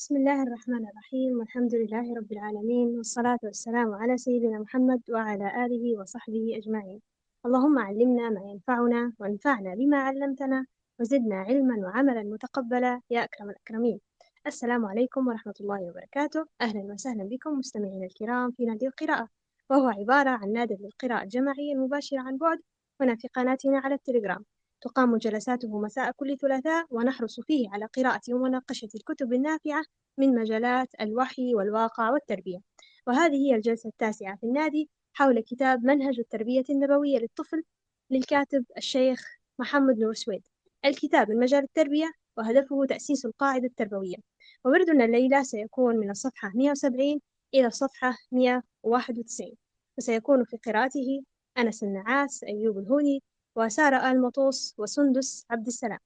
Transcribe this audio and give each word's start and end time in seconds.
بسم 0.00 0.16
الله 0.16 0.42
الرحمن 0.42 0.88
الرحيم 0.88 1.38
والحمد 1.38 1.74
لله 1.74 2.14
رب 2.14 2.32
العالمين 2.32 2.96
والصلاة 2.96 3.38
والسلام 3.42 3.94
على 3.94 4.16
سيدنا 4.16 4.58
محمد 4.58 5.00
وعلى 5.10 5.66
آله 5.66 6.00
وصحبه 6.00 6.56
أجمعين. 6.56 7.00
اللهم 7.46 7.78
علمنا 7.78 8.30
ما 8.30 8.40
ينفعنا 8.50 9.12
وانفعنا 9.18 9.74
بما 9.74 9.96
علمتنا 9.96 10.66
وزدنا 11.00 11.36
علما 11.36 11.76
وعملا 11.86 12.22
متقبلا 12.22 13.00
يا 13.10 13.24
أكرم 13.24 13.50
الأكرمين. 13.50 14.00
السلام 14.46 14.86
عليكم 14.86 15.28
ورحمة 15.28 15.54
الله 15.60 15.82
وبركاته. 15.90 16.46
أهلا 16.60 16.80
وسهلا 16.80 17.24
بكم 17.24 17.50
مستمعينا 17.58 18.06
الكرام 18.06 18.50
في 18.50 18.64
نادي 18.64 18.86
القراءة 18.86 19.28
وهو 19.70 19.88
عبارة 19.88 20.30
عن 20.30 20.52
نادي 20.52 20.76
للقراءة 20.80 21.22
الجماعية 21.22 21.72
المباشرة 21.72 22.20
عن 22.20 22.36
بعد 22.36 22.58
هنا 23.00 23.16
في 23.16 23.28
قناتنا 23.28 23.78
على 23.78 23.94
التليجرام. 23.94 24.44
تقام 24.80 25.16
جلساته 25.16 25.80
مساء 25.80 26.12
كل 26.12 26.36
ثلاثاء 26.38 26.86
ونحرص 26.90 27.40
فيه 27.40 27.68
على 27.70 27.86
قراءة 27.86 28.20
ومناقشة 28.30 28.88
الكتب 28.94 29.32
النافعة 29.32 29.82
من 30.18 30.34
مجالات 30.34 30.88
الوحي 31.00 31.54
والواقع 31.54 32.10
والتربية. 32.10 32.58
وهذه 33.06 33.34
هي 33.36 33.54
الجلسة 33.56 33.88
التاسعة 33.88 34.36
في 34.36 34.46
النادي 34.46 34.90
حول 35.12 35.40
كتاب 35.40 35.84
منهج 35.84 36.18
التربية 36.18 36.64
النبوية 36.70 37.18
للطفل 37.18 37.62
للكاتب 38.10 38.64
الشيخ 38.76 39.24
محمد 39.58 39.98
نور 39.98 40.14
سويد. 40.14 40.42
الكتاب 40.84 41.30
من 41.30 41.38
مجال 41.38 41.64
التربية 41.64 42.12
وهدفه 42.36 42.86
تأسيس 42.86 43.26
القاعدة 43.26 43.66
التربوية. 43.66 44.16
ووردنا 44.64 45.04
الليلة 45.04 45.42
سيكون 45.42 45.96
من 45.96 46.10
الصفحة 46.10 46.52
170 46.54 47.20
إلى 47.54 47.66
الصفحة 47.66 48.16
191 48.32 49.56
وسيكون 49.98 50.44
في 50.44 50.56
قراءته 50.56 51.22
أنس 51.58 51.82
النعاس 51.82 52.44
أيوب 52.44 52.78
الهوني 52.78 53.22
وسارة 53.56 54.10
آل 54.10 54.20
مطوس 54.20 54.74
وسندس 54.78 55.46
عبد 55.50 55.66
السلام. 55.66 55.98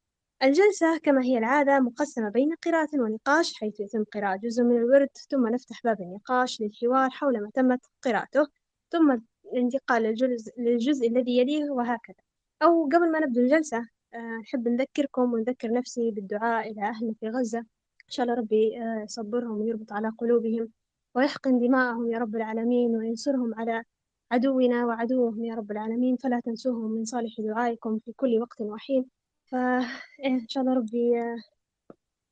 الجلسة 0.43 0.98
كما 0.98 1.23
هي 1.23 1.39
العادة 1.39 1.80
مقسمة 1.80 2.29
بين 2.29 2.55
قراءة 2.55 2.89
ونقاش 3.01 3.55
حيث 3.55 3.80
يتم 3.80 4.05
قراءة 4.05 4.37
جزء 4.37 4.62
من 4.62 4.77
الورد 4.77 5.09
ثم 5.30 5.47
نفتح 5.48 5.80
باب 5.84 6.01
النقاش 6.01 6.61
للحوار 6.61 7.11
حول 7.11 7.41
ما 7.43 7.50
تمت 7.55 7.81
قراءته 8.03 8.47
ثم 8.91 9.19
الانتقال 9.53 10.03
للجزء, 10.03 10.53
للجزء 10.59 11.09
الذي 11.09 11.39
يليه 11.39 11.70
وهكذا. 11.70 12.17
أو 12.62 12.84
قبل 12.84 13.12
ما 13.12 13.20
نبدأ 13.20 13.41
الجلسة 13.41 13.89
آه، 14.15 14.39
نحب 14.42 14.69
نذكركم 14.69 15.33
ونذكر 15.33 15.72
نفسي 15.72 16.11
بالدعاء 16.11 16.70
إلى 16.70 16.83
أهلنا 16.83 17.15
في 17.20 17.28
غزة. 17.28 17.59
إن 17.59 18.11
شاء 18.11 18.25
الله 18.27 18.37
ربي 18.37 18.83
آه، 18.83 19.03
يصبرهم 19.05 19.61
ويربط 19.61 19.92
على 19.92 20.09
قلوبهم 20.19 20.69
ويحقن 21.15 21.59
دماءهم 21.59 22.11
يا 22.11 22.19
رب 22.19 22.37
العالمين 22.37 22.97
وينصرهم 22.97 23.55
على 23.55 23.84
عدونا 24.33 24.86
وعدوهم 24.86 25.44
يا 25.44 25.55
رب 25.55 25.70
العالمين 25.70 26.17
فلا 26.17 26.41
تنسوهم 26.41 26.91
من 26.91 27.05
صالح 27.05 27.34
دعائكم 27.39 27.98
في 27.98 28.12
كل 28.12 28.39
وقت 28.41 28.61
وحين. 28.61 29.06
فإيه 29.47 29.86
إن 30.27 30.48
شاء 30.48 30.62
الله 30.62 30.75
ربي 30.75 31.12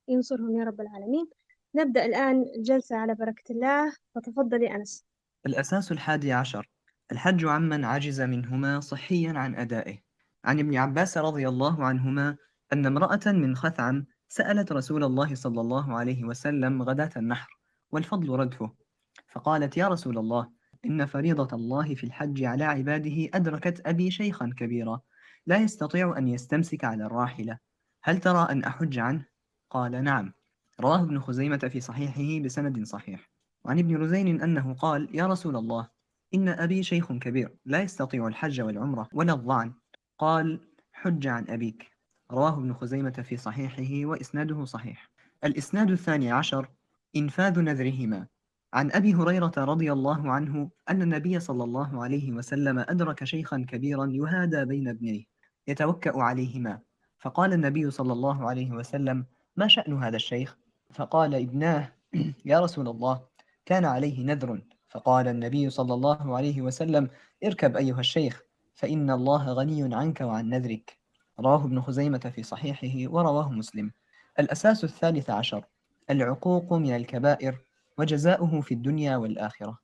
ينصرهم 0.08 0.58
يا 0.58 0.64
رب 0.64 0.80
العالمين. 0.80 1.30
نبدأ 1.74 2.04
الآن 2.04 2.42
الجلسة 2.56 2.96
على 2.96 3.14
بركة 3.14 3.52
الله. 3.52 3.92
فتفضلي 4.14 4.74
أنس. 4.74 5.04
الأساس 5.46 5.92
الحادي 5.92 6.32
عشر. 6.32 6.70
الحج 7.12 7.44
عمن 7.44 7.84
عجز 7.84 8.20
منهما 8.20 8.80
صحيا 8.80 9.32
عن 9.32 9.54
أدائه. 9.54 9.98
عن 10.44 10.58
ابن 10.58 10.76
عباس 10.76 11.18
رضي 11.18 11.48
الله 11.48 11.84
عنهما 11.84 12.36
أن 12.72 12.86
امرأة 12.86 13.20
من 13.26 13.56
خثعم 13.56 14.06
سألت 14.28 14.72
رسول 14.72 15.04
الله 15.04 15.34
صلى 15.34 15.60
الله 15.60 15.98
عليه 15.98 16.24
وسلم 16.24 16.82
غداة 16.82 17.10
النحر 17.16 17.60
والفضل 17.90 18.28
ردفه. 18.28 18.72
فقالت 19.32 19.76
يا 19.76 19.88
رسول 19.88 20.18
الله 20.18 20.61
إن 20.84 21.06
فريضة 21.06 21.56
الله 21.56 21.94
في 21.94 22.04
الحج 22.04 22.44
على 22.44 22.64
عباده 22.64 23.28
أدركت 23.34 23.86
أبي 23.86 24.10
شيخا 24.10 24.54
كبيرا. 24.56 25.00
لا 25.46 25.56
يستطيع 25.56 26.18
أن 26.18 26.28
يستمسك 26.28 26.84
على 26.84 27.04
الراحلة. 27.04 27.58
هل 28.02 28.18
ترى 28.18 28.46
أن 28.50 28.64
أحج 28.64 28.98
عنه؟ 28.98 29.26
قال 29.70 30.04
نعم. 30.04 30.32
رواه 30.80 31.02
ابن 31.02 31.20
خزيمة 31.20 31.58
في 31.72 31.80
صحيحه 31.80 32.44
بسند 32.44 32.84
صحيح. 32.84 33.30
وعن 33.64 33.78
ابن 33.78 33.96
رزين 33.96 34.42
أنه 34.42 34.74
قال 34.74 35.08
يا 35.12 35.26
رسول 35.26 35.56
الله 35.56 35.88
إن 36.34 36.48
أبي 36.48 36.82
شيخ 36.82 37.12
كبير 37.12 37.56
لا 37.64 37.82
يستطيع 37.82 38.26
الحج 38.26 38.60
والعمرة 38.60 39.08
ولا 39.12 39.32
الظعن 39.32 39.74
قال 40.18 40.60
حج 40.92 41.26
عن 41.26 41.44
أبيك. 41.48 41.90
رواه 42.30 42.58
ابن 42.58 42.74
خزيمة 42.74 43.24
في 43.28 43.36
صحيحه 43.36 44.06
وإسناده 44.06 44.64
صحيح. 44.64 45.10
الإسناد 45.44 45.90
الثاني 45.90 46.32
عشر 46.32 46.68
إنفاذ 47.16 47.60
نذرهما. 47.60 48.26
عن 48.74 48.92
أبي 48.92 49.14
هريرة 49.14 49.52
رضي 49.58 49.92
الله 49.92 50.30
عنه 50.30 50.70
أن 50.90 51.02
النبي 51.02 51.40
صلى 51.40 51.64
الله 51.64 52.02
عليه 52.02 52.32
وسلم 52.32 52.78
أدرك 52.78 53.24
شيخا 53.24 53.66
كبيرا 53.68 54.06
يهادى 54.06 54.64
بين 54.64 54.88
ابنيه 54.88 55.24
يتوكأ 55.66 56.20
عليهما. 56.20 56.80
فقال 57.18 57.52
النبي 57.52 57.90
صلى 57.90 58.12
الله 58.12 58.48
عليه 58.48 58.70
وسلم 58.70 59.26
ما 59.56 59.68
شأن 59.68 60.02
هذا 60.02 60.16
الشيخ؟ 60.16 60.56
فقال 60.90 61.34
ابناه 61.34 61.92
يا 62.44 62.60
رسول 62.60 62.88
الله 62.88 63.20
كان 63.66 63.84
عليه 63.84 64.24
نذر. 64.24 64.62
فقال 64.88 65.28
النبي 65.28 65.70
صلى 65.70 65.94
الله 65.94 66.36
عليه 66.36 66.62
وسلم 66.62 67.08
اركب 67.44 67.76
أيها 67.76 68.00
الشيخ 68.00 68.42
فإن 68.74 69.10
الله 69.10 69.52
غني 69.52 69.94
عنك 69.94 70.20
وعن 70.20 70.48
نذرك. 70.48 70.98
رواه 71.40 71.64
ابن 71.64 71.80
خزيمة 71.80 72.32
في 72.34 72.42
صحيحه 72.42 73.12
ورواه 73.12 73.50
مسلم. 73.52 73.92
الأساس 74.38 74.84
الثالث 74.84 75.30
عشر 75.30 75.64
العقوق 76.10 76.72
من 76.72 76.96
الكبائر. 76.96 77.71
وجزاؤه 77.98 78.60
في 78.60 78.74
الدنيا 78.74 79.16
والآخرة. 79.16 79.78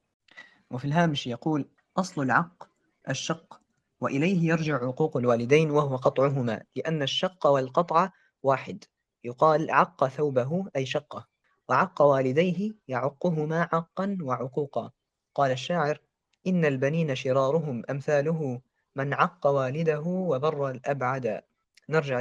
وفي 0.70 0.84
الهامش 0.84 1.26
يقول 1.26 1.68
أصل 1.96 2.22
العق 2.22 2.68
الشق 3.08 3.60
وإليه 4.00 4.48
يرجع 4.48 4.74
عقوق 4.74 5.16
الوالدين 5.16 5.70
وهو 5.70 5.96
قطعهما 5.96 6.64
لأن 6.76 7.02
الشق 7.02 7.46
والقطع 7.46 8.10
واحد. 8.42 8.84
يقال 9.24 9.70
عق 9.70 10.08
ثوبه 10.08 10.66
أي 10.76 10.86
شقه 10.86 11.26
وعق 11.68 12.02
والديه 12.02 12.74
يعقهما 12.88 13.68
عقا 13.72 14.18
وعقوقا. 14.22 14.90
قال 15.34 15.50
الشاعر 15.50 16.00
إن 16.46 16.64
البنين 16.64 17.14
شرارهم 17.14 17.82
أمثاله 17.90 18.60
من 18.96 19.14
عق 19.14 19.46
والده 19.46 20.00
وبر 20.06 20.70
الأبعد. 20.70 21.42
نرجع 21.88 22.20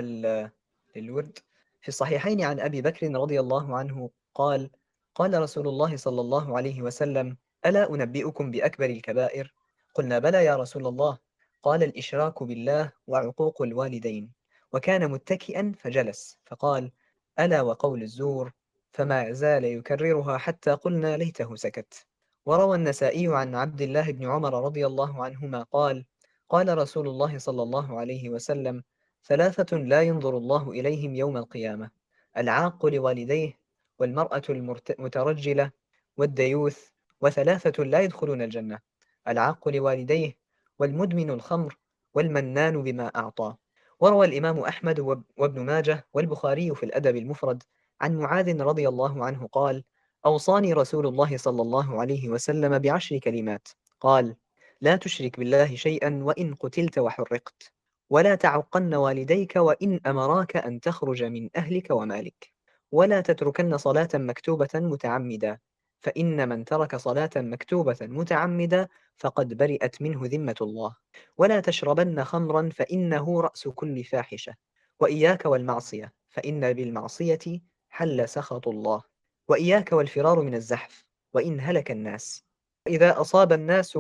للورد. 0.96 1.40
في 1.82 1.88
الصحيحين 1.88 2.42
عن 2.42 2.60
أبي 2.60 2.82
بكر 2.82 3.12
رضي 3.12 3.40
الله 3.40 3.78
عنه 3.78 4.10
قال 4.36 4.70
قال 5.18 5.42
رسول 5.42 5.68
الله 5.68 5.98
صلى 5.98 6.22
الله 6.22 6.58
عليه 6.58 6.82
وسلم 6.82 7.38
ألا 7.66 7.90
أنبئكم 7.90 8.52
بأكبر 8.52 8.86
الكبائر؟ 8.86 9.54
قلنا 9.94 10.20
بلى 10.20 10.46
يا 10.46 10.56
رسول 10.56 10.88
الله. 10.88 11.18
قال 11.64 11.84
الإشراك 11.84 12.44
بالله 12.44 12.92
وعقوق 13.08 13.62
الوالدين. 13.62 14.32
وكان 14.74 15.12
متكئا 15.12 15.74
فجلس 15.80 16.38
فقال 16.46 16.92
ألا 17.40 17.62
وقول 17.62 18.02
الزور؟ 18.02 18.54
فما 18.92 19.32
زال 19.32 19.64
يكررها 19.64 20.38
حتى 20.38 20.72
قلنا 20.72 21.18
ليته 21.18 21.56
سكت. 21.56 22.06
وروى 22.46 22.76
النسائي 22.76 23.28
عن 23.28 23.56
عبد 23.56 23.82
الله 23.82 24.12
بن 24.12 24.26
عمر 24.26 24.66
رضي 24.66 24.86
الله 24.86 25.24
عنهما 25.24 25.64
قال 25.64 26.06
قال 26.50 26.78
رسول 26.78 27.08
الله 27.08 27.38
صلى 27.38 27.64
الله 27.64 28.00
عليه 28.00 28.30
وسلم 28.30 28.84
ثلاثة 29.26 29.78
لا 29.78 30.02
ينظر 30.02 30.38
الله 30.38 30.72
إليهم 30.72 31.16
يوم 31.16 31.38
القيامة 31.38 31.90
العاق 32.38 32.86
لوالديه 32.86 33.67
والمرأة 34.00 34.42
المترجلة 34.50 35.72
والديوث 36.18 36.80
وثلاثة 37.22 37.84
لا 37.84 38.00
يدخلون 38.00 38.42
الجنة 38.42 38.80
العاق 39.28 39.70
لوالديه 39.70 40.38
والمدمن 40.80 41.30
الخمر 41.30 41.78
والمنان 42.14 42.84
بما 42.84 43.08
أعطى. 43.16 43.56
وروى 44.00 44.26
الإمام 44.26 44.60
أحمد 44.60 45.00
وابن 45.38 45.62
ماجه 45.62 46.08
والبخاري 46.14 46.76
في 46.76 46.84
الأدب 46.84 47.16
المفرد 47.16 47.64
عن 48.02 48.18
معاذ 48.18 48.62
رضي 48.62 48.88
الله 48.88 49.26
عنه 49.26 49.48
قال 49.48 49.84
أوصاني 50.26 50.74
رسول 50.74 51.08
الله 51.08 51.38
صلى 51.38 51.62
الله 51.62 52.02
عليه 52.02 52.30
وسلم 52.30 52.80
بعشر 52.80 53.18
كلمات. 53.18 53.68
قال 54.00 54.36
لا 54.82 54.96
تشرك 54.96 55.40
بالله 55.40 55.76
شيئا 55.76 56.20
وإن 56.24 56.54
قتلت 56.56 57.00
وحرقت 57.00 57.72
ولا 58.10 58.36
تعقن 58.36 58.96
والديك 58.96 59.56
وإن 59.56 60.00
أمراك 60.06 60.58
أن 60.58 60.80
تخرج 60.80 61.24
من 61.24 61.50
أهلك 61.56 61.88
ومالك. 61.92 62.57
ولا 62.92 63.22
تتركن 63.22 63.78
صلاة 63.78 64.10
مكتوبة 64.14 64.70
متعمدا 64.76 65.60
فإن 66.00 66.50
من 66.50 66.66
ترك 66.66 66.96
صلاة 66.96 67.30
مكتوبة 67.36 67.98
متعمدا 68.02 68.88
فقد 69.18 69.54
برئت 69.54 70.02
منه 70.02 70.22
ذمة 70.24 70.56
الله. 70.62 70.96
ولا 71.38 71.60
تشربن 71.60 72.24
خمرا 72.24 72.70
فإنه 72.70 73.42
رأس 73.42 73.68
كل 73.68 74.04
فاحشة. 74.04 74.56
وإياك 75.00 75.46
والمعصية 75.46 76.14
فإن 76.30 76.74
بالمعصية 76.74 77.62
حل 77.90 78.30
سخط 78.30 78.68
الله. 78.68 79.04
وإياك 79.48 79.92
والفرار 79.92 80.42
من 80.42 80.56
الزحف 80.56 81.06
وإن 81.34 81.60
هلك 81.60 81.92
الناس. 81.92 82.44
إذا 82.88 83.22
أصاب 83.22 83.54
الناس 83.54 84.00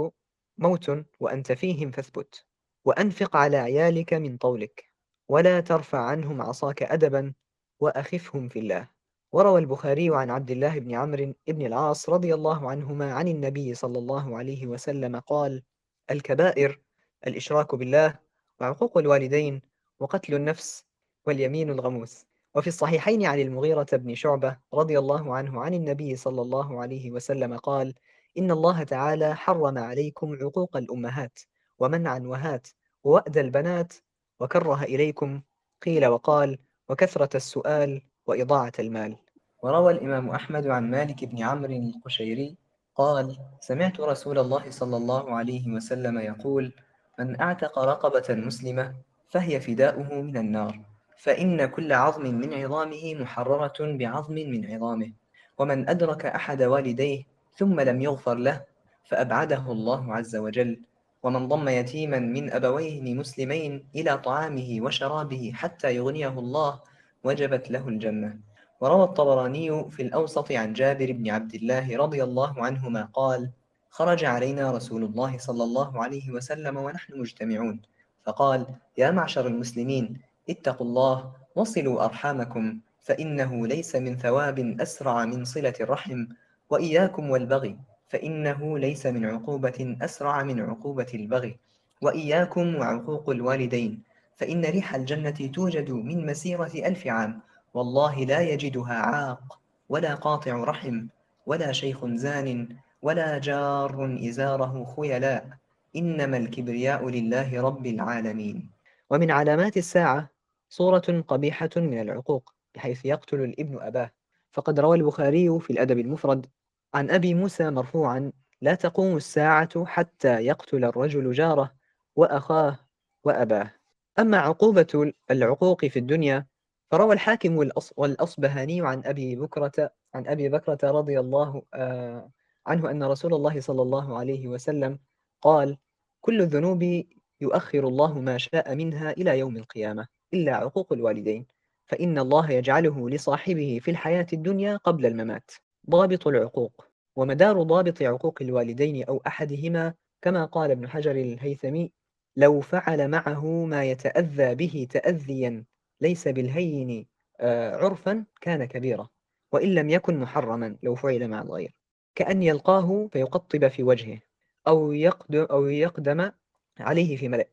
موت 0.58 0.92
وأنت 1.20 1.52
فيهم 1.52 1.92
فاثبت. 1.92 2.46
وأنفق 2.86 3.36
على 3.36 3.58
عيالك 3.58 4.14
من 4.14 4.38
طولك. 4.38 4.92
ولا 5.30 5.60
ترفع 5.60 6.00
عنهم 6.00 6.42
عصاك 6.42 6.84
أدبا 6.84 7.34
وأخفهم 7.80 8.50
في 8.50 8.60
الله. 8.60 8.88
وروى 9.32 9.60
البخاري 9.60 10.10
عن 10.16 10.30
عبد 10.30 10.52
الله 10.52 10.80
بن 10.80 10.96
عمرو 10.96 11.34
بن 11.48 11.66
العاص 11.66 12.10
رضي 12.10 12.34
الله 12.34 12.70
عنهما 12.70 13.14
عن 13.14 13.28
النبي 13.28 13.74
صلى 13.74 14.00
الله 14.00 14.38
عليه 14.38 14.68
وسلم 14.68 15.20
قال 15.20 15.64
الكبائر 16.12 16.80
الإشراك 17.28 17.76
بالله 17.76 18.20
وعقوق 18.62 18.98
الوالدين 18.98 19.62
وقتل 20.00 20.34
النفس 20.34 20.86
واليمين 21.26 21.70
الغموس 21.70 22.26
وفي 22.56 22.68
الصحيحين 22.68 23.26
عن 23.26 23.40
المغيرة 23.40 23.88
بن 23.94 24.16
شعبة 24.16 24.58
رضي 24.74 25.00
الله 25.00 25.36
عنه 25.36 25.62
عن 25.62 25.74
النبي 25.74 26.16
صلى 26.16 26.42
الله 26.42 26.82
عليه 26.82 27.12
وسلم 27.12 27.58
قال 27.58 27.94
إن 28.38 28.52
الله 28.52 28.84
تعالى 28.84 29.36
حرم 29.36 29.78
عليكم 29.78 30.38
عقوق 30.42 30.78
الأمهات 30.78 31.40
ومنع 31.80 32.18
وهات 32.18 32.68
ووأد 33.04 33.38
البنات 33.38 33.94
وكره 34.40 34.84
إليكم 34.84 35.42
قيل 35.82 36.08
وقال 36.08 36.58
وكثرة 36.90 37.30
السؤال 37.36 38.02
وإضاعة 38.28 38.72
المال. 38.80 39.16
وروى 39.64 39.94
الإمام 39.94 40.30
أحمد 40.30 40.68
عن 40.68 40.92
مالك 40.92 41.26
بن 41.26 41.44
عمرو 41.44 41.74
القشيري 41.74 42.56
قال 42.96 43.38
سمعت 43.60 44.00
رسول 44.00 44.40
الله 44.40 44.72
صلى 44.72 44.98
الله 44.98 45.36
عليه 45.36 45.74
وسلم 45.74 46.20
يقول 46.20 46.74
من 47.20 47.42
أعتق 47.42 47.80
رقبة 47.80 48.26
مسلمة 48.30 48.96
فهي 49.30 49.60
فداؤه 49.60 50.22
من 50.22 50.38
النار 50.38 50.80
فإن 51.18 51.66
كل 51.66 51.94
عظم 51.94 52.24
من 52.24 52.54
عظامه 52.54 53.16
محررة 53.16 53.78
بعظم 53.80 54.34
من 54.34 54.74
عظامه 54.74 55.12
ومن 55.58 55.90
أدرك 55.90 56.26
أحد 56.26 56.62
والديه 56.64 57.24
ثم 57.56 57.80
لم 57.80 58.02
يغفر 58.02 58.36
له 58.36 58.64
فأبعده 59.06 59.72
الله 59.72 60.14
عز 60.14 60.36
وجل 60.36 60.82
ومن 61.24 61.48
ضم 61.48 61.70
يتيما 61.70 62.20
من 62.20 62.52
أبويه 62.52 63.14
مسلمين 63.14 63.88
إلى 63.96 64.18
طعامه 64.18 64.78
وشرابه 64.82 65.52
حتى 65.56 65.96
يغنيه 65.96 66.40
الله 66.40 66.80
وجبت 67.24 67.72
له 67.72 67.88
الجنة. 67.88 68.40
وروى 68.82 69.04
الطبراني 69.04 69.90
في 69.90 70.02
الأوسط 70.02 70.52
عن 70.52 70.74
جابر 70.74 71.12
بن 71.12 71.30
عبد 71.30 71.54
الله 71.56 71.98
رضي 71.98 72.24
الله 72.24 72.66
عنهما 72.66 73.10
قال 73.14 73.52
خرج 73.90 74.26
علينا 74.26 74.72
رسول 74.72 75.04
الله 75.04 75.38
صلى 75.38 75.64
الله 75.64 76.04
عليه 76.04 76.32
وسلم 76.32 76.78
ونحن 76.78 77.20
مجتمعون. 77.20 77.82
فقال 78.26 78.66
يا 78.98 79.12
معشر 79.12 79.48
المسلمين 79.48 80.22
اتقوا 80.50 80.88
الله 80.88 81.32
وصلوا 81.56 82.06
أرحامكم 82.06 82.80
فإنه 83.02 83.68
ليس 83.68 83.96
من 83.96 84.18
ثواب 84.18 84.82
أسرع 84.82 85.26
من 85.26 85.46
صلة 85.46 85.74
الرحم 85.82 86.26
وإياكم 86.70 87.30
والبغي 87.30 87.78
فإنه 88.08 88.80
ليس 88.80 89.06
من 89.06 89.26
عقوبة 89.26 89.98
أسرع 90.02 90.44
من 90.44 90.60
عقوبة 90.60 91.08
البغي. 91.14 91.58
وإياكم 92.02 92.76
وعقوق 92.76 93.30
الوالدين. 93.30 94.04
فإن 94.36 94.66
ريح 94.66 94.96
الجنة 94.96 95.52
توجد 95.54 95.92
من 95.92 96.26
مسيرة 96.26 96.72
ألف 96.76 97.08
عام. 97.08 97.42
والله 97.74 98.16
لا 98.24 98.42
يجدها 98.42 98.94
عاق 98.94 99.60
ولا 99.90 100.16
قاطع 100.16 100.64
رحم 100.64 101.08
ولا 101.46 101.72
شيخ 101.72 102.06
زان 102.06 102.68
ولا 103.02 103.38
جار 103.38 104.18
إزاره 104.30 104.94
خيلاء. 104.96 105.50
إنما 105.96 106.38
الكبرياء 106.38 107.10
لله 107.10 107.62
رب 107.62 107.86
العالمين. 107.86 108.70
ومن 109.10 109.32
علامات 109.32 109.78
الساعة 109.78 110.30
صورة 110.70 111.24
قبيحة 111.28 111.70
من 111.76 112.02
العقوق 112.02 112.54
بحيث 112.76 113.06
يقتل 113.06 113.42
الابن 113.42 113.82
أباه. 113.82 114.12
فقد 114.52 114.80
روى 114.80 114.98
البخاري 114.98 115.60
في 115.60 115.70
الأدب 115.70 116.00
المفرد 116.00 116.46
عن 116.94 117.10
أبي 117.10 117.34
موسى 117.34 117.70
مرفوعا 117.70 118.32
لا 118.62 118.76
تقوم 118.76 119.18
الساعة 119.18 119.86
حتى 119.86 120.46
يقتل 120.46 120.86
الرجل 120.86 121.32
جاره 121.32 121.76
وأخاه 122.16 122.80
وأباه. 123.24 123.74
أما 124.20 124.38
عقوبة 124.38 125.14
العقوق 125.32 125.86
في 125.86 126.00
الدنيا 126.00 126.48
فروى 126.92 127.14
الحاكم 127.14 127.58
والأصبهاني 127.98 128.88
عن 128.88 129.02
أبي 129.06 129.36
بكرة 129.36 129.92
عن 130.14 130.28
أبي 130.28 130.50
بكرة 130.50 130.92
رضي 130.92 131.20
الله 131.20 131.62
آه، 131.74 132.32
عنه 132.68 132.92
أن 132.92 133.04
رسول 133.04 133.34
الله 133.34 133.60
صلى 133.60 133.82
الله 133.82 134.18
عليه 134.18 134.48
وسلم 134.48 135.00
قال 135.42 135.78
كل 136.22 136.42
الذنوب 136.42 137.04
يؤخر 137.42 137.88
الله 137.88 138.20
ما 138.20 138.38
شاء 138.38 138.76
منها 138.76 139.12
إلى 139.12 139.40
يوم 139.40 139.58
القيامة 139.58 140.08
إلا 140.34 140.56
عقوق 140.56 140.94
الوالدين 140.94 141.46
فإن 141.86 142.20
الله 142.20 142.52
يجعله 142.52 143.10
لصاحبه 143.10 143.80
في 143.82 143.92
الحياة 143.92 144.28
الدنيا 144.34 144.78
قبل 144.78 145.06
الممات. 145.06 145.52
ضابط 145.90 146.28
العقوق 146.28 146.88
ومدار 147.16 147.64
ضابط 147.64 148.02
عقوق 148.02 148.40
الوالدين 148.42 149.04
أو 149.04 149.22
أحدهما 149.28 149.94
كما 150.22 150.46
قال 150.46 150.72
ابن 150.72 150.88
حجر 150.90 151.12
الهيثمي 151.12 151.92
لو 152.36 152.62
فعل 152.62 153.08
معه 153.08 153.66
ما 153.66 153.86
يتأذى 153.86 154.56
به 154.56 154.88
تأذيا 154.90 155.64
ليس 156.02 156.28
بالهين 156.28 157.06
آه، 157.40 157.76
عرفا 157.76 158.26
كان 158.42 158.66
كبيرا 158.66 159.10
وإن 159.52 159.76
لم 159.76 159.90
يكن 159.90 160.20
محرما 160.20 160.78
لو 160.84 160.96
فعل 160.96 161.28
مع 161.28 161.42
الغير. 161.42 161.76
كأن 162.16 162.44
يلقاه 162.44 163.08
فيقطب 163.12 163.68
في 163.68 163.84
وجهه 163.84 164.20
أو 164.68 164.92
يقدم, 164.92 165.48
أو 165.52 165.66
يقدم 165.66 166.32
عليه 166.80 167.18
في 167.18 167.30
ملأ 167.30 167.48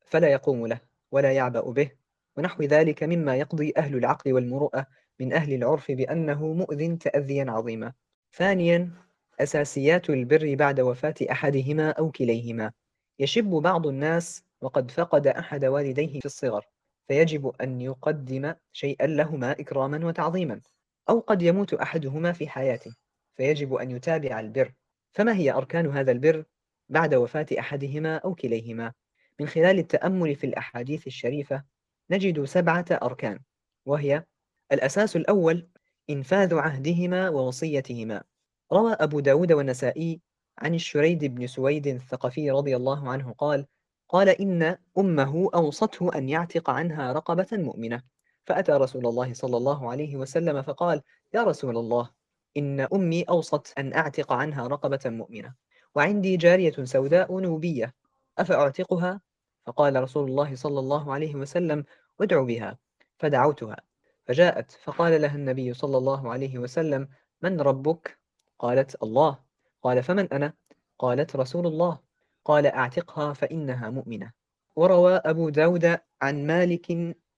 فلا 0.00 0.28
يقوم 0.28 0.66
له 0.66 0.80
ولا 1.12 1.32
يعبأ 1.32 1.70
به 1.70 1.90
ونحو 2.36 2.62
ذلك 2.62 3.02
مما 3.02 3.36
يقضي 3.36 3.72
أهل 3.76 3.96
العقل 3.96 4.32
والمروءة 4.32 4.86
من 5.20 5.32
أهل 5.32 5.52
العرف 5.52 5.90
بأنه 5.90 6.52
مؤذ 6.52 6.96
تأذيا 6.96 7.44
عظيما. 7.48 7.92
ثانيا 8.32 8.90
أساسيات 9.40 10.10
البر 10.10 10.54
بعد 10.54 10.80
وفاة 10.80 11.14
أحدهما 11.30 11.90
أو 11.90 12.10
كليهما. 12.10 12.72
يشب 13.18 13.44
بعض 13.44 13.86
الناس 13.86 14.44
وقد 14.60 14.90
فقد 14.90 15.26
أحد 15.26 15.64
والديه 15.64 16.20
في 16.20 16.26
الصغر 16.26 16.66
فيجب 17.08 17.52
أن 17.60 17.80
يقدم 17.80 18.54
شيئا 18.72 19.06
لهما 19.06 19.52
إكراما 19.52 20.06
وتعظيما 20.06 20.60
أو 21.08 21.20
قد 21.20 21.42
يموت 21.42 21.74
أحدهما 21.74 22.32
في 22.32 22.48
حياته 22.48 22.94
فيجب 23.36 23.74
أن 23.74 23.90
يتابع 23.90 24.40
البر. 24.40 24.72
فما 25.12 25.34
هي 25.36 25.52
أركان 25.52 25.86
هذا 25.86 26.12
البر 26.12 26.44
بعد 26.88 27.14
وفاة 27.14 27.46
أحدهما 27.58 28.16
أو 28.16 28.34
كليهما؟ 28.34 28.92
من 29.40 29.48
خلال 29.48 29.78
التأمل 29.78 30.36
في 30.36 30.46
الأحاديث 30.46 31.06
الشريفة 31.06 31.64
نجد 32.10 32.44
سبعة 32.44 32.84
أركان 32.90 33.40
وهي 33.86 34.24
الأساس 34.72 35.16
الأول 35.16 35.68
إنفاذ 36.10 36.54
عهدهما 36.54 37.28
ووصيتهما. 37.28 38.22
روى 38.72 38.92
أبو 38.92 39.20
داود 39.20 39.52
والنسائي 39.52 40.20
عن 40.58 40.74
الشريد 40.74 41.24
بن 41.24 41.46
سويد 41.46 41.86
الثقفي 41.86 42.50
رضي 42.50 42.76
الله 42.76 43.08
عنه 43.08 43.32
قال 43.32 43.66
قال 44.08 44.28
إن 44.28 44.76
أمه 44.98 45.50
أوصته 45.54 46.18
أن 46.18 46.28
يعتق 46.28 46.70
عنها 46.70 47.12
رقبة 47.12 47.46
مؤمنة. 47.52 48.02
فأتى 48.44 48.72
رسول 48.72 49.06
الله 49.06 49.34
صلى 49.34 49.56
الله 49.56 49.90
عليه 49.90 50.16
وسلم 50.16 50.62
فقال 50.62 51.02
يا 51.34 51.44
رسول 51.44 51.76
الله 51.76 52.10
إن 52.56 52.80
أمي 52.80 53.22
أوصت 53.22 53.78
أن 53.78 53.94
أعتق 53.94 54.32
عنها 54.32 54.66
رقبة 54.66 55.00
مؤمنة 55.06 55.54
وعندي 55.94 56.36
جارية 56.36 56.84
سوداء 56.84 57.40
نوبية 57.40 57.94
أفأعتقها؟ 58.38 59.20
فقال 59.66 60.02
رسول 60.02 60.30
الله 60.30 60.54
صلى 60.54 60.80
الله 60.80 61.12
عليه 61.12 61.34
وسلم 61.34 61.84
ادع 62.20 62.42
بها. 62.42 62.78
فدعوتها. 63.18 63.76
فجاءت 64.26 64.70
فقال 64.70 65.22
لها 65.22 65.36
النبي 65.36 65.74
صلى 65.74 65.98
الله 65.98 66.32
عليه 66.32 66.58
وسلم 66.58 67.08
من 67.42 67.60
ربك؟ 67.60 68.18
قالت 68.58 69.02
الله. 69.02 69.38
قال 69.82 70.02
فمن 70.02 70.32
أنا؟ 70.32 70.52
قالت 70.98 71.36
رسول 71.36 71.66
الله. 71.66 71.98
قال 72.44 72.66
أعتقها 72.66 73.32
فإنها 73.32 73.90
مؤمنة. 73.90 74.32
وروى 74.76 75.14
أبو 75.14 75.48
داود 75.48 75.98
عن 76.22 76.46
مالك 76.46 76.90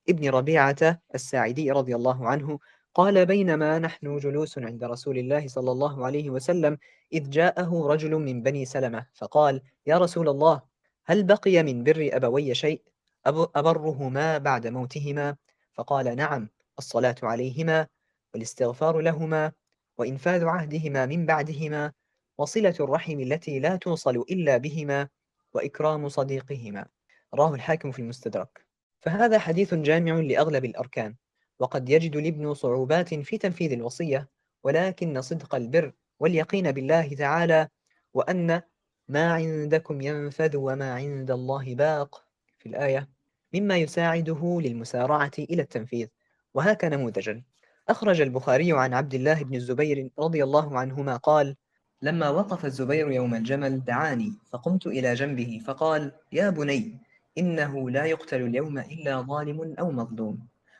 ابن 0.08 0.28
ربيعة 0.28 1.00
الساعدي 1.14 1.70
رضي 1.70 1.96
الله 1.96 2.28
عنه 2.28 2.58
قال 2.94 3.26
بينما 3.26 3.78
نحن 3.78 4.18
جلوس 4.18 4.58
عند 4.58 4.84
رسول 4.84 5.18
الله 5.18 5.48
صلى 5.48 5.72
الله 5.72 6.06
عليه 6.06 6.30
وسلم 6.30 6.78
إذ 7.12 7.30
جاءه 7.30 7.86
رجل 7.86 8.14
من 8.14 8.42
بني 8.42 8.64
سلمة 8.64 9.06
فقال 9.14 9.62
يا 9.86 9.98
رسول 9.98 10.28
الله 10.28 10.62
هل 11.06 11.24
بقي 11.24 11.62
من 11.62 11.84
بر 11.84 12.10
أبوي 12.12 12.54
شيء؟ 12.54 12.82
أبرهما 13.26 14.38
بعد 14.38 14.66
موتهما؟ 14.66 15.36
فقال 15.74 16.16
نعم. 16.16 16.48
الصلاة 16.78 17.16
عليهما 17.22 17.86
والاستغفار 18.34 19.00
لهما 19.00 19.52
وإنفاذ 19.98 20.44
عهدهما 20.44 21.06
من 21.06 21.26
بعدهما 21.26 21.92
وصلة 22.38 22.74
الرحم 22.80 23.20
التي 23.20 23.58
لا 23.58 23.76
توصل 23.76 24.16
إلا 24.16 24.56
بهما 24.56 25.08
وإكرام 25.52 26.08
صديقهما. 26.08 26.86
راه 27.34 27.54
الحاكم 27.54 27.90
في 27.90 27.98
المستدرك. 27.98 28.66
فهذا 29.00 29.38
حديث 29.38 29.74
جامع 29.74 30.12
لأغلب 30.12 30.64
الأركان 30.64 31.14
وقد 31.58 31.88
يجد 31.88 32.16
الابن 32.16 32.54
صعوبات 32.54 33.14
في 33.14 33.38
تنفيذ 33.38 33.72
الوصية 33.72 34.28
ولكن 34.64 35.20
صدق 35.20 35.54
البر 35.54 35.92
واليقين 36.20 36.72
بالله 36.72 37.14
تعالى 37.14 37.68
وأن 38.14 38.62
ما 39.08 39.32
عندكم 39.32 40.00
ينفذ 40.00 40.56
وما 40.56 40.94
عند 40.94 41.30
الله 41.30 41.74
باق. 41.74 42.24
في 42.58 42.68
الآية 42.68 43.08
مما 43.54 43.76
يساعده 43.76 44.60
للمسارعة 44.62 45.30
إلى 45.38 45.62
التنفيذ. 45.62 46.08
وهاك 46.54 46.84
نموذجا 46.84 47.42
أخرج 47.88 48.20
البخاري 48.20 48.72
عن 48.72 48.94
عبد 48.94 49.14
الله 49.14 49.42
بن 49.42 49.54
الزبير 49.54 50.10
رضي 50.18 50.44
الله 50.44 50.78
عنهما 50.78 51.16
قال 51.16 51.56
لما 52.02 52.28
وقف 52.28 52.64
الزبير 52.64 53.10
يوم 53.10 53.34
الجمل 53.34 53.84
دعاني 53.84 54.32
فقمت 54.52 54.86
إلى 54.86 55.14
جنبه 55.14 55.60
فقال 55.66 56.12
يا 56.32 56.50
بني 56.50 56.98
إنه 57.38 57.90
لا 57.90 58.04
يقتل 58.04 58.42
اليوم 58.42 58.78
إلا 58.78 59.20
ظالم 59.20 59.74
أو 59.78 59.90
مظلوم 59.90 60.38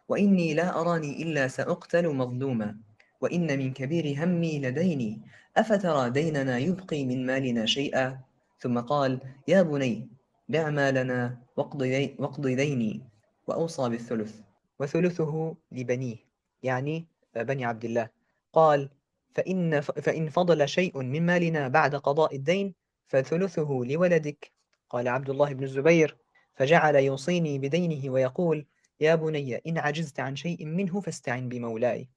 وإني 0.09 0.55
لا 0.55 0.81
أراني 0.81 1.23
إلا 1.23 1.49
سأقتل 1.49 2.15
مظلوما 2.15 2.77
وإن 3.21 3.59
من 3.59 3.73
كبير 3.73 4.25
همي 4.25 4.59
لديني 4.61 5.21
أفترى 5.57 6.11
ديننا 6.11 6.59
يبقي 6.59 7.05
من 7.05 7.27
مالنا 7.27 7.67
شيئا؟ 7.67 8.21
ثم 8.61 8.79
قال 8.79 9.21
يا 9.49 9.63
بني 9.63 10.09
بع 10.49 10.71
مالنا 10.71 11.39
واقض 11.57 12.47
ديني 12.47 13.03
وأوصى 13.47 13.89
بالثلث. 13.89 14.48
وثلثه 14.79 15.57
لبنيه 15.73 16.17
يعني 16.63 17.07
بني 17.37 17.65
عبد 17.65 17.85
الله. 17.85 18.09
قال 18.53 18.91
فإن, 19.35 19.81
فإن 19.81 20.29
فضل 20.29 20.69
شيء 20.69 21.03
من 21.03 21.27
مالنا 21.27 21.69
بعد 21.69 21.97
قضاء 21.97 22.37
الدين 22.37 22.75
فثلثه 23.07 23.69
لولدك. 23.85 24.53
قال 24.91 25.09
عبد 25.09 25.31
الله 25.31 25.53
بن 25.53 25.65
الزبير 25.65 26.17
فجعل 26.55 26.97
يوصيني 26.97 27.59
بدينه 27.59 28.11
ويقول 28.11 28.67
يا 29.01 29.15
بني 29.15 29.57
إن 29.57 29.79
عجزت 29.79 30.21
عن 30.21 30.37
شيء 30.37 30.67
منه 30.67 31.01
فاستعن 31.01 31.49
بمولاي. 31.49 32.09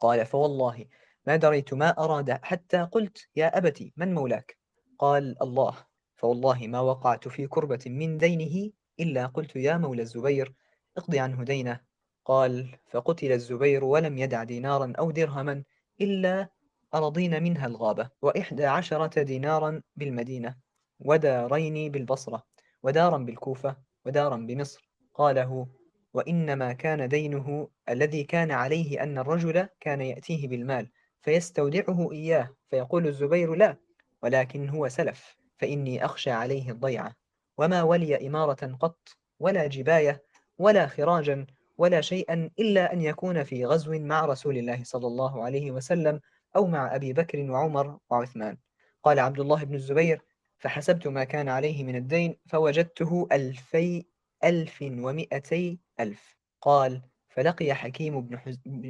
قال 0.00 0.26
فوالله 0.26 0.84
ما 1.26 1.36
دريت 1.36 1.74
ما 1.74 2.04
أراد 2.04 2.30
حتى 2.30 2.82
قلت 2.82 3.28
يا 3.36 3.58
أبتي 3.58 3.92
من 3.96 4.14
مولاك؟ 4.14 4.58
قال 4.98 5.42
الله. 5.42 5.76
فوالله 6.16 6.66
ما 6.66 6.80
وقعت 6.80 7.28
في 7.28 7.46
كربة 7.46 7.80
من 7.86 8.18
دينه 8.18 8.70
إلا 9.00 9.26
قلت 9.26 9.56
يا 9.56 9.76
مولى 9.76 10.02
الزبير 10.02 10.54
اقضي 10.96 11.18
عنه 11.18 11.44
دينه. 11.44 11.80
قال 12.24 12.76
فقتل 12.90 13.32
الزبير 13.32 13.84
ولم 13.84 14.18
يدع 14.18 14.42
دينارا 14.42 14.92
أو 14.98 15.10
درهما 15.10 15.62
إلا 16.00 16.48
أرضين 16.94 17.42
منها 17.42 17.66
الغابة 17.66 18.10
وإحدى 18.22 18.66
عشرة 18.66 19.22
دينارا 19.22 19.82
بالمدينة 19.96 20.56
ودارين 21.00 21.90
بالبصرة 21.92 22.42
ودارا 22.82 23.18
بالكوفة 23.18 23.76
ودارا 24.06 24.36
بمصر. 24.36 24.92
قاله 25.14 25.66
وإنما 26.14 26.72
كان 26.72 27.08
دينه 27.08 27.68
الذي 27.88 28.24
كان 28.24 28.50
عليه 28.50 29.02
أن 29.02 29.18
الرجل 29.18 29.68
كان 29.80 30.00
يأتيه 30.00 30.48
بالمال 30.48 30.90
فيستودعه 31.22 32.12
إياه 32.12 32.50
فيقول 32.70 33.06
الزبير 33.06 33.54
لا 33.54 33.76
ولكن 34.22 34.68
هو 34.68 34.88
سلف 34.88 35.36
فإني 35.58 36.04
أخشى 36.04 36.30
عليه 36.30 36.70
الضيعة 36.70 37.14
وما 37.58 37.82
ولي 37.82 38.26
إمارة 38.26 38.76
قط 38.80 39.08
ولا 39.40 39.66
جباية 39.66 40.22
ولا 40.58 40.86
خراجا 40.86 41.46
ولا 41.78 42.00
شيئا 42.00 42.50
إلا 42.58 42.92
أن 42.92 43.00
يكون 43.00 43.44
في 43.44 43.66
غزو 43.66 43.98
مع 43.98 44.24
رسول 44.24 44.58
الله 44.58 44.84
صلى 44.84 45.06
الله 45.06 45.44
عليه 45.44 45.70
وسلم 45.70 46.20
أو 46.56 46.66
مع 46.66 46.94
أبي 46.94 47.12
بكر 47.12 47.50
وعمر 47.50 47.98
وعثمان. 48.10 48.58
قال 49.02 49.18
عبد 49.18 49.40
الله 49.40 49.64
بن 49.64 49.74
الزبير 49.74 50.22
فحسبت 50.58 51.06
ما 51.06 51.24
كان 51.24 51.48
عليه 51.48 51.84
من 51.84 51.96
الدين 51.96 52.36
فوجدته 52.48 53.28
ألفي 53.32 54.04
ألف 54.44 54.82
ومئتي 54.82 55.80
ألف. 56.00 56.36
قال 56.60 57.02
فلقي 57.28 57.74
حكيم 57.74 58.20
بن. 58.20 58.38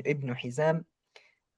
ابن 0.07 0.37
حزام 0.37 0.85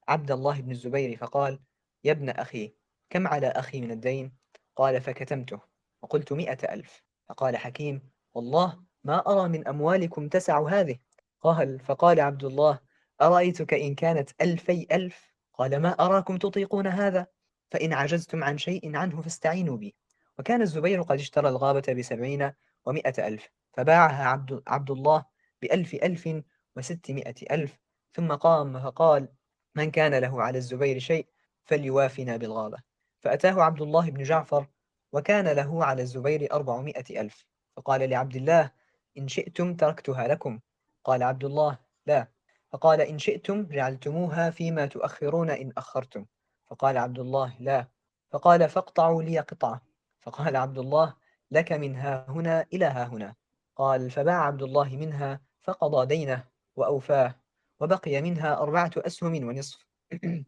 عبد 0.08 0.30
الله 0.30 0.60
بن 0.60 0.70
الزبير 0.70 1.16
فقال 1.16 1.60
يا 2.04 2.12
ابن 2.12 2.28
أخي 2.28 2.74
كم 3.10 3.26
على 3.26 3.46
أخي 3.46 3.80
من 3.80 3.90
الدين؟ 3.90 4.32
قال 4.76 5.00
فكتمته. 5.00 5.60
وقلت 6.02 6.32
مئة 6.32 6.74
ألف. 6.74 7.02
فقال 7.28 7.56
حكيم 7.56 8.10
والله 8.34 8.84
ما 9.04 9.18
أرى 9.26 9.48
من 9.48 9.68
أموالكم 9.68 10.28
تسع 10.28 10.68
هذه. 10.68 10.98
قال 11.44 11.80
فقال 11.80 12.20
عبد 12.20 12.44
الله 12.44 12.78
أرأيتك 13.22 13.74
إن 13.74 13.94
كانت 13.94 14.30
ألفي 14.40 14.86
ألف؟ 14.92 15.34
قال 15.54 15.80
ما 15.80 15.88
أراكم 15.88 16.36
تطيقون 16.36 16.86
هذا؟ 16.86 17.26
فإن 17.70 17.92
عجزتم 17.92 18.44
عن 18.44 18.58
شيء 18.58 18.96
عنه 18.96 19.20
فاستعينوا 19.22 19.76
بي. 19.76 19.94
وكان 20.38 20.62
الزبير 20.62 21.02
قد 21.02 21.18
اشترى 21.18 21.48
الغابة 21.48 21.92
بسبعين 21.92 22.52
ومئة 22.84 23.28
ألف 23.28 23.50
فباعها 23.72 24.24
عبد, 24.24 24.62
عبد 24.66 24.90
الله 24.90 25.24
بألف 25.62 25.94
ألف 25.94 26.42
وستمائة 26.76 27.34
ألف 27.50 27.78
ثم 28.12 28.32
قام 28.32 28.80
فقال 28.80 29.28
من 29.74 29.90
كان 29.90 30.14
له 30.14 30.42
على 30.42 30.58
الزبير 30.58 30.98
شيء 30.98 31.26
فليوافنا 31.64 32.36
بالغابة. 32.36 32.78
فأتاه 33.20 33.62
عبد 33.62 33.82
الله 33.82 34.10
بن 34.10 34.22
جعفر 34.22 34.66
وكان 35.12 35.48
له 35.48 35.84
على 35.84 36.02
الزبير 36.02 36.52
أربعمائة 36.52 37.20
ألف 37.20 37.46
فقال 37.76 38.10
لعبد 38.10 38.36
الله 38.36 38.70
إن 39.18 39.28
شئتم 39.28 39.74
تركتها 39.74 40.28
لكم. 40.28 40.60
قال 41.04 41.22
عبد 41.22 41.44
الله 41.44 41.78
لا. 42.06 42.28
فقال 42.72 43.00
إن 43.00 43.18
شئتم 43.18 43.66
جعلتموها 43.66 44.50
فيما 44.50 44.86
تؤخرون 44.86 45.50
إن 45.50 45.72
أخرتم. 45.76 46.26
فقال 46.66 46.98
عبد 46.98 47.18
الله 47.18 47.54
لا. 47.60 47.86
فقال 48.30 48.68
فاقطعوا 48.68 49.22
لي 49.22 49.38
قطعة. 49.38 49.80
فقال 50.20 50.56
عبد 50.56 50.78
الله 50.78 51.14
لك 51.50 51.72
منها 51.72 52.26
هنا 52.28 52.66
إلى 52.72 52.84
ها 52.84 53.04
هنا. 53.06 53.34
قال 53.76 54.10
فباع 54.10 54.44
عبد 54.46 54.62
الله 54.62 54.96
منها 54.96 55.40
فقضى 55.62 56.06
دينه 56.06 56.44
وأوفاه 56.76 57.34
وبقي 57.80 58.22
منها 58.22 58.58
أربعة 58.58 58.90
أسهم 58.96 59.48
ونصف. 59.48 59.86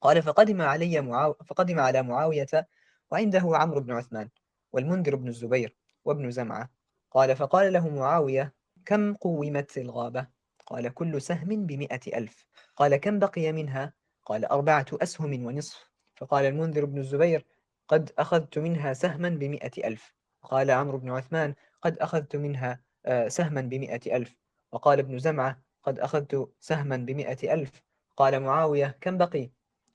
قال 0.00 0.22
فقدم 0.22 0.62
علي 0.62 1.00
معاو... 1.00 1.34
فقدم 1.46 1.80
على 1.80 2.02
معاوية 2.02 2.68
وعنده 3.10 3.42
عمرو 3.44 3.80
بن 3.80 3.92
عثمان 3.92 4.28
والمنذر 4.72 5.16
بن 5.16 5.28
الزبير 5.28 5.76
وابن 6.04 6.30
زمعة. 6.30 6.70
قال 7.10 7.36
فقال 7.36 7.72
له 7.72 7.88
معاوية 7.88 8.61
كم 8.86 9.14
قومت 9.14 9.78
الغابة 9.78 10.26
قال 10.66 10.94
كل 10.94 11.22
سهم 11.22 11.66
بمئة 11.66 12.18
ألف. 12.18 12.46
قال 12.76 12.96
كم 12.96 13.18
بقي 13.18 13.52
منها؟ 13.52 13.92
قال 14.24 14.44
أربعة 14.44 14.86
أسهم 14.92 15.46
ونصف. 15.46 15.90
فقال 16.16 16.44
المنذر 16.44 16.84
بن 16.84 16.98
الزبير 16.98 17.46
قد 17.88 18.12
أخذت 18.18 18.58
منها 18.58 18.92
سهما 18.92 19.28
بمئة 19.28 19.88
ألف. 19.88 20.14
قال 20.42 20.70
عمرو 20.70 20.98
بن 20.98 21.10
عثمان 21.10 21.54
قد 21.82 21.98
أخذت 21.98 22.36
منها 22.36 22.80
آه، 23.06 23.28
سهما 23.28 23.60
بمئة 23.60 24.16
ألف. 24.16 24.36
وقال 24.72 24.98
ابن 24.98 25.18
زمعة 25.18 25.62
قد 25.82 25.98
أخذت 25.98 26.48
سهما 26.60 26.96
بمئة 26.96 27.54
ألف. 27.54 27.82
قال 28.16 28.40
معاوية 28.40 28.98
كم 29.00 29.18
بقي؟ 29.18 29.50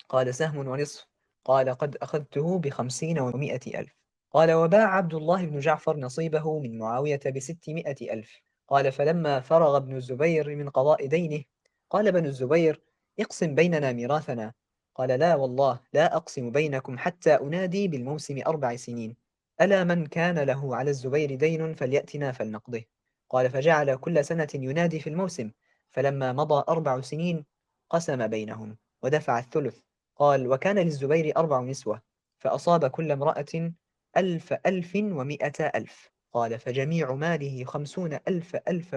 قال 0.10 0.36
سهم 0.36 0.68
ونصف. 0.68 1.08
قال 1.46 1.70
قد 1.70 1.96
أخذته 1.96 2.60
بخمسين 2.60 3.20
ومئة 3.20 3.80
ألف. 3.80 3.98
قال 4.32 4.52
وباع 4.52 4.96
عبد 4.96 5.14
الله 5.14 5.46
بن 5.46 5.60
جعفر 5.60 5.98
نصيبه 5.98 6.60
من 6.60 6.78
معاوية 6.78 7.20
بستمائة 7.36 8.14
ألف. 8.14 8.47
قال 8.68 8.92
فلما 8.92 9.40
فرغ 9.40 9.78
ابن 9.78 9.96
الزبير 9.96 10.56
من 10.56 10.70
قضاء 10.70 11.06
دينه 11.06 11.44
قال 11.90 12.08
ابن 12.08 12.26
الزبير 12.26 12.82
اقسم 13.20 13.56
بيننا 13.56 13.92
ميراثنا. 13.92 14.54
قال 14.96 15.10
لا 15.10 15.36
والله 15.36 15.80
لا 15.94 16.16
أقسم 16.16 16.52
بينكم 16.52 16.98
حتى 16.98 17.34
أنادي 17.34 17.88
بالموسم 17.88 18.42
أربع 18.48 18.76
سنين. 18.76 19.16
ألا 19.62 19.84
من 19.84 20.06
كان 20.06 20.40
له 20.40 20.76
على 20.76 20.90
الزبير 20.90 21.36
دين 21.36 21.74
فليأتنا 21.74 22.32
فلنقضه. 22.32 22.84
قال 23.30 23.50
فجعل 23.50 23.96
كل 23.96 24.26
سنة 24.26 24.48
ينادي 24.54 25.00
في 25.00 25.10
الموسم. 25.10 25.52
فلما 25.92 26.34
مضى 26.34 26.64
أربع 26.70 27.02
سنين 27.02 27.46
قسم 27.90 28.28
بينهم 28.28 28.78
ودفع 29.04 29.40
الثلث. 29.40 29.80
قال 30.16 30.48
وكان 30.48 30.80
للزبير 30.80 31.38
أربع 31.38 31.62
نسوة 31.62 32.02
فأصاب 32.38 32.86
كل 32.88 33.12
امرأة 33.12 33.72
ألف 34.18 34.54
ألف 34.54 34.96
ومئة 34.96 35.66
ألف. 35.76 36.17
قال 36.38 36.60
فجميع 36.60 37.14
ماله 37.14 37.64
خمسون 37.64 38.20
ألف 38.28 38.56
ألف 38.56 38.96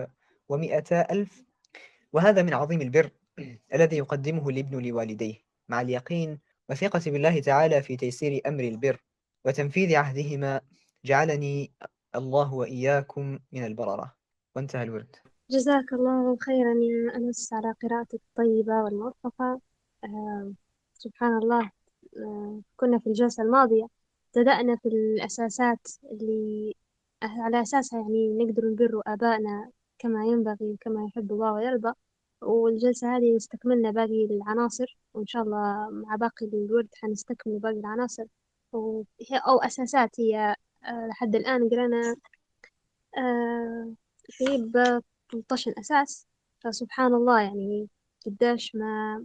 ومئة 0.49 1.01
ألف. 1.01 1.45
وهذا 2.13 2.43
من 2.43 2.55
عظيم 2.55 2.81
البر 2.81 3.11
الذي 3.75 3.97
يقدمه 3.97 4.49
الابن 4.49 4.83
لوالديه 4.89 5.35
مع 5.69 5.81
اليقين 5.81 6.39
وثقة 6.69 7.01
بالله 7.07 7.41
تعالى 7.41 7.83
في 7.83 7.97
تيسير 7.97 8.41
أمر 8.47 8.65
البر. 8.65 9.01
وتنفيذ 9.45 9.95
عهدهما 9.95 10.61
جعلني 11.05 11.73
الله 12.15 12.55
وإياكم 12.55 13.39
من 13.53 13.65
البررة. 13.65 14.15
وانتهى 14.57 14.83
الورد. 14.83 15.17
جزاك 15.51 15.93
الله 15.93 16.37
خيرا 16.37 16.75
يا 16.75 17.17
أنس 17.17 17.53
على 17.53 17.75
قراءتك 17.83 18.21
الطيبة 18.29 18.83
والموفقة. 18.85 19.61
آه 20.05 20.53
سبحان 20.95 21.39
الله. 21.39 21.71
آه 22.17 22.61
كنا 22.77 22.99
في 22.99 23.07
الجلسة 23.07 23.43
الماضية 23.43 23.87
ابتدأنا 24.29 24.77
في 24.77 24.89
الأساسات 24.89 25.89
اللي 26.13 26.75
على 27.23 27.63
أساسها 27.63 28.01
يعني 28.01 28.29
نقدر 28.45 28.65
نبر 28.71 29.03
آبائنا 29.07 29.71
كما 29.99 30.25
ينبغي 30.27 30.73
وكما 30.73 31.07
يحب 31.07 31.33
الله 31.33 31.53
ويرضى 31.53 31.93
والجلسة 32.43 33.17
هذه 33.17 33.37
استكملنا 33.37 33.91
باقي 33.91 34.25
العناصر 34.31 34.99
وإن 35.15 35.27
شاء 35.27 35.43
الله 35.43 35.91
مع 35.91 36.17
باقي 36.17 36.47
الورد 36.47 36.89
حنستكمل 36.95 37.59
باقي 37.59 37.75
العناصر. 37.81 38.25
وهي 38.73 39.39
أو 39.49 39.59
أساسات 39.59 40.21
هي 40.21 40.57
آه، 40.85 41.07
لحد 41.11 41.37
الآن 41.37 41.69
قرأنا 41.71 42.17
آه، 43.19 43.95
في 44.29 44.45
13 45.33 45.75
أساس. 45.81 46.27
فسبحان 46.61 47.15
الله 47.15 47.41
يعني 47.41 47.89
قداش 48.27 48.75
ما 48.77 49.25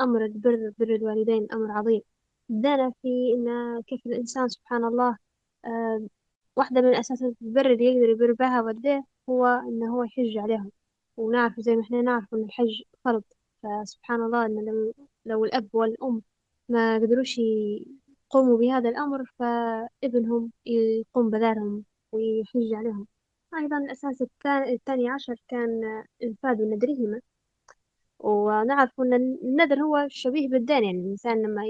أمر 0.00 0.24
البر 0.24 0.72
بر 0.78 0.94
الوالدين 0.94 1.46
أمر 1.52 1.70
عظيم. 1.72 2.00
بدأنا 2.48 2.92
في 3.02 3.08
إن 3.36 3.82
كيف 3.82 4.06
الإنسان 4.06 4.48
سبحان 4.48 4.84
الله 4.84 5.16
آه، 5.64 6.06
واحدة 6.56 6.80
من 6.80 6.94
أساسات 6.94 7.34
البر 7.42 7.70
اللي 7.72 7.84
يقدر 7.84 8.08
يبر 8.08 8.32
بها 8.32 8.62
والديه 8.62 9.04
هو 9.28 9.46
إنه 9.46 9.94
هو 9.96 10.02
يحج 10.04 10.38
عليهم. 10.38 10.70
ونعرف 11.16 11.60
زي 11.60 11.76
ما 11.76 11.82
إحنا 11.82 12.02
نعرف 12.02 12.34
إن 12.34 12.42
الحج 12.44 12.82
فرض. 13.04 13.22
فسبحان 13.62 14.20
الله 14.22 14.46
إن 14.46 14.64
لو, 14.64 14.94
لو 15.26 15.44
الأب 15.44 15.68
والأم 15.72 16.22
ما 16.68 16.96
قدروش 16.98 17.38
يقوموا 17.38 18.58
بهذا 18.58 18.88
الأمر 18.88 19.24
فابنهم 19.38 20.52
يقوم 20.66 21.30
بذلهم 21.30 21.84
ويحج 22.12 22.74
عليهم. 22.74 23.06
أيضا 23.58 23.78
الأساس 23.78 24.22
الثاني 24.46 25.08
عشر 25.10 25.34
كان 25.48 26.04
إنفاذ 26.22 26.62
نذرهما. 26.62 27.20
ونعرف 28.18 29.00
أن 29.00 29.14
النذر 29.14 29.80
هو 29.82 30.06
شبيه 30.10 30.48
بالدين. 30.48 30.84
يعني 30.84 31.00
الإنسان 31.00 31.42
لما 31.42 31.62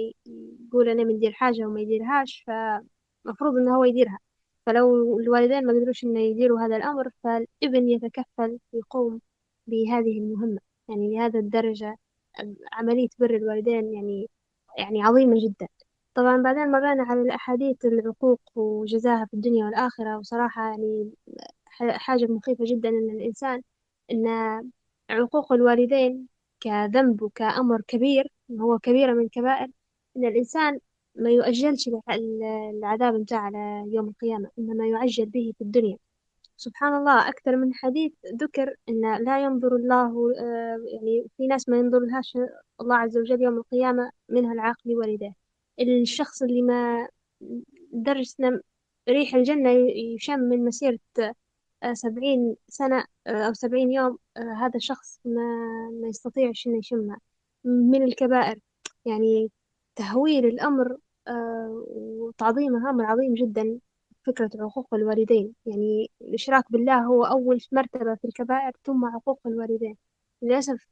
يقول 0.67 0.89
أنا 0.89 1.05
مندير 1.05 1.33
حاجة 1.33 1.67
وما 1.67 1.81
يديرهاش 1.81 2.45
فمفروض 2.47 3.57
أنه 3.57 3.77
هو 3.77 3.85
يديرها. 3.85 4.19
فلو 4.67 5.19
الوالدين 5.21 5.67
ما 5.67 5.73
قدروش 5.73 6.05
إنه 6.05 6.21
يديروا 6.21 6.61
هذا 6.61 6.77
الأمر 6.77 7.11
فالابن 7.25 7.89
يتكفل 7.89 8.59
يقوم 8.73 9.21
بهذه 9.67 10.19
المهمة. 10.19 10.59
يعني 10.89 11.15
لهذا 11.17 11.39
الدرجة 11.39 11.97
عملية 12.73 13.09
بر 13.19 13.37
الوالدين 13.37 13.95
يعني 13.95 14.31
يعني 14.79 15.03
عظيمة 15.03 15.37
جدا. 15.49 15.69
طبعا 16.15 16.37
بعدين 16.43 16.71
مرينا 16.71 17.03
على 17.05 17.21
الأحاديث 17.23 17.85
العقوق 17.85 18.41
وجزاها 18.57 19.25
في 19.27 19.35
الدنيا 19.35 19.65
والآخرة. 19.65 20.19
وصراحة 20.19 20.63
يعني 20.71 21.11
حاجة 21.71 22.27
مخيفة 22.27 22.65
جدا 22.69 22.89
إن 22.89 23.11
الإنسان 23.11 23.63
إن 24.13 24.27
عقوق 25.11 25.53
الوالدين 25.53 26.29
كذنب 26.61 27.23
وكأمر 27.23 27.81
كبير 27.89 28.29
هو 28.61 28.79
كبيرة 28.79 29.13
من 29.15 29.25
الكبائر 29.25 29.69
إن 30.17 30.25
الإنسان 30.25 30.81
ما 31.17 31.31
يؤجلش 31.31 31.91
العذاب 32.75 33.15
متاع 33.15 33.39
على 33.39 33.85
يوم 33.87 34.09
القيامة 34.09 34.51
إنما 34.59 34.87
يعجل 34.89 35.27
به 35.27 35.53
في 35.59 35.65
الدنيا. 35.65 35.99
سبحان 36.57 36.95
الله 36.95 37.29
أكثر 37.29 37.57
من 37.57 37.75
حديث 37.75 38.13
ذكر 38.43 38.75
أن 38.89 39.25
لا 39.25 39.45
ينظر 39.45 39.77
الله 39.77 40.33
آه، 40.41 40.77
يعني 40.95 41.27
في 41.37 41.47
ناس 41.47 41.69
ما 41.69 41.79
ينظر 41.79 42.01
لهاش 42.01 42.39
الله 42.81 42.97
عز 42.97 43.19
وجل 43.19 43.43
يوم 43.43 43.57
القيامة 43.59 44.11
منها 44.29 44.53
العاقل 44.53 44.97
والديه 44.97 45.33
الشخص 45.81 46.43
اللي 46.43 46.63
ما 46.63 47.09
درسنا 47.93 48.61
ريح 49.09 49.35
الجنة 49.35 49.71
يشم 50.15 50.41
من 50.41 50.65
مسيرة 50.65 50.99
آه، 51.83 51.93
سبعين 51.93 52.57
سنة 52.69 53.05
آه، 53.27 53.31
أو 53.31 53.53
سبعين 53.53 53.93
يوم 53.93 54.19
هذا 54.37 54.77
الشخص 54.77 55.21
ما, 55.25 55.43
ما 56.03 56.09
يستطيعش 56.09 56.67
إنه 56.67 56.79
يشمها 56.79 57.19
من 57.65 58.03
الكبائر 58.03 58.59
يعني 59.07 59.51
تهويل 59.97 60.47
الأمر 60.47 60.97
وتعظيمه 61.89 62.91
أمر 62.91 63.05
عظيم 63.05 63.35
جدا 63.35 63.79
فكرة 64.27 64.51
عقوق 64.55 64.95
الوالدين. 64.95 65.55
يعني 65.67 66.11
الإشراك 66.21 66.73
بالله 66.73 66.99
هو 67.07 67.25
أول 67.25 67.61
مرتبة 67.73 68.15
في 68.15 68.25
الكبائر 68.25 68.73
ثم 68.85 69.05
عقوق 69.05 69.41
الوالدين. 69.47 69.97
للأسف 70.43 70.87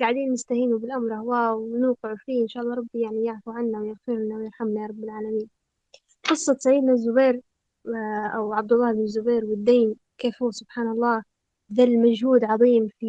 قاعدين 0.00 0.32
نستهينوا 0.32 0.78
بالأمر. 0.78 1.12
واو 1.12 1.58
ونوقع 1.74 2.14
فيه 2.16 2.42
إن 2.42 2.48
شاء 2.48 2.62
الله 2.62 2.74
ربي 2.74 3.00
يعني 3.00 3.24
يعفو 3.24 3.50
عنا 3.50 3.80
ويغفر 3.80 4.14
لنا 4.14 4.36
ويرحمنا 4.36 4.80
يا 4.82 4.86
رب 4.86 5.04
العالمين. 5.04 5.48
قصة 6.24 6.56
سيدنا 6.60 6.92
الزبير 6.92 7.40
آه، 7.88 8.26
أو 8.36 8.52
عبد 8.52 8.72
الله 8.72 8.92
بن 8.92 9.00
الزبير 9.02 9.44
والدين 9.44 9.96
كيف 10.18 10.42
هو 10.42 10.50
سبحان 10.50 10.88
الله 10.88 11.22
بذل 11.68 11.98
مجهود 12.00 12.44
عظيم 12.44 12.88
في 13.00 13.06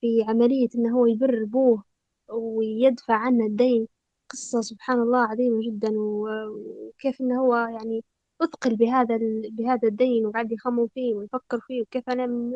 في 0.00 0.24
عملية 0.28 0.68
إنه 0.74 0.98
هو 0.98 1.06
يبر 1.06 1.42
أبوه 1.42 1.84
ويدفع 2.28 3.14
عنه 3.14 3.46
الدين. 3.46 3.88
قصة 4.34 4.60
سبحان 4.60 5.00
الله 5.00 5.18
عظيمة 5.18 5.60
جدا 5.66 5.90
وكيف 5.96 7.20
إنه 7.20 7.40
هو 7.40 7.56
يعني 7.56 8.04
أثقل 8.42 8.76
بهذا 8.76 9.16
ال... 9.16 9.50
بهذا 9.52 9.88
الدين 9.88 10.26
وقعد 10.26 10.52
يخمم 10.52 10.88
فيه 10.88 11.14
ويفكر 11.14 11.60
فيه 11.60 11.82
وكيف 11.82 12.10
أنا 12.10 12.26
من... 12.26 12.52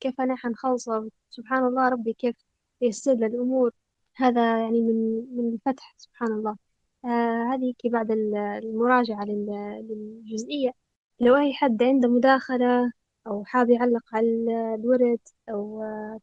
كيف 0.00 0.20
أنا 0.20 0.36
حنخلصه. 0.36 1.10
سبحان 1.30 1.64
الله 1.66 1.88
ربي 1.88 2.12
كيف 2.12 2.36
ييسر 2.80 3.14
له 3.14 3.26
الأمور. 3.26 3.72
هذا 4.16 4.60
يعني 4.62 4.80
من 4.82 4.96
من 5.36 5.52
الفتح 5.54 5.94
سبحان 5.98 6.32
الله. 6.32 6.56
آه 7.04 7.54
هذه 7.54 7.74
بعد 7.84 8.10
المراجعة 8.10 9.24
للجزئية. 9.24 10.72
لو 11.20 11.36
أي 11.36 11.52
حد 11.54 11.82
عنده 11.82 12.08
مداخلة 12.08 12.92
أو 13.26 13.44
حاب 13.44 13.70
يعلق 13.70 14.02
على 14.14 14.26
الورد 14.74 15.20
أو 15.50 15.82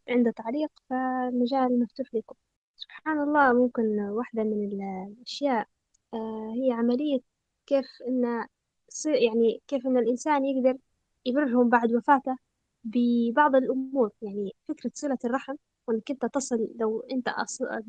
عنده 0.10 0.32
تعليق 0.32 0.72
فالمجال 0.90 1.80
مفتوح 1.80 2.08
لكم. 2.14 2.36
سبحان 2.76 3.20
الله 3.20 3.54
ممكن 3.54 4.00
واحدة 4.00 4.44
من 4.44 4.82
الأشياء 5.18 5.68
آه 6.14 6.54
هي 6.56 6.72
عملية 6.72 7.20
كيف 7.66 7.86
إن 8.08 8.48
يعني 9.06 9.62
كيف 9.68 9.88
إن 9.88 9.98
الإنسان 9.98 10.46
يقدر 10.46 10.78
يبرهم 11.26 11.70
بعد 11.70 11.94
وفاته 11.94 12.38
ببعض 12.84 13.56
الأمور. 13.56 14.12
يعني 14.22 14.56
فكرة 14.68 14.92
صلة 14.94 15.18
الرحم 15.26 15.56
وإنك 15.88 16.12
أنت 16.12 16.26
تصل 16.26 16.68
لو 16.80 17.00
أنت 17.12 17.30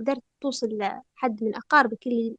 قدرت 0.00 0.22
توصل 0.40 0.68
لحد 0.78 1.44
من 1.44 1.54
أقاربك 1.56 2.06
اللي 2.06 2.36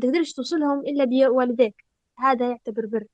تقدرش 0.00 0.32
توصلهم 0.32 0.80
إلا 0.80 1.04
بوالديك 1.04 1.84
هذا 2.18 2.50
يعتبر 2.50 2.86
بر. 2.86 3.06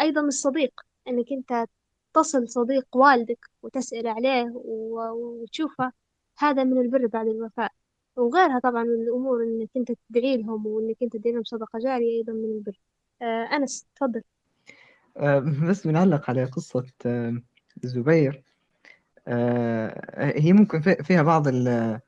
أيضا 0.00 0.20
الصديق 0.20 0.80
إنك 1.08 1.32
أنت 1.32 1.66
تصل 2.14 2.48
صديق 2.48 2.86
والدك 2.96 3.50
وتسأل 3.62 4.06
عليه 4.06 4.52
وتشوفه 4.54 5.92
هذا 6.38 6.64
من 6.64 6.78
البر 6.80 7.06
بعد 7.06 7.26
الوفاة. 7.28 7.70
وغيرها 8.16 8.58
طبعا 8.58 8.84
من 8.84 9.02
الأمور 9.02 9.42
إنك 9.42 9.68
أنت 9.76 9.92
تدعي 10.10 10.36
لهم 10.36 10.66
وإنك 10.66 10.96
أنت 11.02 11.16
تدعي 11.16 11.32
لهم 11.32 11.44
صدقة 11.44 11.78
جارية 11.78 12.18
أيضا 12.18 12.32
من 12.32 12.44
البر. 12.44 12.80
آه 13.22 13.56
أنس 13.56 13.86
تفضل. 13.96 14.22
آه، 15.16 15.38
بس 15.38 15.86
بنعلق 15.86 16.30
على 16.30 16.44
قصة 16.44 16.86
آه، 17.06 17.42
الزبير. 17.84 18.42
آه، 19.28 20.40
هي 20.40 20.52
ممكن 20.52 20.80
فيها 20.80 21.22
بعض 21.22 21.48
ال 21.48 22.00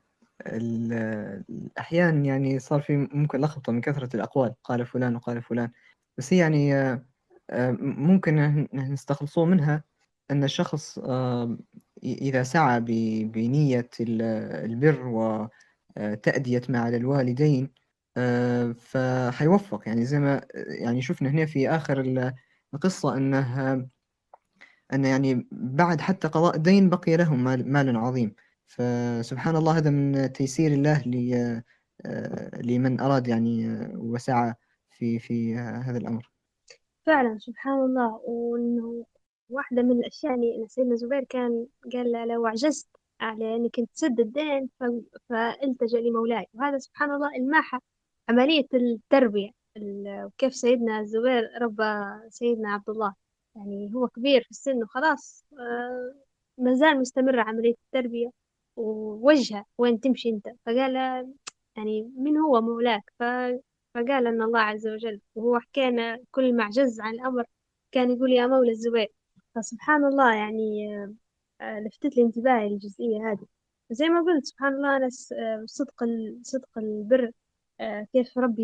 الأحيان 0.46 2.24
يعني 2.24 2.58
صار 2.58 2.80
في 2.80 2.96
ممكن 2.96 3.40
لخبطة 3.40 3.72
من 3.72 3.80
كثرة 3.80 4.16
الأقوال. 4.16 4.54
قال 4.64 4.86
فلان 4.86 5.16
وقال 5.16 5.42
فلان. 5.42 5.70
بس 6.18 6.32
هي 6.32 6.38
يعني 6.38 7.00
ممكن 7.80 8.66
نستخلصوه 8.72 9.44
منها. 9.44 9.84
أن 10.30 10.44
الشخص 10.44 10.98
إذا 12.04 12.42
سعى 12.42 12.80
بنية 13.24 13.88
البر 14.00 15.06
وتأدية 15.96 16.62
ما 16.68 16.78
على 16.78 16.96
الوالدين 16.96 17.70
فحيوفق. 18.74 19.88
يعني 19.88 20.04
زي 20.04 20.18
ما 20.18 20.46
يعني 20.54 21.02
شفنا 21.02 21.30
هنا 21.30 21.46
في 21.46 21.68
آخر 21.68 22.30
القصة 22.74 23.16
أنه 23.16 23.72
أن 24.92 25.04
يعني 25.04 25.48
بعد 25.52 26.00
حتى 26.00 26.28
قضاء 26.28 26.56
الدين 26.56 26.88
بقي 26.88 27.16
لهم 27.16 27.44
مال, 27.44 27.96
عظيم. 27.96 28.34
فسبحان 28.66 29.56
الله 29.56 29.78
هذا 29.78 29.90
من 29.90 30.32
تيسير 30.32 30.72
الله 30.72 31.02
لمن 32.62 33.00
أراد 33.00 33.28
يعني 33.28 33.86
وسعى 33.96 34.54
في 34.90 35.18
في 35.18 35.56
هذا 35.56 35.98
الأمر. 35.98 36.30
فعلا 37.06 37.38
سبحان 37.38 37.78
الله. 37.78 38.20
وإنه 38.24 39.06
واحدة 39.48 39.82
من 39.82 39.90
الأشياء 39.90 40.34
اللي 40.34 40.66
سيدنا 40.68 40.96
زبير 40.96 41.24
كان 41.24 41.66
قال 41.92 42.28
لو 42.28 42.46
عجزت 42.46 42.88
على 43.20 43.56
إنك 43.56 43.76
تسد 43.94 44.20
الدين 44.20 44.70
فالتجأ 45.28 45.98
لمولاي. 46.00 46.46
وهذا 46.54 46.78
سبحان 46.78 47.10
الله 47.10 47.36
الماحة 47.36 47.80
عملية 48.28 48.66
التربية 48.74 49.50
وكيف 50.24 50.54
سيدنا 50.54 51.00
الزبير 51.00 51.50
ربى 51.62 51.84
سيدنا 52.30 52.72
عبد 52.72 52.90
الله. 52.90 53.14
يعني 53.56 53.90
هو 53.94 54.08
كبير 54.08 54.42
في 54.42 54.50
السن 54.50 54.82
وخلاص 54.82 55.44
آه، 55.58 56.14
ما 56.58 56.74
زال 56.74 57.00
مستمر 57.00 57.40
عملية 57.40 57.74
التربية. 57.86 58.30
ووجهه 58.76 59.64
وين 59.78 60.00
تمشي 60.00 60.28
أنت. 60.30 60.48
فقال 60.66 60.94
يعني 61.76 62.12
من 62.16 62.36
هو 62.38 62.60
مولاك؟ 62.60 63.12
فقال 63.20 64.26
أن 64.26 64.42
الله 64.42 64.60
عز 64.60 64.88
وجل 64.88 65.20
وهو 65.34 65.58
حكينا 65.60 66.18
كل 66.30 66.56
ما 66.56 66.64
عجز 66.64 67.00
عن 67.00 67.14
الأمر 67.14 67.44
كان 67.92 68.10
يقول 68.10 68.32
يا 68.32 68.46
مولى 68.46 68.70
الزبير. 68.70 69.08
فسبحان 69.54 70.04
الله 70.04 70.34
يعني 70.34 70.96
آه، 70.96 71.14
لفتت 71.62 72.16
لي 72.16 72.22
انتباهي 72.22 72.66
الجزئية 72.66 73.30
هذه. 73.32 73.46
زي 73.90 74.08
ما 74.08 74.20
قلت 74.22 74.44
سبحان 74.46 74.74
الله 74.74 74.96
أنا 74.96 75.08
آه، 75.38 75.64
صدق 75.66 76.04
صدق 76.42 76.78
البر 76.78 77.30
كيف 78.12 78.38
ربي 78.38 78.62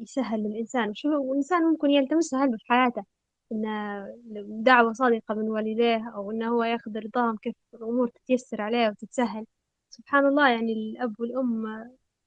يسهل 0.00 0.40
للإنسان. 0.40 0.90
وشو 0.90 1.08
والإنسان 1.08 1.62
ممكن 1.62 1.90
يلتمسها 1.90 2.44
هل 2.44 2.58
في 2.58 2.64
حياته 2.68 3.04
إن 3.52 3.64
دعوة 4.62 4.92
صادقة 4.92 5.34
من 5.34 5.50
والديه 5.50 6.12
أو 6.14 6.30
إنه 6.30 6.48
هو 6.48 6.64
ياخذ 6.64 6.98
رضاهم 6.98 7.36
كيف 7.36 7.54
الأمور 7.74 8.08
تتيسر 8.08 8.60
عليه 8.62 8.88
وتتسهل. 8.88 9.46
سبحان 9.90 10.26
الله 10.26 10.48
يعني 10.50 10.72
الأب 10.72 11.20
والأم 11.20 11.66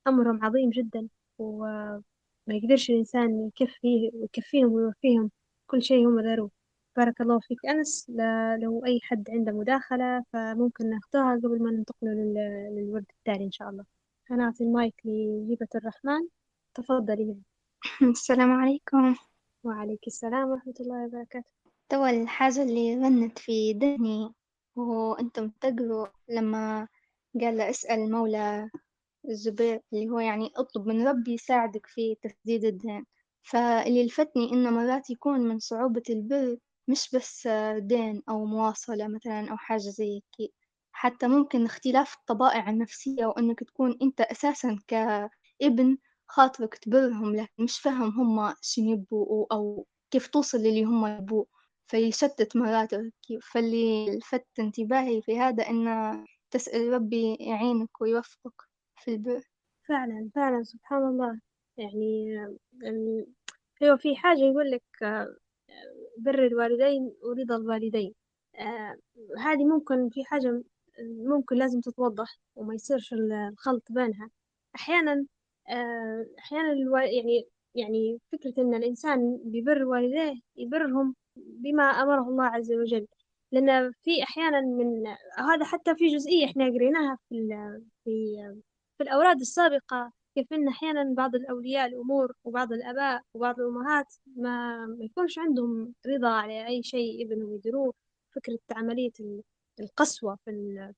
أمرهم 0.07 0.45
عظيم 0.45 0.69
جدا 0.69 1.07
وما 1.37 2.03
يقدرش 2.49 2.89
الإنسان 2.89 3.47
يكفيه 3.61 4.11
ويكفيهم 4.13 4.71
ويوفيهم 4.73 5.31
كل 5.67 5.83
شيء 5.83 6.07
هم 6.07 6.19
ذروه 6.19 6.51
بارك 6.97 7.21
الله 7.21 7.39
فيك 7.39 7.65
أنس 7.65 8.09
لو 8.61 8.85
أي 8.85 8.99
حد 9.03 9.29
عنده 9.29 9.51
مداخلة 9.51 10.23
فممكن 10.33 10.89
نأخذها 10.89 11.35
قبل 11.43 11.63
ما 11.63 11.71
ننتقل 11.71 12.07
للورد 12.75 13.05
التالي 13.17 13.45
إن 13.45 13.51
شاء 13.51 13.69
الله. 13.69 13.85
هنعطي 14.29 14.63
المايك 14.63 14.95
لجيبة 15.05 15.67
الرحمن. 15.75 16.27
تفضلي 16.73 17.35
السلام 18.01 18.51
عليكم. 18.51 19.15
وعليك 19.63 20.07
السلام 20.07 20.49
ورحمة 20.49 20.73
الله 20.79 21.05
وبركاته. 21.05 21.49
توا 21.89 22.09
الحاجة 22.09 22.61
اللي 22.63 22.95
غنت 22.95 23.39
في 23.39 23.73
ذهني 23.73 24.33
وأنتم 24.75 25.49
تقروا 25.49 26.07
لما 26.29 26.87
قال 27.41 27.61
اسأل 27.61 28.11
مولى 28.11 28.69
الزبير 29.29 29.81
اللي 29.93 30.09
هو 30.09 30.19
يعني 30.19 30.51
اطلب 30.55 30.87
من 30.87 31.07
ربي 31.07 31.33
يساعدك 31.33 31.85
في 31.87 32.15
تسديد 32.21 32.65
الدين. 32.65 33.05
فاللي 33.43 34.05
لفتني 34.05 34.51
إنه 34.53 34.69
مرات 34.69 35.09
يكون 35.09 35.39
من 35.41 35.59
صعوبة 35.59 36.03
البر 36.09 36.57
مش 36.87 37.09
بس 37.15 37.47
دين 37.77 38.23
أو 38.29 38.45
مواصلة 38.45 39.07
مثلا 39.07 39.51
أو 39.51 39.57
حاجة 39.57 39.79
زي 39.79 40.21
كي 40.37 40.53
حتى 40.91 41.27
ممكن 41.27 41.65
اختلاف 41.65 42.15
الطبائع 42.15 42.69
النفسية 42.69 43.25
وإنك 43.25 43.59
تكون 43.59 43.97
أنت 44.01 44.21
أساسا 44.21 44.77
كابن 44.87 45.97
خاطرك 46.27 46.75
تبرهم 46.77 47.35
لكن 47.35 47.63
مش 47.63 47.79
فاهم 47.79 48.09
هم 48.19 48.53
شنو 48.61 48.93
يبوا 48.93 49.45
أو 49.51 49.87
كيف 50.11 50.27
توصل 50.27 50.57
للي 50.57 50.83
هم 50.83 51.07
يبوه 51.07 51.47
فيشتت 51.87 52.57
مراتك 52.57 53.13
فاللي 53.51 54.17
لفت 54.17 54.47
انتباهي 54.59 55.21
في 55.21 55.39
هذا 55.39 55.69
إنه 55.69 56.25
تسأل 56.51 56.93
ربي 56.93 57.35
يعينك 57.39 58.01
ويوفقك 58.01 58.61
في 59.03 59.11
البر. 59.11 59.41
فعلا 59.87 60.29
فعلا 60.35 60.63
سبحان 60.63 61.03
الله. 61.07 61.39
يعني 61.77 62.37
هو 63.83 63.97
في 63.97 64.15
حاجة 64.15 64.39
يقول 64.39 64.71
لك 64.71 64.83
بر 66.17 66.45
الوالدين 66.47 67.13
ورضا 67.23 67.55
الوالدين. 67.55 68.13
آه، 68.59 68.95
هذه 69.39 69.65
ممكن 69.65 70.09
في 70.09 70.23
حاجة 70.25 70.63
ممكن 71.25 71.55
لازم 71.55 71.79
تتوضح 71.81 72.37
وما 72.55 72.73
يصيرش 72.73 73.13
ال- 73.13 73.31
الخلط 73.33 73.83
بينها. 73.89 74.29
أحيانا 74.75 75.25
آه، 75.69 76.25
أحيانا 76.39 76.71
الوا- 76.71 76.99
يعني 76.99 77.43
يعني 77.75 78.19
فكرة 78.31 78.53
إن 78.63 78.73
الإنسان 78.75 79.39
بيبر 79.45 79.83
والديه 79.85 80.33
يبرهم 80.55 81.15
بما 81.35 81.83
أمره 81.83 82.29
الله 82.29 82.43
عز 82.45 82.71
وجل. 82.71 83.07
لأن 83.51 83.91
في 84.01 84.23
أحيانا 84.23 84.61
من 84.61 85.07
هذا 85.37 85.65
حتى 85.65 85.95
في 85.95 86.07
جزئية 86.07 86.45
إحنا 86.45 86.65
قريناها 86.65 87.17
في 87.29 87.35
ال- 87.35 87.83
في 88.03 88.35
في 88.97 89.03
الأوراد 89.03 89.39
السابقة. 89.39 90.11
كيف 90.35 90.53
إن 90.53 90.67
أحيانا 90.67 91.13
بعض 91.13 91.35
الأولياء 91.35 91.87
الأمور 91.87 92.33
وبعض 92.43 92.73
الآباء 92.73 93.21
وبعض 93.33 93.59
الأمهات 93.59 94.13
ما, 94.35 94.85
ما 94.85 95.05
يكونش 95.05 95.39
عندهم 95.39 95.93
رضا 96.07 96.29
على 96.29 96.67
أي 96.67 96.83
شيء 96.83 97.25
ابنهم 97.25 97.55
يديروه 97.55 97.93
فكرة 98.35 98.59
عملية 98.71 99.11
ال- 99.19 99.41
القسوة 99.79 100.37
في 100.45 100.51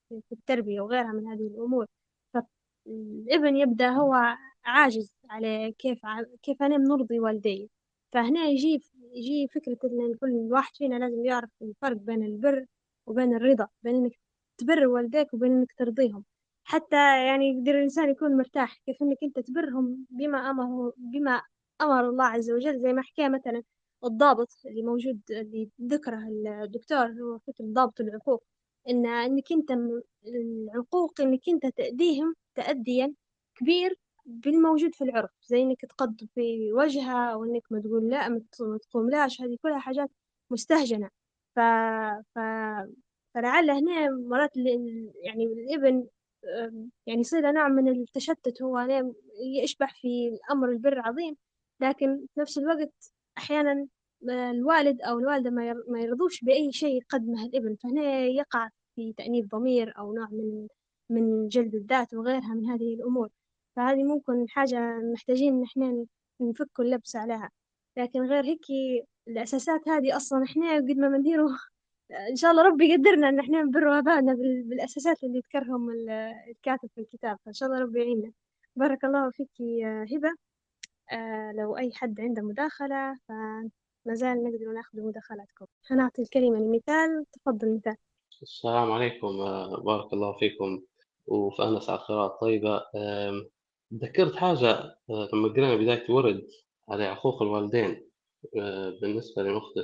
في 0.10 0.32
التربية 0.32 0.82
وغيرها 0.82 1.12
من 1.14 1.28
هذه 1.28 1.48
الأمور. 1.48 1.86
فالابن 2.34 3.56
يبدأ 3.58 3.90
هو 3.90 4.38
عاجز 4.66 5.14
على 5.30 5.72
كيف 5.80 6.00
كيف 6.44 6.64
أنا 6.64 6.78
نرضي 6.78 7.20
والدي. 7.20 7.70
فهنا 8.14 8.46
يجي 8.46 8.82
يجي 9.14 9.48
فكرة 9.48 9.78
إن 9.84 10.16
كل 10.22 10.32
واحد 10.52 10.76
فينا 10.76 10.96
لازم 10.96 11.26
يعرف 11.26 11.50
الفرق 11.62 11.98
بين 11.98 12.24
البر 12.24 12.66
وبين 13.08 13.36
الرضا 13.36 13.68
بين 13.84 13.96
إنك 13.96 14.12
تبر 14.58 14.88
والديك 14.88 15.34
وبين 15.34 15.52
إنك 15.52 15.72
ترضيهم. 15.78 16.24
حتى 16.68 17.26
يعني 17.28 17.50
يقدر 17.50 17.72
الإنسان 17.72 18.10
يكون 18.10 18.38
مرتاح 18.38 18.78
كيف 18.86 19.02
إنك 19.02 19.18
أنت 19.24 19.40
تبرهم 19.40 20.06
بما 20.10 20.50
أمره 20.50 20.94
بما 20.98 21.42
أمر 21.82 22.10
الله 22.10 22.26
عز 22.26 22.52
وجل 22.52 22.80
زي 22.80 22.94
ما 22.94 23.02
حكى 23.02 23.30
مثلا 23.30 23.64
الضابط 24.04 24.50
اللي 24.66 24.82
موجود 24.84 25.22
اللي 25.32 25.70
ذكره 25.82 26.18
الدكتور 26.64 27.08
هو 27.08 27.40
فكرة 27.40 27.66
ضابط 27.66 28.02
العقوق 28.02 28.44
إن 28.90 29.06
إنك 29.06 29.52
أنت 29.52 29.72
العقوق 30.28 31.22
إنك 31.22 31.42
أنت 31.50 31.66
تأديهم 31.66 32.36
تأديا 32.56 33.14
كبير 33.56 34.00
بالموجود 34.26 34.96
في 34.96 35.04
العرف 35.04 35.32
زي 35.44 35.62
إنك 35.62 35.82
تقد 35.82 36.30
في 36.36 36.74
وجهها 36.74 37.34
أو 37.34 37.44
إنك 37.44 37.64
ما 37.72 37.82
تقول 37.82 38.10
لا 38.10 38.30
ما 38.30 38.42
تقوملاش 38.82 39.42
هذه 39.42 39.58
كلها 39.62 39.80
حاجات 39.80 40.10
مستهجنة. 40.50 41.10
ف... 41.56 41.60
ف... 42.36 42.40
فلعل 43.34 43.70
هنا 43.72 44.10
مرات 44.10 44.58
يعني 45.24 45.46
الإبن 45.46 46.08
يعني 47.08 47.20
يصير 47.22 47.52
نوع 47.52 47.68
من 47.68 47.88
التشتت 47.90 48.62
هو 48.62 48.88
يشبح 49.64 50.02
في 50.02 50.28
الأمر 50.28 50.70
البر 50.70 51.00
عظيم. 51.00 51.38
لكن 51.82 52.26
في 52.34 52.40
نفس 52.40 52.58
الوقت 52.58 53.12
أحيانا 53.38 53.88
الوالد 54.30 55.02
أو 55.02 55.20
الوالدة 55.20 55.50
ما 55.50 55.68
ير- 55.68 55.84
ما 55.88 56.00
يرضوش 56.02 56.44
بأي 56.44 56.72
شيء 56.72 56.98
يقدمه 56.98 57.46
الإبن 57.46 57.76
فهنا 57.76 58.20
يقع 58.26 58.70
في 58.96 59.14
تأنيب 59.14 59.48
ضمير 59.50 59.94
أو 59.98 60.14
نوع 60.14 60.28
من 60.32 60.68
من 61.10 61.48
جلد 61.48 61.76
الذات 61.76 62.14
وغيرها 62.14 62.54
من 62.54 62.66
هذه 62.66 62.94
الأمور. 62.96 63.30
فهذه 63.76 64.04
ممكن 64.04 64.46
حاجة 64.50 64.80
محتاجين 65.14 65.54
إن 65.54 65.64
إحنا 65.64 66.06
نفك 66.42 66.80
اللبس 66.80 67.16
عليها. 67.16 67.52
لكن 67.98 68.20
غير 68.22 68.46
هيك 68.46 68.66
الأساسات 69.28 69.88
هذه 69.90 70.16
أصلا 70.18 70.44
إحنا 70.44 70.76
قد 70.76 70.92
ما 70.92 71.18
نديروا 71.18 71.50
إن 72.12 72.36
شاء 72.36 72.52
الله 72.52 72.64
ربي 72.64 72.90
يقدرنا 72.90 73.30
إن 73.30 73.40
إحنا 73.40 73.62
نبر 73.64 74.00
آبائنا 74.00 74.34
بال- 74.34 74.64
بالأساسات 74.64 75.24
اللي 75.24 75.40
ذكرهم 75.40 75.90
ال- 75.90 76.10
الكاتب 76.50 76.90
في 76.96 77.02
الكتاب. 77.02 77.38
فإن 77.46 77.54
شاء 77.54 77.70
الله 77.70 77.80
ربي 77.82 78.00
يعيننا. 78.00 78.32
بارك 78.76 79.06
الله 79.06 79.32
فيك 79.32 79.50
هبة. 80.14 80.30
آه 81.12 81.52
لو 81.52 81.78
أي 81.78 81.92
حد 81.94 82.22
عنده 82.22 82.42
مداخلة 82.42 83.16
فما 83.28 84.14
زال 84.14 84.44
نقدر 84.44 84.74
نأخذ 84.74 85.02
مداخلاتكم. 85.02 85.66
هنعطي 85.92 86.22
الكلمة 86.22 86.60
لمثال. 86.60 87.26
تفضل 87.34 87.76
مثال. 87.76 87.96
السلام 88.42 88.92
عليكم. 88.92 89.28
آه، 89.28 89.82
بارك 89.82 90.14
الله 90.14 90.38
فيكم. 90.40 90.82
وفي 91.28 91.62
على 91.62 91.70
القراءة 91.78 92.26
الطيبة 92.28 92.84
آم، 92.96 93.50
ذكرت 93.94 94.36
حاجة 94.36 94.70
آه، 95.10 95.30
لما 95.34 95.48
قرينا 95.50 95.76
بداية 95.76 96.12
ورد 96.12 96.48
على 96.90 97.04
عقوق 97.06 97.42
الوالدين 97.42 98.08
آه، 98.58 98.90
بالنسبة 99.02 99.44
لنقطة 99.44 99.84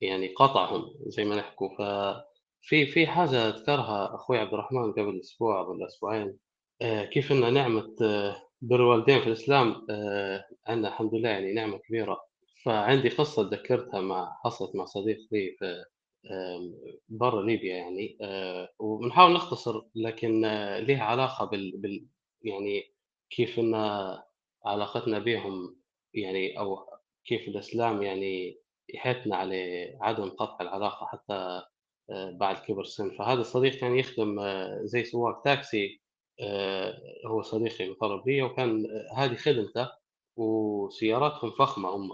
يعني 0.00 0.28
قطعهم 0.28 0.94
زي 1.06 1.24
ما 1.24 1.36
نحكوا. 1.36 1.68
ففي 1.78 2.86
في 2.86 3.06
حاجة 3.06 3.48
ذكرها 3.48 4.14
أخوي 4.14 4.38
عبد 4.38 4.52
الرحمن 4.54 4.92
قبل 4.92 5.20
أسبوع 5.20 5.60
ولا 5.60 5.86
أسبوعين 5.86 6.38
آه، 6.82 7.04
كيف 7.04 7.32
أن 7.32 7.54
نعمة 7.54 7.94
آه، 8.02 8.36
بر 8.62 8.76
الوالدين 8.76 9.20
في 9.20 9.26
الإسلام 9.26 9.86
آه، 9.90 10.44
عندنا 10.66 10.88
الحمد 10.88 11.14
لله 11.14 11.28
يعني 11.28 11.52
نعمة 11.52 11.78
كبيرة. 11.78 12.20
فعندي 12.64 13.08
قصة 13.08 13.50
تذكرتها 13.50 14.00
مع 14.00 14.36
حصلت 14.44 14.76
مع 14.76 14.84
صديق 14.84 15.18
لي 15.32 15.56
في 15.58 15.84
برا 17.08 17.42
ليبيا 17.42 17.76
يعني 17.76 18.18
آه، 18.22 18.68
وبنحاول 18.78 19.32
نختصر 19.32 19.82
لكن 19.94 20.44
آه، 20.44 20.80
ليها 20.80 21.04
علاقة 21.04 21.44
بال, 21.44 21.76
بال 21.76 22.06
يعني 22.42 22.92
كيف 23.30 23.58
إن 23.58 23.74
علاقتنا 24.64 25.18
بهم 25.18 25.76
يعني 26.14 26.58
أو 26.58 26.78
كيف 27.24 27.48
الإسلام 27.48 28.02
يعني 28.02 28.58
يحثنا 28.94 29.36
على 29.36 29.88
عدم 30.00 30.28
قطع 30.30 30.56
العلاقة 30.60 31.06
حتى 31.06 31.62
آه، 32.10 32.30
بعد 32.30 32.58
كبر 32.58 32.80
السن. 32.80 33.10
فهذا 33.10 33.40
الصديق 33.40 33.74
كان 33.74 33.96
يخدم 33.98 34.38
آه، 34.40 34.80
زي 34.84 35.04
سواق 35.04 35.42
تاكسي 35.42 36.00
آه، 36.40 36.94
هو 37.26 37.42
صديقي 37.42 37.88
مقرب 37.90 38.28
لي 38.28 38.42
وكان 38.42 38.86
هذه 39.16 39.34
خدمته 39.34 39.88
وسياراتهم 40.36 41.50
فخمة 41.50 41.88
هم 41.88 42.10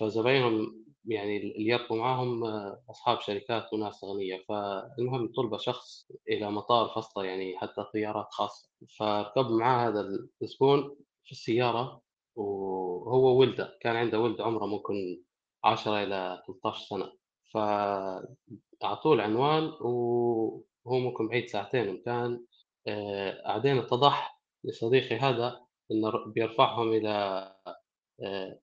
فزباينهم 0.00 0.84
يعني 1.08 1.36
اللي 1.36 1.68
يركبوا 1.68 1.96
معاهم 1.96 2.44
أصحاب 2.90 3.20
شركات 3.20 3.72
وناس 3.72 4.04
أغنياء. 4.04 4.44
فالمهم 4.48 5.32
طلب 5.36 5.58
شخص 5.58 6.08
إلى 6.28 6.50
مطار 6.50 6.88
فصلة 6.88 7.24
يعني 7.24 7.58
حتى 7.58 7.84
طيارات 7.92 8.26
خاصة. 8.30 8.70
فركب 8.98 9.50
معاه 9.50 9.88
هذا 9.88 10.00
الزبون 10.42 10.96
في 11.24 11.32
السيارة 11.32 12.02
وهو 12.36 13.38
ولده 13.40 13.78
كان 13.80 13.96
عنده 13.96 14.20
ولد 14.20 14.40
عمره 14.40 14.66
ممكن 14.66 15.22
10 15.66 16.02
إلى 16.02 16.42
13 16.46 16.86
سنة. 16.86 17.12
فأعطوه 17.54 19.14
العنوان 19.14 19.64
وهو 19.64 20.98
ممكن 20.98 21.28
بعيد 21.28 21.48
ساعتين 21.48 21.88
وكان 21.88 22.44
آه، 22.88 23.42
بعدين 23.46 23.78
اتضح 23.78 24.40
لصديقي 24.64 25.16
هذا 25.16 25.60
انه 25.92 26.12
بيرفعهم 26.26 26.92
إلى 26.92 27.08
آه، 28.24 28.60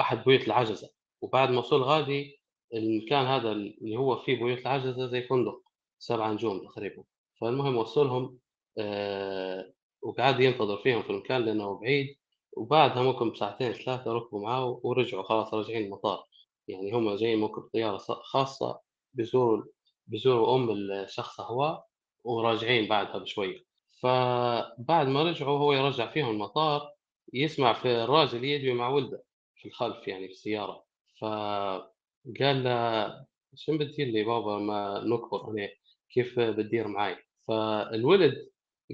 أحد 0.00 0.24
بيوت 0.24 0.42
العجزة. 0.46 0.90
وبعد 1.22 1.50
ما 1.50 1.58
وصل 1.58 1.82
غادي 1.82 2.40
المكان 2.74 3.26
هذا 3.26 3.52
اللي 3.52 3.96
هو 3.96 4.16
فيه 4.16 4.36
بيوت 4.44 4.58
العجزة 4.58 5.06
زي 5.06 5.22
فندق 5.22 5.62
سبع 5.98 6.32
نجوم 6.32 6.58
تقريبا. 6.58 7.04
فالمهم 7.40 7.76
وصلهم 7.76 8.38
آه، 8.78 9.72
وقعد 10.02 10.40
ينتظر 10.40 10.76
فيهم 10.76 11.02
في 11.02 11.10
المكان 11.10 11.42
لأنه 11.42 11.80
بعيد. 11.80 12.16
وبعدها 12.56 13.02
ممكن 13.02 13.30
بساعتين 13.30 13.72
ثلاثة 13.72 14.12
ركبوا 14.12 14.42
معاه 14.42 14.80
ورجعوا 14.84 15.22
خلاص 15.22 15.54
راجعين 15.54 15.84
المطار. 15.86 16.24
يعني 16.68 16.92
هم 16.92 17.16
جايين 17.16 17.38
ممكن 17.38 17.60
بطياره 17.62 17.96
خاصة 17.98 18.80
بيزوروا 19.14 19.64
بيزوروا 20.06 20.56
أم 20.56 20.70
الشخص 20.70 21.40
هو 21.40 21.84
وراجعين 22.24 22.88
بعدها 22.88 23.18
بشوي 23.18 23.66
فبعد 24.02 25.08
ما 25.08 25.22
رجعوا 25.22 25.58
هو 25.58 25.72
يرجع 25.72 26.10
فيهم 26.10 26.30
المطار 26.30 26.90
يسمع 27.34 27.72
في 27.72 27.88
الراجل 28.04 28.44
يدوي 28.44 28.72
مع 28.72 28.88
ولده 28.88 29.24
في 29.56 29.68
الخلف 29.68 30.08
يعني 30.08 30.26
في 30.26 30.32
السيارة. 30.32 30.84
فقال 31.20 32.64
له 32.64 33.26
شو 33.54 33.78
بتدير 33.78 34.06
لي 34.06 34.24
بابا 34.24 34.58
ما 34.58 35.04
نكبر 35.04 35.50
أنا 35.50 35.68
كيف 36.10 36.40
بتدير 36.40 36.88
معاي؟ 36.88 37.16
فالولد 37.48 38.50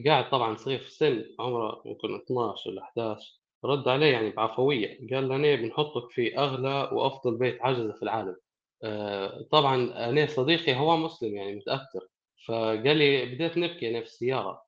قاعد 0.07 0.31
طبعا 0.31 0.57
صغير 0.57 0.79
في 0.79 0.87
السن 0.87 1.25
عمره 1.41 1.83
ممكن 1.87 2.15
12 2.15 2.71
ولا 2.71 2.83
11 2.83 3.41
رد 3.65 3.89
عليه 3.89 4.07
يعني 4.13 4.31
بعفوية. 4.31 4.99
قال 5.15 5.29
له 5.29 5.37
أنا 5.37 5.55
بنحطك 5.55 6.11
في 6.11 6.39
أغلى 6.39 6.91
وأفضل 6.93 7.39
بيت 7.39 7.63
عجزة 7.63 7.93
في 7.93 8.03
العالم. 8.03 8.37
آه، 8.85 9.43
طبعا 9.53 10.09
أنا 10.11 10.27
صديقي 10.27 10.75
هو 10.77 10.97
مسلم 10.97 11.35
يعني 11.37 11.55
متأثر. 11.57 12.09
فقال 12.49 12.97
لي 12.97 13.27
بديت 13.27 13.59
نبكي 13.59 13.91
أنا 13.91 14.01
في 14.01 14.07
السيارة. 14.07 14.63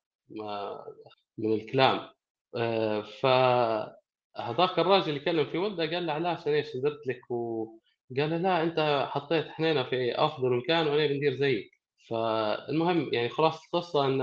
من 1.37 1.53
الكلام. 1.53 2.09
آه، 2.55 3.01
فهذاك 3.01 4.79
الراجل 4.79 5.09
اللي 5.09 5.19
كلم 5.19 5.45
في 5.45 5.57
ولده 5.57 5.83
قال 5.95 6.05
له 6.05 6.13
علاش 6.13 6.47
أنا 6.47 6.55
إيش 6.55 6.77
درت 6.77 7.07
لك؟ 7.07 7.31
وقال 7.31 8.29
له 8.29 8.37
لا 8.37 8.63
أنت 8.63 9.07
حطيت 9.09 9.47
حنينة 9.47 9.83
في 9.83 10.15
أفضل 10.15 10.57
مكان 10.57 10.87
وأنا 10.87 11.07
بندير 11.07 11.35
زيك. 11.35 11.71
فالمهم 12.09 13.13
يعني 13.13 13.29
خلاصة 13.29 13.61
القصة 13.65 14.05
إن 14.05 14.21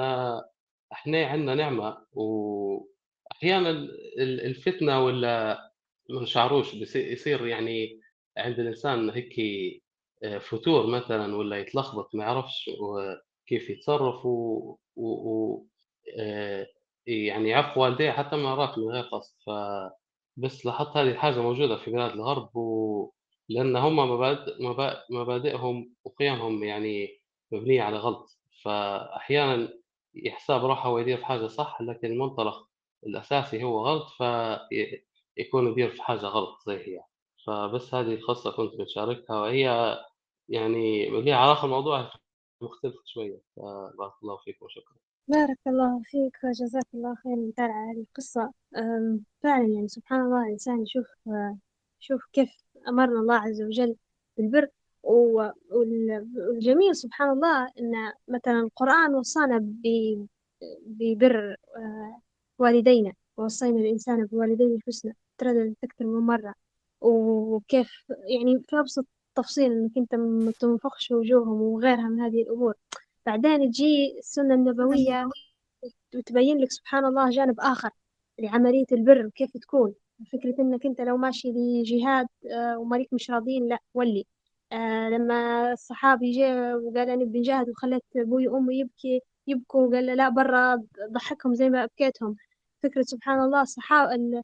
إحنا 0.92 1.26
عندنا 1.26 1.54
نعمة 1.54 1.98
واحيانا 2.12 2.93
ال- 3.52 4.40
الفتنة 4.46 5.04
ولا 5.04 5.58
ما 6.10 6.24
شعروش 6.26 6.74
بيصير 6.74 7.12
يصير 7.12 7.46
يعني 7.46 8.00
عند 8.38 8.60
الإنسان 8.60 9.10
هيك 9.10 9.34
آه، 10.24 10.38
فتور 10.38 10.86
مثلا 10.86 11.36
ولا 11.36 11.58
يتلخبط 11.58 12.14
ما 12.14 12.24
يعرفش 12.24 12.70
كيف 13.46 13.70
يتصرف 13.70 14.26
و, 14.26 14.30
و... 14.96 15.06
و... 15.06 15.66
آه، 16.18 16.66
يعني 17.06 17.48
يعفو 17.48 17.80
والديه 17.82 18.10
حتى 18.10 18.36
مرات 18.36 18.78
من 18.78 18.84
غير 18.84 19.02
قصد. 19.04 19.34
ف 19.46 19.50
بس 20.36 20.66
لاحظت 20.66 20.96
هذه 20.96 21.08
الحاجة 21.10 21.40
موجودة 21.42 21.76
في 21.76 21.90
بلاد 21.90 22.10
الغرب 22.12 22.56
و... 22.56 23.12
لأن 23.48 23.76
هم 23.76 23.96
مبادئ 23.96 24.52
مبادئهم 25.10 25.94
وقيمهم 26.04 26.64
يعني 26.64 27.20
مبنية 27.52 27.82
على 27.82 27.96
غلط. 27.96 28.38
فأحيانا 28.62 29.68
يحسب 30.14 30.54
روحه 30.64 30.90
ويدير 30.90 31.16
في 31.16 31.24
حاجة 31.26 31.46
صح 31.46 31.78
لكن 31.82 32.12
المنطلق 32.12 32.68
الأساسي 33.06 33.64
هو 33.64 33.86
غلط 33.86 34.06
فيكون 34.08 35.68
يدير 35.68 35.90
في 35.90 36.02
حاجة 36.02 36.26
غلط 36.26 36.58
زي 36.66 36.76
هي. 36.76 37.00
فبس 37.46 37.94
هذه 37.94 38.14
القصة 38.14 38.50
كنت 38.50 38.74
بشاركها 38.74 39.40
وهي 39.40 39.96
يعني 40.48 41.10
ليها 41.20 41.36
علاقة 41.36 41.64
الموضوع 41.64 42.10
مختلف 42.60 42.94
شوية. 43.04 43.40
فبارك 43.56 44.12
الله 44.22 44.36
فيك 44.36 44.62
وشكرا. 44.62 44.96
بارك 45.28 45.58
الله 45.66 46.02
فيك 46.04 46.36
وجزاك 46.44 46.86
الله 46.94 47.14
خير 47.14 47.52
على 47.58 47.72
هذه 47.72 48.00
القصة. 48.00 48.52
فعلا 49.42 49.66
يعني 49.68 49.88
سبحان 49.88 50.20
الله 50.20 50.46
الإنسان 50.46 50.82
يشوف 50.82 51.06
يشوف 52.00 52.24
كيف 52.32 52.50
أمرنا 52.88 53.20
الله 53.20 53.34
عز 53.34 53.62
وجل 53.62 53.96
بالبر. 54.36 54.68
والجميل 55.04 56.96
سبحان 56.96 57.30
الله 57.30 57.64
إن 57.64 58.12
مثلا 58.28 58.60
القرآن 58.60 59.14
وصانا 59.14 59.74
ببر 60.86 61.56
آه، 61.76 62.20
والدينا 62.58 63.12
ووصينا 63.36 63.80
الإنسان 63.80 64.26
بوالديه 64.26 64.66
الحسنى. 64.76 65.16
ترددت 65.38 65.76
أكثر 65.84 66.04
من 66.06 66.20
مرة. 66.26 66.54
وكيف 67.00 67.90
يعني 68.28 68.60
في 68.68 68.78
أبسط 68.80 69.06
تفصيل 69.34 69.72
إنك 69.72 69.90
أنت 69.98 70.14
ما 70.14 70.52
تنفخش 70.60 71.10
وجوههم 71.10 71.62
وغيرها 71.62 72.08
من 72.08 72.20
هذه 72.20 72.42
الأمور. 72.42 72.74
بعدين 73.26 73.70
تجي 73.70 74.18
السنة 74.18 74.54
النبوية 74.54 75.28
وتبين 76.14 76.58
لك 76.58 76.70
سبحان 76.72 77.04
الله 77.04 77.30
جانب 77.30 77.60
آخر 77.60 77.90
لعملية 78.38 78.86
البر 78.92 79.28
كيف 79.34 79.56
تكون. 79.56 79.94
فكرة 80.32 80.54
إنك 80.60 80.86
أنت 80.86 81.00
لو 81.00 81.16
ماشي 81.16 81.52
لجهاد 81.52 82.26
آه، 82.52 82.78
ومالك 82.78 83.12
مش 83.12 83.30
راضين 83.30 83.68
لا 83.68 83.78
ولي. 83.94 84.26
آه 84.72 85.08
لما 85.08 85.72
الصحابي 85.72 86.30
جاء 86.32 86.76
وقال 86.76 87.10
أنا 87.10 87.24
بنجاهد 87.24 87.68
وخلت 87.68 88.02
أبوي 88.16 88.48
وأمي 88.48 88.78
يبكي 88.80 89.20
يبكوا 89.46 89.86
وقال 89.86 90.06
لا 90.06 90.28
برا 90.28 90.82
ضحكهم 91.12 91.54
زي 91.54 91.70
ما 91.70 91.84
أبكيتهم. 91.84 92.36
فكرة 92.82 93.02
سبحان 93.02 93.40
الله 93.40 93.62
الصحابة 93.62 94.42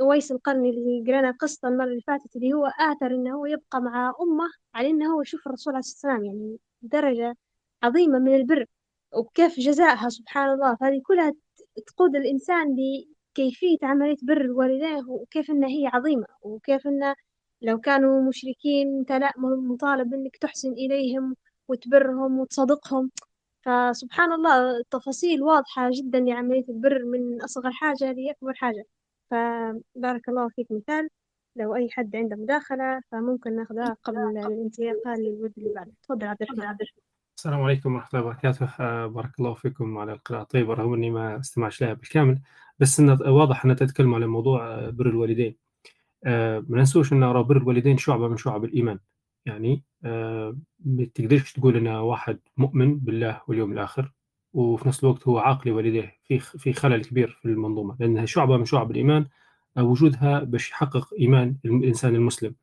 أويس 0.00 0.32
القرني 0.32 0.70
اللي 0.70 1.04
قرينا 1.12 1.30
قصة 1.30 1.68
المرة 1.68 1.84
اللي 1.84 2.00
فاتت 2.00 2.36
اللي 2.36 2.52
هو 2.52 2.66
آثر 2.66 3.06
إنه 3.14 3.34
هو 3.36 3.46
يبقى 3.46 3.80
مع 3.80 4.14
أمه 4.22 4.44
على 4.74 4.90
إنه 4.90 5.14
هو 5.14 5.22
يشوف 5.22 5.46
الرسول 5.46 5.72
عليه 5.74 5.78
الصلاة 5.80 6.12
والسلام 6.14 6.24
يعني 6.24 6.58
درجة 6.82 7.36
عظيمة 7.82 8.18
من 8.18 8.34
البر 8.34 8.66
وكيف 9.14 9.60
جزائها 9.60 10.08
سبحان 10.08 10.52
الله. 10.52 10.74
فهذه 10.76 11.00
كلها 11.06 11.32
تقود 11.86 12.16
الإنسان 12.16 12.76
لكيفية 12.76 13.78
عملية 13.82 14.16
بر 14.22 14.40
الوالدين 14.40 15.04
وكيف 15.08 15.50
إن 15.50 15.64
هي 15.64 15.86
عظيمة 15.86 16.26
وكيف 16.42 16.86
إن 16.86 17.14
لو 17.62 17.80
كانوا 17.80 18.22
مشركين 18.28 18.98
أنت 18.98 19.12
لا 19.12 19.32
مطالب 19.38 20.14
إنك 20.14 20.36
تحسن 20.36 20.72
إليهم 20.72 21.36
وتبرهم 21.68 22.38
وتصدقهم. 22.40 23.10
فسبحان 23.62 24.32
الله 24.32 24.78
التفاصيل 24.78 25.42
واضحة 25.42 25.90
جدا 25.92 26.20
لعملية 26.20 26.64
البر 26.68 27.04
من 27.04 27.42
أصغر 27.42 27.70
حاجة 27.72 28.12
لأكبر 28.12 28.54
حاجة. 28.54 28.84
فبارك 29.30 30.28
الله 30.28 30.48
فيك 30.48 30.66
مثال 30.70 31.08
لو 31.56 31.74
أي 31.76 31.88
حد 31.90 32.16
عنده 32.16 32.36
مداخلة 32.36 33.00
فممكن 33.12 33.56
ناخذها 33.56 33.96
قبل 34.04 34.18
الانتقال 34.18 35.20
للود 35.20 35.52
اللي 35.58 35.74
بعده. 35.74 35.92
تفضل 36.02 36.26
عبد 36.26 36.42
الرحمن. 36.42 36.76
السلام 37.36 37.62
عليكم 37.62 37.94
ورحمة 37.94 38.20
الله 38.20 38.26
وبركاته. 38.26 38.68
آه، 38.80 39.06
بارك 39.06 39.30
الله 39.40 39.54
فيكم 39.54 39.98
على 39.98 40.12
القراءة 40.12 40.42
الطيبة 40.42 40.74
رغم 40.74 40.94
أني 40.94 41.10
ما 41.10 41.40
استمعش 41.40 41.82
لها 41.82 41.92
بالكامل 41.92 42.40
بس 42.78 43.00
إنه 43.00 43.18
واضح 43.26 43.64
أن 43.64 43.76
تتكلم 43.76 44.14
على 44.14 44.26
موضوع 44.26 44.68
آه، 44.68 44.90
بر 44.90 45.06
الوالدين. 45.06 45.56
آه، 46.24 46.64
ما 46.68 46.78
ننسوش 46.78 47.12
أن 47.12 47.42
بر 47.42 47.56
الوالدين 47.56 47.98
شعبة 47.98 48.28
من 48.28 48.36
شعب 48.36 48.64
الإيمان. 48.64 48.98
يعني 49.46 49.82
ما 50.84 51.04
تقدرش 51.14 51.52
تقول 51.52 51.76
أن 51.76 51.88
واحد 51.88 52.38
مؤمن 52.56 52.98
بالله 52.98 53.40
واليوم 53.48 53.72
الآخر 53.72 54.12
وفي 54.52 54.88
نفس 54.88 55.04
الوقت 55.04 55.28
هو 55.28 55.38
عاقل 55.38 55.70
والديه 55.70 56.18
في 56.24 56.38
في 56.38 56.72
خلل 56.72 57.04
كبير 57.04 57.38
في 57.42 57.48
المنظومة 57.48 57.96
لأنها 58.00 58.24
شعبة 58.24 58.56
من 58.56 58.64
شعب 58.64 58.90
الإيمان 58.90 59.26
وجودها 59.78 60.40
باش 60.40 60.70
يحقق 60.70 61.14
إيمان 61.18 61.56
الإنسان 61.64 62.14
المسلم. 62.14 62.54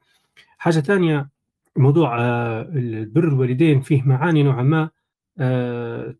حاجة 0.57 0.79
ثانية 0.79 1.29
موضوع 1.77 2.21
آه، 2.21 2.61
البر 2.61 3.27
الوالدين 3.27 3.81
فيه 3.81 4.03
معاني 4.03 4.43
نوعا 4.43 4.63
ما 4.63 4.89
آه، 5.39 6.15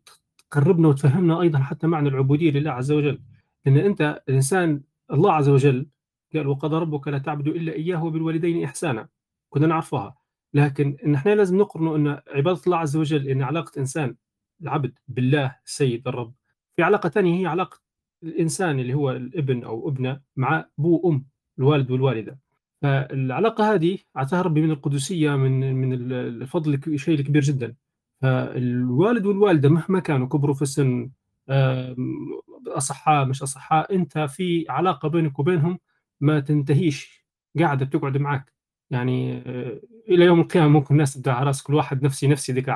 تقربنا 0.50 0.88
وتفهمنا 0.88 1.40
أيضا 1.40 1.58
حتى 1.58 1.86
معنى 1.86 2.08
العبودية 2.08 2.50
لله 2.50 2.70
عز 2.70 2.92
وجل. 2.92 3.20
لأن 3.66 3.76
أنت 3.76 4.22
الانسان 4.28 4.80
الله 5.12 5.32
عز 5.32 5.48
وجل 5.48 5.86
قال 6.34 6.46
وقضى 6.46 6.76
ربك 6.76 7.08
لا 7.08 7.18
تعبدوا 7.18 7.54
إلا 7.54 7.72
إياه 7.72 8.04
وبالوالدين 8.04 8.64
إحسانا. 8.64 9.08
كنا 9.50 9.66
نعرفها. 9.66 10.17
لكن 10.54 10.96
إن 11.06 11.14
إحنا 11.14 11.34
لازم 11.34 11.58
نقرن 11.58 12.06
إن 12.08 12.20
عبادة 12.28 12.60
الله 12.66 12.76
عز 12.76 12.96
وجل 12.96 13.28
إن 13.28 13.42
علاقة 13.42 13.78
إنسان 13.78 14.14
العبد 14.62 14.98
بالله 15.08 15.56
السيد 15.66 16.08
الرب. 16.08 16.34
في 16.76 16.82
علاقة 16.82 17.08
ثانية 17.08 17.40
هي 17.40 17.46
علاقة 17.46 17.80
الإنسان 18.22 18.78
اللي 18.80 18.94
هو 18.94 19.10
الابن 19.10 19.64
أو 19.64 19.88
ابنة 19.88 20.20
مع 20.36 20.64
ابوه 20.78 21.00
وام 21.06 21.26
الوالد 21.58 21.90
والوالدة. 21.90 22.38
فالعلاقة 22.82 23.74
هذه 23.74 23.98
أعطاها 24.16 24.42
ربي 24.42 24.62
من 24.62 24.70
القدسية 24.70 25.36
من 25.36 25.74
من 25.74 26.12
الفضل 26.12 26.98
شيء 26.98 27.20
كبير 27.20 27.42
جدا. 27.42 27.74
فالوالد 28.22 29.26
والوالدة 29.26 29.68
مهما 29.68 30.00
كانوا 30.00 30.26
كبروا 30.28 30.54
في 30.54 30.62
السن 30.62 31.10
أصحاء 32.68 33.24
مش 33.26 33.42
أصحاء 33.42 33.94
أنت 33.94 34.18
في 34.18 34.66
علاقة 34.68 35.08
بينك 35.08 35.38
وبينهم 35.38 35.78
ما 36.20 36.40
تنتهيش. 36.40 37.24
قاعدة 37.58 37.86
بتقعد 37.86 38.16
معك 38.16 38.52
يعني 38.90 39.38
آه، 39.46 39.80
إلى 40.08 40.24
يوم 40.24 40.40
القيامة 40.40 40.68
ممكن 40.68 40.94
الناس 40.94 41.14
تدعي 41.14 41.36
على 41.36 41.46
رأس 41.46 41.62
كل 41.62 41.74
واحد 41.74 42.02
نفسي 42.02 42.26
نفسي 42.26 42.52
ذيك 42.52 42.68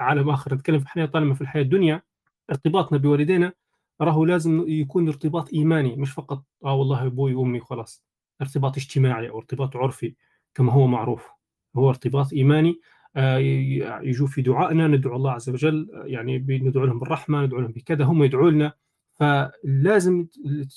عالم 0.00 0.30
آخر. 0.30 0.54
نتكلم 0.54 0.78
في 0.78 0.84
الحياة 0.84 1.06
طالما 1.06 1.34
في 1.34 1.40
الحياة 1.40 1.62
الدنيا 1.62 2.02
ارتباطنا 2.50 2.98
بوالدينا 2.98 3.52
راهو 4.00 4.24
لازم 4.24 4.64
يكون 4.68 5.08
ارتباط 5.08 5.52
إيماني 5.52 5.96
مش 5.96 6.10
فقط 6.12 6.44
آه 6.64 6.74
والله 6.74 7.06
أبوي 7.06 7.34
وأمي 7.34 7.60
خلاص 7.60 8.04
ارتباط 8.42 8.76
اجتماعي 8.76 9.30
أو 9.30 9.38
ارتباط 9.38 9.76
عرفي 9.76 10.14
كما 10.54 10.72
هو 10.72 10.86
معروف. 10.86 11.28
هو 11.76 11.88
ارتباط 11.88 12.32
إيماني 12.32 12.80
آه، 13.16 13.38
يجوا 14.02 14.26
في 14.26 14.42
دعائنا 14.42 14.88
ندعو 14.88 15.16
الله 15.16 15.30
عز 15.32 15.48
وجل 15.50 15.90
يعني 16.04 16.38
ندعو 16.48 16.84
لهم 16.84 16.98
بالرحمة 16.98 17.42
ندعو 17.44 17.60
لهم 17.60 17.72
بكذا 17.72 18.04
هم 18.04 18.22
يدعوا 18.24 18.50
لنا 18.50 18.72
فلازم 19.14 20.26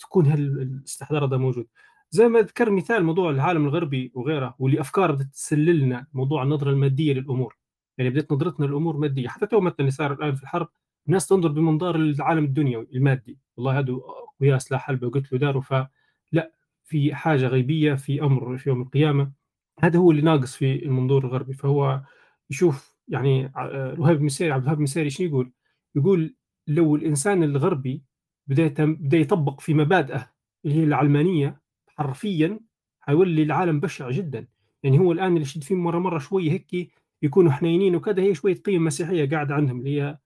تكون 0.02 0.26
هالاستحضار 0.26 1.26
هذا 1.26 1.38
موجود. 1.38 1.68
زي 2.12 2.28
ما 2.28 2.40
ذكر 2.42 2.72
مثال 2.72 3.04
موضوع 3.04 3.30
العالم 3.30 3.66
الغربي 3.66 4.12
وغيره 4.16 4.56
واللي 4.60 4.82
افكار 4.82 5.12
بدات 5.12 5.28
تسللنا 5.28 6.08
موضوع 6.14 6.44
النظرة 6.44 6.72
المادية 6.72 7.14
للأمور. 7.14 7.58
يعني 7.98 8.10
بدات 8.10 8.32
نظرتنا 8.32 8.66
للأمور 8.66 8.98
مادية. 8.98 9.28
حتى 9.28 9.48
تو 9.48 9.60
مثلا 9.62 9.80
اللي 9.80 9.92
صار 9.92 10.14
الآن 10.14 10.36
في 10.36 10.44
الحرب 10.44 10.70
الناس 11.08 11.28
تنظر 11.28 11.50
بمنظار 11.50 11.96
العالم 11.96 12.44
الدنيوي 12.44 12.88
المادي. 12.94 13.38
والله 13.58 13.80
هذا 13.80 13.92
اقوياء 13.92 14.58
سلاح 14.58 14.82
حلبه 14.82 15.08
وقتلوا 15.08 15.40
داروا 15.42 15.62
فلا 15.62 16.52
في 16.84 17.16
حاجة 17.16 17.48
غيبية 17.48 17.94
في 17.94 18.22
أمر 18.24 18.58
في 18.58 18.70
يوم 18.70 18.82
القيامة. 18.82 19.32
هذا 19.80 20.00
هو 20.00 20.12
اللي 20.12 20.22
ناقص 20.22 20.56
في 20.56 20.86
المنظور 20.86 21.26
الغربي. 21.26 21.54
فهو 21.54 22.02
يشوف 22.50 22.98
يعني 23.08 23.46
آه، 23.46 23.94
الوهاب 23.94 24.18
بن 24.18 24.26
مسيري 24.26 24.52
عبد 24.52 24.62
الوهاب 24.64 24.78
بن 24.78 24.84
مسيري 24.84 25.10
شنو 25.10 25.28
يقول؟ 25.28 25.52
يقول 25.96 26.36
لو 26.68 26.96
الإنسان 26.96 27.44
الغربي 27.44 28.04
بدأ 28.48 28.86
بدأ 28.86 29.18
يطبق 29.18 29.60
في 29.62 29.74
مبادئه 29.74 30.32
اللي 30.66 30.76
هي 30.76 30.84
العلمانية 30.84 31.61
حرفيا 32.02 32.60
حيولي 33.00 33.44
العالم 33.44 33.80
بشع 33.80 34.10
جدا. 34.10 34.48
يعني 34.84 35.00
هو 35.00 35.12
الآن 35.12 35.28
اللي 35.28 35.42
يشد 35.42 35.64
فيه 35.64 35.76
مرة 35.76 36.00
مرة 36.00 36.20
شوية 36.20 36.52
هيك 36.52 36.92
يكونوا 37.22 37.52
حنينين 37.52 37.96
وكذا 37.96 38.22
هي 38.22 38.36
شوية 38.36 38.56
قيم 38.56 38.86
مسيحية 38.86 39.30
قاعدة 39.30 39.56
عندهم 39.56 39.80
اللي 39.80 40.02
هي 40.02 40.18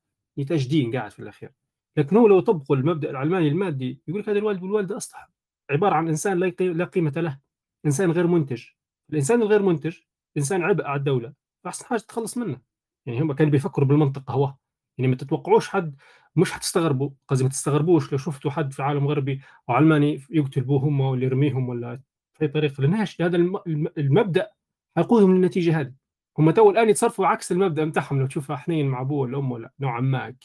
تجدين 0.46 0.96
قاعد 0.96 1.12
في 1.12 1.20
الأخير. 1.20 1.52
لكن 1.98 2.18
هو 2.18 2.28
لو 2.28 2.40
طبقوا 2.40 2.76
المبدأ 2.76 3.10
العلماني 3.10 3.48
المادي 3.48 4.02
يقول 4.08 4.22
لك 4.22 4.30
هذا 4.30 4.40
الوالد 4.40 4.64
والوالدة 4.64 4.98
أصلح. 4.98 5.30
عبارة 5.70 5.96
عن 5.96 6.08
إنسان 6.08 6.40
لا 6.60 6.86
قيمة 6.86 7.14
له 7.16 7.40
إنسان 7.86 8.12
غير 8.12 8.28
منتج. 8.28 8.64
الإنسان 9.10 9.42
الغير 9.42 9.62
منتج 9.62 9.98
إنسان 10.38 10.64
عبء 10.64 10.86
على 10.86 11.00
الدولة 11.00 11.34
فأحسن 11.64 11.86
حاجة 11.86 12.00
تخلص 12.00 12.38
منه. 12.38 12.62
يعني 13.06 13.22
هم 13.22 13.34
كانوا 13.34 13.52
بيفكروا 13.52 13.88
بالمنطق 13.88 14.32
هو. 14.32 14.54
يعني 14.98 15.12
ما 15.12 15.16
تتوقعوش 15.16 15.70
حد 15.70 15.96
مش 16.36 16.52
حتستغربوا 16.52 17.10
قصدي 17.28 17.44
ما 17.44 17.50
تستغربوش 17.50 18.12
لو 18.12 18.18
شفتوا 18.18 18.52
حد 18.52 18.74
في 18.74 18.84
عالم 18.84 19.08
غربي 19.08 19.42
أو 19.70 19.74
علماني 19.74 20.22
يقتل 20.30 20.62
بوهم 20.62 21.02
ولا 21.02 21.24
يرميهم 21.26 21.70
ولا 21.70 22.02
في 22.34 22.48
طريقه 22.48 22.82
لانهاش 22.82 23.22
هذا 23.22 23.38
المبدأ 23.98 24.50
حيقودهم 24.96 25.36
للنتيجة 25.36 25.80
هذه. 25.80 25.94
هم 26.40 26.52
تو 26.52 26.72
الآن 26.72 26.90
يتصرفوا 26.90 27.28
عكس 27.28 27.52
المبدأ 27.52 27.86
بتاعهم 27.86 28.20
لو 28.20 28.28
تشوفها 28.28 28.56
حنين 28.56 28.88
مع 28.88 29.02
أبوه 29.02 29.20
ولا 29.20 29.38
أمه 29.38 29.54
ولا 29.54 29.72
نوعا 29.80 30.02
ما. 30.02 30.36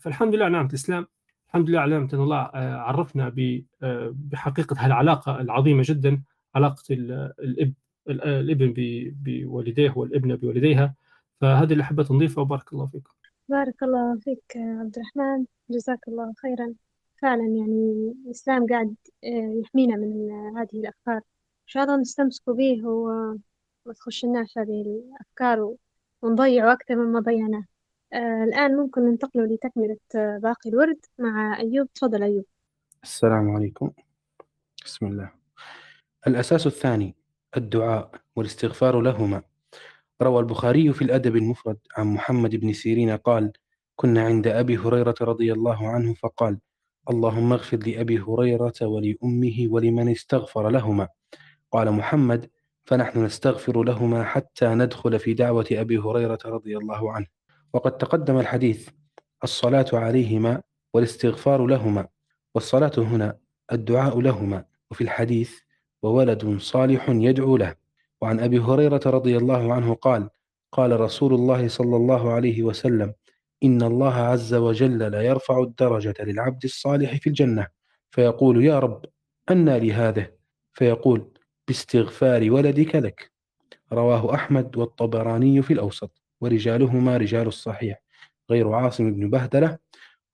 فالحمد 0.00 0.34
لله 0.34 0.48
نعمة 0.48 0.68
الإسلام 0.68 1.06
الحمد 1.48 1.70
لله 1.70 1.80
على 1.80 1.96
أن 1.96 2.08
الله 2.12 2.36
آه، 2.36 2.76
عرفنا 2.76 3.34
آه، 3.82 4.14
بحقيقة 4.16 4.76
هالعلاقة 4.78 5.40
العظيمة 5.40 5.82
جدا 5.86 6.22
علاقة 6.54 6.82
الاب 6.90 7.74
الإبن 8.08 8.74
بوالديه 9.16 9.92
والإبنة 9.96 10.34
بوالديها. 10.34 10.94
فهذا 11.40 11.72
اللي 11.72 11.84
حبيت 11.84 12.10
نضيفه 12.10 12.42
وبارك 12.42 12.72
الله 12.72 12.86
فيكم. 12.86 13.13
بارك 13.48 13.82
الله 13.82 14.18
فيك 14.18 14.56
عبد 14.56 14.98
الرحمن. 14.98 15.46
جزاك 15.70 16.08
الله 16.08 16.32
خيرا. 16.42 16.74
فعلا 17.22 17.42
يعني 17.44 18.14
الإسلام 18.26 18.66
قاعد 18.66 18.94
آه، 19.24 19.60
يحمينا 19.62 19.96
من 19.96 20.30
هذه 20.56 20.80
الأفكار. 20.80 21.16
إن 21.16 21.66
شاء 21.66 21.84
الله 21.84 21.96
نستمسكوا 21.96 22.54
به 22.54 22.86
وما 22.86 23.38
تخشناش 23.96 24.58
هذه 24.58 24.82
الأفكار 24.82 25.74
ونضيع 26.22 26.72
أكثر 26.72 26.96
مما 26.96 27.20
ضيعناه. 27.20 27.64
آه 28.12 28.44
الآن 28.44 28.76
ممكن 28.76 29.00
ننتقل 29.02 29.54
لتكملة 29.54 29.98
آه، 30.16 30.38
باقي 30.38 30.70
الورد 30.70 30.98
مع 31.18 31.58
أيوب. 31.58 31.92
تفضل 31.92 32.22
أيوب. 32.22 32.44
السلام 33.02 33.50
عليكم. 33.50 33.90
بسم 34.84 35.06
الله. 35.06 35.32
الأساس 36.26 36.66
الثاني 36.66 37.14
الدعاء 37.56 38.10
والاستغفار 38.36 39.00
لهما. 39.00 39.42
روى 40.22 40.40
البخاري 40.40 40.92
في 40.92 41.02
الأدب 41.02 41.36
المفرد 41.36 41.78
عن 41.96 42.06
محمد 42.06 42.56
بن 42.56 42.72
سيرين 42.72 43.10
قال 43.10 43.52
كنا 43.96 44.24
عند 44.24 44.46
أبي 44.46 44.76
هريرة 44.76 45.14
رضي 45.20 45.52
الله 45.52 45.88
عنه 45.88 46.14
فقال 46.14 46.58
اللهم 47.10 47.52
اغفر 47.52 47.76
لأبي 47.76 48.18
هريرة 48.18 48.74
ولأمه 48.82 49.66
ولمن 49.70 50.08
استغفر 50.08 50.68
لهما. 50.70 51.08
قال 51.72 51.90
محمد 51.90 52.50
فنحن 52.84 53.24
نستغفر 53.24 53.82
لهما 53.82 54.24
حتى 54.24 54.66
ندخل 54.74 55.18
في 55.18 55.34
دعوة 55.34 55.66
أبي 55.72 55.98
هريرة 55.98 56.38
رضي 56.44 56.76
الله 56.76 57.12
عنه. 57.12 57.26
وقد 57.72 57.96
تقدم 57.96 58.38
الحديث 58.38 58.88
الصلاة 59.44 59.86
عليهما 59.92 60.62
والاستغفار 60.94 61.66
لهما 61.66 62.08
والصلاة 62.54 62.92
هنا 62.98 63.38
الدعاء 63.72 64.20
لهما. 64.20 64.64
وفي 64.90 65.04
الحديث 65.04 65.58
وولد 66.02 66.58
صالح 66.58 67.08
يدعو 67.08 67.56
له. 67.56 67.83
وعن 68.24 68.40
أبي 68.40 68.58
هريرة 68.58 69.00
رضي 69.06 69.36
الله 69.36 69.74
عنه 69.74 69.94
قال 69.94 70.28
قال 70.72 71.00
رسول 71.00 71.34
الله 71.34 71.68
صلى 71.68 71.96
الله 71.96 72.32
عليه 72.32 72.62
وسلم 72.62 73.14
إن 73.62 73.82
الله 73.82 74.14
عز 74.14 74.54
وجل 74.54 74.98
لا 74.98 75.22
يرفع 75.22 75.62
الدرجة 75.62 76.14
للعبد 76.20 76.64
الصالح 76.64 77.16
في 77.16 77.26
الجنة. 77.26 77.66
فيقول 78.10 78.64
يا 78.64 78.78
رب 78.78 79.04
أنى 79.50 79.80
لهذا 79.80 80.30
فيقول 80.72 81.32
باستغفار 81.68 82.50
ولدك 82.50 82.96
لك. 82.96 83.32
رواه 83.92 84.34
أحمد 84.34 84.76
والطبراني 84.76 85.62
في 85.62 85.72
الأوسط 85.72 86.22
ورجالهما 86.40 87.16
رجال 87.16 87.46
الصحيح 87.46 88.02
غير 88.50 88.72
عاصم 88.72 89.14
بن 89.14 89.30
بهدلة. 89.30 89.78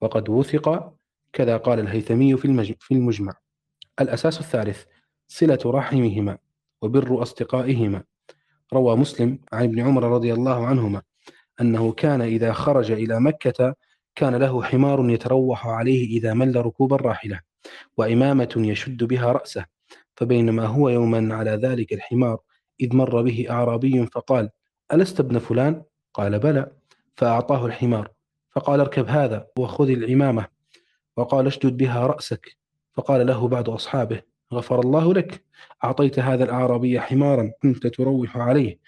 وقد 0.00 0.28
وثق 0.28 0.94
كذا 1.32 1.56
قال 1.56 1.80
الهيثمي 1.80 2.36
في 2.36 2.92
المجمع. 2.92 3.32
الأساس 4.00 4.40
الثالث 4.40 4.84
صلة 5.28 5.60
رحمهما. 5.66 6.38
وبر 6.82 7.22
أصدقائهما. 7.22 8.02
روى 8.72 8.96
مسلم 8.96 9.38
عن 9.52 9.64
ابن 9.64 9.80
عمر 9.80 10.02
رضي 10.02 10.32
الله 10.32 10.66
عنهما 10.66 11.02
أنه 11.60 11.92
كان 11.92 12.22
إذا 12.22 12.52
خرج 12.52 12.90
إلى 12.90 13.20
مكة 13.20 13.74
كان 14.14 14.34
له 14.34 14.62
حمار 14.62 15.10
يتروح 15.10 15.66
عليه 15.66 16.18
إذا 16.18 16.34
مل 16.34 16.66
ركوب 16.66 16.94
الراحلة 16.94 17.40
وإمامة 17.96 18.54
يشد 18.56 19.04
بها 19.04 19.32
رأسه 19.32 19.64
فبينما 20.16 20.66
هو 20.66 20.88
يوما 20.88 21.34
على 21.34 21.50
ذلك 21.50 21.92
الحمار 21.92 22.38
إذ 22.80 22.96
مر 22.96 23.22
به 23.22 23.46
أعرابي 23.50 24.06
فقال 24.06 24.50
ألست 24.92 25.20
ابن 25.20 25.38
فلان؟ 25.38 25.82
قال 26.14 26.38
بلى. 26.38 26.72
فأعطاه 27.16 27.66
الحمار 27.66 28.10
فقال 28.50 28.80
اركب 28.80 29.08
هذا 29.08 29.46
وخذ 29.58 29.90
العمامة. 29.90 30.46
وقال 31.16 31.46
اشدد 31.46 31.76
بها 31.76 32.06
رأسك. 32.06 32.56
فقال 32.94 33.26
له 33.26 33.48
بعض 33.48 33.70
أصحابه 33.70 34.22
غفر 34.52 34.80
الله 34.80 35.14
لك. 35.14 35.44
أعطيت 35.84 36.18
هذا 36.18 36.44
الأعرابي 36.44 37.00
حمارا 37.00 37.52
كنت 37.62 37.86
تروح 37.86 38.36
عليه 38.36 38.78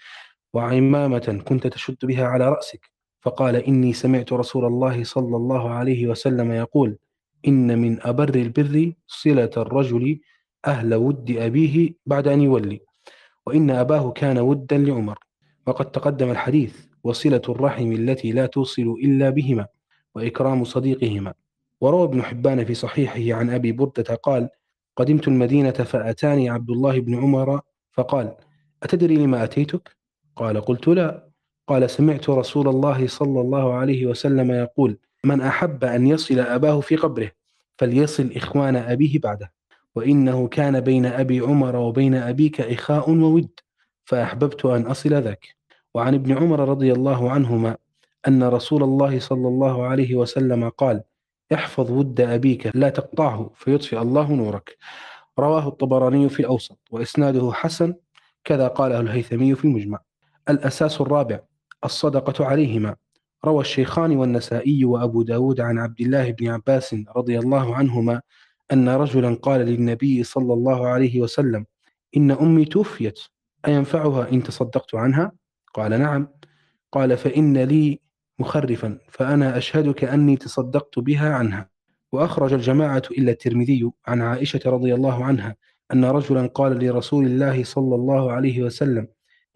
وعمامة 0.53 1.41
كنت 1.45 1.67
تشد 1.67 1.97
بها 2.03 2.25
على 2.25 2.49
رأسك. 2.49 2.91
فقال 3.21 3.55
إني 3.55 3.93
سمعت 3.93 4.33
رسول 4.33 4.65
الله 4.65 5.03
صلى 5.03 5.35
الله 5.35 5.69
عليه 5.69 6.07
وسلم 6.07 6.51
يقول 6.51 6.97
إن 7.47 7.79
من 7.79 8.01
أبر 8.01 8.35
البر 8.35 8.93
صلة 9.07 9.51
الرجل 9.57 10.19
أهل 10.65 10.93
ود 10.93 11.31
أبيه 11.31 11.93
بعد 12.05 12.27
أن 12.27 12.41
يولي 12.41 12.81
وإن 13.45 13.71
أباه 13.71 14.11
كان 14.11 14.37
ودا 14.37 14.77
لعمر. 14.77 15.19
وقد 15.67 15.91
تقدم 15.91 16.31
الحديث 16.31 16.85
وصلة 17.03 17.41
الرحم 17.49 17.91
التي 17.91 18.31
لا 18.31 18.45
توصل 18.45 18.95
إلا 19.03 19.29
بهما 19.29 19.67
وإكرام 20.15 20.63
صديقهما. 20.63 21.33
وروى 21.81 22.03
ابن 22.03 22.23
حبان 22.23 22.65
في 22.65 22.73
صحيحه 22.73 23.39
عن 23.39 23.49
أبي 23.49 23.71
بردة 23.71 24.15
قال 24.15 24.49
قدمت 24.95 25.27
المدينة 25.27 25.71
فأتاني 25.71 26.49
عبد 26.49 26.69
الله 26.69 26.99
بن 26.99 27.15
عمر 27.15 27.61
فقال 27.91 28.35
أتدري 28.83 29.15
لما 29.15 29.43
أتيتك؟ 29.43 29.95
قال 30.35 30.61
قلت 30.61 30.87
لا 30.87 31.27
قال 31.67 31.89
سمعت 31.89 32.29
رسول 32.29 32.67
الله 32.67 33.07
صلى 33.07 33.41
الله 33.41 33.73
عليه 33.73 34.05
وسلم 34.05 34.51
يقول 34.51 34.97
من 35.23 35.41
أحب 35.41 35.83
أن 35.83 36.07
يصل 36.07 36.39
أباه 36.39 36.79
في 36.79 36.95
قبره 36.95 37.31
فليصل 37.77 38.31
إخوان 38.35 38.75
أبيه 38.75 39.19
بعده 39.19 39.51
وإنه 39.95 40.47
كان 40.47 40.79
بين 40.79 41.05
أبي 41.05 41.39
عمر 41.39 41.75
وبين 41.75 42.15
أبيك 42.15 42.61
إخاء 42.61 43.09
وود 43.09 43.49
فأحببت 44.05 44.65
أن 44.65 44.81
أصل 44.81 45.09
ذاك 45.09 45.55
وعن 45.93 46.13
ابن 46.13 46.37
عمر 46.37 46.69
رضي 46.69 46.93
الله 46.93 47.31
عنهما 47.31 47.77
أن 48.27 48.43
رسول 48.43 48.83
الله 48.83 49.19
صلى 49.19 49.47
الله 49.47 49.85
عليه 49.85 50.15
وسلم 50.15 50.69
قال 50.69 51.03
احفظ 51.53 51.91
ود 51.91 52.21
أبيك 52.21 52.71
لا 52.75 52.89
تقطعه 52.89 53.51
فيطفئ 53.55 54.01
الله 54.01 54.31
نورك. 54.33 54.77
رواه 55.39 55.67
الطبراني 55.67 56.29
في 56.29 56.39
الأوسط 56.39 56.79
وإسناده 56.91 57.51
حسن 57.53 57.93
كذا 58.43 58.67
قاله 58.67 58.99
الهيثمي 58.99 59.55
في 59.55 59.65
المجمع. 59.65 59.99
الأساس 60.49 61.01
الرابع 61.01 61.39
الصدقة 61.85 62.45
عليهما. 62.45 62.95
روى 63.45 63.61
الشيخان 63.61 64.15
والنسائي 64.15 64.85
وأبو 64.85 65.21
داود 65.21 65.61
عن 65.61 65.79
عبد 65.79 66.01
الله 66.01 66.31
بن 66.31 66.47
عباس 66.47 66.95
رضي 67.15 67.39
الله 67.39 67.75
عنهما 67.75 68.21
أن 68.73 68.89
رجلا 68.89 69.35
قال 69.35 69.61
للنبي 69.61 70.23
صلى 70.23 70.53
الله 70.53 70.87
عليه 70.87 71.21
وسلم 71.21 71.65
إن 72.17 72.31
أمي 72.31 72.65
توفيت 72.65 73.19
أينفعها 73.67 74.31
إن 74.31 74.43
تصدقت 74.43 74.95
عنها؟ 74.95 75.31
قال 75.73 75.99
نعم. 75.99 76.27
قال 76.91 77.17
فإن 77.17 77.57
لي 77.57 77.99
مخرفا 78.43 78.97
فأنا 79.09 79.57
أشهدك 79.57 80.03
أني 80.03 80.37
تصدقت 80.37 80.99
بها 80.99 81.33
عنها. 81.33 81.69
وأخرج 82.11 82.53
الجماعة 82.53 83.01
إلا 83.11 83.31
الترمذي 83.31 83.91
عن 84.07 84.21
عائشة 84.21 84.59
رضي 84.65 84.95
الله 84.95 85.23
عنها 85.25 85.55
أن 85.93 86.05
رجلا 86.05 86.47
قال 86.47 86.85
لرسول 86.85 87.25
الله 87.25 87.63
صلى 87.63 87.95
الله 87.95 88.31
عليه 88.31 88.63
وسلم 88.63 89.07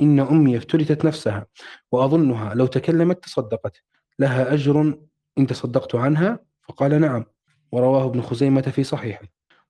إن 0.02 0.20
أمي 0.20 0.58
افتلتت 0.58 1.06
نفسها 1.06 1.46
وأظنها 1.92 2.54
لو 2.54 2.66
تكلمت 2.66 3.24
تصدقت. 3.24 3.78
لها 4.20 4.54
أجر 4.54 4.98
إن 5.38 5.48
تصدقت 5.48 5.96
عنها؟ 5.96 6.40
فقال 6.62 7.02
نعم. 7.02 7.26
ورواه 7.72 8.06
ابن 8.06 8.22
خزيمة 8.22 8.62
في 8.62 8.84
صحيحه. 8.84 9.26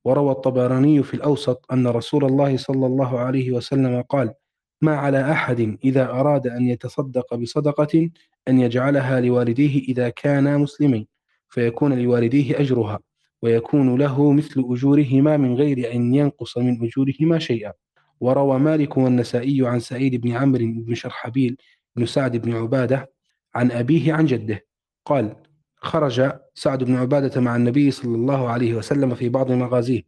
وروى 0.06 0.32
الطبراني 0.32 1.03
في 1.03 1.13
الأوسط 1.13 1.65
أن 1.71 1.88
رسول 1.88 2.25
الله 2.25 2.58
صلى 2.58 2.86
الله 2.86 3.19
عليه 3.19 3.51
وسلم 3.51 4.01
قال 4.01 4.34
ما 4.81 4.95
على 4.95 5.31
أحد 5.31 5.77
إذا 5.83 6.09
أراد 6.09 6.47
أن 6.47 6.67
يتصدق 6.67 7.35
بصدقة 7.35 8.09
أن 8.47 8.59
يجعلها 8.59 9.19
لوالديه 9.21 9.83
إذا 9.83 10.09
كانا 10.09 10.57
مسلمين 10.57 11.07
فيكون 11.49 11.99
لوالديه 11.99 12.59
أجرها 12.59 12.99
ويكون 13.41 13.95
له 13.95 14.31
مثل 14.31 14.65
أجورهما 14.69 15.37
من 15.37 15.55
غير 15.55 15.93
أن 15.93 16.13
ينقص 16.15 16.57
من 16.57 16.83
أجورهما 16.83 17.39
شيئا. 17.39 17.73
وروى 18.19 18.59
مالك 18.59 18.97
والنسائي 18.97 19.67
عن 19.67 19.79
سعيد 19.79 20.21
بن 20.21 20.31
عمرو 20.31 20.65
بن 20.65 20.95
شرحبيل 20.95 21.57
بن 21.95 22.05
سعد 22.05 22.37
بن 22.37 22.53
عبادة 22.53 23.11
عن 23.55 23.71
أبيه 23.71 24.13
عن 24.13 24.25
جده 24.25 24.65
قال 25.05 25.35
خرج 25.75 26.31
سعد 26.55 26.83
بن 26.83 26.95
عبادة 26.95 27.41
مع 27.41 27.55
النبي 27.55 27.91
صلى 27.91 28.15
الله 28.15 28.49
عليه 28.49 28.73
وسلم 28.73 29.15
في 29.15 29.29
بعض 29.29 29.51
مغازيه 29.51 30.01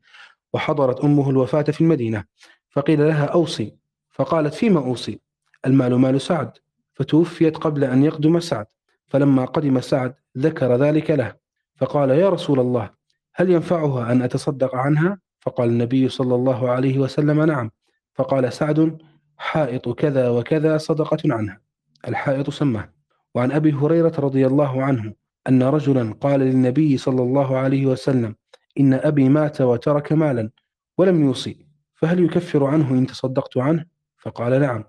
وحضرت 0.53 0.99
أمه 0.99 1.29
الوفاة 1.29 1.61
في 1.61 1.81
المدينة 1.81 2.23
فقيل 2.69 3.07
لها 3.07 3.25
أوصي 3.25 3.78
فقالت 4.19 4.53
فيما 4.53 4.79
أوصي؟ 4.79 5.19
المال 5.65 5.95
مال 5.95 6.21
سعد. 6.21 6.51
فتوفيت 6.93 7.57
قبل 7.57 7.83
أن 7.83 8.03
يقدم 8.03 8.39
سعد 8.39 8.65
فلما 9.07 9.45
قدم 9.45 9.79
سعد 9.81 10.15
ذكر 10.37 10.75
ذلك 10.75 11.11
له 11.11 11.35
فقال 11.75 12.09
يا 12.09 12.29
رسول 12.29 12.59
الله 12.59 12.89
هل 13.35 13.49
ينفعها 13.49 14.11
أن 14.11 14.21
أتصدق 14.21 14.75
عنها؟ 14.75 15.19
فقال 15.39 15.69
النبي 15.69 16.09
صلى 16.09 16.35
الله 16.35 16.69
عليه 16.69 16.99
وسلم 16.99 17.41
نعم. 17.41 17.71
فقال 18.13 18.53
سعد 18.53 18.97
حائط 19.37 19.89
كذا 19.89 20.29
وكذا 20.29 20.77
صدقة 20.77 21.17
عنها. 21.25 21.61
الحائط 22.07 22.49
سماه. 22.49 22.89
وعن 23.35 23.51
أبي 23.51 23.73
هريرة 23.73 24.13
رضي 24.19 24.47
الله 24.47 24.83
عنه 24.83 25.13
أن 25.47 25.63
رجلا 25.63 26.13
قال 26.13 26.39
للنبي 26.39 26.97
صلى 26.97 27.21
الله 27.21 27.57
عليه 27.57 27.85
وسلم 27.85 28.35
إن 28.79 28.93
أبي 28.93 29.29
مات 29.29 29.61
وترك 29.61 30.13
مالا 30.13 30.49
ولم 30.97 31.25
يوصي 31.25 31.65
فهل 31.95 32.23
يكفر 32.23 32.65
عنه 32.65 32.91
إن 32.91 33.07
تصدقت 33.07 33.57
عنه؟ 33.57 33.85
فقال 34.19 34.61
نعم 34.61 34.83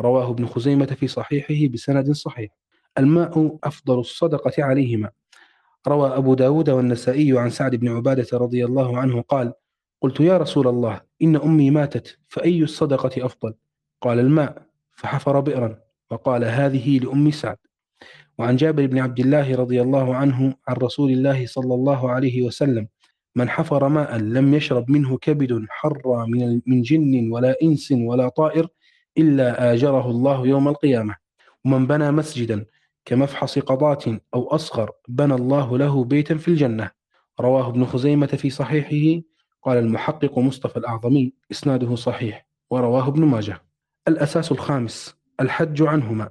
رواه 0.00 0.30
ابن 0.30 0.46
خزيمة 0.46 0.86
في 0.86 1.08
صحيحه 1.08 1.72
بسند 1.72 2.12
صحيح. 2.12 2.50
الماء 2.98 3.58
أفضل 3.64 3.98
الصدقة 3.98 4.64
عليهما. 4.64 5.10
روى 5.88 6.16
أبو 6.16 6.34
داود 6.34 6.70
والنسائي 6.70 7.38
عن 7.38 7.50
سعد 7.50 7.74
بن 7.74 7.88
عبادة 7.88 8.38
رضي 8.38 8.64
الله 8.64 8.98
عنه 8.98 9.20
قال 9.22 9.52
قلت 10.02 10.20
يا 10.20 10.38
رسول 10.38 10.68
الله 10.68 11.00
إن 11.22 11.36
أمي 11.36 11.70
ماتت 11.70 12.18
فأي 12.28 12.62
الصدقة 12.62 13.26
أفضل؟ 13.26 13.54
قال 14.00 14.18
الماء 14.18 14.66
فحفر 14.92 15.40
بئرا 15.40 15.78
وقال 16.10 16.44
هذه 16.44 16.98
لأم 16.98 17.30
سعد 17.30 17.56
وعن 18.38 18.56
جابر 18.56 18.86
بن 18.86 18.98
عبد 18.98 19.20
الله 19.20 19.56
رضي 19.56 19.82
الله 19.82 20.14
عنه 20.14 20.54
عن 20.68 20.76
رسول 20.76 21.10
الله 21.10 21.46
صلى 21.46 21.74
الله 21.74 22.10
عليه 22.10 22.42
وسلم 22.42 22.88
من 23.36 23.48
حفر 23.48 23.88
ماء 23.88 24.16
لم 24.16 24.54
يشرب 24.54 24.90
منه 24.90 25.18
كبد 25.18 25.66
حر 25.68 26.26
من 26.26 26.60
من 26.66 26.82
جن 26.82 27.32
ولا 27.32 27.56
إنس 27.62 27.92
ولا 27.92 28.28
طائر 28.28 28.68
إلا 29.18 29.72
آجره 29.72 30.10
الله 30.10 30.46
يوم 30.46 30.68
القيامة. 30.68 31.16
ومن 31.64 31.86
بنى 31.86 32.10
مسجدا 32.10 32.64
كمفحص 33.04 33.58
قضاة 33.58 34.20
أو 34.34 34.48
أصغر 34.48 34.90
بنى 35.08 35.34
الله 35.34 35.78
له 35.78 36.04
بيتا 36.04 36.36
في 36.36 36.48
الجنة. 36.48 36.90
رواه 37.40 37.68
ابن 37.68 37.84
خزيمة 37.84 38.26
في 38.26 38.50
صحيحه. 38.50 39.22
قال 39.62 39.78
المحقق 39.78 40.38
مصطفى 40.38 40.76
الأعظمي 40.76 41.32
إسناده 41.50 41.94
صحيح 41.94 42.46
ورواه 42.70 43.08
ابن 43.08 43.24
ماجه. 43.24 43.62
الأساس 44.08 44.52
الخامس 44.52 45.16
الحج 45.40 45.82
عنهما. 45.82 46.30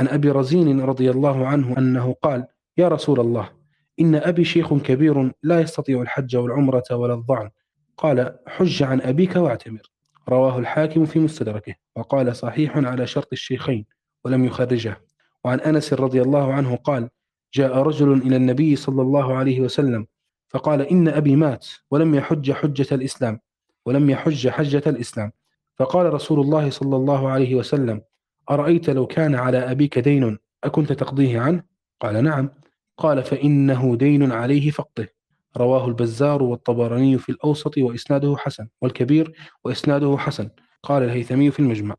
عن 0.00 0.08
أبي 0.08 0.30
رزين 0.30 0.80
رضي 0.80 1.10
الله 1.10 1.46
عنه 1.46 1.78
أنه 1.78 2.16
قال 2.22 2.46
يا 2.76 2.88
رسول 2.88 3.20
الله 3.20 3.57
إن 4.00 4.14
أبي 4.14 4.44
شيخ 4.44 4.74
كبير 4.74 5.32
لا 5.42 5.60
يستطيع 5.60 6.02
الحج 6.02 6.36
والعمرة 6.36 6.84
ولا 6.90 7.14
الضعن. 7.14 7.50
قال 7.96 8.38
حج 8.46 8.82
عن 8.82 9.00
أبيك 9.00 9.36
واعتمر. 9.36 9.82
رواه 10.28 10.58
الحاكم 10.58 11.06
في 11.06 11.18
مستدركه 11.18 11.74
وقال 11.96 12.36
صحيح 12.36 12.76
على 12.76 13.06
شرط 13.06 13.28
الشيخين 13.32 13.86
ولم 14.24 14.44
يخرجه. 14.44 15.00
وعن 15.44 15.60
أنس 15.60 15.92
رضي 15.92 16.22
الله 16.22 16.52
عنه 16.52 16.76
قال 16.76 17.08
جاء 17.54 17.76
رجل 17.78 18.12
إلى 18.12 18.36
النبي 18.36 18.76
صلى 18.76 19.02
الله 19.02 19.36
عليه 19.36 19.60
وسلم 19.60 20.06
فقال 20.48 20.80
إن 20.82 21.08
أبي 21.08 21.36
مات 21.36 21.66
ولم 21.90 22.14
يحج 22.14 22.52
حجة 22.52 22.86
الإسلام 22.92 23.40
ولم 23.86 24.10
يحج 24.10 24.48
حجة 24.48 24.82
الإسلام. 24.86 25.32
فقال 25.76 26.14
رسول 26.14 26.40
الله 26.40 26.70
صلى 26.70 26.96
الله 26.96 27.28
عليه 27.28 27.54
وسلم 27.54 28.02
أرأيت 28.50 28.90
لو 28.90 29.06
كان 29.06 29.34
على 29.34 29.58
أبيك 29.58 29.98
دين 29.98 30.38
أكنت 30.64 30.92
تقضيه 30.92 31.40
عنه؟ 31.40 31.62
قال 32.00 32.24
نعم. 32.24 32.50
قال 32.98 33.22
فإنه 33.22 33.96
دين 33.96 34.32
عليه 34.32 34.70
فقده. 34.70 35.14
رواه 35.56 35.86
البزار 35.86 36.42
والطبراني 36.42 37.18
في 37.18 37.28
الأوسط 37.28 37.78
وإسناده 37.78 38.36
حسن 38.38 38.68
والكبير 38.82 39.32
وإسناده 39.64 40.16
حسن. 40.18 40.50
قال 40.82 41.02
الهيثمي 41.02 41.50
في 41.50 41.60
المجمع. 41.60 41.94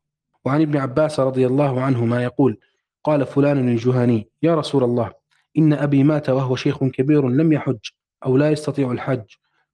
وعن 0.45 0.61
ابن 0.61 0.77
عباس 0.77 1.19
رضي 1.19 1.47
الله 1.47 1.81
عنهما 1.81 2.23
يقول 2.23 2.57
قال 3.03 3.25
فلان 3.25 3.69
الجهني 3.69 4.29
يا 4.43 4.55
رسول 4.55 4.83
الله 4.83 5.11
إن 5.57 5.73
أبي 5.73 6.03
مات 6.03 6.29
وهو 6.29 6.55
شيخ 6.55 6.83
كبير 6.83 7.29
لم 7.29 7.53
يحج 7.53 7.79
أو 8.25 8.37
لا 8.37 8.51
يستطيع 8.51 8.91
الحج. 8.91 9.25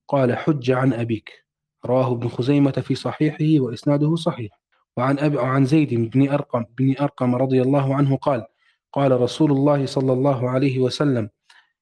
قال 0.07 0.37
حج 0.37 0.71
عن 0.71 0.93
أبيك. 0.93 1.45
رواه 1.85 2.11
ابن 2.11 2.27
خزيمة 2.27 2.71
في 2.71 2.95
صحيحه 2.95 3.63
وإسناده 3.63 4.15
صحيح. 4.15 4.59
وعن 4.97 5.19
أبي 5.19 5.37
وعن 5.37 5.65
زيد 5.65 5.93
بن 5.93 6.29
أرقم 6.29 6.65
بن 6.77 6.95
أرقم 7.01 7.35
رضي 7.35 7.61
الله 7.61 7.95
عنه 7.95 8.15
قال 8.15 8.45
قال 8.95 9.21
رسول 9.21 9.51
الله 9.51 9.85
صلى 9.85 10.13
الله 10.13 10.49
عليه 10.49 10.79
وسلم 10.79 11.29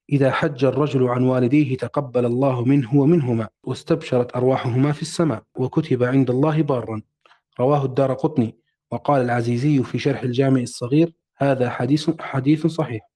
إذا 0.10 0.32
حج 0.32 0.66
الرجل 0.66 1.08
عن 1.08 1.24
والديه 1.24 1.78
تقبل 1.78 2.26
الله 2.26 2.66
منه 2.66 2.96
ومنهما 2.96 3.48
واستبشرت 3.64 4.36
أرواحهما 4.36 4.92
في 4.92 5.02
السماء 5.02 5.44
وكتب 5.58 6.04
عند 6.04 6.30
الله 6.30 6.62
بارا. 6.62 7.02
رواه 7.60 7.86
الدار 7.86 8.14
قطني. 8.14 8.58
وقال 8.92 9.22
العزيزي 9.22 9.84
في 9.84 10.00
شرح 10.00 10.24
الجامع 10.24 10.62
الصغير 10.62 11.14
هذا 11.38 11.70
حديث 11.70 12.10
حديث 12.22 12.68
صحيح. 12.68 13.10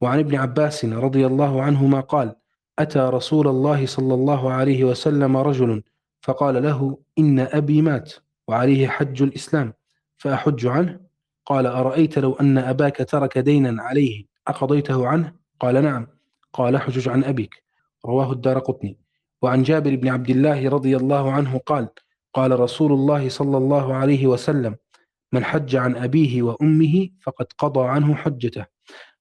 وعن 0.00 0.18
ابن 0.18 0.34
عباس 0.34 0.84
رضي 0.84 1.26
الله 1.26 1.62
عنهما 1.62 2.00
قال 2.00 2.34
أتى 2.78 2.98
رسول 2.98 3.48
الله 3.48 3.86
صلى 3.86 4.14
الله 4.14 4.52
عليه 4.52 4.84
وسلم 4.84 5.36
رجل 5.36 5.82
فقال 6.20 6.62
له 6.62 6.98
إن 7.18 7.38
أبي 7.38 7.82
مات 7.82 8.12
وعليه 8.48 8.88
حج 8.88 9.22
الإسلام 9.22 9.72
فأحج 10.16 10.66
عنه 10.66 11.03
قال 11.46 11.66
أرأيت 11.66 12.18
لو 12.18 12.32
أن 12.32 12.58
أباك 12.58 12.96
ترك 12.96 13.38
دينا 13.38 13.82
عليه 13.82 14.24
أقضيته 14.48 15.06
عنه؟ 15.06 15.32
قال 15.60 15.82
نعم. 15.82 16.06
قال 16.52 16.74
احجج 16.74 17.08
عن 17.08 17.24
أبيك. 17.24 17.64
رواه 18.06 18.32
الدار 18.32 18.58
قطني. 18.58 18.98
وعن 19.42 19.62
جابر 19.62 19.96
بن 19.96 20.08
عبد 20.08 20.30
الله 20.30 20.68
رضي 20.68 20.96
الله 20.96 21.32
عنه 21.32 21.58
قال 21.58 21.88
قال 22.34 22.60
رسول 22.60 22.92
الله 22.92 23.28
صلى 23.28 23.56
الله 23.56 23.94
عليه 23.94 24.26
وسلم 24.26 24.76
من 25.32 25.44
حج 25.44 25.76
عن 25.76 25.96
أبيه 25.96 26.42
وأمه 26.42 27.08
فقد 27.22 27.46
قضى 27.58 27.88
عنه 27.88 28.14
حجته 28.14 28.66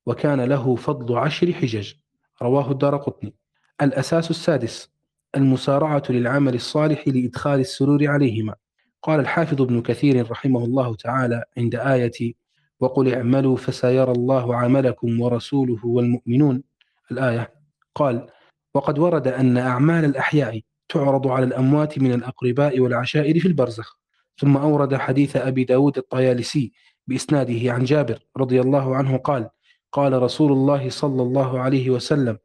وكان 0.05 0.41
له 0.41 0.75
فضل 0.75 1.17
عشر 1.17 1.53
حجج. 1.53 1.93
رواه 2.41 2.71
الدار 2.71 2.97
قطني. 2.97 3.35
الأساس 3.81 4.29
السادس 4.29 4.89
المسارعة 5.35 6.03
للعمل 6.09 6.55
الصالح 6.55 7.07
لإدخال 7.07 7.59
السرور 7.59 8.07
عليهما. 8.07 8.55
قال 9.03 9.19
الحافظ 9.19 9.61
ابن 9.61 9.81
كثير 9.81 10.31
رحمه 10.31 10.65
الله 10.65 10.95
تعالى 10.95 11.43
عند 11.57 11.75
آية 11.75 12.33
وقل 12.79 13.13
اعملوا 13.13 13.57
فسيرى 13.57 14.11
الله 14.11 14.55
عملكم 14.55 15.21
ورسوله 15.21 15.85
والمؤمنون 15.85 16.63
الآية 17.11 17.53
قال 17.95 18.27
وقد 18.73 18.99
ورد 18.99 19.27
أن 19.27 19.57
أعمال 19.57 20.05
الأحياء 20.05 20.61
تعرض 20.89 21.27
على 21.27 21.45
الأموات 21.45 21.99
من 21.99 22.13
الأقرباء 22.13 22.79
والعشائر 22.79 23.39
في 23.39 23.47
البرزخ 23.47 23.97
ثم 24.37 24.57
أورد 24.57 24.95
حديث 24.95 25.37
أبي 25.37 25.63
داود 25.63 25.97
الطيالسي 25.97 26.71
بإسناده 27.07 27.73
عن 27.73 27.83
جابر 27.83 28.19
رضي 28.37 28.61
الله 28.61 28.95
عنه 28.95 29.17
قال 29.17 29.49
قال 29.91 30.21
رسول 30.21 30.51
الله 30.51 30.89
صلى 30.89 31.21
الله 31.21 31.59
عليه 31.59 31.89
وسلم 31.89 32.37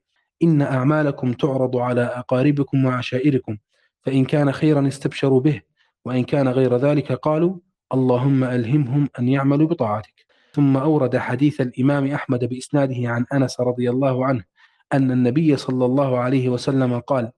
إن 0.42 0.62
أعمالكم 0.62 1.32
تعرض 1.32 1.76
على 1.76 2.02
أقاربكم 2.02 2.84
وعشائركم 2.84 3.56
فإن 4.02 4.24
كان 4.24 4.52
خيرا 4.52 4.88
استبشروا 4.88 5.40
به 5.40 5.62
وإن 6.04 6.24
كان 6.24 6.48
غير 6.48 6.76
ذلك 6.76 7.12
قالوا 7.12 7.56
اللهم 7.94 8.44
ألهمهم 8.44 9.08
أن 9.18 9.28
يعملوا 9.28 9.68
بطاعتك. 9.68 10.26
ثم 10.52 10.76
أورد 10.76 11.16
حديث 11.16 11.60
الإمام 11.60 12.06
أحمد 12.06 12.44
بإسناده 12.44 12.96
عن 13.08 13.24
أنس 13.32 13.60
رضي 13.60 13.90
الله 13.90 14.26
عنه 14.26 14.44
أن 14.92 15.10
النبي 15.10 15.56
صلى 15.56 15.84
الله 15.84 16.18
عليه 16.18 16.48
وسلم 16.48 16.98
قال 16.98 17.30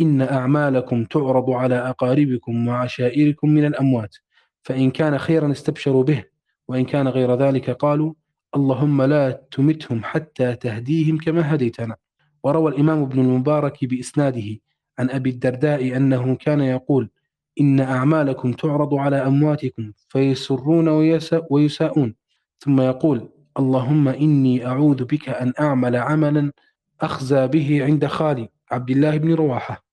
إن 0.00 0.22
أعمالكم 0.22 1.04
تعرض 1.04 1.50
على 1.50 1.74
أقاربكم 1.74 2.68
وعشائركم 2.68 3.50
من 3.50 3.64
الأموات 3.64 4.16
فإن 4.62 4.90
كان 4.90 5.18
خيرا 5.18 5.52
استبشروا 5.52 6.04
به 6.04 6.24
وإن 6.68 6.84
كان 6.84 7.08
غير 7.08 7.34
ذلك 7.34 7.70
قالوا 7.70 8.12
اللهم 8.56 9.02
لا 9.02 9.42
تمتهم 9.50 10.04
حتى 10.04 10.56
تهديهم 10.56 11.18
كما 11.18 11.54
هديتنا. 11.54 11.96
وروى 12.44 12.72
الإمام 12.72 13.02
ابن 13.02 13.20
المبارك 13.20 13.84
بإسناده 13.84 14.58
عن 14.98 15.10
أبي 15.10 15.30
الدرداء 15.30 15.96
أنه 15.96 16.36
كان 16.36 16.60
يقول 16.60 17.10
إن 17.60 17.80
أعمالكم 17.80 18.52
تعرض 18.52 18.94
على 18.94 19.16
أمواتكم 19.16 19.92
فيسرون 20.08 20.88
ويساءون. 21.50 22.14
ثم 22.58 22.80
يقول 22.80 23.28
اللهم 23.58 24.08
إني 24.08 24.66
أعوذ 24.66 25.04
بك 25.04 25.28
أن 25.28 25.52
أعمل 25.60 25.96
عملا 25.96 26.52
أخزى 27.00 27.46
به 27.46 27.84
عند 27.84 28.06
خالي 28.06 28.48
عبد 28.70 28.90
الله 28.90 29.16
بن 29.16 29.34
رواحة. 29.34 29.84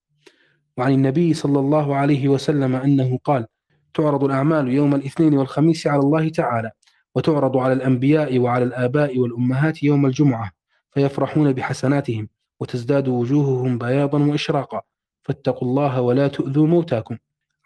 وعن 0.77 0.91
النبي 0.93 1.33
صلى 1.33 1.59
الله 1.59 1.95
عليه 1.95 2.27
وسلم 2.27 2.75
أنه 2.75 3.19
قال 3.23 3.45
تعرض 3.93 4.23
الأعمال 4.23 4.67
يوم 4.67 4.95
الاثنين 4.95 5.33
والخميس 5.33 5.87
على 5.87 5.99
الله 5.99 6.29
تعالى 6.29 6.71
وتعرض 7.15 7.57
على 7.57 7.73
الأنبياء 7.73 8.39
وعلى 8.39 8.63
الآباء 8.63 9.19
والأمهات 9.19 9.83
يوم 9.83 10.05
الجمعة 10.05 10.51
فيفرحون 10.91 11.53
بحسناتهم 11.53 12.29
وتزداد 12.59 13.07
وجوههم 13.07 13.77
بياضا 13.77 14.19
وإشراقا. 14.19 14.81
فاتقوا 15.23 15.67
الله 15.67 16.01
ولا 16.01 16.27
تؤذوا 16.27 16.67
موتاكم. 16.67 17.17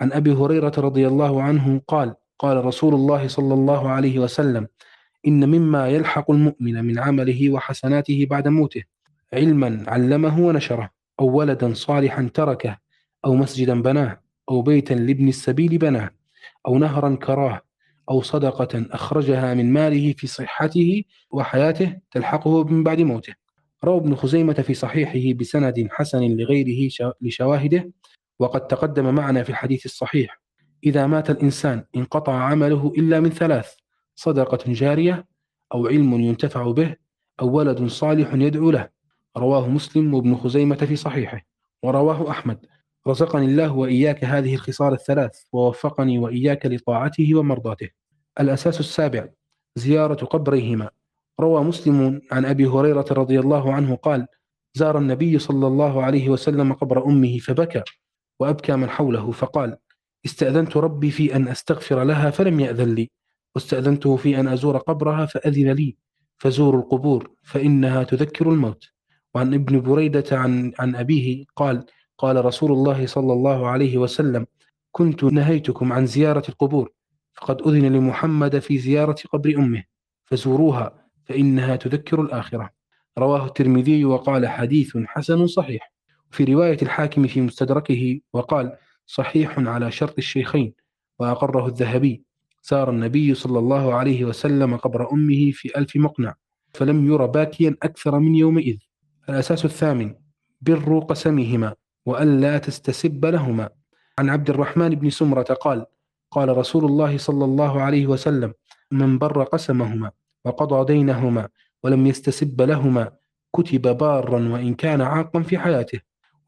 عن 0.01 0.13
أبي 0.13 0.31
هريرة 0.33 0.73
رضي 0.77 1.07
الله 1.07 1.43
عنه 1.43 1.81
قال 1.87 2.15
قال 2.39 2.65
رسول 2.65 2.93
الله 2.93 3.27
صلى 3.27 3.53
الله 3.53 3.89
عليه 3.89 4.19
وسلم 4.19 4.67
إن 5.27 5.49
مما 5.49 5.87
يلحق 5.87 6.31
المؤمن 6.31 6.85
من 6.85 6.99
عمله 6.99 7.49
وحسناته 7.49 8.27
بعد 8.29 8.47
موته 8.47 8.83
علما 9.33 9.83
علمه 9.87 10.39
ونشره 10.39 10.89
أو 11.19 11.37
ولدا 11.37 11.73
صالحا 11.73 12.29
تركه 12.33 12.77
أو 13.25 13.35
مسجدا 13.35 13.81
بناه 13.81 14.21
أو 14.49 14.61
بيتا 14.61 14.93
لابن 14.93 15.27
السبيل 15.27 15.77
بناه 15.77 16.09
أو 16.67 16.77
نهرا 16.77 17.15
كراه 17.15 17.61
أو 18.09 18.21
صدقة 18.21 18.85
أخرجها 18.91 19.53
من 19.53 19.73
ماله 19.73 20.13
في 20.13 20.27
صحته 20.27 21.03
وحياته 21.31 21.97
تلحقه 22.11 22.63
من 22.63 22.83
بعد 22.83 23.01
موته. 23.01 23.33
روى 23.83 23.97
ابن 23.97 24.15
خزيمة 24.15 24.53
في 24.53 24.73
صحيحه 24.73 25.37
بسند 25.37 25.87
حسن 25.91 26.21
لغيره 26.23 26.89
لشواهده 27.21 27.91
وقد 28.39 28.67
تقدم 28.67 29.15
معنا 29.15 29.43
في 29.43 29.49
الحديث 29.49 29.85
الصحيح 29.85 30.41
إذا 30.83 31.07
مات 31.07 31.29
الإنسان 31.29 31.83
انقطع 31.95 32.33
عمله 32.33 32.93
إلا 32.97 33.19
من 33.19 33.29
ثلاث 33.29 33.73
صدقة 34.15 34.73
جارية 34.73 35.25
أو 35.73 35.87
علم 35.87 36.13
ينتفع 36.13 36.71
به 36.71 36.95
أو 37.41 37.51
ولد 37.51 37.87
صالح 37.87 38.33
يدعو 38.33 38.71
له. 38.71 38.89
رواه 39.37 39.67
مسلم 39.67 40.13
وابن 40.13 40.35
خزيمة 40.35 40.75
في 40.75 40.95
صحيحه. 40.95 41.41
ورواه 41.83 42.29
أحمد 42.29 42.65
رزقني 43.07 43.45
الله 43.45 43.71
وإياك 43.73 44.23
هذه 44.23 44.53
الخصال 44.55 44.93
الثلاث 44.93 45.41
ووفقني 45.53 46.19
وإياك 46.19 46.65
لطاعته 46.65 47.35
ومرضاته. 47.35 47.89
الأساس 48.39 48.79
السابع 48.79 49.27
زيارة 49.75 50.25
قبريهما. 50.25 50.89
روى 51.39 51.63
مسلم 51.63 52.21
عن 52.31 52.45
أبي 52.45 52.65
هريرة 52.65 53.05
رضي 53.11 53.39
الله 53.39 53.73
عنه 53.73 53.95
قال 53.95 54.27
زار 54.73 54.97
النبي 54.97 55.39
صلى 55.39 55.67
الله 55.67 56.03
عليه 56.03 56.29
وسلم 56.29 56.73
قبر 56.73 57.05
أمه 57.05 57.37
فبكى 57.37 57.83
وأبكى 58.39 58.75
من 58.75 58.89
حوله 58.89 59.31
فقال 59.31 59.77
استأذنت 60.25 60.77
ربي 60.77 61.11
في 61.11 61.35
أن 61.35 61.47
أستغفر 61.47 62.03
لها 62.03 62.29
فلم 62.29 62.59
يأذن 62.59 62.95
لي. 62.95 63.11
واستأذنته 63.55 64.15
في 64.15 64.39
أن 64.39 64.47
أزور 64.47 64.77
قبرها 64.77 65.25
فأذن 65.25 65.71
لي. 65.71 65.97
فزوروا 66.37 66.81
القبور 66.81 67.31
فإنها 67.43 68.03
تذكر 68.03 68.49
الموت. 68.49 68.89
وعن 69.35 69.53
ابن 69.53 69.81
بريدة 69.81 70.25
عن, 70.31 70.73
عن 70.79 70.95
أبيه 70.95 71.45
قال 71.55 71.85
قال 72.17 72.45
رسول 72.45 72.71
الله 72.71 73.05
صلى 73.05 73.33
الله 73.33 73.67
عليه 73.67 73.97
وسلم 73.97 74.45
كنت 74.91 75.23
نهيتكم 75.23 75.93
عن 75.93 76.05
زيارة 76.05 76.43
القبور 76.49 76.91
فقد 77.33 77.61
أذن 77.61 77.85
لمحمد 77.85 78.59
في 78.59 78.77
زيارة 78.77 79.15
قبر 79.33 79.55
أمه. 79.55 79.83
فزوروها 80.25 81.05
فإنها 81.25 81.75
تذكر 81.75 82.21
الآخرة. 82.21 82.69
رواه 83.17 83.45
الترمذي 83.45 84.05
وقال 84.05 84.47
حديث 84.47 84.97
حسن 85.05 85.47
صحيح. 85.47 85.91
في 86.31 86.43
رواية 86.43 86.77
الحاكم 86.81 87.27
في 87.27 87.41
مستدركه 87.41 88.19
وقال 88.33 88.77
صحيح 89.05 89.59
على 89.59 89.91
شرط 89.91 90.17
الشيخين 90.17 90.73
وأقره 91.19 91.67
الذهبي 91.67 92.23
سار 92.61 92.89
النبي 92.89 93.33
صلى 93.33 93.59
الله 93.59 93.93
عليه 93.93 94.25
وسلم 94.25 94.75
قبر 94.77 95.11
أمه 95.11 95.51
في 95.51 95.77
ألف 95.77 95.95
مقنع 95.95 96.35
فلم 96.73 97.07
ير 97.07 97.25
باكيا 97.25 97.75
أكثر 97.83 98.19
من 98.19 98.35
يومئذ. 98.35 98.77
الأساس 99.29 99.65
الثامن 99.65 100.15
بر 100.61 100.99
قسمهما 100.99 101.75
وألا 102.05 102.57
تستسب 102.57 103.25
لهما. 103.25 103.69
عن 104.19 104.29
عبد 104.29 104.49
الرحمن 104.49 104.89
بن 104.89 105.09
سمرة 105.09 105.41
قال 105.43 105.85
قال 106.31 106.57
رسول 106.57 106.85
الله 106.85 107.17
صلى 107.17 107.45
الله 107.45 107.81
عليه 107.81 108.07
وسلم 108.07 108.53
من 108.91 109.17
بر 109.17 109.43
قسمهما 109.43 110.11
وقضى 110.45 110.93
دينهما 110.93 111.49
ولم 111.83 112.07
يستسب 112.07 112.61
لهما 112.61 113.11
كتب 113.55 113.97
بارا 113.97 114.49
وإن 114.49 114.73
كان 114.75 115.01
عاقا 115.01 115.41
في 115.41 115.57
حياته 115.57 115.99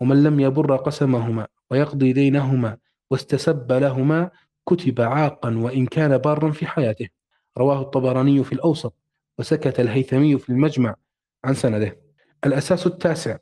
ومن 0.01 0.23
لم 0.23 0.39
يبر 0.39 0.75
قسمهما 0.75 1.47
ويقضي 1.71 2.13
دينهما 2.13 2.77
واستسب 3.11 3.71
لهما 3.71 4.31
كتب 4.65 5.01
عاقا 5.01 5.57
وإن 5.57 5.85
كان 5.85 6.17
بارا 6.17 6.51
في 6.51 6.65
حياته. 6.67 7.07
رواه 7.57 7.81
الطبراني 7.81 8.43
في 8.43 8.53
الأوسط 8.53 8.93
وسكت 9.39 9.79
الهيثمي 9.79 10.37
في 10.37 10.49
المجمع 10.49 10.95
عن 11.45 11.53
سنده. 11.53 12.01
الأساس 12.45 12.87
التاسع 12.87 13.37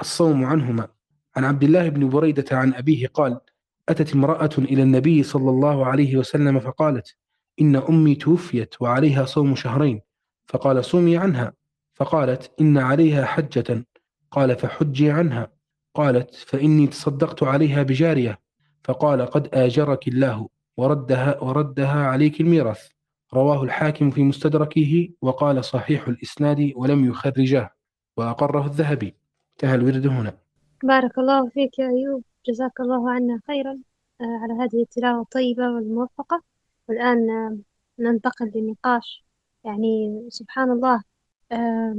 الصوم 0.00 0.44
عنهما. 0.44 0.88
عن 1.36 1.44
عبد 1.44 1.62
الله 1.62 1.88
بن 1.88 2.08
بريدة 2.08 2.44
عن 2.52 2.74
أبيه 2.74 3.06
قال 3.06 3.40
أتت 3.88 4.14
امرأة 4.14 4.50
إلى 4.58 4.82
النبي 4.82 5.22
صلى 5.22 5.50
الله 5.50 5.86
عليه 5.86 6.16
وسلم 6.16 6.60
فقالت 6.60 7.16
إن 7.60 7.76
أمي 7.76 8.14
توفيت 8.14 8.74
وعليها 8.82 9.24
صوم 9.24 9.54
شهرين. 9.54 10.00
فقال 10.46 10.84
صومي 10.84 11.16
عنها. 11.16 11.52
فقالت 11.94 12.52
إن 12.60 12.78
عليها 12.78 13.24
حجة. 13.24 13.86
قال 14.30 14.56
فحجي 14.56 15.10
عنها. 15.10 15.63
قالت 15.94 16.34
فإني 16.34 16.86
تصدقت 16.86 17.42
عليها 17.42 17.82
بجارية. 17.82 18.38
فقال 18.84 19.26
قد 19.26 19.48
آجرك 19.54 20.08
الله 20.08 20.48
وردها 20.76 21.42
وردها 21.42 22.06
عليك 22.06 22.40
الميراث. 22.40 22.88
رواه 23.34 23.62
الحاكم 23.62 24.10
في 24.10 24.22
مستدركه 24.22 25.08
وقال 25.22 25.64
صحيح 25.64 26.08
الإسناد 26.08 26.72
ولم 26.76 27.04
يخرجه. 27.04 27.74
وأقره 28.16 28.66
الذهبي. 28.66 29.14
انتهى 29.52 29.74
الورد 29.74 30.06
هنا. 30.06 30.38
بارك 30.82 31.18
الله 31.18 31.48
فيك 31.48 31.78
يا 31.78 31.88
أيوب. 31.88 32.22
جزاك 32.46 32.80
الله 32.80 33.10
عنا 33.10 33.40
خيرا 33.46 33.78
آه، 34.20 34.38
على 34.42 34.52
هذه 34.52 34.82
التلاوة 34.82 35.22
الطيبة 35.22 35.70
والموفقة. 35.70 36.42
والآن 36.88 37.30
آه، 37.30 37.58
ننتقل 37.98 38.52
لنقاش. 38.54 39.24
يعني 39.64 40.24
سبحان 40.28 40.70
الله 40.70 41.02
آه، 41.52 41.96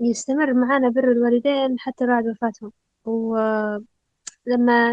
يستمر 0.00 0.54
معنا 0.54 0.88
بر 0.88 1.12
الوالدين 1.12 1.78
حتى 1.78 2.06
بعد 2.06 2.26
وفاتهم. 2.26 2.72
ولما 3.04 3.84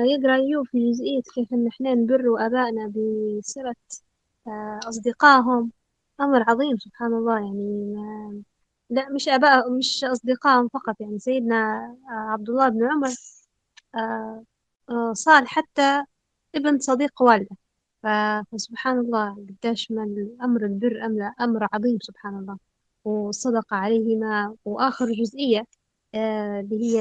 يقرأ 0.05 0.35
أيوب 0.35 0.67
في 0.67 0.91
جزئية 0.91 1.21
كيف 1.35 1.53
إن 1.53 1.67
إحنا 1.67 1.93
نبر 1.95 2.45
آبائنا 2.45 2.87
بصلة 3.39 3.75
أصدقائهم 4.89 5.71
أمر 6.21 6.43
عظيم 6.49 6.77
سبحان 6.77 7.13
الله. 7.13 7.35
يعني 7.39 7.93
ما 7.95 8.43
لا 8.89 9.09
مش 9.09 9.29
آباء 9.29 9.71
مش 9.77 10.03
أصدقائهم 10.03 10.67
فقط. 10.67 10.95
يعني 11.01 11.19
سيدنا 11.19 11.55
عبد 12.09 12.49
الله 12.49 12.69
بن 12.69 12.83
عمر 12.91 13.09
صار 15.13 15.45
حتى 15.45 16.03
ابن 16.55 16.79
صديق 16.79 17.21
والده. 17.21 17.55
فسبحان 18.03 18.99
الله 18.99 19.35
قديش 19.63 19.91
ما 19.91 20.03
الأمر 20.03 20.65
البر 20.65 21.05
أمر 21.41 21.67
عظيم 21.73 21.97
سبحان 22.01 22.35
الله. 22.39 22.57
وصدق 23.05 23.73
عليهما 23.73 24.55
وآخر 24.65 25.05
جزئية 25.11 25.63
اللي 26.15 26.81
هي 26.81 26.95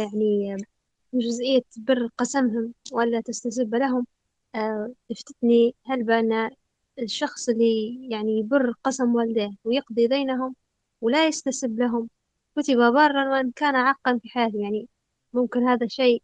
يعني 0.49 0.65
جزئية 1.15 1.63
بر 1.77 2.09
قسمهم 2.19 2.75
ولا 2.93 3.21
تستسب 3.21 3.75
لهم 3.75 4.07
افتتني 5.11 5.75
هل 5.87 6.03
بأن 6.05 6.51
الشخص 6.99 7.49
اللي 7.49 8.09
يعني 8.11 8.39
يبر 8.39 8.73
قسم 8.85 9.15
والديه 9.15 9.51
ويقضي 9.65 10.07
دينهم 10.07 10.55
ولا 11.01 11.27
يستسب 11.27 11.79
لهم؟ 11.81 12.09
كتب 12.57 12.77
بارا 12.77 13.31
وإن 13.33 13.51
كان 13.53 13.77
عاقا 13.77 14.19
في 14.23 14.29
حياته. 14.29 14.59
يعني 14.61 14.89
ممكن 15.33 15.69
هذا 15.69 15.87
شيء 15.89 16.23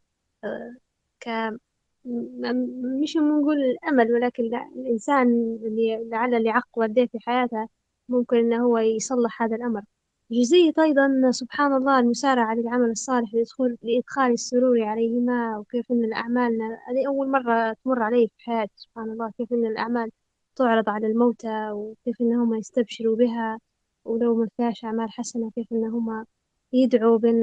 ك 1.20 1.28
مش 3.02 3.16
نقول 3.16 3.56
الأمل 3.62 4.12
ولكن 4.12 4.44
الإنسان 4.76 5.28
اللي 5.64 6.08
لعل 6.10 6.34
اللي 6.34 6.50
عق 6.50 6.68
والديه 6.78 7.06
في 7.06 7.18
حياته 7.20 7.68
ممكن 8.08 8.36
إنه 8.36 8.64
هو 8.66 8.78
يصلح 8.78 9.42
هذا 9.42 9.56
الأمر. 9.56 9.82
جزئية 10.30 10.72
أيضا 10.78 11.30
سبحان 11.30 11.72
الله 11.72 11.98
المسارعة 11.98 12.54
للعمل 12.54 12.90
الصالح 12.90 13.34
لإدخال 13.34 13.76
لإدخال 13.82 14.32
السرور 14.32 14.82
عليهما 14.82 15.58
وكيف 15.58 15.90
إن 15.92 16.04
الأعمال 16.04 16.52
هذه 16.62 17.06
أول 17.08 17.30
مرة 17.30 17.72
تمر 17.84 18.02
علي 18.02 18.28
في 18.28 18.44
حياتي 18.44 18.72
سبحان 18.76 19.10
الله. 19.10 19.30
كيف 19.38 19.52
إن 19.52 19.66
الأعمال 19.66 20.10
تعرض 20.56 20.88
على 20.88 21.06
الموتى 21.06 21.70
وكيف 21.70 22.20
إنهم 22.20 22.54
يستبشروا 22.54 23.16
بها 23.16 23.58
ولو 24.04 24.36
ما 24.36 24.48
فيهاش 24.56 24.84
أعمال 24.84 25.10
حسنة 25.10 25.50
كيف 25.50 25.72
إنهم 25.72 26.26
يدعوا 26.72 27.18
بأن 27.18 27.40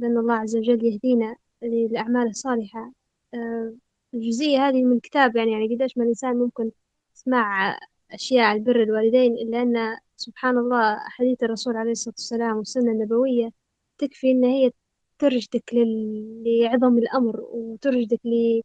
بأن 0.00 0.18
الله 0.18 0.34
عز 0.34 0.56
وجل 0.56 0.84
يهدينا 0.84 1.36
للأعمال 1.62 2.28
الصالحة. 2.28 2.92
آه، 3.34 3.74
الجزئية 4.14 4.68
هذه 4.68 4.84
من 4.84 4.96
الكتاب 4.96 5.36
يعني 5.36 5.52
يعني 5.52 5.74
قديش 5.76 5.96
ما 5.98 6.04
الإنسان 6.04 6.36
ممكن 6.36 6.70
يسمع 7.16 7.78
أشياء 8.12 8.44
عن 8.44 8.64
بر 8.64 8.82
الوالدين 8.82 9.32
إلا 9.32 9.62
أن 9.62 9.96
سبحان 10.16 10.58
الله 10.58 10.98
حديث 10.98 11.42
الرسول 11.42 11.76
عليه 11.76 11.90
الصلاة 11.90 12.14
والسلام 12.18 12.56
والسنة 12.56 12.92
النبوية 12.92 13.50
تكفي 13.98 14.30
إن 14.30 14.44
هي 14.44 14.72
ترشدك 15.18 15.74
لل... 15.74 16.44
لعظم 16.46 16.98
الأمر 16.98 17.40
وترشدك 17.40 18.20
ل... 18.24 18.60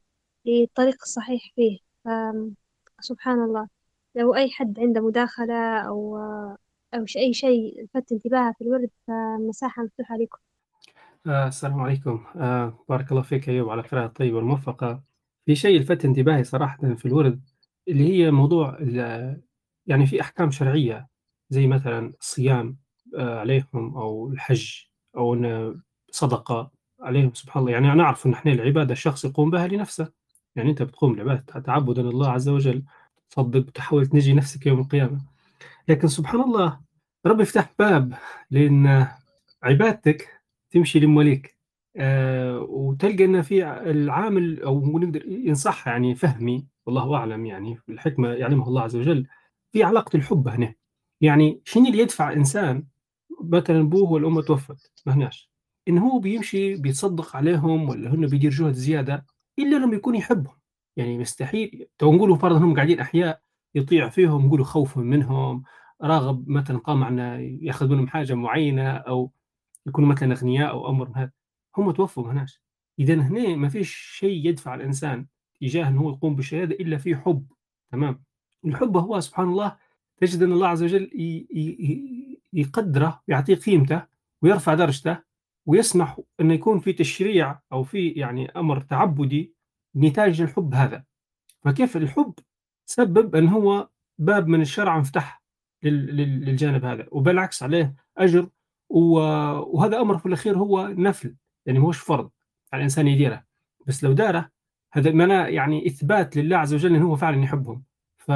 للطريق 0.45 0.95
الصحيح 1.01 1.41
فيه. 1.55 1.79
سبحان 2.99 3.43
الله. 3.43 3.67
لو 4.15 4.35
أي 4.35 4.49
حد 4.49 4.79
عنده 4.79 5.01
مداخلة 5.01 5.79
أو 5.79 6.17
أو 6.93 7.05
أي 7.17 7.33
شيء 7.33 7.83
لفت 7.83 8.11
انتباهه 8.11 8.53
في 8.57 8.63
الورد 8.63 8.89
فالمساحة 9.07 9.83
مفتوحة 9.83 10.17
لكم. 10.17 10.37
آه 11.27 11.47
السلام 11.47 11.81
عليكم. 11.81 12.25
آه 12.35 12.85
بارك 12.89 13.11
الله 13.11 13.21
فيك 13.21 13.49
أيوب 13.49 13.69
على 13.69 13.81
القراءة 13.81 14.05
الطيبة 14.05 14.37
والموفقة. 14.37 15.03
في 15.45 15.55
شيء 15.55 15.79
لفت 15.81 16.05
انتباهي 16.05 16.43
صراحة 16.43 16.95
في 16.95 17.05
الورد؟ 17.05 17.41
اللي 17.87 18.09
هي 18.09 18.31
موضوع 18.31 18.77
يعني 19.87 20.05
في 20.05 20.21
أحكام 20.21 20.51
شرعية 20.51 21.07
زي 21.49 21.67
مثلا 21.67 22.13
الصيام 22.19 22.77
آه 23.17 23.39
عليهم 23.39 23.97
أو 23.97 24.29
الحج 24.31 24.71
أو 25.17 25.33
إن 25.33 25.79
صدقة 26.11 26.71
عليهم 27.01 27.33
سبحان 27.33 27.61
الله. 27.61 27.71
يعني 27.73 27.91
أنا 27.91 28.03
أعرف 28.03 28.25
إن 28.25 28.33
إحنا 28.33 28.51
العبادة 28.51 28.91
الشخص 28.93 29.25
يقوم 29.25 29.49
بها 29.49 29.67
لنفسه. 29.67 30.11
يعني 30.55 30.69
أنت 30.69 30.83
بتقوم 30.83 31.15
بعبادة 31.15 31.59
تعبدا 31.59 32.01
لله 32.01 32.29
عز 32.29 32.49
وجل 32.49 32.83
تصدق 33.29 33.69
تحاول 33.71 34.07
تنجي 34.07 34.33
نفسك 34.33 34.65
يوم 34.65 34.79
القيامة. 34.79 35.21
لكن 35.87 36.07
سبحان 36.07 36.41
الله 36.41 36.79
رب 37.25 37.41
يفتح 37.41 37.73
باب 37.79 38.13
لأن 38.51 39.07
عبادتك 39.63 40.41
تمشي 40.71 40.99
لموليك. 40.99 41.57
آه 41.95 42.59
وتلقى 42.59 43.25
أن 43.25 43.41
في 43.41 43.67
العامل 43.67 44.63
أو 44.63 44.99
نقدر 44.99 45.25
ينصح 45.25 45.87
يعني 45.87 46.15
فهمي. 46.15 46.70
والله 46.85 47.15
أعلم 47.15 47.45
يعني 47.45 47.77
الحكمة 47.89 48.29
يعلمها 48.29 48.67
الله 48.67 48.81
عز 48.81 48.95
وجل. 48.95 49.27
في 49.71 49.83
علاقة 49.83 50.17
الحب 50.17 50.47
هنا. 50.47 50.73
يعني 51.21 51.61
شنو 51.65 51.85
اللي 51.85 51.97
يدفع 51.99 52.33
إنسان؟ 52.33 52.87
مثلا 53.43 53.79
أبوه 53.81 54.11
والأم 54.11 54.41
توفت 54.41 54.91
ما 55.05 55.13
هناش. 55.13 55.51
إن 55.87 55.97
هو 55.97 56.19
بيمشي 56.19 56.75
بيتصدق 56.75 57.35
عليهم 57.35 57.89
ولا 57.89 58.13
هن 58.13 58.27
بيدير 58.27 58.51
جهد 58.51 58.73
زيادة 58.73 59.25
إلا 59.59 59.75
لما 59.75 59.95
يكون 59.95 60.15
يحبهم. 60.15 60.55
يعني 60.97 61.17
مستحيل. 61.17 61.87
تو 61.97 62.13
نقولوا 62.13 62.35
فرضا 62.37 62.57
هم 62.57 62.75
قاعدين 62.75 62.99
أحياء 62.99 63.41
يطيع 63.75 64.09
فيهم 64.09 64.45
نقولوا 64.45 64.65
خوفا 64.65 65.01
منهم 65.01 65.63
راغب 66.01 66.49
مثلا 66.49 66.77
قام 66.77 67.03
عن 67.03 67.19
يأخذ 67.61 67.89
منهم 67.89 68.07
حاجة 68.07 68.33
معينة 68.33 68.91
أو 68.91 69.31
يكونوا 69.87 70.09
مثلا 70.09 70.33
أغنياء 70.33 70.69
أو 70.71 70.89
أمر 70.89 71.11
هذا. 71.15 71.31
هم 71.77 71.91
توفوا 71.91 72.23
ما 72.23 72.31
هناش. 72.31 72.61
إذا 72.99 73.13
هنا 73.15 73.55
ما 73.55 73.69
فيش 73.69 73.95
شيء 74.19 74.47
يدفع 74.47 74.75
الإنسان 74.75 75.27
تجاه 75.61 75.87
أنه 75.87 76.09
يقوم 76.09 76.35
بالشهادة 76.35 76.75
إلا 76.75 76.97
في 76.97 77.15
حب 77.15 77.45
تمام؟ 77.91 78.23
الحب 78.65 78.97
هو 78.97 79.19
سبحان 79.19 79.47
الله 79.47 79.77
تجد 80.17 80.43
أن 80.43 80.51
الله 80.51 80.67
عز 80.67 80.83
وجل 80.83 81.09
يقدره 82.53 83.21
يعطيه 83.27 83.55
قيمته 83.55 84.03
ويرفع 84.41 84.73
درجته 84.73 85.17
ويسمح 85.65 86.19
أن 86.41 86.51
يكون 86.51 86.79
في 86.79 86.93
تشريع 86.93 87.59
أو 87.71 87.83
في 87.83 88.09
يعني 88.09 88.51
أمر 88.51 88.81
تعبدي 88.81 89.53
نتاج 89.95 90.41
الحب 90.41 90.73
هذا. 90.73 91.03
فكيف 91.61 91.97
الحب 91.97 92.33
سبب 92.85 93.35
أن 93.35 93.47
هو 93.47 93.89
باب 94.17 94.47
من 94.47 94.61
الشرع 94.61 94.97
انفتح 94.97 95.41
للجانب 95.83 96.85
هذا؟ 96.85 97.07
وبالعكس 97.11 97.63
عليه 97.63 97.95
أجر 98.17 98.49
وهذا 98.89 100.01
أمر 100.01 100.17
في 100.17 100.25
الأخير 100.25 100.57
هو 100.57 100.87
نفل 100.87 101.35
يعني 101.65 101.79
مش 101.79 101.97
فرض 101.97 102.29
على 102.73 102.79
الإنسان 102.79 103.07
يديره. 103.07 103.43
بس 103.87 104.03
لو 104.03 104.13
داره 104.13 104.51
هذا 104.93 105.11
معناه 105.11 105.45
يعني 105.47 105.87
إثبات 105.87 106.37
لله 106.37 106.57
عز 106.57 106.73
وجل 106.73 106.95
إنه 106.95 107.05
هو 107.07 107.15
فعلا 107.15 107.43
يحبهم. 107.43 107.83
ف 108.17 108.31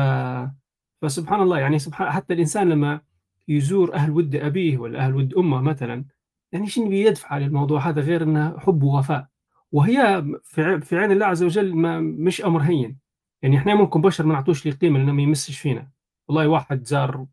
فسبحان 1.02 1.42
الله 1.42 1.60
يعني 1.60 1.80
سبحان 1.80 2.12
حتى 2.12 2.34
الإنسان 2.34 2.70
لما 2.70 3.02
يزور 3.48 3.94
أهل 3.94 4.12
ود 4.12 4.36
أبيه 4.36 4.78
ولا 4.78 5.00
أهل 5.00 5.16
ود 5.16 5.34
أمه 5.34 5.62
مثلا 5.62 6.06
يعني 6.52 6.68
شنو 6.68 6.90
بيدفع 6.90 7.38
للموضوع 7.38 7.80
هذا 7.90 8.02
غير 8.02 8.24
إنه 8.24 8.60
حب 8.60 8.84
ووفاء؟ 8.84 9.28
وهي 9.72 10.26
في 10.82 10.98
عين 10.98 11.12
الله 11.12 11.26
عز 11.26 11.44
وجل 11.44 11.76
ما 11.76 12.00
مش 12.00 12.46
أمر 12.46 12.62
هين. 12.62 12.98
يعني 13.42 13.58
إحنا 13.58 13.76
ممكن 13.76 14.02
بشر 14.02 14.26
ما 14.26 14.34
نعطوش 14.34 14.66
لي 14.66 14.72
قيمة 14.72 15.00
لأنه 15.00 15.12
ما 15.12 15.22
يمسش 15.22 15.60
فينا. 15.60 15.92
والله 16.28 16.48
واحد 16.48 16.84
زار 16.86 17.26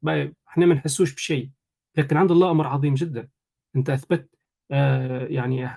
إحنا 0.48 0.66
ما 0.66 0.74
نحسوش 0.74 1.14
بشيء. 1.14 1.50
لكن 1.96 2.16
عند 2.16 2.30
الله 2.30 2.50
أمر 2.50 2.66
عظيم 2.66 2.94
جدا. 2.94 3.28
أنت 3.76 3.90
أثبت 3.90 4.30
آه 4.70 5.26
يعني 5.26 5.68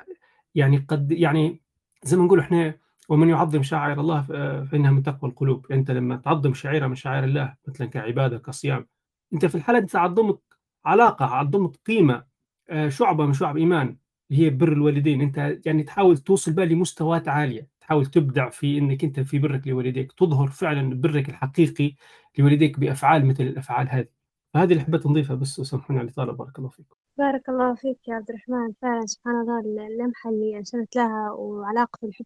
يعني 0.55 0.77
قد 0.77 1.11
يعني 1.11 1.61
زي 2.03 2.17
ما 2.17 2.25
نقول 2.25 2.39
إحنا 2.39 2.75
ومن 3.09 3.29
يعظم 3.29 3.63
شعائر 3.63 3.99
الله 4.01 4.21
فإنها 4.65 4.91
من 4.91 5.03
تقوى 5.03 5.29
القلوب. 5.31 5.71
أنت 5.71 5.91
لما 5.91 6.15
تعظم 6.15 6.53
شعيره 6.53 6.87
من 6.87 6.95
شعائر 6.95 7.23
الله 7.23 7.55
مثلا 7.67 7.87
كعبادة 7.87 8.37
كصيام 8.37 8.87
أنت 9.33 9.45
في 9.45 9.55
الحالة 9.55 9.79
انت 9.79 9.95
عظمت 9.95 10.39
علاقة 10.85 11.25
عظمت 11.25 11.77
قيمة 11.87 12.25
آه، 12.69 12.89
شعبة 12.89 13.25
من 13.25 13.33
شعب 13.33 13.57
إيمان 13.57 13.97
هي 14.31 14.49
بر 14.49 14.71
الوالدين. 14.73 15.21
أنت 15.21 15.59
يعني 15.65 15.83
تحاول 15.83 16.17
توصل 16.17 16.53
بها 16.53 16.65
لمستويات 16.65 17.27
عالية. 17.27 17.69
تحاول 17.81 18.05
تبدع 18.05 18.49
في 18.49 18.77
إنك 18.77 19.03
أنت 19.03 19.19
في 19.19 19.39
برك 19.39 19.67
لوالديك. 19.67 20.11
تظهر 20.11 20.47
فعلا 20.47 21.01
برك 21.01 21.29
الحقيقي 21.29 21.95
لوالديك 22.39 22.79
بأفعال 22.79 23.25
مثل 23.25 23.43
الأفعال 23.43 23.89
هذه. 23.89 24.07
فهذه 24.53 24.71
اللي 24.71 24.83
حبيت 24.83 25.07
نضيفها 25.07 25.35
بس 25.35 25.59
وسامحوني 25.59 25.99
على 25.99 26.05
الإطالة. 26.07 26.33
بارك 26.33 26.59
الله 26.59 26.69
فيكم 26.69 26.95
بارك 27.17 27.49
الله 27.49 27.75
فيك 27.75 28.07
يا 28.07 28.15
عبد 28.15 28.29
الرحمن. 28.29 28.73
فعلا 28.81 29.05
سبحان 29.05 29.35
الله 29.41 29.59
اللمحة 29.87 30.29
اللي 30.29 30.57
أرسلت 30.57 30.95
لها 30.95 31.31
وعلاقة 31.31 31.99
الحب 32.07 32.25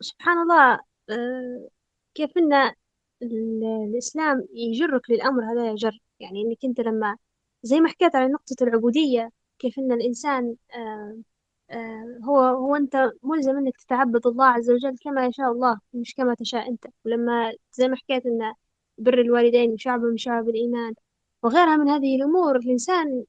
سبحان 0.00 0.38
الله 0.38 0.80
أه 1.10 1.68
كيف 2.14 2.30
إن 2.38 2.72
الإسلام 3.92 4.46
يجرك 4.54 5.10
للأمر 5.10 5.44
هذا 5.52 5.70
يجر 5.72 5.98
يعني 6.20 6.42
إنك 6.42 6.58
أنت 6.64 6.80
لما 6.80 7.16
زي 7.62 7.80
ما 7.80 7.88
حكيت 7.88 8.16
على 8.16 8.28
نقطة 8.32 8.56
العبودية 8.62 9.30
كيف 9.58 9.78
إن 9.78 9.92
الإنسان 9.92 10.56
أه 10.74 11.18
أه 11.70 12.20
هو 12.24 12.40
هو 12.40 12.76
أنت 12.76 13.10
ملزم 13.22 13.56
إنك 13.58 13.76
تتعبد 13.78 14.26
الله 14.26 14.46
عز 14.46 14.70
وجل 14.70 14.96
كما 15.04 15.26
يشاء 15.26 15.52
الله 15.52 15.80
مش 15.94 16.14
كما 16.14 16.34
تشاء 16.34 16.68
أنت. 16.70 16.86
ولما 17.04 17.52
زي 17.72 17.88
ما 17.88 17.96
حكيت 17.96 18.26
إن 18.26 18.54
بر 18.98 19.20
الوالدين 19.20 19.78
شعب 19.78 20.00
من 20.00 20.16
شعب 20.16 20.48
الإيمان 20.48 20.94
وغيرها 21.46 21.76
من 21.76 21.88
هذه 21.88 22.16
الأمور 22.16 22.56
الإنسان 22.56 23.24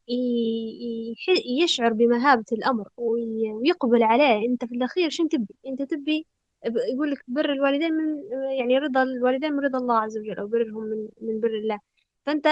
يشعر 1.61 1.93
بمهابة 1.93 2.45
الأمر 2.51 2.89
ويقبل 2.97 4.03
عليه. 4.03 4.47
أنت 4.47 4.65
في 4.65 4.75
الأخير 4.75 5.09
شنو 5.09 5.27
تبي؟ 5.27 5.55
أنت 5.67 5.81
تبي 5.81 6.25
يقول 6.93 7.11
لك 7.11 7.23
بر 7.27 7.51
الوالدين 7.53 7.93
من 7.93 8.23
يعني 8.59 8.77
رضا 8.77 9.03
الوالدين 9.03 9.53
من 9.53 9.59
رضا 9.59 9.77
الله 9.79 9.97
عز 9.99 10.17
وجل 10.17 10.39
أو 10.39 10.47
برهم 10.47 10.83
من 10.83 11.07
من 11.21 11.39
بر 11.39 11.49
الله. 11.49 11.79
فأنت 12.25 12.47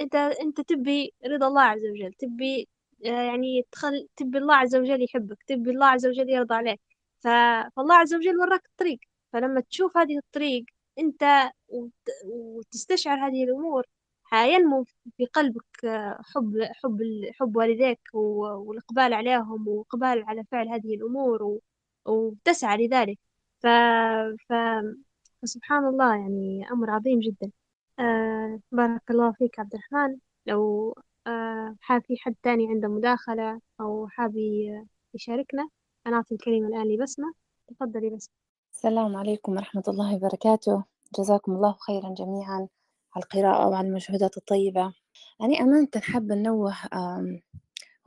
أنت 0.00 0.14
أنت 0.16 0.60
تبي 0.60 1.14
رضا 1.26 1.46
الله 1.48 1.62
عز 1.62 1.84
وجل 1.92 2.12
تبي 2.12 2.68
آه، 3.04 3.08
يعني 3.08 3.66
تخل 3.72 4.08
تبي 4.16 4.38
الله 4.38 4.54
عز 4.54 4.76
وجل 4.76 5.02
يحبك 5.04 5.42
تبي 5.46 5.70
الله 5.70 5.86
عز 5.86 6.06
وجل 6.06 6.30
يرضى 6.30 6.54
عليك. 6.54 6.80
فالله 7.20 7.94
عز 7.94 8.14
وجل 8.14 8.38
وراك 8.38 8.66
الطريق. 8.66 8.98
فلما 9.32 9.60
تشوف 9.60 9.96
هذه 9.96 10.18
الطريق 10.18 10.64
أنت 10.98 11.50
وتستشعر 12.24 13.18
هذه 13.28 13.44
الأمور 13.44 13.84
حينمو 14.30 14.84
في 15.16 15.26
قلبك 15.26 15.64
حب 16.34 16.58
حب 16.62 17.00
حب 17.34 17.56
والديك 17.56 18.00
والإقبال 18.14 19.14
عليهم 19.14 19.68
وإقبال 19.68 20.24
على 20.24 20.44
فعل 20.44 20.68
هذه 20.68 20.94
الأمور 20.94 21.60
وتسعى 22.06 22.86
لذلك. 22.86 23.18
ف... 23.60 23.66
ف... 24.48 24.52
فسبحان 25.42 25.84
الله 25.84 26.14
يعني 26.16 26.70
أمر 26.72 26.90
عظيم 26.90 27.20
جدا. 27.20 27.50
آه 27.98 28.60
بارك 28.72 29.10
الله 29.10 29.32
فيك 29.32 29.58
عبد 29.58 29.74
الرحمن. 29.74 30.18
لو 30.46 30.94
آه 31.26 31.76
حاب 31.80 32.02
في 32.02 32.16
حد 32.18 32.34
تاني 32.42 32.68
عنده 32.68 32.88
مداخلة 32.88 33.60
أو 33.80 34.08
حاب 34.08 34.36
يشاركنا 35.14 35.68
أنا 36.06 36.16
أعطي 36.16 36.34
الكلمة 36.34 36.68
الآن 36.68 36.94
لبسمة. 36.94 37.32
تفضلي 37.68 38.10
بسمة. 38.10 38.34
السلام 38.72 39.16
عليكم 39.16 39.52
ورحمة 39.52 39.82
الله 39.88 40.14
وبركاته. 40.16 40.84
جزاكم 41.18 41.52
الله 41.52 41.72
خيرا 41.72 42.14
جميعا. 42.14 42.68
على 43.16 43.22
القراءة 43.24 43.68
وعلى 43.68 43.88
المجهودات 43.88 44.36
الطيبة. 44.36 44.92
يعني 45.40 45.60
أمانة 45.60 45.88
حابة 45.96 46.34
نوه 46.34 46.76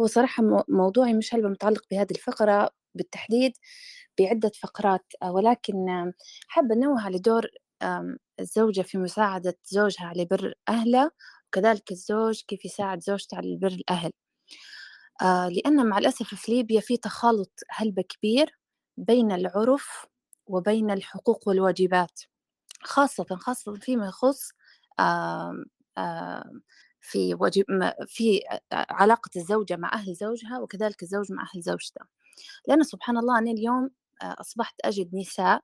هو 0.02 0.08
صراحة 0.08 0.44
موضوعي 0.70 1.14
مش 1.14 1.36
هلبة 1.36 1.50
متعلق 1.50 1.84
بهذه 1.92 2.12
الفقرة 2.12 2.70
بالتحديد 2.96 3.54
بعدة 4.20 4.52
فقرات 4.62 5.06
آه، 5.24 5.32
ولكن 5.32 6.12
حابة 6.48 6.76
نوه 6.76 7.02
على 7.02 7.20
دور 7.20 7.48
الزوجة 8.40 8.82
في 8.82 8.98
مساعدة 8.98 9.58
زوجها 9.66 10.06
على 10.06 10.26
بر 10.26 10.54
أهله 10.70 11.12
وكذلك 11.48 11.92
الزوج 11.92 12.42
كيف 12.48 12.66
يساعد 12.66 13.02
زوجته 13.02 13.38
على 13.38 13.58
بر 13.62 13.68
الأهل. 13.68 14.12
آه، 15.22 15.50
لأن 15.50 15.86
مع 15.86 15.98
الأسف 15.98 16.36
في 16.36 16.52
ليبيا 16.52 16.82
في 16.82 16.98
تخالط 16.98 17.60
هلبة 17.70 18.02
كبير 18.02 18.60
بين 18.98 19.32
العرف 19.32 20.06
وبين 20.48 20.92
الحقوق 20.92 21.48
والواجبات 21.48 22.22
خاصة 22.84 23.26
خاصة 23.36 23.74
فيما 23.74 24.08
يخص 24.08 24.50
في 27.02 27.34
واجب 27.34 27.66
في 28.08 28.42
علاقة 28.72 29.30
الزوجة 29.36 29.76
مع 29.78 29.94
أهل 29.94 30.14
زوجها 30.14 30.60
وكذلك 30.60 31.04
الزوج 31.04 31.32
مع 31.32 31.44
أهل 31.44 31.62
زوجته. 31.62 32.02
لأن 32.68 32.84
سبحان 32.84 33.18
الله 33.18 33.40
أنا 33.40 33.52
اليوم 33.52 33.90
أصبحت 34.22 34.76
أجد 34.84 35.16
نساء 35.16 35.62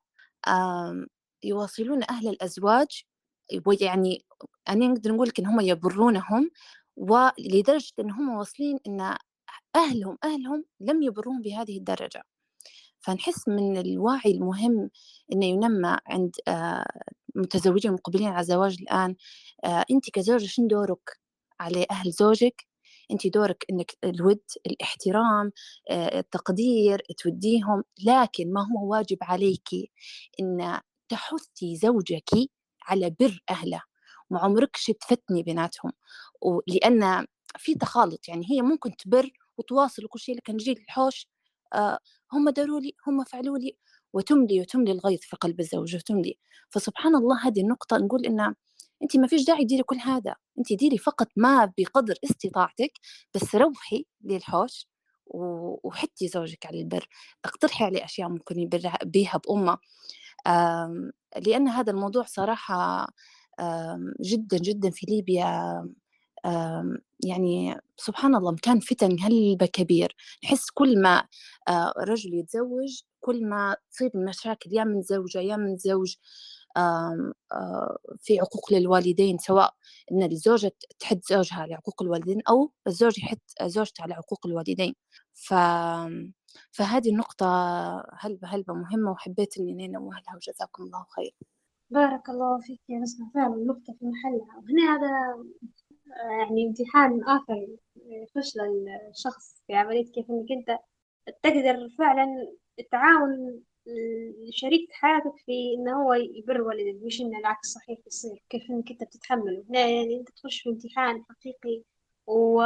يواصلون 1.44 2.04
أهل 2.10 2.28
الأزواج 2.28 3.04
ويعني 3.66 4.26
أنا 4.70 4.88
نقدر 4.88 5.12
نقول 5.12 5.32
إن 5.40 5.46
هم 5.46 5.60
يبرونهم 5.60 6.52
ولدرجة 6.96 7.94
إن 8.00 8.12
هم 8.12 8.30
واصلين 8.30 8.80
إن 8.88 9.16
أهلهم 9.76 10.18
أهلهم 10.24 10.66
لم 10.80 11.04
يبروهم 11.04 11.42
بهذه 11.42 11.78
الدرجة. 11.78 12.24
فنحس 13.00 13.48
من 13.48 13.78
الوعي 13.78 14.32
المهم 14.32 14.90
إنه 15.34 15.46
ينمى 15.46 15.98
عند 16.08 16.36
متزوجين 17.36 17.92
مقبلين 17.92 18.28
على 18.28 18.40
الزواج 18.40 18.78
الآن 18.82 19.16
آه، 19.66 19.86
أنت 19.92 20.10
كزوجة 20.10 20.46
شنو 20.48 20.68
دورك 20.68 21.20
على 21.60 21.86
أهل 21.92 22.12
زوجك؟ 22.12 22.68
أنت 23.12 23.28
دورك 23.28 23.66
أنك 23.70 23.92
الود 24.04 24.42
الاحترام 24.68 25.52
آه، 25.90 26.20
التقدير 26.20 27.02
توديهم 27.18 27.84
لكن 28.06 28.54
ما 28.54 28.62
هو 28.62 28.92
واجب 28.92 29.18
عليك 29.22 29.70
أن 30.40 30.80
تحثي 31.10 31.76
زوجك 31.76 32.30
على 32.88 33.10
بر 33.20 33.40
أهله؟ 33.50 33.82
ما 34.30 34.40
عمركش 34.40 34.86
تفتني 34.86 35.44
بيناتهم؟ 35.44 35.92
لأن 36.68 37.26
في 37.58 37.76
تخالط 37.76 38.28
يعني 38.28 38.46
هي 38.52 38.62
ممكن 38.62 38.96
تبر 38.98 39.32
وتواصل 39.58 40.06
وكل 40.06 40.20
شيء 40.20 40.36
لكن 40.38 40.54
نجي 40.54 40.72
الحوش 40.72 41.28
آه 41.74 42.00
هم 42.34 42.50
داروا 42.50 42.80
لي 42.80 42.94
هم 43.08 43.24
فعلوا 43.24 43.58
لي 43.58 43.78
وتملي 44.16 44.62
وتملي 44.62 44.92
الغيظ 44.92 45.20
في 45.20 45.36
قلب 45.36 45.60
الزوج 45.60 45.96
وتملي 45.96 46.38
فسبحان 46.70 47.16
الله 47.16 47.48
هذه 47.48 47.62
النقطة 47.62 47.98
نقول 47.98 48.26
إن 48.26 48.54
أنت 49.04 49.18
ما 49.18 49.28
فيش 49.28 49.46
داعي 49.46 49.66
تديري 49.66 49.84
كل 49.84 49.98
هذا. 49.98 50.36
أنت 50.60 50.74
ديري 50.74 50.98
فقط 50.98 51.28
ما 51.36 51.74
بقدر 51.78 52.16
استطاعتك 52.24 52.92
بس 53.36 53.56
روحي 53.56 54.06
للحوش 54.24 54.88
وحتي 55.84 56.28
زوجك 56.28 56.66
على 56.66 56.80
البر. 56.82 57.08
اقترحي 57.46 57.86
عليه 57.86 58.06
أشياء 58.06 58.30
ممكن 58.30 58.60
يبر 58.60 58.92
بيها 59.04 59.42
بأمة. 59.48 59.78
لأن 61.48 61.68
هذا 61.68 61.92
الموضوع 61.92 62.24
صراحة 62.24 63.08
جدا 64.22 64.58
جدا 64.58 64.90
في 64.90 65.06
ليبيا. 65.10 65.84
يعني 67.24 67.76
سبحان 67.98 68.36
الله 68.36 68.52
مكان 68.52 68.80
فتن 68.80 69.20
هلبة 69.20 69.66
كبير. 69.66 70.16
نحس 70.44 70.70
كل 70.70 71.02
ما 71.02 71.24
آه، 71.68 71.94
رجل 71.98 72.34
يتزوج 72.34 73.02
كل 73.26 73.46
ما 73.50 73.78
تصير 73.92 74.12
مشاكل 74.16 74.74
يا 74.74 74.84
من 74.84 75.02
زوجة 75.02 75.40
يا 75.40 75.56
من 75.56 75.78
زوج 75.78 76.16
آه، 76.78 77.34
في 78.20 78.40
عقوق 78.40 78.74
للوالدين 78.74 79.38
سواء 79.38 79.74
إن 80.12 80.24
الزوجة 80.24 80.72
تحد 81.00 81.22
زوجها 81.30 81.58
على 81.62 81.74
عقوق 81.76 82.02
الوالدين 82.02 82.42
أو 82.50 82.72
الزوج 82.88 83.20
يحد 83.20 83.40
زوجته 83.64 84.02
على 84.04 84.14
عقوق 84.14 84.48
الوالدين. 84.48 84.96
ف 85.34 85.54
فهذه 86.72 87.10
النقطة 87.10 87.48
هلبة 88.20 88.48
هلبة 88.48 88.74
مهمة 88.74 89.12
وحبيت 89.12 89.58
إني 89.58 89.86
انوه 89.86 90.14
لها 90.14 90.36
وجزاكم 90.36 90.84
الله 90.84 91.06
خير. 91.16 91.36
بارك 91.90 92.30
الله 92.30 92.60
فيك 92.60 92.82
يا 92.90 93.00
نسمة 93.00 93.32
فعلا 93.34 93.56
النقطة 93.56 93.94
في 94.00 94.06
محلها. 94.06 94.58
وهنا 94.58 94.96
هذا 94.96 95.12
يعني 96.40 96.68
امتحان 96.68 97.24
آخر 97.24 97.68
يخش 97.96 98.54
للشخص 98.58 99.64
في 99.68 99.74
عملية 99.76 100.12
كيف 100.12 100.26
إنك 100.30 100.52
أنت 100.52 100.80
تقدر 101.44 101.90
فعلا 101.98 102.28
التعاون 102.80 103.62
شريك 104.50 104.90
حياتك 104.94 105.34
في 105.46 105.52
إنه 105.78 106.04
هو 106.04 106.14
يبر 106.14 106.62
والدك 106.62 107.04
مش 107.06 107.22
إن 107.22 107.36
العكس 107.36 107.68
صحيح 107.68 108.00
يصير 108.08 108.44
كيف 108.50 108.70
إنك 108.70 108.92
أنت 108.92 109.04
بتتحمله. 109.04 109.64
هنا 109.70 109.80
يعني 109.80 110.20
أنت 110.20 110.30
تخش 110.30 110.62
في 110.62 110.70
امتحان 110.70 111.24
حقيقي 111.30 111.84
و... 112.28 112.62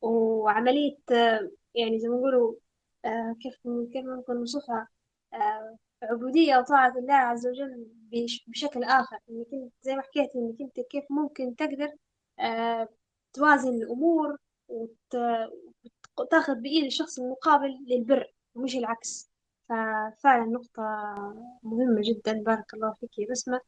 وعملية 0.00 0.96
آه، 1.12 1.50
يعني 1.74 1.98
زي 2.00 2.08
ما 2.08 2.16
نقولوا 2.16 2.54
آه، 3.04 3.36
كيف 3.42 3.54
كيف 3.92 4.06
ممكن 4.06 4.34
نوصفها 4.34 4.88
آه، 5.34 5.76
عبودية 6.02 6.56
وطاعة 6.58 6.98
الله 6.98 7.14
عز 7.14 7.46
وجل 7.46 7.86
بش- 8.12 8.44
بشكل 8.48 8.84
آخر. 8.84 9.18
إنك 9.30 9.46
أنت 9.52 9.72
زي 9.82 9.94
ما 9.96 10.02
حكيت 10.02 10.36
إنك 10.36 10.60
أنت 10.60 10.80
كيف 10.80 11.04
ممكن 11.10 11.56
تقدر 11.56 11.90
توازن 13.32 13.74
الأمور 13.74 14.36
وت... 14.68 15.16
وتاخذ 16.18 16.54
بإيد 16.54 16.84
الشخص 16.84 17.18
المقابل 17.18 17.84
للبر. 17.88 18.32
مش 18.56 18.76
العكس. 18.76 19.30
ففعلا 19.68 20.44
نقطة 20.44 20.82
مهمة 21.62 22.00
جدا 22.04 22.42
بارك 22.42 22.74
الله 22.74 22.94
فيك 23.00 23.18
يا 23.18 23.26
بسمة. 23.30 23.60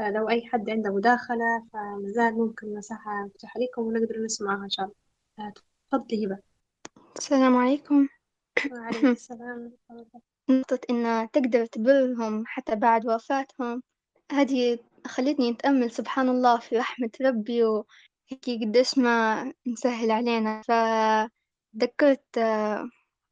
لو 0.00 0.28
أي 0.28 0.46
حد 0.46 0.70
عنده 0.70 0.90
مداخلة 0.94 1.66
فمازال 1.72 2.34
ممكن 2.34 2.74
مساحة 2.74 3.24
مفتوحة 3.26 3.60
لكم 3.60 3.82
ونقدر 3.82 4.24
نسمعها 4.24 4.64
إن 4.64 4.70
شاء 4.70 4.86
الله. 4.86 5.52
تفضلي 5.90 6.26
هبة. 6.26 6.38
السلام 7.18 7.56
عليكم. 7.56 8.08
وعليكم 8.70 9.10
السلام 9.12 9.72
نقطة 10.50 10.80
إن 10.90 11.30
تقدر 11.30 11.66
تبرهم 11.66 12.44
حتى 12.46 12.74
بعد 12.76 13.06
وفاتهم. 13.06 13.82
هذه 14.32 14.78
خلتني 15.06 15.50
أتأمل 15.50 15.90
سبحان 15.90 16.28
الله 16.28 16.58
في 16.60 16.78
رحمة 16.78 17.10
ربي 17.22 17.64
وهيك 17.64 18.62
قديش 18.62 18.98
ما 18.98 19.44
مسهل 19.66 20.10
علينا. 20.10 20.62
فذكرت 20.62 22.38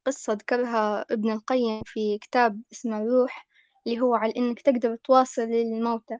قصة 0.05 0.33
ذكرها 0.33 1.05
ابن 1.11 1.31
القيم 1.31 1.81
في 1.85 2.17
كتاب 2.17 2.61
اسمه 2.71 2.97
الروح 2.97 3.47
اللي 3.87 3.99
هو 4.01 4.15
على 4.15 4.33
إنك 4.37 4.61
تقدر 4.61 4.95
تواصل 4.95 5.41
للموتى. 5.41 6.17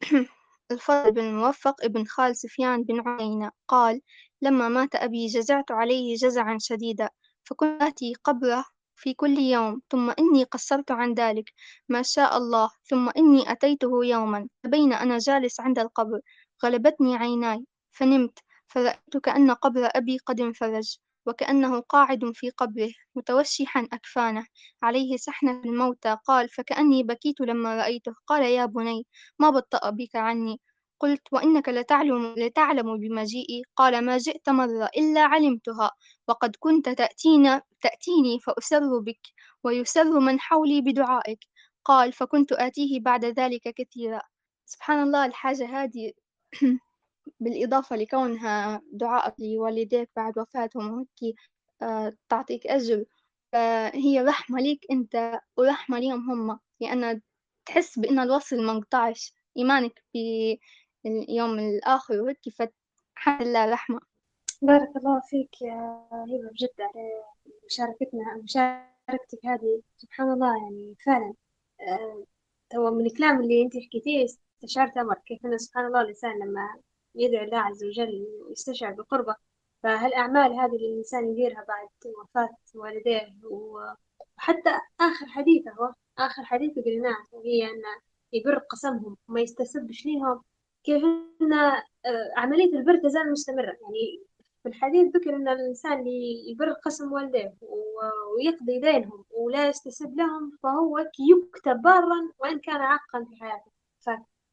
الفضل 0.72 1.12
بن 1.12 1.20
الموفق 1.24 1.84
ابن 1.84 2.04
خال 2.04 2.36
سفيان 2.36 2.82
بن 2.84 3.08
عيينة 3.08 3.50
قال 3.68 4.00
لما 4.42 4.68
مات 4.68 4.94
أبي 4.94 5.26
جزعت 5.26 5.70
عليه 5.70 6.16
جزعا 6.16 6.58
شديدا 6.60 7.08
فكنت 7.44 7.82
آتي 7.82 8.14
قبره 8.24 8.64
في 8.96 9.14
كل 9.14 9.38
يوم 9.38 9.82
ثم 9.90 10.10
إني 10.10 10.44
قصرت 10.44 10.90
عن 10.90 11.14
ذلك 11.14 11.52
ما 11.88 12.02
شاء 12.02 12.36
الله 12.36 12.70
ثم 12.84 13.08
إني 13.08 13.52
أتيته 13.52 14.04
يوما 14.04 14.48
فبين 14.64 14.92
أنا 14.92 15.18
جالس 15.18 15.60
عند 15.60 15.78
القبر 15.78 16.20
غلبتني 16.64 17.16
عيناي 17.16 17.66
فنمت 17.92 18.38
فرأيت 18.68 19.16
كأن 19.22 19.50
قبر 19.50 19.88
أبي 19.94 20.18
قد 20.18 20.40
انفرج. 20.40 20.98
وكأنه 21.26 21.80
قاعد 21.80 22.32
في 22.34 22.50
قبره 22.50 22.90
متوشحا 23.14 23.88
أكفانه. 23.92 24.46
عليه 24.82 25.16
سحنة 25.16 25.62
الموتى 25.64 26.16
قال 26.26 26.48
فكأني 26.48 27.02
بكيت 27.02 27.40
لما 27.40 27.76
رأيته. 27.76 28.14
قال 28.26 28.42
يا 28.42 28.66
بني 28.66 29.06
ما 29.38 29.50
بطأ 29.50 29.90
بك 29.90 30.16
عني. 30.16 30.60
قلت 31.00 31.22
وإنك 31.32 31.68
لتعلم, 31.68 32.34
لتعلم 32.38 32.96
بمجيئي. 32.98 33.62
قال 33.76 34.04
ما 34.04 34.18
جئت 34.18 34.48
مرة 34.50 34.88
إلا 34.98 35.20
علمتها 35.22 35.90
وقد 36.28 36.56
كنت 36.60 36.88
تأتينا 36.88 37.62
تأتيني 37.82 38.40
فأسر 38.40 38.98
بك 39.00 39.20
ويسر 39.64 40.20
من 40.20 40.40
حولي 40.40 40.80
بدعائك. 40.80 41.38
قال 41.84 42.12
فكنت 42.12 42.52
آتيه 42.52 43.00
بعد 43.00 43.24
ذلك 43.24 43.62
كثيرا. 43.76 44.20
سبحان 44.66 45.02
الله 45.02 45.26
الحاجة 45.26 45.66
هذه 45.82 46.12
بالإضافة 47.40 47.96
لكونها 47.96 48.82
دعاء 48.92 49.34
لوالديك 49.38 50.10
بعد 50.16 50.38
وفاتهم 50.38 50.92
وهيك 50.92 51.36
آه، 51.82 52.16
تعطيك 52.28 52.66
أجر. 52.66 53.04
فهي 53.52 54.20
رحمة 54.20 54.60
ليك 54.60 54.86
أنت 54.90 55.40
ورحمة 55.56 55.98
ليهم 55.98 56.30
هم. 56.30 56.58
لأن 56.80 57.20
تحس 57.66 57.98
بأن 57.98 58.18
الوصل 58.18 58.56
منقطعش 58.56 59.34
إيمانك 59.56 60.04
باليوم 61.04 61.58
الآخر 61.58 62.20
وهيك 62.22 62.38
فحمد 62.48 63.42
الله 63.46 63.72
رحمة. 63.72 64.00
بارك 64.62 64.96
الله 64.96 65.20
فيك 65.30 65.62
يا 65.62 66.06
هبة 66.12 66.50
بجد 66.50 66.80
على 66.80 67.22
مشاركتنا 67.66 68.36
مشاركتك 68.42 69.46
هذه. 69.46 69.82
سبحان 69.96 70.32
الله 70.32 70.62
يعني 70.62 70.96
فعلا 71.06 71.34
آه، 71.80 72.24
هو 72.76 72.90
من 72.90 73.06
الكلام 73.06 73.40
اللي 73.40 73.62
أنت 73.62 73.72
حكيتيه 73.76 74.24
استشعرت 74.24 74.96
أمر 74.96 75.14
كيف 75.26 75.46
أن 75.46 75.58
سبحان 75.58 75.86
الله 75.86 76.00
الإنسان 76.00 76.38
لما 76.38 76.74
يدعو 77.14 77.44
الله 77.44 77.58
عز 77.58 77.84
وجل 77.84 78.26
ويستشعر 78.48 78.92
بقربه. 78.92 79.36
فهالأعمال 79.82 80.52
هذه 80.52 80.76
اللي 80.76 80.92
الإنسان 80.92 81.30
يديرها 81.30 81.64
بعد 81.68 81.88
وفاة 82.18 82.56
والديه؟ 82.74 83.28
وحتى 83.44 84.70
آخر 85.00 85.26
حديث 85.26 85.68
هو 85.68 85.94
آخر 86.18 86.44
حديث 86.44 86.78
قلناه 86.78 87.16
وهي 87.32 87.64
أن 87.64 87.82
يبر 88.32 88.58
قسمهم 88.58 89.16
وما 89.28 89.40
يستسبش 89.40 90.06
ليهم. 90.06 90.42
كيف 90.84 91.04
أن 91.42 91.52
آه، 91.52 91.82
عملية 92.36 92.76
البر 92.78 92.96
تزال 92.96 93.32
مستمرة. 93.32 93.64
يعني 93.82 94.22
في 94.62 94.68
الحديث 94.68 95.16
ذكر 95.16 95.36
أن 95.36 95.48
الإنسان 95.48 96.06
يبر 96.50 96.72
قسم 96.72 97.12
والديه 97.12 97.54
ويقضي 98.36 98.80
دينهم 98.80 99.24
ولا 99.30 99.68
يستسب 99.68 100.16
لهم 100.16 100.58
فهو 100.62 100.98
يكتب 100.98 101.82
بارا 101.82 102.32
وإن 102.38 102.58
كان 102.58 102.76
عاقا 102.80 103.24
في 103.24 103.36
حياته. 103.40 103.72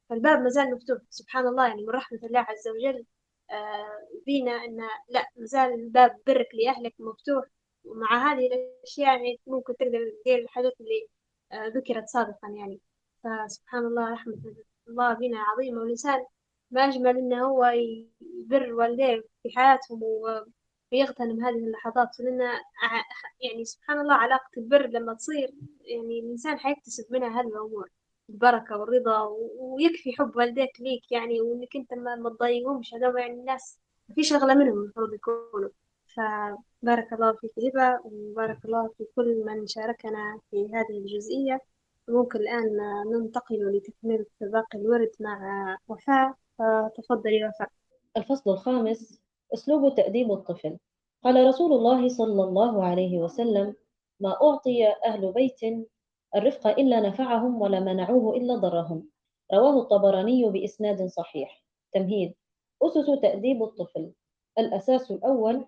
فالباب 0.10 0.42
مازال 0.42 0.72
مفتوح. 0.76 0.98
سبحان 1.10 1.48
الله 1.48 1.68
يعني 1.68 1.84
من 1.84 1.90
رحمة 1.90 2.20
الله 2.24 2.40
عز 2.40 2.68
وجل 2.68 3.06
آه، 3.52 4.08
بينا 4.26 4.52
أن 4.52 4.78
لا 5.10 5.26
مازال 5.38 5.90
باب 5.90 6.18
برك 6.28 6.48
لأهلك 6.54 6.94
مفتوح. 7.00 7.46
ومع 7.84 8.32
هذه 8.34 8.48
الأشياء 8.48 9.08
يعني 9.08 9.40
ممكن 9.48 9.76
تقدر 9.78 10.12
تدير 10.24 10.40
الحاجات 10.40 10.74
اللي 10.82 11.08
آه، 11.52 11.68
ذكرت 11.68 12.08
سابقا 12.08 12.48
يعني. 12.58 12.80
فسبحان 13.24 13.86
الله 13.86 14.14
رحمة 14.14 14.36
الله 14.90 15.14
بنا 15.14 15.40
عظيمة. 15.40 15.82
والإنسان 15.82 16.26
ما 16.72 16.82
أجمل 16.88 17.18
إنه 17.18 17.46
هو 17.48 17.66
يبر 18.22 18.74
والديه 18.74 19.24
في 19.44 19.50
حياتهم 19.56 20.04
ويغتنم 20.92 21.46
هذه 21.46 21.56
اللحظات. 21.56 22.20
لأن 22.20 22.40
يعني 23.42 23.66
سبحان 23.66 24.00
الله 24.00 24.14
علاقة 24.16 24.50
البر 24.58 24.88
لما 24.88 25.14
تصير 25.14 25.54
يعني 25.82 26.20
الإنسان 26.20 26.60
حيكتسب 26.60 27.06
منها 27.14 27.42
هذه 27.42 27.48
الأمور. 27.48 27.90
البركة 28.30 28.78
والرضا 28.78 29.36
ويكفي 29.60 30.12
حب 30.12 30.36
والديك 30.36 30.82
ليك 30.82 31.12
يعني 31.12 31.42
وإنك 31.42 31.76
أنت 31.76 31.94
ما 31.94 32.30
تضايقهمش. 32.30 32.94
هذول 32.94 33.20
يعني 33.20 33.34
الناس 33.34 33.80
في 34.16 34.24
شغلة 34.24 34.54
منهم 34.54 34.80
المفروض 34.84 35.14
يكونوا. 35.14 35.70
فبارك 36.16 37.14
الله 37.14 37.34
فيك 37.34 37.52
هبة 37.58 38.00
وبارك 38.04 38.66
الله 38.66 38.90
في 38.98 39.06
كل 39.16 39.44
من 39.46 39.68
شاركنا 39.68 40.40
في 40.52 40.70
هذه 40.74 40.98
الجزئية. 40.98 41.62
ممكن 42.08 42.40
الآن 42.40 42.78
ننتقل 43.14 43.78
لتكملة 43.78 44.26
باقي 44.42 44.80
الورد 44.80 45.12
مع 45.20 45.78
وفاء. 45.88 46.34
فتفضلي 46.58 47.46
وفاء. 47.48 47.70
الفصل 48.18 48.52
الخامس 48.52 49.22
أسلوب 49.54 49.96
تأديب 49.96 50.32
الطفل. 50.32 50.78
قال 51.24 51.48
رسول 51.48 51.74
الله 51.74 52.08
صلى 52.08 52.44
الله 52.44 52.86
عليه 52.86 53.18
وسلم 53.18 53.76
ما 54.20 54.38
أعطي 54.44 54.88
أهل 55.06 55.32
بيت 55.32 55.60
الرفق 56.36 56.68
إلا 56.68 57.00
نفعهم 57.00 57.62
ولا 57.62 57.80
منعوه 57.80 58.38
إلا 58.38 58.56
ضرهم. 58.56 59.10
رواه 59.54 59.82
الطبراني 59.82 60.50
بإسناد 60.50 61.06
صحيح. 61.06 61.64
تمهيد. 61.94 62.34
أسس 62.84 63.06
تأديب 63.22 63.64
الطفل. 63.64 64.12
الأساس 64.60 65.12
الأول 65.12 65.66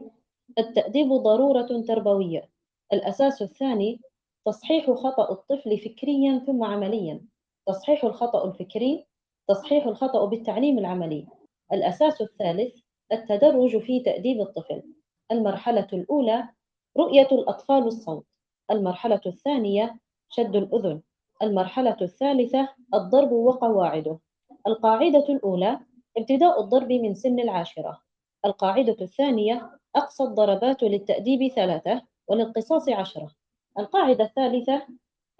التأديب 0.59 1.07
ضرورة 1.13 1.81
تربوية. 1.87 2.49
الأساس 2.93 3.41
الثاني 3.41 4.01
تصحيح 4.45 4.91
خطأ 4.91 5.31
الطفل 5.31 5.77
فكريا 5.77 6.43
ثم 6.47 6.63
عمليا. 6.63 7.21
تصحيح 7.67 8.03
الخطأ 8.03 8.47
الفكري 8.47 9.05
تصحيح 9.49 9.85
الخطأ 9.85 10.25
بالتعليم 10.25 10.79
العملي. 10.79 11.27
الأساس 11.73 12.21
الثالث 12.21 12.75
التدرج 13.11 13.77
في 13.77 13.99
تأديب 13.99 14.41
الطفل. 14.41 14.83
المرحلة 15.31 15.87
الأولى 15.93 16.49
رؤية 16.97 17.27
الأطفال 17.31 17.87
الصوت. 17.87 18.25
المرحلة 18.71 19.21
الثانية 19.25 19.99
شد 20.31 20.55
الأذن. 20.55 21.01
المرحلة 21.41 21.97
الثالثة 22.01 22.69
الضرب 22.93 23.31
وقواعده. 23.31 24.19
القاعدة 24.67 25.25
الأولى 25.29 25.79
ابتداء 26.17 26.61
الضرب 26.61 26.91
من 26.91 27.13
سن 27.15 27.39
العاشرة. 27.39 28.01
القاعدة 28.45 28.95
الثانية 29.01 29.69
أقصى 29.95 30.23
الضربات 30.23 30.83
للتأديب 30.83 31.51
ثلاثة 31.51 32.01
وللقصاص 32.27 32.89
عشرة. 32.89 33.31
القاعدة 33.79 34.23
الثالثة 34.23 34.81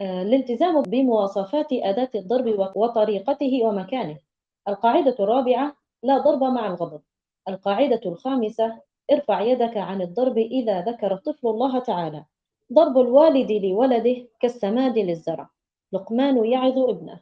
آه، 0.01 0.21
الالتزام 0.21 0.81
بمواصفات 0.81 1.67
أداة 1.73 2.09
الضرب 2.15 2.71
وطريقته 2.75 3.61
ومكانه. 3.63 4.17
القاعدة 4.67 5.15
الرابعة 5.19 5.75
لا 6.03 6.17
ضرب 6.17 6.43
مع 6.43 6.67
الغضب. 6.67 7.01
القاعدة 7.49 8.01
الخامسة 8.05 8.81
ارفع 9.11 9.41
يدك 9.41 9.77
عن 9.77 10.01
الضرب 10.01 10.37
إذا 10.37 10.81
ذكر 10.81 11.13
الطفل 11.13 11.47
الله 11.47 11.79
تعالى. 11.79 12.25
ضرب 12.73 12.97
الوالد 12.97 13.51
لولده 13.51 14.27
كالسماد 14.39 14.99
للزرع. 14.99 15.49
لقمان 15.93 16.45
يعظ 16.45 16.79
ابنه. 16.79 17.19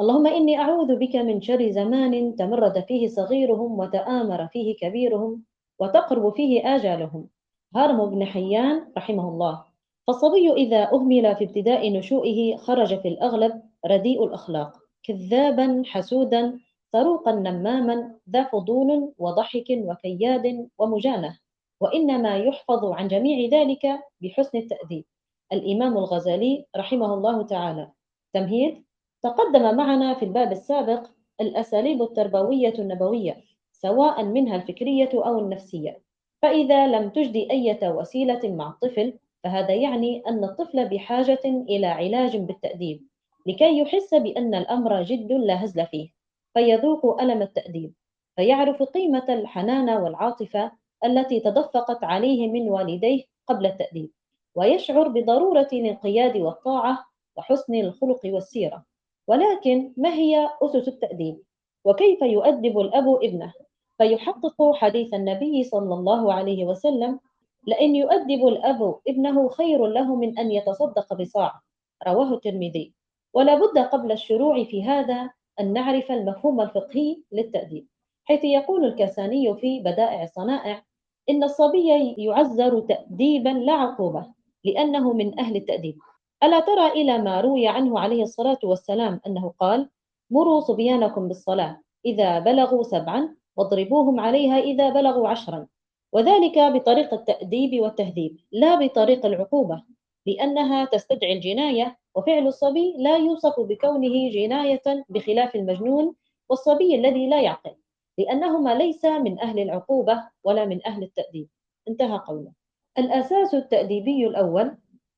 اللهم 0.00 0.26
إني 0.26 0.58
أعوذ 0.58 0.96
بك 0.96 1.16
من 1.16 1.42
شر 1.42 1.70
زمان 1.70 2.36
تمرد 2.36 2.84
فيه 2.88 3.08
صغيرهم 3.08 3.78
وتآمر 3.78 4.46
فيه 4.46 4.76
كبيرهم 4.76 5.42
وتقرب 5.78 6.34
فيه 6.34 6.74
آجالهم. 6.76 7.28
هارم 7.76 8.06
بن 8.06 8.24
حيان 8.24 8.92
رحمه 8.96 9.28
الله. 9.28 9.64
فالصبي 10.06 10.52
إذا 10.52 10.92
أهمل 10.92 11.36
في 11.36 11.44
ابتداء 11.44 11.92
نشوئه 11.92 12.56
خرج 12.56 13.00
في 13.00 13.08
الأغلب 13.08 13.62
رديء 13.86 14.24
الأخلاق. 14.24 14.72
كذابا 15.02 15.82
حسودا 15.86 16.58
صروقا 16.92 17.32
نماما 17.32 18.14
ذا 18.30 18.44
فضول 18.44 19.12
وضحك 19.18 19.66
وكياد 19.70 20.68
ومجانة. 20.78 21.41
وإنما 21.82 22.36
يحفظ 22.36 22.84
عن 22.84 23.08
جميع 23.08 23.48
ذلك 23.48 24.00
بحسن 24.20 24.58
التأديب. 24.58 25.04
الإمام 25.52 25.98
الغزالي 25.98 26.66
رحمه 26.76 27.14
الله 27.14 27.42
تعالى. 27.42 27.90
تمهيد. 28.32 28.84
تقدم 29.22 29.76
معنا 29.76 30.14
في 30.14 30.24
الباب 30.24 30.52
السابق 30.52 31.06
الأساليب 31.40 32.02
التربوية 32.02 32.74
النبوية 32.78 33.36
سواء 33.72 34.24
منها 34.24 34.56
الفكرية 34.56 35.10
أو 35.14 35.38
النفسية. 35.38 36.02
فإذا 36.42 36.86
لم 36.86 37.10
تجدي 37.10 37.50
أي 37.50 37.78
وسيلة 37.82 38.40
مع 38.44 38.68
الطفل 38.68 39.18
فهذا 39.44 39.74
يعني 39.74 40.22
أن 40.28 40.44
الطفل 40.44 40.88
بحاجة 40.88 41.40
إلى 41.44 41.86
علاج 41.86 42.36
بالتأديب 42.36 43.02
لكي 43.46 43.78
يحس 43.78 44.14
بأن 44.14 44.54
الأمر 44.54 45.02
جد 45.02 45.32
لا 45.32 45.64
هزل 45.64 45.86
فيه 45.86 46.08
فيذوق 46.54 47.20
ألم 47.22 47.42
التأديب 47.42 47.92
فيعرف 48.36 48.82
قيمة 48.82 49.24
الحنان 49.28 49.90
والعاطفة 49.90 50.72
التي 51.04 51.40
تدفقت 51.40 52.04
عليه 52.04 52.48
من 52.48 52.68
والديه 52.70 53.24
قبل 53.46 53.66
التأديب 53.66 54.10
ويشعر 54.54 55.08
بضرورة 55.08 55.68
الانقياد 55.72 56.36
والطاعة 56.36 57.04
وحسن 57.36 57.74
الخلق 57.74 58.20
والسيرة 58.24 58.84
ولكن 59.26 59.92
ما 59.96 60.14
هي 60.14 60.50
أسس 60.62 60.88
التأديب؟ 60.88 61.42
وكيف 61.84 62.22
يؤدب 62.22 62.78
الأب 62.80 63.08
ابنه؟ 63.22 63.52
فيحقق 63.98 64.74
حديث 64.74 65.14
النبي 65.14 65.64
صلى 65.64 65.94
الله 65.94 66.32
عليه 66.32 66.64
وسلم 66.64 67.20
لأن 67.66 67.96
يؤدب 67.96 68.46
الأب 68.46 68.94
ابنه 69.08 69.48
خير 69.48 69.86
له 69.86 70.16
من 70.16 70.38
أن 70.38 70.50
يتصدق 70.50 71.14
بصاع 71.14 71.60
رواه 72.08 72.34
الترمذي 72.34 72.92
ولا 73.34 73.54
بد 73.54 73.78
قبل 73.78 74.12
الشروع 74.12 74.64
في 74.64 74.84
هذا 74.84 75.30
أن 75.60 75.72
نعرف 75.72 76.12
المفهوم 76.12 76.60
الفقهي 76.60 77.16
للتأديب 77.32 77.86
حيث 78.24 78.44
يقول 78.44 78.84
الكساني 78.84 79.54
في 79.54 79.80
بدائع 79.80 80.22
الصنائع 80.22 80.82
إن 81.28 81.44
الصبي 81.44 82.14
يعزر 82.18 82.80
تأديبا 82.80 83.48
لا 83.48 83.72
عقوبة 83.72 84.26
لأنه 84.64 85.12
من 85.12 85.40
أهل 85.40 85.56
التأديب. 85.56 85.98
ألا 86.42 86.60
ترى 86.60 86.86
إلى 86.86 87.18
ما 87.18 87.40
روي 87.40 87.68
عنه 87.68 88.00
عليه 88.00 88.22
الصلاة 88.22 88.58
والسلام 88.64 89.20
أنه 89.26 89.52
قال 89.58 89.88
مروا 90.30 90.60
صبيانكم 90.60 91.28
بالصلاة 91.28 91.80
إذا 92.06 92.38
بلغوا 92.38 92.82
سبعا 92.82 93.36
واضربوهم 93.56 94.20
عليها 94.20 94.58
إذا 94.58 94.90
بلغوا 94.90 95.28
عشرا. 95.28 95.66
وذلك 96.12 96.58
بطريق 96.58 97.14
التأديب 97.14 97.80
والتهذيب 97.80 98.36
لا 98.52 98.74
بطريق 98.74 99.26
العقوبة 99.26 99.82
لأنها 100.26 100.84
تستدعي 100.84 101.32
الجناية 101.32 101.98
وفعل 102.14 102.46
الصبي 102.46 102.94
لا 102.98 103.16
يوصف 103.16 103.60
بكونه 103.60 104.30
جناية 104.30 105.04
بخلاف 105.08 105.56
المجنون 105.56 106.14
والصبي 106.48 106.94
الذي 106.94 107.28
لا 107.28 107.40
يعقل. 107.40 107.74
لأنهما 108.18 108.74
ليس 108.74 109.04
من 109.04 109.40
أهل 109.40 109.58
العقوبة 109.58 110.22
ولا 110.44 110.64
من 110.64 110.86
أهل 110.86 111.02
التأديب. 111.02 111.48
انتهى 111.88 112.18
قوله. 112.18 112.52
الأساس 112.98 113.54
التأديبي 113.54 114.26
الأول 114.26 114.76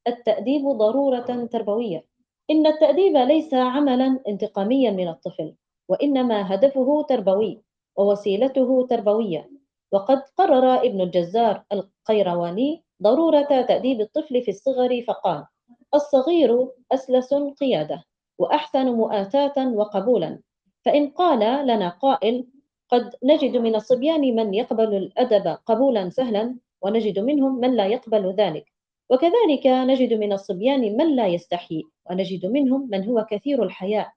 التأديب 0.09 0.69
ضرورة 0.69 1.49
تربوية. 1.53 2.05
إن 2.51 2.67
التأديب 2.67 3.17
ليس 3.17 3.55
عملا 3.55 4.21
انتقاميا 4.29 4.91
من 4.91 5.09
الطفل 5.09 5.55
وإنما 5.89 6.55
هدفه 6.55 7.03
تربوي 7.09 7.63
ووسيلته 7.97 8.87
تربوية. 8.91 9.51
وقد 9.93 10.23
قرر 10.37 10.75
ابن 10.75 11.01
الجزار 11.01 11.65
القيرواني 11.73 12.85
ضرورة 13.03 13.63
تأديب 13.63 14.01
الطفل 14.01 14.43
في 14.43 14.51
الصغر 14.51 15.03
فقال 15.03 15.47
الصغير 15.95 16.69
أسلس 16.93 17.35
قيادة 17.35 18.05
وأحسن 18.39 18.87
مؤاتاة 18.87 19.69
وقبولا. 19.75 20.41
فإن 20.85 21.09
قال 21.09 21.67
لنا 21.67 21.89
قائل 21.89 22.47
قد 22.95 23.11
نجد 23.25 23.57
من 23.57 23.75
الصبيان 23.75 24.21
من 24.21 24.55
يقبل 24.55 24.95
الأدب 24.95 25.59
قبولا 25.67 26.11
سهلا 26.11 26.57
ونجد 26.83 27.19
منهم 27.19 27.61
من 27.61 27.77
لا 27.77 27.87
يقبل 27.87 28.35
ذلك. 28.39 28.67
وكذلك 29.11 29.67
نجد 29.67 30.13
من 30.13 30.33
الصبيان 30.33 30.97
من 30.97 31.17
لا 31.17 31.27
يستحي 31.27 31.83
ونجد 32.11 32.47
منهم 32.47 32.89
من 32.91 33.05
هو 33.05 33.27
كثير 33.31 33.63
الحياء. 33.63 34.09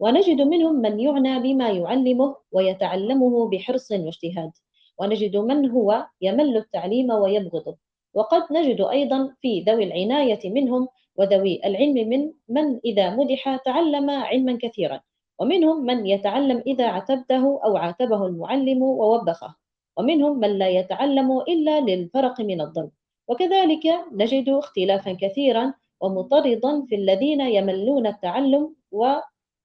ونجد 0.00 0.40
منهم 0.40 0.74
من 0.74 1.00
يعنى 1.00 1.40
بما 1.40 1.68
يعلمه 1.70 2.36
ويتعلمه 2.52 3.48
بحرص 3.50 3.92
واجتهاد. 3.92 4.50
ونجد 4.98 5.36
من 5.36 5.70
هو 5.70 6.06
يمل 6.20 6.56
التعليم 6.56 7.10
ويبغضه. 7.10 7.76
وقد 8.14 8.42
نجد 8.52 8.80
أيضا 8.80 9.34
في 9.40 9.60
ذوي 9.60 9.84
العناية 9.84 10.50
منهم 10.50 10.88
وذوي 11.16 11.60
العلم 11.64 12.08
من 12.08 12.32
من 12.48 12.80
إذا 12.84 13.16
مدح 13.16 13.56
تعلم 13.56 14.10
علما 14.10 14.58
كثيرا. 14.62 15.00
ومنهم 15.38 15.86
من 15.86 16.06
يتعلم 16.06 16.62
إذا 16.66 16.86
عتبته 16.86 17.60
أو 17.64 17.76
عاتبه 17.76 18.26
المعلم 18.26 18.82
ووبخه 18.82 19.54
ومنهم 19.96 20.40
من 20.40 20.58
لا 20.58 20.68
يتعلم 20.68 21.40
إلا 21.40 21.80
للفرق 21.80 22.40
من 22.40 22.60
الظن 22.60 22.90
وكذلك 23.28 23.86
نجد 24.12 24.48
اختلافا 24.48 25.12
كثيرا 25.12 25.74
ومطردا 26.00 26.86
في 26.88 26.94
الذين 26.94 27.40
يملون 27.40 28.06
التعلم 28.06 28.74
و... 28.92 29.14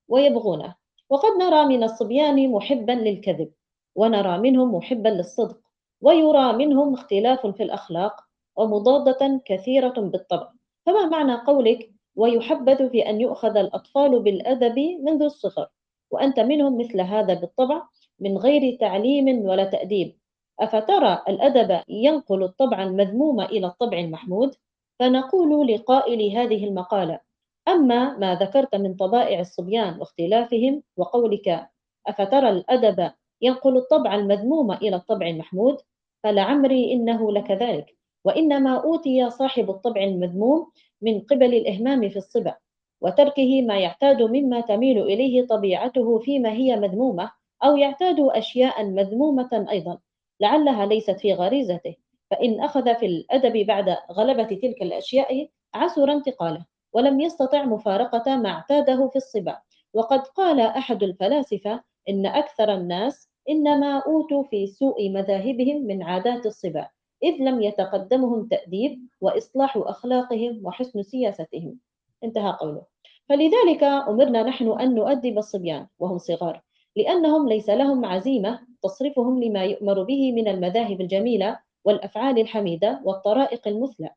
ويبغونه. 0.08 0.76
وقد 1.10 1.32
نرى 1.40 1.66
من 1.66 1.84
الصبيان 1.84 2.52
محبا 2.52 2.92
للكذب 2.92 3.52
ونرى 3.96 4.38
منهم 4.38 4.76
محبا 4.76 5.10
للصدق 5.10 5.58
ويرى 6.02 6.54
منهم 6.54 6.94
اختلاف 6.94 7.48
في 7.48 7.64
الأخلاق 7.64 8.16
ومضادة 8.56 9.42
كثيرة 9.46 9.94
بالطبع. 9.98 10.48
فما 10.86 11.06
معنى 11.06 11.36
قولك 11.36 11.92
ويحبذ 12.16 12.90
في 12.90 13.10
أن 13.10 13.22
يؤخذ 13.22 13.58
الأطفال 13.58 14.20
بالأدب 14.20 14.80
منذ 14.80 15.24
الصغر 15.24 15.68
وأنت 16.12 16.40
منهم 16.40 16.78
مثل 16.78 17.02
هذا 17.02 17.34
بالطبع 17.34 17.82
من 18.20 18.38
غير 18.38 18.78
تعليم 18.80 19.46
ولا 19.46 19.64
تأديب. 19.64 20.18
أفترى 20.60 21.24
الأدب 21.30 21.82
ينقل 21.90 22.44
الطبع 22.44 22.84
المذموم 22.84 23.42
إلى 23.42 23.68
الطبع 23.68 24.00
المحمود؟ 24.00 24.56
فنقول 25.00 25.68
لقائل 25.68 26.38
هذه 26.38 26.66
المقالة 26.66 27.20
أما 27.68 28.18
ما 28.18 28.36
ذكرت 28.36 28.76
من 28.76 28.96
طبائع 28.96 29.40
الصبيان 29.40 30.00
واختلافهم 30.00 30.84
وقولك 30.98 31.70
أفترى 32.08 32.50
الأدب 32.50 33.12
ينقل 33.42 33.78
الطبع 33.78 34.16
المذموم 34.16 34.72
إلى 34.72 34.96
الطبع 34.96 35.28
المحمود؟ 35.28 35.78
فلعمري 36.24 36.94
إنه 36.94 37.32
لكذلك. 37.32 37.96
وإنما 38.26 38.84
أوتي 38.84 39.30
صاحب 39.30 39.70
الطبع 39.70 40.04
المذموم 40.04 40.72
من 41.02 41.20
قبل 41.22 41.54
الإهمام 41.54 42.10
في 42.10 42.18
الصبا 42.18 42.56
وتركه 43.02 43.62
ما 43.62 43.80
يعتاد 43.80 44.22
مما 44.22 44.62
تميل 44.62 45.02
إليه 45.02 45.48
طبيعته 45.48 46.20
فيما 46.20 46.52
هي 46.52 46.76
مذمومة 46.76 47.32
أو 47.64 47.78
يعتاد 47.78 48.20
أشياء 48.20 48.86
مذمومة 48.86 49.66
أيضا 49.72 50.00
لعلها 50.40 50.86
ليست 50.86 51.20
في 51.20 51.34
غريزته. 51.34 51.96
فإن 52.32 52.62
أخذ 52.62 52.96
في 52.96 53.06
الأدب 53.06 53.66
بعد 53.68 53.98
غلبة 54.12 54.44
تلك 54.44 54.82
الأشياء 54.82 55.50
عسر 55.74 56.12
انتقاله 56.12 56.66
ولم 56.94 57.22
يستطع 57.22 57.66
مفارقة 57.66 58.38
ما 58.38 58.50
اعتاده 58.50 59.08
في 59.08 59.16
الصبا. 59.16 59.58
وقد 59.94 60.20
قال 60.20 60.60
أحد 60.60 61.04
الفلاسفة 61.04 61.84
إن 62.10 62.26
أكثر 62.26 62.74
الناس 62.74 63.30
إنما 63.50 64.00
أوتوا 64.00 64.44
في 64.44 64.68
سوء 64.68 65.10
مذاهبهم 65.10 65.82
من 65.82 66.04
عادات 66.04 66.46
الصبا. 66.46 66.88
إذ 67.24 67.36
لم 67.40 67.62
يتقدمهم 67.62 68.48
تأديب 68.48 69.00
وإصلاح 69.22 69.78
أخلاقهم 69.78 70.62
وحسن 70.64 71.04
سياستهم. 71.04 71.80
انتهى 72.24 72.58
قوله. 72.60 72.82
فلذلك 73.30 73.84
أمرنا 73.84 74.44
نحن 74.44 74.80
أن 74.80 74.96
نؤدب 74.96 75.38
الصبيان 75.38 75.88
وهم 76.00 76.18
صغار 76.18 76.62
لأنهم 76.96 77.50
ليس 77.50 77.70
لهم 77.70 78.06
عزيمة 78.06 78.60
تصرفهم 78.84 79.44
لما 79.44 79.64
يؤمر 79.64 80.04
به 80.04 80.32
من 80.32 80.48
المذاهب 80.48 81.02
الجميلة 81.02 81.60
والأفعال 81.86 82.40
الحميدة 82.40 83.02
والطرائق 83.04 83.68
المثلى. 83.68 84.10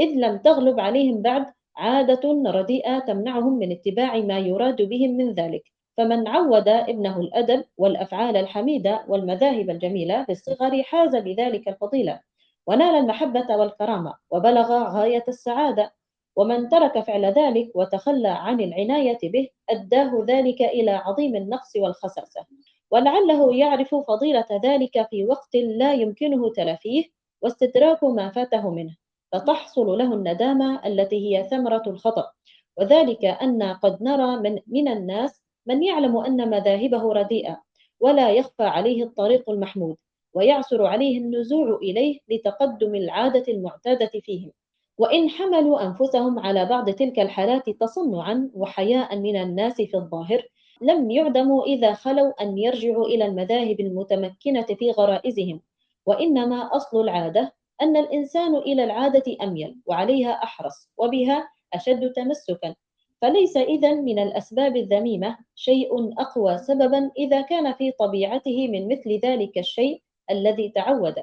إذ 0.00 0.08
لم 0.08 0.38
تغلب 0.38 0.80
عليهم 0.80 1.22
بعد 1.22 1.46
عادة 1.76 2.42
رديئة 2.46 2.98
تمنعهم 2.98 3.58
من 3.58 3.72
اتباع 3.72 4.16
ما 4.16 4.38
يراد 4.38 4.82
بهم 4.82 5.10
من 5.10 5.32
ذلك. 5.32 5.62
فمن 5.96 6.28
عود 6.28 6.68
ابنه 6.68 7.20
الأدب 7.20 7.64
والأفعال 7.76 8.36
الحميدة 8.36 9.04
والمذاهب 9.08 9.70
الجميلة 9.70 10.24
في 10.24 10.32
الصغر 10.32 10.82
حاز 10.82 11.16
بذلك 11.16 11.68
الفضيلة. 11.68 12.20
ونال 12.66 12.94
المحبة 12.96 13.56
والكرامة 13.56 14.14
وبلغ 14.30 14.72
غاية 14.72 15.24
السعادة 15.28 15.92
ومن 16.36 16.68
ترك 16.68 17.00
فعل 17.00 17.24
ذلك 17.24 17.70
وتخلى 17.74 18.28
عن 18.28 18.60
العناية 18.60 19.18
به 19.22 19.48
أداه 19.70 20.24
ذلك 20.28 20.62
إلى 20.62 20.90
عظيم 20.90 21.36
النقص 21.36 21.76
والخساسة. 21.76 22.46
ولعله 22.90 23.54
يعرف 23.54 23.94
فضيلة 23.94 24.46
ذلك 24.64 25.08
في 25.10 25.24
وقت 25.24 25.54
لا 25.54 25.94
يمكنه 25.94 26.52
تلافيه 26.52 27.04
واستدراك 27.42 28.04
ما 28.04 28.30
فاته 28.30 28.70
منه. 28.70 28.96
فتحصل 29.32 29.86
له 29.86 30.14
الندامة 30.14 30.86
التي 30.86 31.16
هي 31.16 31.44
ثمرة 31.44 31.82
الخطأ. 31.86 32.30
وذلك 32.76 33.24
أن 33.24 33.62
قد 33.62 34.02
نرى 34.02 34.36
من, 34.36 34.58
من 34.66 34.88
الناس 34.88 35.42
من 35.66 35.82
يعلم 35.82 36.16
أن 36.16 36.50
مذاهبه 36.50 37.12
رديئة 37.12 37.62
ولا 38.00 38.30
يخفى 38.30 38.64
عليه 38.64 39.04
الطريق 39.04 39.50
المحمود. 39.50 39.96
ويعسر 40.34 40.86
عليه 40.86 41.18
النزوع 41.18 41.76
إليه 41.82 42.18
لتقدم 42.28 42.94
العادة 42.94 43.44
المعتادة 43.48 44.10
فيهم. 44.20 44.52
وإن 44.98 45.28
حملوا 45.30 45.86
أنفسهم 45.86 46.38
على 46.38 46.64
بعض 46.64 46.90
تلك 46.90 47.18
الحالات 47.18 47.70
تصنعا 47.70 48.50
وحياء 48.54 49.18
من 49.18 49.36
الناس 49.36 49.76
في 49.76 49.96
الظاهر 49.96 50.42
لم 50.82 51.10
يعدموا 51.10 51.64
إذا 51.64 51.92
خلوا 51.92 52.42
أن 52.42 52.58
يرجعوا 52.58 53.06
إلى 53.06 53.26
المذاهب 53.26 53.80
المتمكنة 53.80 54.62
في 54.62 54.90
غرائزهم. 54.90 55.60
وإنما 56.06 56.76
أصل 56.76 57.00
العادة 57.00 57.52
أن 57.82 57.96
الإنسان 57.96 58.56
إلى 58.56 58.84
العادة 58.84 59.36
أميل 59.42 59.76
وعليها 59.86 60.30
أحرص 60.30 60.88
وبها 60.98 61.48
أشد 61.74 62.12
تمسكا. 62.12 62.74
فليس 63.22 63.56
إذا 63.56 63.94
من 63.94 64.18
الأسباب 64.18 64.76
الذميمة 64.76 65.38
شيء 65.54 66.12
أقوى 66.18 66.58
سببا 66.58 67.10
إذا 67.18 67.40
كان 67.40 67.72
في 67.72 67.92
طبيعته 67.92 68.68
من 68.68 68.88
مثل 68.88 69.20
ذلك 69.24 69.58
الشيء 69.58 70.02
الذي 70.32 70.68
تعود 70.68 71.14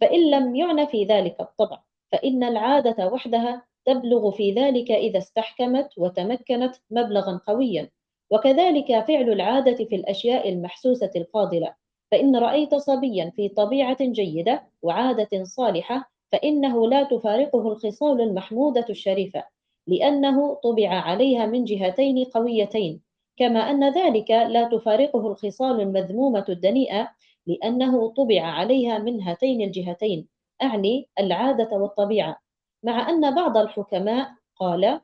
فإن 0.00 0.30
لم 0.30 0.56
يعنى 0.56 0.86
في 0.86 1.04
ذلك 1.04 1.40
الطبع 1.40 1.78
فإن 2.12 2.44
العادة 2.44 3.06
وحدها 3.06 3.62
تبلغ 3.84 4.30
في 4.30 4.52
ذلك 4.52 4.90
إذا 4.90 5.18
استحكمت 5.18 5.88
وتمكنت 5.96 6.76
مبلغا 6.90 7.40
قويا. 7.46 7.90
وكذلك 8.30 9.04
فعل 9.04 9.32
العادة 9.32 9.84
في 9.84 9.96
الأشياء 9.96 10.48
المحسوسة 10.48 11.10
الفاضلة 11.16 11.74
فإن 12.10 12.36
رأيت 12.36 12.74
صبيا 12.74 13.32
في 13.36 13.48
طبيعة 13.48 13.96
جيدة 14.00 14.62
وعادة 14.82 15.44
صالحة 15.44 16.10
فإنه 16.32 16.88
لا 16.88 17.02
تفارقه 17.02 17.72
الخصال 17.72 18.20
المحمودة 18.20 18.86
الشريفة 18.90 19.44
لأنه 19.86 20.54
طبع 20.54 20.88
عليها 20.88 21.46
من 21.46 21.64
جهتين 21.64 22.24
قويتين 22.24 23.00
كما 23.36 23.60
أن 23.70 23.92
ذلك 23.92 24.30
لا 24.30 24.68
تفارقه 24.68 25.26
الخصال 25.26 25.80
المذمومة 25.80 26.44
الدنيئة 26.48 27.08
لأنه 27.46 28.08
طبع 28.08 28.42
عليها 28.42 28.98
من 28.98 29.22
هاتين 29.22 29.60
الجهتين 29.62 30.26
أعني 30.62 31.08
العادة 31.20 31.76
والطبيعة. 31.76 32.36
مع 32.82 33.08
أن 33.10 33.34
بعض 33.34 33.56
الحكماء 33.56 34.30
قال 34.56 35.00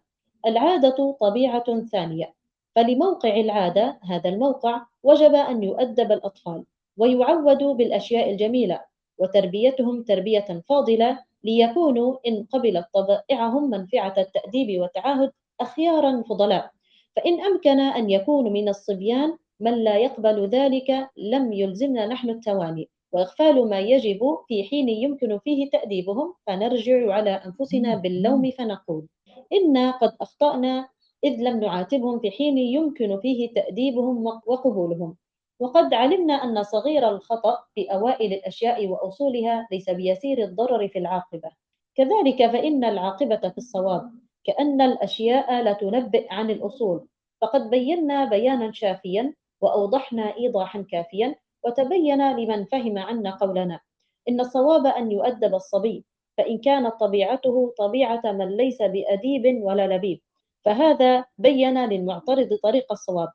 العادة 0.46 1.16
طبيعة 1.20 1.80
ثانية 1.92 2.34
فلموقع 2.76 3.36
العادة 3.36 3.98
هذا 4.02 4.28
الموقع 4.30 4.82
وجب 5.02 5.34
أن 5.34 5.62
يؤدب 5.62 6.12
الأطفال 6.12 6.64
ويعودوا 6.96 7.74
بالأشياء 7.74 8.30
الجميلة 8.30 8.80
وتربيتهم 9.18 10.02
تربية 10.02 10.62
فاضلة 10.68 11.18
ليكونوا 11.44 12.16
إن 12.26 12.46
قبلت 12.52 12.86
طبائعهم 12.94 13.70
منفعة 13.70 14.14
التأديب 14.18 14.80
والتعاهد 14.80 15.32
أخيارا 15.60 16.22
فضلاء. 16.22 16.70
فإن 17.16 17.40
أمكن 17.40 17.80
أن 17.80 18.10
يكون 18.10 18.52
من 18.52 18.68
الصبيان 18.68 19.36
من 19.60 19.84
لا 19.84 19.96
يقبل 19.96 20.48
ذلك 20.48 21.10
لم 21.16 21.52
يلزمنا 21.52 22.06
نحن 22.06 22.30
التواني. 22.30 22.88
وإغفال 23.12 23.68
ما 23.68 23.80
يجب 23.80 24.20
في 24.48 24.64
حين 24.64 24.88
يمكن 24.88 25.38
فيه 25.38 25.70
تأديبهم 25.70 26.34
فنرجع 26.46 27.12
على 27.12 27.30
أنفسنا 27.30 27.96
باللوم 27.96 28.50
فنقول 28.50 29.06
إنا 29.52 29.90
قد 29.90 30.16
أخطأنا 30.20 30.88
إذ 31.24 31.42
لم 31.42 31.60
نعاتبهم 31.60 32.18
في 32.18 32.30
حين 32.30 32.58
يمكن 32.58 33.20
فيه 33.20 33.52
تأديبهم 33.54 34.26
وقبولهم. 34.26 35.16
وقد 35.60 35.94
علمنا 35.94 36.34
أن 36.34 36.62
صغير 36.62 37.08
الخطأ 37.08 37.58
في 37.74 37.92
أوائل 37.92 38.32
الأشياء 38.32 38.86
وأصولها 38.86 39.68
ليس 39.72 39.90
بيسير 39.90 40.44
الضرر 40.44 40.88
في 40.88 40.98
العاقبة. 40.98 41.50
كذلك 41.94 42.46
فإن 42.52 42.84
العاقبة 42.84 43.48
في 43.48 43.58
الصواب 43.58 44.10
كأن 44.44 44.80
الأشياء 44.80 45.62
لا 45.62 45.72
تنبئ 45.72 46.26
عن 46.30 46.50
الأصول. 46.50 47.06
فقد 47.40 47.70
بينا 47.70 48.24
بيانا 48.24 48.72
شافيا 48.72 49.34
وأوضحنا 49.60 50.36
إيضاحا 50.36 50.84
كافيا 50.90 51.34
وتبين 51.64 52.36
لمن 52.36 52.64
فهم 52.64 52.98
عنا 52.98 53.30
قولنا 53.30 53.80
إن 54.28 54.40
الصواب 54.40 54.86
أن 54.86 55.12
يؤدب 55.12 55.54
الصبي 55.54 56.04
فإن 56.38 56.58
كانت 56.58 56.94
طبيعته 57.00 57.74
طبيعة 57.78 58.22
من 58.24 58.56
ليس 58.56 58.82
بأديب 58.82 59.62
ولا 59.62 59.86
لبيب 59.86 60.20
فهذا 60.64 61.24
بين 61.38 61.84
للمعترض 61.84 62.58
طريق 62.62 62.92
الصواب. 62.92 63.28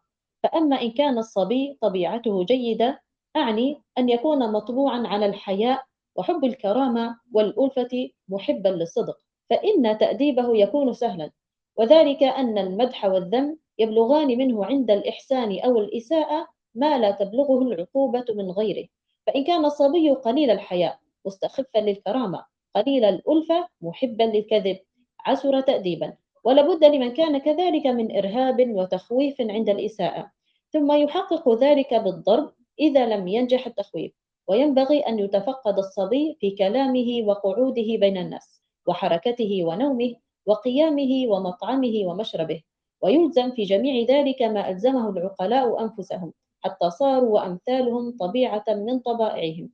فأما 0.44 0.82
إن 0.82 0.92
كان 0.92 1.18
الصبي 1.18 1.78
طبيعته 1.82 2.44
جيدة 2.46 3.02
أعني 3.36 3.82
أن 3.98 4.10
يكون 4.10 4.52
مطبوعا 4.52 5.08
على 5.08 5.26
الحياء 5.26 5.84
وحب 6.16 6.44
الكرامة 6.46 7.20
والألفة 7.34 8.10
محبا 8.30 8.70
للصدق 8.70 9.18
فإن 9.50 9.98
تأديبه 9.98 10.58
يكون 10.58 10.94
سهلا 10.94 11.32
وذلك 11.78 12.24
أن 12.24 12.58
المدح 12.58 13.06
والذم 13.06 13.58
يبلغان 13.80 14.28
منه 14.28 14.66
عند 14.66 14.92
الإحسان 14.92 15.60
أو 15.60 15.80
الإساءة 15.80 16.48
ما 16.76 16.98
لا 16.98 17.12
تبلغه 17.12 17.62
العقوبة 17.62 18.26
من 18.30 18.52
غيره. 18.52 18.88
فإن 19.28 19.44
كان 19.44 19.66
الصبي 19.66 20.12
قليل 20.12 20.52
الحياء 20.52 21.00
مستخفا 21.26 21.80
للكرامة 21.80 22.46
قليل 22.76 23.06
الألفة 23.06 23.68
محبا 23.82 24.24
للكذب 24.24 24.80
عسر 25.26 25.62
تأديبا. 25.62 26.14
ولابد 26.44 26.84
لمن 26.84 27.14
كان 27.14 27.38
كذلك 27.38 27.88
من 27.88 28.18
إرهاب 28.18 28.70
وتخويف 28.70 29.42
عند 29.42 29.70
الإساءة. 29.70 30.32
ثم 30.74 30.92
يحقق 30.92 31.50
ذلك 31.54 31.94
بالضرب 31.94 32.52
إذا 32.80 33.06
لم 33.06 33.28
ينجح 33.28 33.68
التخويف. 33.68 34.14
وينبغي 34.48 35.00
أن 35.00 35.20
يتفقد 35.20 35.78
الصبي 35.78 36.38
في 36.40 36.52
كلامه 36.52 37.24
وقعوده 37.28 37.98
بين 38.00 38.18
الناس 38.18 38.62
وحركته 38.88 39.64
ونومه 39.64 40.16
وقيامه 40.46 41.28
ومطعمه 41.28 41.94
ومشربه. 42.06 42.62
ويلزم 43.04 43.52
في 43.52 43.64
جميع 43.64 44.06
ذلك 44.06 44.42
ما 44.42 44.70
ألزمه 44.70 45.10
العقلاء 45.10 45.82
أنفسهم 45.84 46.34
حتى 46.62 46.90
صاروا 46.90 47.30
وأمثالهم 47.30 48.18
طبيعة 48.20 48.64
من 48.68 49.00
طبائعهم 49.00 49.70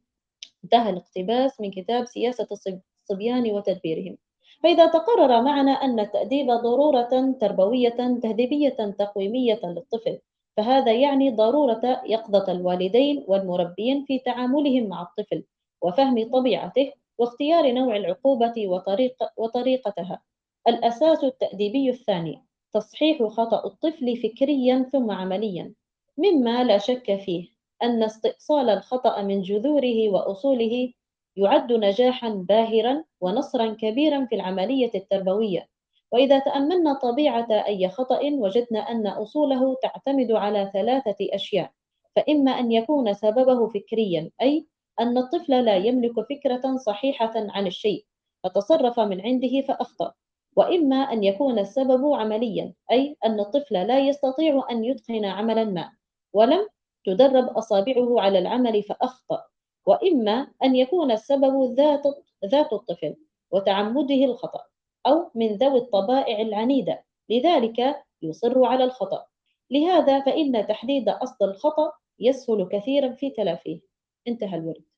انتهى 0.63 0.89
الاقتباس 0.89 1.61
من 1.61 1.71
كتاب 1.71 2.05
سياسة 2.05 2.47
الصبيان 2.51 3.51
وتدبيرهم 3.51 4.17
فإذا 4.63 4.87
تقرر 4.87 5.41
معنا 5.41 5.71
أن 5.71 5.99
التأديب 5.99 6.47
ضرورة 6.47 7.35
تربوية 7.41 8.19
تهذيبية 8.23 8.95
تقويمية 8.99 9.59
للطفل 9.63 10.19
فهذا 10.57 10.93
يعني 10.93 11.29
ضرورة 11.31 12.01
يقظة 12.05 12.51
الوالدين 12.51 13.25
والمربين 13.27 14.05
في 14.05 14.19
تعاملهم 14.19 14.87
مع 14.87 15.01
الطفل 15.01 15.43
وفهم 15.81 16.29
طبيعته 16.31 16.91
واختيار 17.17 17.71
نوع 17.71 17.95
العقوبة 17.95 18.53
وطريق 18.67 19.15
وطريقتها. 19.37 20.21
الأساس 20.67 21.23
التأديبي 21.23 21.89
الثاني 21.89 22.48
تصحيح 22.73 23.23
خطأ 23.23 23.65
الطفل 23.65 24.17
فكريا 24.17 24.89
ثم 24.91 25.11
عمليا، 25.11 25.73
مما 26.17 26.63
لا 26.63 26.77
شك 26.77 27.15
فيه 27.15 27.47
أن 27.83 28.03
استئصال 28.03 28.69
الخطأ 28.69 29.21
من 29.21 29.41
جذوره 29.41 30.09
وأصوله 30.09 30.93
يعد 31.37 31.73
نجاحا 31.73 32.29
باهرا 32.29 33.03
ونصرا 33.21 33.73
كبيرا 33.73 34.25
في 34.25 34.35
العملية 34.35 34.91
التربوية. 34.95 35.67
وإذا 36.11 36.39
تأملنا 36.39 36.93
طبيعة 36.93 37.47
أي 37.51 37.89
خطأ 37.89 38.19
وجدنا 38.23 38.79
أن 38.79 39.07
أصوله 39.07 39.75
تعتمد 39.81 40.31
على 40.31 40.71
ثلاثة 40.73 41.15
أشياء 41.21 41.71
فإما 42.15 42.51
أن 42.51 42.71
يكون 42.71 43.13
سببه 43.13 43.67
فكريا 43.67 44.31
أي 44.41 44.67
أن 44.99 45.17
الطفل 45.17 45.65
لا 45.65 45.75
يملك 45.75 46.13
فكرة 46.29 46.77
صحيحة 46.77 47.33
عن 47.35 47.67
الشيء 47.67 48.05
فتصرف 48.43 48.99
من 48.99 49.21
عنده 49.21 49.61
فأخطأ. 49.67 50.13
وإما 50.55 50.95
أن 50.95 51.23
يكون 51.23 51.59
السبب 51.59 52.13
عمليا 52.13 52.73
أي 52.91 53.17
أن 53.25 53.39
الطفل 53.39 53.73
لا 53.87 53.99
يستطيع 53.99 54.67
أن 54.71 54.83
يتقن 54.85 55.25
عملا 55.25 55.63
ما 55.63 55.91
ولم 56.33 56.67
تدرب 57.05 57.47
أصابعه 57.47 58.21
على 58.21 58.39
العمل 58.39 58.83
فأخطأ. 58.83 59.45
وإما 59.85 60.47
أن 60.63 60.75
يكون 60.75 61.11
السبب 61.11 61.73
ذات 61.73 62.03
ذات 62.45 62.73
الطفل 62.73 63.15
وتعمده 63.51 64.25
الخطأ 64.25 64.61
أو 65.07 65.31
من 65.35 65.55
ذوي 65.55 65.77
الطبائع 65.79 66.41
العنيدة 66.41 67.03
لذلك 67.29 68.03
يصر 68.21 68.65
على 68.65 68.83
الخطأ. 68.83 69.25
لهذا 69.71 70.19
فإن 70.19 70.67
تحديد 70.67 71.09
أصل 71.09 71.45
الخطأ 71.45 71.91
يسهل 72.19 72.67
كثيرا 72.71 73.11
في 73.11 73.29
تلافيه. 73.29 73.79
انتهى 74.27 74.57
الورد. 74.57 74.88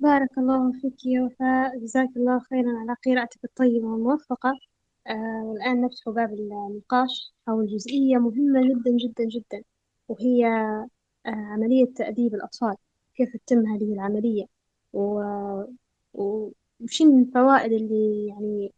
بارك 0.00 0.38
الله 0.38 0.72
فيك 0.80 1.06
يا 1.06 1.22
وفاء. 1.22 1.78
جزاك 1.78 2.08
الله 2.16 2.38
خيرا 2.40 2.78
على 2.78 2.96
قراءتك 3.06 3.44
الطيبة 3.44 3.86
والموفقة. 3.86 4.52
آه 5.06 5.42
والآن 5.44 5.80
نفتح 5.80 6.08
باب 6.10 6.32
النقاش. 6.32 7.34
حول 7.46 7.66
جزئية 7.66 8.16
مهمة 8.18 8.60
جدا 8.68 8.90
جدا 8.96 9.24
جدا. 9.24 9.62
وهي 10.08 10.46
آه 10.46 10.88
عملية 11.30 11.86
تأديب 11.94 12.34
الأطفال. 12.34 12.76
كيف 13.16 13.36
تتم 13.36 13.66
هذه 13.66 13.92
العملية؟ 13.94 14.44
و... 14.92 15.22
وش 16.14 17.02
الفوائد 17.02 17.72
اللي 17.72 18.26
يعني 18.28 18.72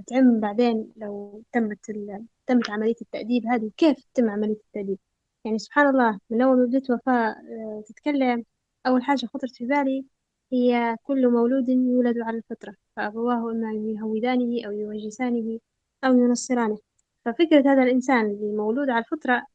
بتعم 0.00 0.40
بعدين 0.40 0.92
لو 0.96 1.42
تمت 1.52 1.90
ال... 1.90 2.26
تمت 2.46 2.70
عملية 2.70 2.94
التأديب 3.02 3.46
هذه؟ 3.46 3.64
وكيف 3.66 4.04
تتم 4.14 4.30
عملية 4.30 4.52
التأديب؟ 4.66 4.98
يعني 5.44 5.58
سبحان 5.58 5.86
الله 5.88 6.18
من 6.30 6.42
أول 6.42 6.56
ما 6.58 6.64
بديت 6.66 6.90
وفاء 6.90 7.36
آه، 7.38 7.82
تتكلم 7.88 8.44
أول 8.86 9.02
حاجة 9.04 9.26
خطرت 9.26 9.56
في 9.56 9.66
بالي 9.66 10.04
هي 10.52 10.96
كل 11.02 11.28
مولود 11.30 11.68
يولد 11.68 12.18
على 12.18 12.36
الفطرة 12.38 12.74
فأبواه 12.96 13.50
إما 13.52 13.72
يهودانه 13.74 14.66
أو 14.66 14.72
يوجسانه 14.72 15.58
أو 16.04 16.18
ينصرانه. 16.18 16.78
ففكرة 17.24 17.60
هذا 17.72 17.82
الإنسان 17.82 18.26
اللي 18.26 18.56
مولود 18.56 18.90
على 18.90 19.04
الفطرة 19.04 19.46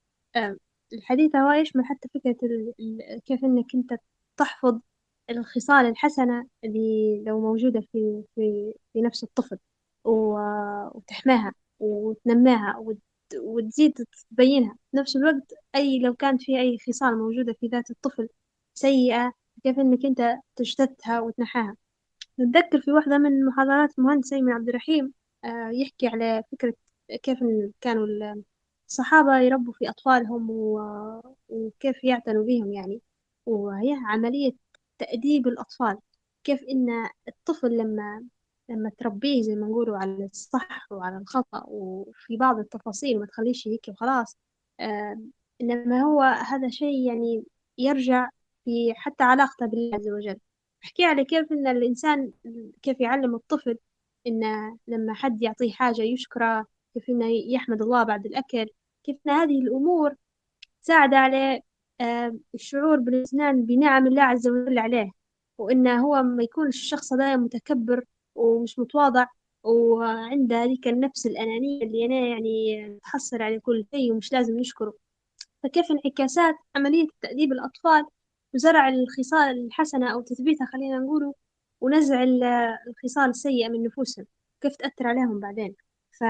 الحديث 0.94 1.36
هو 1.36 1.52
يشمل 1.52 1.86
حتى 1.86 2.08
فكرة 2.14 2.36
كيف 3.26 3.44
إنك 3.46 3.66
أنت 3.76 3.94
تحفظ 4.38 4.80
الخصال 5.30 5.86
الحسنة 5.86 6.48
اللي 6.64 7.24
لو 7.28 7.42
موجودة 7.42 7.82
في 7.82 8.24
في 8.36 8.74
في 8.94 9.02
نفس 9.02 9.24
الطفل 9.24 9.58
وتحماها 10.06 11.54
وتنماها 11.80 12.78
وت- 12.78 12.98
وتزيد 13.38 13.94
تبينها. 14.32 14.76
في 14.92 14.98
نفس 14.98 15.16
الوقت 15.16 15.54
أي 15.76 16.00
لو 16.00 16.14
كانت 16.14 16.42
في 16.44 16.60
أي 16.62 16.78
خصال 16.88 17.18
موجودة 17.18 17.54
في 17.54 17.68
ذات 17.68 17.92
الطفل 17.92 18.30
سيئة 18.74 19.34
كيف 19.64 19.80
إنك 19.80 20.06
أنت 20.06 20.40
تجتثها 20.56 21.20
وتنحاها. 21.20 21.76
نتذكر 22.40 22.82
في 22.82 22.92
واحدة 22.92 23.18
من 23.18 23.46
محاضرات 23.46 24.00
المهندس 24.00 24.34
أيمن 24.34 24.52
عبد 24.54 24.70
الرحيم 24.70 25.14
آه، 25.46 25.70
يحكي 25.74 26.08
على 26.08 26.44
فكرة 26.52 26.74
كيف 27.24 27.40
كانوا 27.82 28.08
الصحابة 28.90 29.40
يربوا 29.40 29.74
في 29.74 29.90
أطفالهم 29.90 30.48
وكيف 31.50 32.04
يعتنوا 32.04 32.44
بهم 32.46 32.74
يعني. 32.74 33.02
وهي 33.46 33.94
عملية 34.06 34.52
تأديب 35.00 35.48
الأطفال. 35.48 35.98
كيف 36.44 36.64
إن 36.64 36.90
الطفل 37.28 37.78
لما 37.78 38.24
لما 38.70 38.92
تربيه 38.98 39.42
زي 39.44 39.56
ما 39.56 39.68
نقولوا 39.68 39.98
على 39.98 40.26
الصح 40.26 40.92
وعلى 40.92 41.18
الخطأ 41.18 41.64
وفي 41.68 42.38
بعض 42.38 42.60
التفاصيل 42.60 43.20
ما 43.20 43.26
تخليش 43.26 43.68
هيك 43.68 43.86
وخلاص 43.90 44.38
آه، 44.80 45.22
إنما 45.62 46.02
هو 46.02 46.22
هذا 46.22 46.70
شيء 46.70 47.08
يعني 47.08 47.44
يرجع 47.78 48.30
في 48.66 48.94
حتى 48.96 49.24
علاقته 49.24 49.66
بالله 49.66 49.96
عز 49.96 50.10
وجل 50.10 50.38
أحكي 50.84 51.06
على 51.06 51.26
كيف 51.26 51.52
إن 51.52 51.68
الإنسان 51.68 52.32
كيف 52.82 53.00
يعلم 53.02 53.36
الطفل 53.36 53.78
إنه 54.28 54.78
لما 54.88 55.14
حد 55.14 55.42
يعطيه 55.42 55.72
حاجة 55.72 56.02
يشكره 56.02 56.66
كيف 56.94 57.10
إنه 57.10 57.26
يحمد 57.28 57.82
الله 57.82 58.04
بعد 58.04 58.26
الأكل 58.26 58.68
كيف 59.04 59.18
إن 59.28 59.32
هذه 59.32 59.60
الأمور 59.62 60.16
تساعد 60.84 61.14
على 61.14 61.62
الشعور 62.56 63.00
بالامتنان 63.00 63.66
بنعم 63.66 64.08
الله 64.08 64.24
عز 64.24 64.48
وجل 64.48 64.80
عليه 64.80 65.12
وإنه 65.58 66.06
هو 66.06 66.24
ما 66.24 66.44
يكونش 66.44 66.76
الشخص 66.76 67.14
هذا 67.14 67.36
متكبر 67.38 68.06
ومش 68.36 68.80
متواضع 68.80 69.26
وعنده 69.64 70.64
هذيك 70.64 70.88
النفس 70.88 71.26
الأنانية 71.28 71.84
اللي 71.84 72.06
أنا 72.06 72.28
يعني 72.28 73.00
تحصل 73.04 73.42
على 73.42 73.60
كل 73.60 73.86
شيء 73.96 74.12
ومش 74.14 74.34
لازم 74.34 74.60
نشكره 74.60 74.94
فكيف 75.64 75.92
انعكاسات 75.92 76.56
عملية 76.76 77.08
تأديب 77.22 77.52
الأطفال 77.52 78.06
وزرع 78.54 78.90
الخصال 78.90 79.66
الحسنة 79.66 80.14
أو 80.14 80.22
تثبيتها 80.22 80.66
خلينا 80.66 80.98
نقوله 81.00 81.34
ونزع 81.82 82.24
ال- 82.24 82.44
الخصال 82.88 83.30
السيئة 83.30 83.70
من 83.70 83.84
نفوسهم 83.84 84.26
كيف 84.62 84.76
تأثر 84.76 85.08
عليهم 85.08 85.40
بعدين 85.40 85.76
ف... 86.20 86.24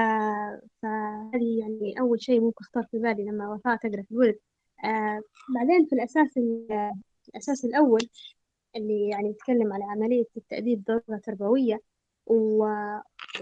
فهذه 0.82 1.58
يعني 1.60 2.00
أول 2.00 2.22
شيء 2.22 2.40
ممكن 2.40 2.64
اختار 2.64 2.84
في 2.90 2.98
بالي 2.98 3.24
لما 3.24 3.48
وفاء 3.54 3.76
تقرأ 3.76 4.02
في 4.02 4.10
الولد 4.12 4.38
آه 4.84 5.22
بعدين 5.54 5.86
في 5.86 5.94
الأساس 5.94 6.36
ال- 6.36 6.92
الأساس 7.28 7.64
الأول 7.64 8.08
اللي 8.76 9.08
يعني 9.08 9.28
يتكلم 9.30 9.72
على 9.72 9.84
عملية 9.84 10.24
التأديب 10.36 10.84
ضرورة 10.84 11.20
تربوية 11.24 11.80
و... 12.26 12.64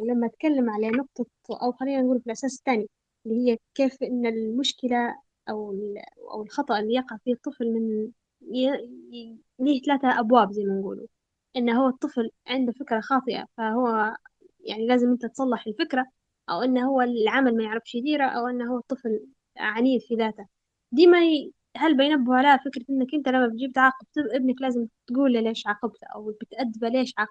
ولما 0.01 0.27
أتكلم 0.27 0.71
على 0.71 0.91
نقطة 0.91 1.27
أو 1.63 1.73
خلينا 1.73 2.03
نقول 2.03 2.21
في 2.21 2.27
الأساس 2.27 2.59
الثاني 2.59 2.89
اللي 3.27 3.53
هي 3.53 3.59
كيف 3.75 4.03
إن 4.03 4.27
المشكلة 4.27 5.17
أو 5.51 5.75
أو 6.33 6.43
الخطأ 6.43 6.79
اللي 6.79 6.95
يقع 6.95 7.17
فيه 7.25 7.33
الطفل 7.33 7.73
من. 7.73 8.11
ليه 8.43 9.83
ثلاثة 9.87 10.21
أبواب 10.21 10.53
زي 10.53 10.65
ما 10.65 10.75
نقولوا. 10.81 11.07
إنه 11.57 11.83
هو 11.83 11.89
الطفل 11.89 12.31
عنده 12.47 12.73
فكرة 12.73 13.01
خاطئة 13.01 13.47
فهو 13.57 14.17
يعني 14.61 14.87
لازم 14.87 15.11
أنت 15.11 15.27
تصلح 15.27 15.67
الفكرة 15.67 16.07
أو 16.51 16.63
إنه 16.63 16.89
هو 16.89 17.01
العمل 17.03 17.57
ما 17.57 17.65
يعرفش 17.65 17.95
يديره 17.95 18.25
أو 18.25 18.47
إنه 18.49 18.73
هو 18.73 18.79
الطفل 18.79 19.27
عنيد 19.57 20.01
في 20.03 20.15
ذاته. 20.15 20.47
ديما 20.93 21.25
ي... 21.25 21.53
هل 21.77 21.97
بينبهوا 21.97 22.37
على 22.37 22.59
فكرة 22.65 22.85
إنك 22.91 23.15
أنت 23.15 23.29
لما 23.29 23.47
بتجيب 23.47 23.73
تعاقب 23.73 24.07
ابنك 24.35 24.63
لازم 24.63 24.87
تقول 25.07 25.33
له 25.33 25.41
ليش 25.41 25.67
عاقبته 25.67 26.07
أو 26.15 26.33
بتأدبه 26.41 26.89
ليش 26.89 27.15
عاق... 27.19 27.29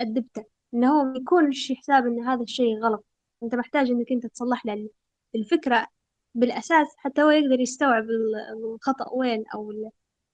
أدبته 0.00 0.44
إن 0.74 0.84
هو 0.84 1.04
ما 1.04 1.14
يكونش 1.18 1.72
حساب 1.72 2.06
إن 2.06 2.20
هذا 2.20 2.42
الشيء 2.42 2.78
غلط. 2.78 3.04
أنت 3.42 3.54
محتاج 3.54 3.90
إنك 3.90 4.12
أنت 4.12 4.26
تصلح 4.26 4.66
له 4.66 4.88
الفكرة 5.34 5.86
بالأساس 6.34 6.86
حتى 6.96 7.22
هو 7.22 7.30
يقدر 7.30 7.60
يستوعب 7.60 8.04
ال- 8.04 8.64
الخطأ 8.74 9.10
وين 9.12 9.44
أو 9.54 9.72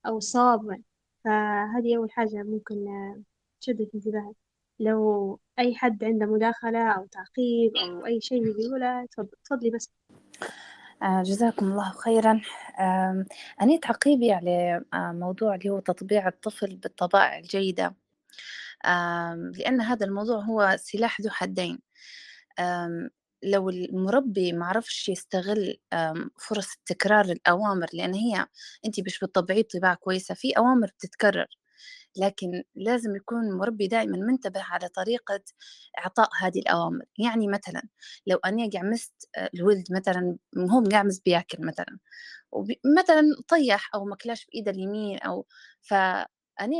أو 0.07 0.21
وين 0.65 0.85
فهذه 1.25 1.97
أول 1.97 2.11
حاجة 2.11 2.43
ممكن 2.43 2.87
تشد 3.61 3.77
في 3.77 3.95
انتباهك. 3.95 4.37
لو 4.81 5.41
أي 5.59 5.75
حد 5.75 6.05
عنده 6.05 6.27
مداخلة 6.27 6.93
أو 6.93 7.07
تعقيب 7.07 7.77
أو 7.77 8.07
أي 8.07 8.21
شيء 8.21 8.47
يقوله 8.47 9.07
تفضل 9.07 9.29
تفضلي 9.45 9.71
بس. 9.71 9.91
آه، 11.03 11.23
جزاكم 11.23 11.67
الله 11.67 11.91
خيرا. 11.93 12.41
أنا 13.63 13.77
تعقيبي 13.83 14.33
على 14.33 14.85
آه، 14.95 15.13
موضوع 15.13 15.55
اللي 15.55 15.71
هو 15.71 15.79
تطبيع 15.79 16.29
الطفل 16.29 16.77
بالطبائع 16.77 17.39
الجيدة؟ 17.39 17.95
لأن 19.59 19.81
هذا 19.81 20.07
الموضوع 20.07 20.39
هو 20.41 20.77
سلاح 20.79 21.21
ذو 21.21 21.31
حدين. 21.31 21.79
لو 23.45 23.71
المربي 23.71 24.53
معرفش 24.53 25.09
يستغل 25.09 25.77
آم، 25.93 26.31
فرص 26.41 26.69
تكرار 26.87 27.25
الأوامر 27.25 27.87
لأن 27.95 28.15
هي 28.15 28.47
أنت 28.87 29.01
مش 29.01 29.19
بتطبعيه 29.21 29.63
بطباعة 29.63 29.95
كويسة 29.97 30.35
في 30.35 30.53
أوامر 30.59 30.87
بتتكرر. 30.89 31.47
لكن 32.17 32.65
لازم 32.77 33.17
يكون 33.17 33.45
المربي 33.49 33.87
دائما 33.89 34.19
منتبه 34.19 34.63
على 34.63 34.89
طريقة 34.89 35.41
إعطاء 35.99 36.29
هذه 36.41 36.59
الأوامر. 36.61 37.05
يعني 37.19 37.49
مثلا 37.49 37.83
لو 38.27 38.39
أنا 38.47 38.71
قعمست 38.75 39.15
آه، 39.37 39.51
الولد 39.55 39.85
مثلا 39.93 40.37
هو 40.73 40.85
قاعمس 40.93 41.21
بياكل 41.21 41.67
مثلا 41.67 41.99
مثلا 42.99 43.23
طيح 43.49 43.91
أو 43.95 44.05
مكلاش 44.05 44.47
بإيده 44.47 44.71
اليمين 44.71 45.19
أو 45.19 45.47
فأنا 45.83 46.27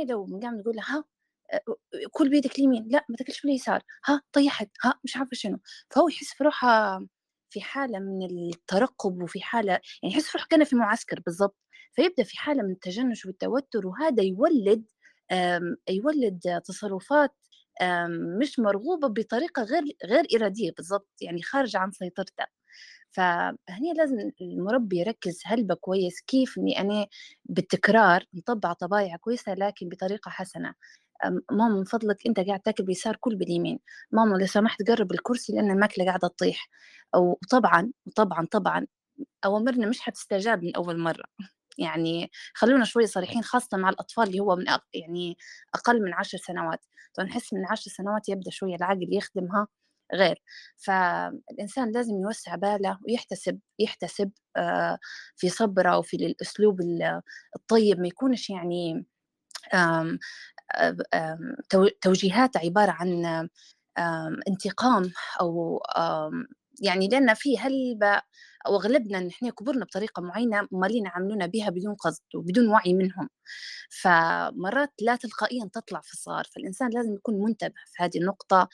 لو 0.09 0.39
قاعد 0.43 0.55
نقول 0.55 0.79
ها 0.79 1.03
كل 2.11 2.29
بيدك 2.29 2.59
اليمين 2.59 2.87
لا 2.91 3.05
ما 3.09 3.15
تاكلش 3.17 3.41
باليسار 3.41 3.83
ها 4.05 4.21
طيحت 4.33 4.69
ها 4.85 4.99
مش 5.03 5.17
عارفة 5.17 5.31
شنو. 5.33 5.59
فهو 5.91 6.09
يحس 6.09 6.33
في 6.33 6.43
روحه 6.43 6.99
في 7.49 7.61
حالة 7.61 7.99
من 7.99 8.23
الترقب 8.25 9.23
وفي 9.23 9.41
حالة 9.41 9.71
يعني 9.73 10.15
يحس 10.15 10.35
روحه 10.35 10.47
كأنه 10.49 10.65
في 10.65 10.75
معسكر 10.75 11.19
بالضبط. 11.25 11.57
فيبدأ 11.95 12.23
في 12.23 12.37
حالة 12.39 12.63
من 12.63 12.71
التجنش 12.71 13.25
والتوتر 13.25 13.87
وهذا 13.87 14.23
يولد 14.23 14.85
يولد 15.89 16.61
تصرفات 16.65 17.31
مش 18.41 18.59
مرغوبة 18.59 19.07
بطريقة 19.07 19.63
غير 19.63 19.83
غير 20.05 20.25
إرادية 20.35 20.71
بالضبط 20.77 21.09
يعني 21.21 21.41
خارجة 21.41 21.77
عن 21.77 21.91
سيطرته. 21.91 22.45
فهني 23.11 23.93
لازم 23.97 24.17
المربي 24.41 24.99
يركز 24.99 25.41
هلبة 25.45 25.75
كويس 25.75 26.21
كيف 26.21 26.57
إني 26.57 26.79
أنا 26.81 27.07
بالتكرار 27.45 28.25
نطبع 28.33 28.73
طبايع 28.73 29.15
كويسة 29.17 29.53
لكن 29.53 29.89
بطريقة 29.89 30.29
حسنة. 30.31 30.69
أم، 30.69 30.75
ماما 31.51 31.75
من 31.75 31.83
فضلك 31.83 32.27
أنت 32.27 32.39
قاعد 32.39 32.59
تاكل 32.59 32.83
بيسار 32.83 33.15
كل 33.15 33.35
باليمين. 33.35 33.79
ماما 34.11 34.35
لو 34.37 34.45
سمحت 34.45 34.89
قرب 34.89 35.11
الكرسي 35.11 35.53
لأن 35.53 35.71
الماكلة 35.71 36.05
قاعدة 36.05 36.27
تطيح. 36.27 36.69
أو 37.15 37.39
طبعا 37.51 37.91
طبعا 38.51 38.87
أوامرنا 39.45 39.87
مش 39.87 39.99
حتستجاب 40.01 40.63
من 40.63 40.75
أول 40.75 40.99
مرة. 40.99 41.23
يعني 41.77 42.31
خلونا 42.53 42.85
شوي 42.85 43.07
صريحين 43.07 43.43
خاصة 43.43 43.77
مع 43.77 43.89
الأطفال 43.89 44.23
اللي 44.27 44.39
هو 44.39 44.55
من 44.55 44.69
أق... 44.69 44.83
يعني 44.93 45.37
أقل 45.75 46.01
من 46.03 46.13
عشر 46.13 46.37
سنوات. 46.37 46.85
فنحس 47.17 47.53
من 47.53 47.65
عشر 47.71 47.91
سنوات 47.91 48.29
يبدأ 48.29 48.51
شوية 48.51 48.75
العقل 48.75 49.07
يخدمها 49.13 49.67
غير. 50.13 50.41
فالإنسان 50.77 51.91
لازم 51.91 52.13
يوسع 52.21 52.55
باله 52.55 52.99
ويحتسب 53.07 53.59
يحتسب 53.79 54.31
آه، 54.57 54.99
في 55.35 55.49
صبره 55.49 55.97
وفي 55.97 56.15
الأسلوب 56.17 56.81
ال- 56.81 57.21
الطيب 57.55 57.99
ما 57.99 58.07
يكونش 58.07 58.49
يعني 58.49 59.05
تو- 61.69 61.87
توجيهات 62.01 62.57
عبارة 62.57 62.91
عن 62.91 63.25
انتقام 64.47 65.11
أو 65.41 65.81
يعني 66.81 67.07
لأن 67.07 67.33
في 67.33 67.57
هلبة 67.59 68.21
أو 68.67 68.75
أغلبنا 68.75 69.19
نحن 69.19 69.49
كبرنا 69.49 69.85
بطريقة 69.85 70.21
معينة 70.21 70.67
مالين 70.71 71.05
يعاملونا 71.05 71.45
بها 71.45 71.69
بدون 71.69 71.95
قصد 71.95 72.21
وبدون 72.35 72.67
وعي 72.69 72.93
منهم. 72.93 73.29
فمرات 74.01 74.93
لا 75.01 75.15
تلقائيا 75.15 75.69
تطلع 75.73 76.01
في 76.01 76.13
الصغار 76.13 76.43
فالإنسان 76.55 76.89
لازم 76.93 77.13
يكون 77.15 77.35
منتبه 77.43 77.73
في 77.93 78.03
هذه 78.03 78.17
النقطة 78.17 78.69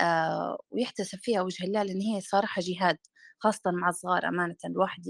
آه، 0.00 0.58
ويحتسب 0.70 1.18
فيها 1.22 1.42
وجه 1.42 1.64
الله 1.64 1.82
لأن 1.82 2.00
هي 2.00 2.20
صراحة 2.20 2.62
جهاد 2.64 2.98
خاصة 3.38 3.70
مع 3.72 3.88
الصغار 3.88 4.28
أمانة. 4.28 4.56
الواحد 4.66 5.02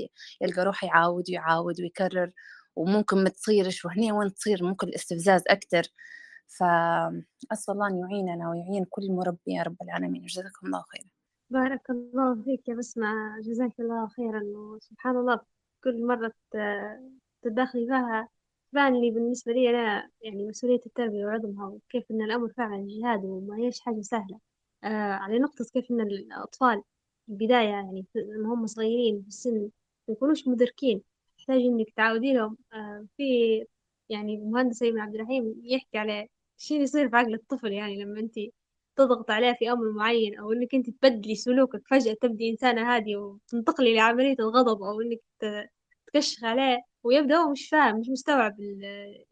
يلقى 0.42 0.64
روحه 0.64 0.86
يعاود 0.86 1.24
ويعاود 1.30 1.80
ويكرر 1.80 2.32
وممكن 2.78 3.24
ما 3.24 3.28
تصيرش 3.30 3.84
وهنا 3.84 4.14
وين 4.14 4.34
تصير؟ 4.34 4.64
ممكن 4.64 4.88
الاستفزاز 4.88 5.42
أكثر 5.48 5.82
فأسأل 6.46 7.74
الله 7.74 7.86
أن 7.86 7.98
يعيننا 7.98 8.50
ويعين 8.50 8.84
كل 8.84 9.12
مربي 9.12 9.38
يا 9.46 9.62
رب 9.62 9.76
العالمين. 9.82 10.22
جزاكم 10.22 10.66
الله 10.66 10.82
خيرا. 10.82 11.08
بارك 11.50 11.90
الله 11.90 12.42
فيك 12.42 12.68
يا 12.68 12.74
بسمة. 12.74 13.40
جزاك 13.40 13.80
الله 13.80 14.08
خيرا. 14.08 14.42
وسبحان 14.44 15.16
الله 15.16 15.40
كل 15.84 16.06
مرة 16.06 16.32
تدخلي 17.42 17.86
فيها 17.86 18.28
بان 18.72 19.00
لي 19.00 19.10
بالنسبة 19.10 19.52
لي 19.52 19.70
أنا 19.70 20.10
يعني 20.22 20.46
مسؤولية 20.46 20.80
التربية 20.86 21.26
وعظمها 21.26 21.66
وكيف 21.66 22.10
إن 22.10 22.22
الأمر 22.22 22.48
فعلا 22.48 22.86
جهاد 22.88 23.24
وما 23.24 23.56
هيش 23.56 23.80
حاجة 23.80 24.00
سهلة. 24.00 24.38
آه 24.84 25.12
على 25.12 25.38
نقطة 25.38 25.64
كيف 25.72 25.90
إن 25.90 26.00
الأطفال 26.00 26.82
البداية 27.28 27.68
يعني 27.68 28.06
هم 28.44 28.66
صغيرين 28.66 29.22
في 29.22 29.28
السن 29.28 29.60
ما 30.08 30.14
يكونوش 30.14 30.48
مدركين. 30.48 31.02
تحتاج 31.48 31.62
إنك 31.64 31.86
تعودي 31.96 32.32
لهم. 32.32 32.56
آه 32.72 33.06
في 33.16 33.24
يعني 34.08 34.34
المهندس 34.34 34.82
أيمن 34.82 35.00
عبد 35.00 35.14
الرحيم 35.14 35.54
يحكي 35.64 35.98
على 35.98 36.28
شو 36.58 36.74
يصير 36.74 37.08
في 37.10 37.16
عقل 37.16 37.34
الطفل 37.34 37.72
يعني 37.72 38.02
لما 38.04 38.20
أنت 38.20 38.34
تضغط 38.96 39.30
عليه 39.30 39.52
في 39.58 39.70
أمر 39.72 39.92
معين 39.92 40.38
أو 40.38 40.52
إنك 40.52 40.74
أنت 40.74 40.90
تبدلي 40.90 41.34
سلوكك 41.34 41.82
فجأة 41.90 42.14
تبدي 42.22 42.50
إنسانة 42.50 42.94
هادية 42.96 43.16
وتنتقلي 43.16 43.94
لعملية 43.96 44.36
الغضب 44.40 44.82
أو 44.82 45.00
إنك 45.00 45.20
تكشخ 46.06 46.44
عليه 46.44 46.78
ويبدأ 47.02 47.36
هو 47.36 47.50
مش 47.52 47.68
فاهم 47.68 48.00
مش 48.00 48.08
مستوعب 48.08 48.56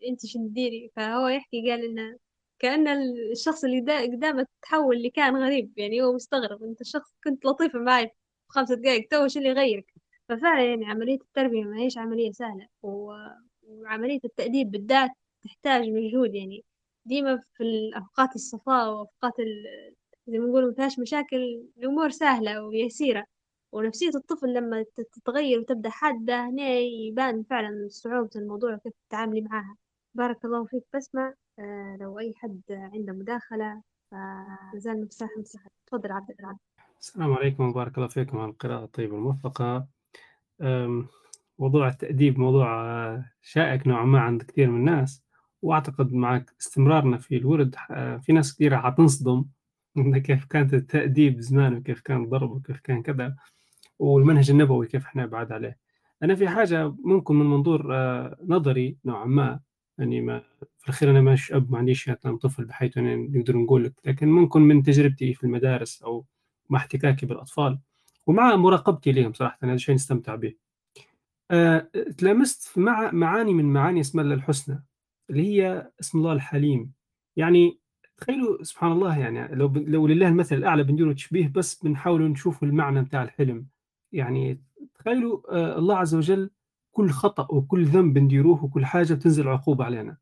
أنت 0.08 0.26
شو 0.26 0.38
تديري. 0.48 0.90
فهو 0.96 1.28
يحكي 1.28 1.70
قال 1.70 1.84
إنه 1.84 2.18
كأن 2.58 2.88
الشخص 3.32 3.64
اللي 3.64 3.80
دا- 3.80 4.02
قدامه 4.02 4.46
تحول 4.62 4.96
اللي 4.96 5.10
كان 5.10 5.36
غريب 5.36 5.72
يعني 5.78 6.02
هو 6.02 6.12
مستغرب. 6.14 6.62
أنت 6.64 6.80
الشخص 6.80 7.12
كنت 7.24 7.44
لطيفة 7.46 7.78
معي 7.78 8.06
في 8.08 8.14
خمسة 8.48 8.74
دقايق 8.74 9.08
تو 9.10 9.28
شو 9.28 9.38
اللي 9.38 9.48
يغيرك؟ 9.50 10.05
ففعلا 10.28 10.64
يعني 10.64 10.86
عملية 10.86 11.14
التربية 11.20 11.64
ما 11.64 11.78
هيش 11.78 11.98
عملية 11.98 12.32
سهلة 12.32 12.66
وعملية 12.82 14.20
التأديب 14.24 14.70
بالذات 14.70 15.10
تحتاج 15.42 15.88
مجهود 15.88 16.34
يعني. 16.34 16.64
ديما 17.04 17.36
في 17.52 17.62
الأوقات 17.62 18.34
الصفاء 18.34 18.88
وأوقات 18.88 19.38
ال- 19.40 19.94
زي 20.26 20.38
ما 20.38 20.46
نقول 20.46 20.70
مفيهاش 20.70 20.98
مشاكل 20.98 21.36
الأمور 21.78 22.10
سهلة 22.10 22.64
ويسيرة. 22.64 23.24
ونفسية 23.72 24.10
الطفل 24.14 24.54
لما 24.54 24.82
تت- 24.82 25.08
تتغير 25.12 25.58
وتبدأ 25.60 25.90
حادة 25.90 26.48
هنا 26.48 26.68
يبان 26.78 27.42
فعلا 27.42 27.88
صعوبة 27.90 28.30
الموضوع 28.36 28.74
وكيف 28.74 28.92
تتعاملي 29.08 29.40
معاها. 29.40 29.76
بارك 30.14 30.44
الله 30.44 30.64
فيك. 30.64 30.82
بسمع 30.94 31.34
آه 31.58 31.96
لو 32.00 32.18
أي 32.18 32.32
حد 32.36 32.60
عنده 32.70 33.12
مداخلة 33.12 33.82
فمازال 34.10 35.04
مساحة 35.06 35.32
مساحة. 35.40 35.70
تفضل 35.86 36.12
عبد 36.12 36.30
الرحمن. 36.30 36.56
السلام 37.00 37.32
عليكم. 37.32 37.68
وبارك 37.68 37.96
الله 37.98 38.08
فيكم 38.08 38.38
على 38.38 38.50
القراءة 38.50 38.84
الطيبة 38.84 39.16
الموفقة. 39.16 39.86
موضوع 41.58 41.88
التأديب 41.88 42.38
موضوع 42.38 42.66
شائك 43.42 43.86
نوعا 43.86 44.04
ما 44.04 44.20
عند 44.20 44.42
كثير 44.42 44.70
من 44.70 44.78
الناس 44.78 45.22
وأعتقد 45.62 46.12
مع 46.12 46.44
استمرارنا 46.60 47.18
في 47.18 47.36
الورد 47.36 47.74
في 48.22 48.32
ناس 48.32 48.54
كثيرة 48.54 48.76
حتنصدم 48.76 49.44
كيف 49.96 50.44
كانت 50.44 50.74
التأديب 50.74 51.40
زمان 51.40 51.74
وكيف 51.74 52.00
كان 52.00 52.24
الضرب 52.24 52.50
وكيف 52.50 52.80
كان 52.80 53.02
كذا 53.02 53.36
والمنهج 53.98 54.50
النبوي 54.50 54.86
كيف 54.86 55.06
إحنا 55.06 55.26
بعد 55.26 55.52
عليه. 55.52 55.78
أنا 56.22 56.34
في 56.34 56.48
حاجة 56.48 56.94
ممكن 57.04 57.34
من 57.34 57.46
منظور 57.46 57.94
آه، 57.94 58.36
نظري 58.46 58.96
نوعا 59.04 59.24
ما 59.24 59.60
يعني 59.98 60.20
ما 60.20 60.42
في 60.78 60.84
الأخير 60.84 61.10
أنا 61.10 61.20
مش 61.20 61.52
أب 61.52 61.70
ما 61.70 61.78
عنديش 61.78 62.08
مثلا 62.08 62.38
طفل 62.38 62.64
بحيث 62.64 62.98
نقدر 62.98 63.56
نقول 63.56 63.84
لك 63.84 63.94
لكن 64.04 64.28
ممكن 64.28 64.60
من 64.60 64.82
تجربتي 64.82 65.34
في 65.34 65.44
المدارس 65.44 66.02
أو 66.02 66.26
مع 66.70 66.78
احتكاكي 66.78 67.26
بالأطفال 67.26 67.78
ومع 68.26 68.56
مراقبتي 68.56 69.12
لهم 69.12 69.32
صراحة 69.32 69.58
هذا 69.62 69.76
شيء 69.76 69.94
نستمتع 69.94 70.34
به. 70.34 70.54
آه، 71.50 71.78
تلامست 72.18 72.78
مع 72.78 73.10
معاني 73.12 73.54
من 73.54 73.64
معاني 73.72 74.00
اسم 74.00 74.20
الله 74.20 74.34
الحسنى 74.34 74.84
اللي 75.30 75.42
هي 75.42 75.90
اسم 76.00 76.18
الله 76.18 76.32
الحليم. 76.32 76.92
يعني 77.36 77.78
تخيلوا 78.16 78.62
سبحان 78.64 78.92
الله 78.92 79.18
يعني 79.18 79.54
لو. 79.54 79.72
لو 79.76 80.06
لله 80.06 80.28
المثل 80.28 80.56
الأعلى 80.56 80.82
بنديروا 80.82 81.12
تشبيه 81.12 81.48
بس 81.48 81.84
بنحاول 81.84 82.22
نشوف 82.22 82.62
المعنى 82.62 83.02
بتاع 83.02 83.22
الحلم. 83.22 83.66
يعني 84.12 84.62
تخيلوا 84.94 85.40
آه، 85.50 85.78
الله 85.78 85.96
عز 85.98 86.14
وجل 86.14 86.50
كل 86.92 87.10
خطأ 87.10 87.46
وكل 87.50 87.84
ذنب 87.84 88.18
نديروه 88.18 88.64
وكل 88.64 88.86
حاجة 88.86 89.14
بتنزل 89.14 89.48
عقوبة 89.48 89.84
علينا. 89.84 90.16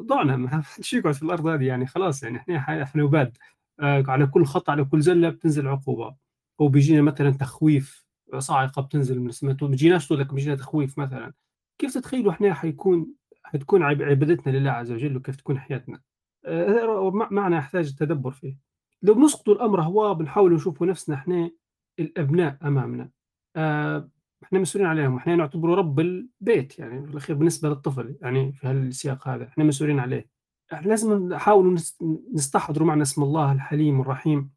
ضعنا 0.00 0.36
ما 0.36 0.60
فيش 0.60 0.92
يقعد 0.94 1.14
في 1.14 1.22
الأرض 1.22 1.46
هذه 1.46 1.64
يعني 1.64 1.86
خلاص 1.86 2.22
يعني 2.22 2.38
إحنا 2.38 2.82
إحنا 2.82 3.04
وباد 3.04 3.36
آه، 3.80 4.04
على 4.08 4.26
كل 4.26 4.44
خطأ 4.44 4.72
على 4.72 4.84
كل 4.84 5.00
زلة 5.00 5.28
بتنزل 5.28 5.68
عقوبة 5.68 6.16
أو 6.60 6.68
بيجينا 6.68 7.02
مثلا 7.02 7.30
تخويف 7.30 8.06
صاعقة 8.38 8.82
بتنزل 8.82 9.20
من 9.20 9.28
السماء 9.28 9.56
ما 9.62 9.68
بيجيناش 9.68 10.06
تقول 10.06 10.18
لك؟ 10.20 10.34
بيجينا 10.34 10.56
تخويف 10.56 10.98
مثلا. 10.98 11.32
كيف 11.78 11.94
تتخيلوا 11.94 12.32
إحنا 12.32 12.54
حيكون 12.54 13.06
حتكون 13.44 13.82
عب- 13.82 14.02
عبادتنا 14.02 14.52
لله 14.56 14.70
عز 14.70 14.92
وجل 14.92 15.16
وكيف 15.16 15.36
تكون 15.36 15.58
حياتنا؟ 15.58 16.00
آه، 16.44 16.68
هذا 16.68 17.10
مع- 17.10 17.28
معنى 17.30 17.56
يحتاج 17.56 17.88
التدبر 17.88 18.30
فيه. 18.30 18.56
لو 19.02 19.14
بنسقط 19.14 19.48
الأمر 19.48 19.82
هو 19.82 20.14
بنحاول 20.14 20.54
نشوف 20.54 20.82
نفسنا 20.82 21.14
إحنا 21.16 21.50
الأبناء 21.98 22.56
أمامنا. 22.64 23.10
آه، 23.56 24.10
إحنا 24.42 24.58
مسؤولين 24.58 24.88
عليهم 24.88 25.16
إحنا 25.16 25.36
نعتبره 25.36 25.74
رب 25.74 26.00
البيت 26.00 26.78
يعني 26.78 27.06
في 27.06 27.12
الأخير 27.12 27.36
بالنسبة 27.36 27.68
للطفل 27.68 28.16
يعني 28.22 28.52
في 28.52 28.66
هالسياق 28.66 29.28
هذا 29.28 29.44
إحنا 29.48 29.64
مسؤولين 29.64 29.98
عليه. 30.00 30.28
إحنا 30.72 30.88
لازم 30.88 31.28
نحاول 31.28 31.78
نس- 31.78 32.02
نستحضر 32.34 32.84
معنى 32.84 33.02
اسم 33.02 33.22
الله 33.22 33.52
الحليم 33.52 34.00
الرحيم 34.00 34.50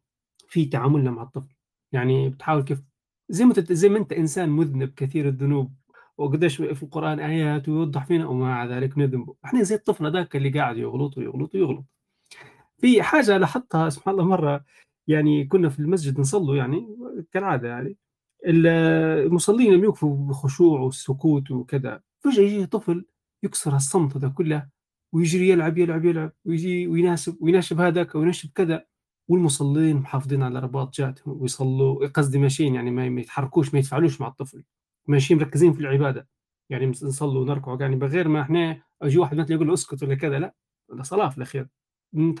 في 0.48 0.64
تعاملنا 0.64 1.10
مع 1.10 1.22
الطفل. 1.22 1.53
يعني 1.94 2.28
بتحاول 2.28 2.62
كيف 2.62 2.82
زي 3.28 3.44
ما. 3.44 3.54
زي 3.58 3.88
ما 3.88 3.98
انت 3.98 4.12
إنسان 4.12 4.48
مذنب 4.50 4.88
كثير 4.96 5.28
الذنوب 5.28 5.74
وقديش 6.18 6.56
في 6.56 6.82
القرآن 6.82 7.20
آيات 7.20 7.68
ويوضح 7.68 8.06
فينا 8.06 8.26
ومع 8.26 8.64
ذلك 8.66 8.98
نذنب. 8.98 9.34
إحنا 9.44 9.62
زي 9.62 9.74
الطفل 9.74 10.12
ذاك 10.12 10.36
اللي 10.36 10.48
قاعد 10.50 10.76
يغلط 10.76 11.18
ويغلط 11.18 11.54
ويغلط. 11.54 11.84
في 12.78 13.02
حاجة 13.02 13.36
لاحظتها 13.38 13.88
سبحان 13.90 14.14
الله 14.14 14.24
مرة 14.24 14.64
يعني 15.06 15.44
كنا 15.44 15.68
في 15.68 15.78
المسجد 15.80 16.20
نصلوا 16.20 16.56
يعني 16.56 16.96
كالعادة 17.32 17.68
يعني 17.68 17.96
ال- 18.46 18.66
المصلين 19.26 19.74
لما 19.74 19.84
يوقفوا 19.84 20.16
بخشوع 20.28 20.80
والسكوت 20.80 21.50
وكذا. 21.50 22.00
فجأة 22.20 22.42
يجي 22.42 22.66
طفل 22.66 23.04
يكسر 23.42 23.76
الصمت 23.76 24.16
هذا 24.16 24.28
كله 24.28 24.68
ويجري 25.12 25.48
يلعب 25.48 25.78
يلعب 25.78 26.04
يلعب 26.04 26.32
ويجي 26.44 26.86
ويناسب 26.86 27.36
ويناشب 27.42 27.80
هذاك 27.80 28.14
ويناشب 28.14 28.50
كذا. 28.54 28.86
والمصلين 29.28 29.96
محافظين 29.96 30.42
على 30.42 30.58
رباط 30.58 30.94
جاتهم 30.94 31.42
ويصلوا 31.42 32.06
قصدي 32.06 32.38
ماشيين 32.38 32.74
يعني 32.74 32.90
ما 32.90 33.20
يتحركوش 33.20 33.74
ما 33.74 33.80
يتفاعلوش 33.80 34.20
مع 34.20 34.28
الطفل 34.28 34.64
ماشيين 35.06 35.40
مركزين 35.40 35.72
في 35.72 35.80
العبادة. 35.80 36.28
يعني 36.70 36.86
نصلوا 36.86 37.42
ونركعوا 37.42 37.78
يعني 37.80 37.96
بغير 37.96 38.28
ما 38.28 38.40
إحنا 38.40 38.82
أجي 39.02 39.18
واحد 39.18 39.36
مثلا 39.36 39.54
يقول 39.54 39.66
له 39.68 39.74
اسكت 39.74 40.02
ولا 40.02 40.14
كذا 40.14 40.38
لا 40.38 40.54
صلاة 41.02 41.28
في 41.28 41.38
الأخير. 41.38 41.68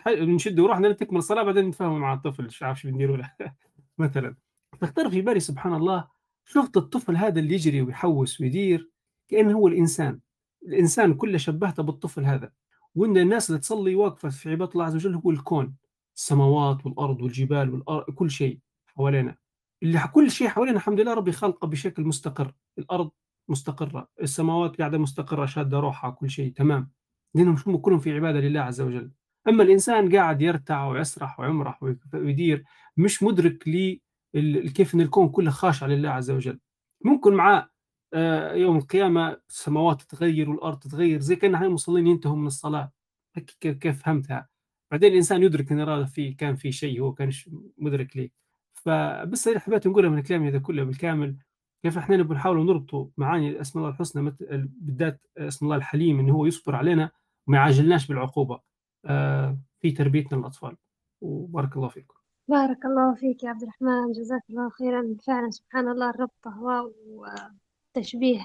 بنشد 0.06 0.60
وروحنا 0.60 0.92
تكمل 0.92 1.18
الصلاة 1.18 1.42
بعدين 1.42 1.64
نتفاهم 1.68 2.00
مع 2.00 2.14
الطفل 2.14 2.44
مش 2.44 2.62
عارف 2.62 2.80
شو 2.80 2.88
بنديروا 2.88 3.16
له 3.16 3.32
مثلا. 3.98 4.36
فاختار 4.80 5.10
في 5.10 5.22
بالي 5.22 5.40
سبحان 5.40 5.74
الله 5.74 6.08
شفت 6.44 6.76
الطفل 6.76 7.16
هذا 7.16 7.40
اللي 7.40 7.54
يجري 7.54 7.82
ويحوس 7.82 8.40
ويدير؟ 8.40 8.90
كأنه 9.28 9.52
هو 9.52 9.68
الإنسان. 9.68 10.20
الإنسان 10.66 11.14
كله 11.14 11.38
شبهته 11.38 11.82
بالطفل 11.82 12.24
هذا. 12.24 12.52
وإن 12.94 13.18
الناس 13.18 13.50
اللي 13.50 13.60
تصلي 13.60 13.94
واقفة 13.94 14.28
في 14.28 14.50
عبادة 14.50 14.72
الله 14.72 14.84
عز 14.84 14.94
وجل 14.94 15.14
هو 15.14 15.30
الكون. 15.30 15.74
السماوات 16.16 16.86
والأرض 16.86 17.20
والجبال 17.22 17.70
والأرض 17.70 18.10
كل 18.14 18.30
شيء 18.30 18.58
حوالينا. 18.86 19.36
اللي 19.82 20.00
كل 20.12 20.30
شيء 20.30 20.48
حوالينا 20.48 20.76
الحمد 20.76 21.00
لله 21.00 21.14
ربي 21.14 21.32
خلقه 21.32 21.66
بشكل 21.68 22.02
مستقر. 22.04 22.52
الأرض 22.78 23.10
مستقرة 23.48 24.08
السماوات 24.22 24.78
قاعدة 24.78 24.98
مستقرة 24.98 25.46
شادة 25.46 25.80
روحها 25.80 26.10
كل 26.10 26.30
شيء 26.30 26.52
تمام. 26.52 26.90
لأنهم 27.34 27.56
هم 27.66 27.76
كلهم 27.76 27.98
في 27.98 28.12
عبادة 28.12 28.40
لله 28.40 28.60
عز 28.60 28.80
وجل. 28.80 29.10
أما 29.48 29.62
الإنسان 29.62 30.16
قاعد 30.16 30.42
يرتع 30.42 30.86
ويسرح 30.86 31.40
ويمرح 31.40 31.82
وي- 31.82 31.98
ويدير 32.14 32.64
مش 32.96 33.22
مدرك 33.22 33.68
ل 33.68 33.98
ال- 34.34 34.72
كيف 34.72 34.94
إن 34.94 35.00
الكون 35.00 35.28
كله 35.28 35.50
خاشع 35.50 35.86
لله 35.86 36.10
عز 36.10 36.30
وجل. 36.30 36.60
ممكن 37.04 37.34
معاه 37.34 37.70
آه، 38.16 38.52
يوم 38.54 38.76
القيامة 38.76 39.40
السماوات 39.48 40.02
تتغير 40.02 40.50
والأرض 40.50 40.78
تتغير 40.78 41.20
زي 41.20 41.36
كأن 41.36 41.54
هاي 41.54 41.66
المصلين 41.66 42.06
ينتهوا 42.06 42.36
من 42.36 42.46
الصلاة. 42.46 42.92
كيف 43.60 44.02
فهمتها؟ 44.02 44.48
بعدين 44.90 45.10
الإنسان 45.12 45.42
يدرك 45.42 45.72
إن 45.72 45.80
هذا 45.80 46.04
في 46.04 46.32
كان 46.32 46.56
في 46.56 46.72
شيء 46.72 47.00
هو 47.00 47.12
كان 47.14 47.30
مدرك 47.78 48.16
ليه. 48.16 48.30
فبس 48.72 49.48
حبيت 49.48 49.86
نقولها 49.86 50.10
من 50.10 50.18
الكلام 50.18 50.46
هذا 50.46 50.58
كله 50.58 50.84
بالكامل. 50.84 51.36
كيف 51.82 51.98
إحنا 51.98 52.22
بنحاول 52.22 52.66
نربطوا 52.66 53.06
معاني 53.16 53.60
اسم 53.60 53.78
الله 53.78 53.90
الحسنى 53.90 54.36
بالذات 54.40 55.20
اسم 55.38 55.66
الله 55.66 55.76
الحليم 55.76 56.18
انه 56.18 56.32
هو 56.34 56.46
يصبر 56.46 56.74
علينا 56.74 57.10
وما 57.46 57.56
يعاجلناش 57.56 58.06
بالعقوبة. 58.08 58.60
آه، 59.04 59.58
في 59.80 59.90
تربيتنا 59.90 60.38
للأطفال. 60.38 60.76
وبارك 61.20 61.76
الله 61.76 61.88
فيكم. 61.88 62.14
بارك 62.48 62.84
الله 62.84 63.14
فيك 63.14 63.42
يا 63.42 63.48
عبد 63.48 63.62
الرحمن. 63.62 64.12
جزاك 64.12 64.42
الله 64.50 64.68
خيرا. 64.70 65.16
فعلا 65.26 65.50
سبحان 65.50 65.88
الله 65.88 66.10
الربط 66.10 66.46
هو 66.46 66.92
وتشبيه 67.96 68.40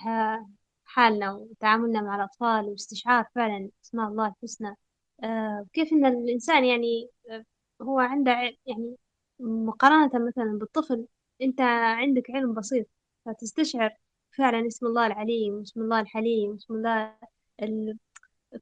حالنا 0.86 1.32
وتعاملنا 1.32 2.02
مع 2.02 2.16
الأطفال 2.16 2.66
واستشعار 2.66 3.26
فعلا 3.36 3.70
أسماء 3.84 4.08
الله 4.08 4.28
الحسنى. 4.28 4.76
وكيف 5.24 5.94
إن 5.94 6.06
الإنسان 6.06 6.66
يعني 6.66 7.10
آه، 7.32 7.46
هو 7.82 8.00
عنده 8.00 8.32
يعني 8.66 8.96
مقارنة 9.40 10.28
مثلا 10.28 10.58
بالطفل 10.60 11.08
أنت 11.42 11.62
عندك 11.62 12.32
علم 12.32 12.54
بسيط 12.54 12.88
فتستشعر 13.26 13.92
فعلا 14.38 14.68
اسم 14.68 14.86
الله 14.86 15.08
العليم 15.08 15.54
واسم 15.54 15.82
الله 15.82 16.00
الحليم 16.02 16.50
واسم 16.52 16.74
الله 16.74 17.18
ال... 17.64 17.98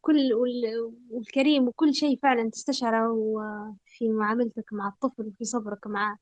كل 0.02 0.34
وال- 0.34 0.94
والكريم 1.12 1.68
وكل 1.68 1.94
شيء 1.96 2.20
فعلا 2.20 2.50
تستشعره 2.50 3.16
في 3.86 4.10
معاملتك 4.10 4.74
مع 4.74 4.88
الطفل 4.88 5.28
وفي 5.28 5.46
صبرك 5.46 5.88
معه 5.88 6.18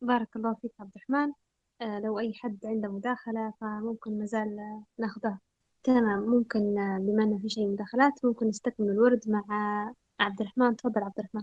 بارك 0.00 0.36
الله 0.36 0.54
فيك 0.62 0.72
عبد 0.80 0.90
الرحمن. 0.96 1.32
آه، 1.80 2.00
لو 2.00 2.18
أي 2.18 2.34
حد 2.34 2.58
عنده 2.66 2.88
مداخلة 2.88 3.54
فممكن 3.60 4.18
مازال 4.18 4.58
آه، 4.58 4.84
ناخذها. 4.98 5.40
تمام 5.82 6.22
ممكن 6.22 6.74
بما 7.00 7.22
أنه 7.22 7.38
في 7.38 7.48
شيء 7.48 7.68
مداخلات 7.68 8.24
ممكن 8.24 8.46
نستكمل 8.46 8.90
الورد 8.90 9.20
مع 9.26 9.44
عبد 10.20 10.40
الرحمن 10.40 10.76
تفضل 10.76 11.02
عبد 11.02 11.18
الرحمن 11.18 11.42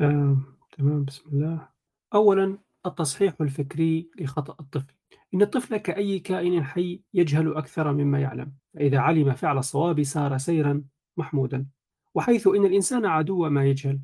آه، 0.00 0.36
تمام 0.78 1.04
بسم 1.04 1.30
الله. 1.32 1.68
أولا 2.14 2.58
التصحيح 2.86 3.34
الفكري 3.40 4.10
لخطأ 4.20 4.56
الطفل. 4.60 4.94
إن 5.34 5.42
الطفل 5.42 5.76
كأي 5.76 6.18
كائن 6.18 6.64
حي 6.64 7.02
يجهل 7.14 7.54
أكثر 7.54 7.92
مما 7.92 8.20
يعلم. 8.20 8.52
فإذا 8.74 8.98
علم 8.98 9.32
فعل 9.32 9.58
الصواب 9.58 10.02
سار 10.02 10.38
سيرا 10.38 10.84
محمودا. 11.16 11.66
وحيث 12.14 12.46
إن 12.46 12.66
الإنسان 12.66 13.06
عدو 13.06 13.48
ما 13.48 13.64
يجهل. 13.64 14.00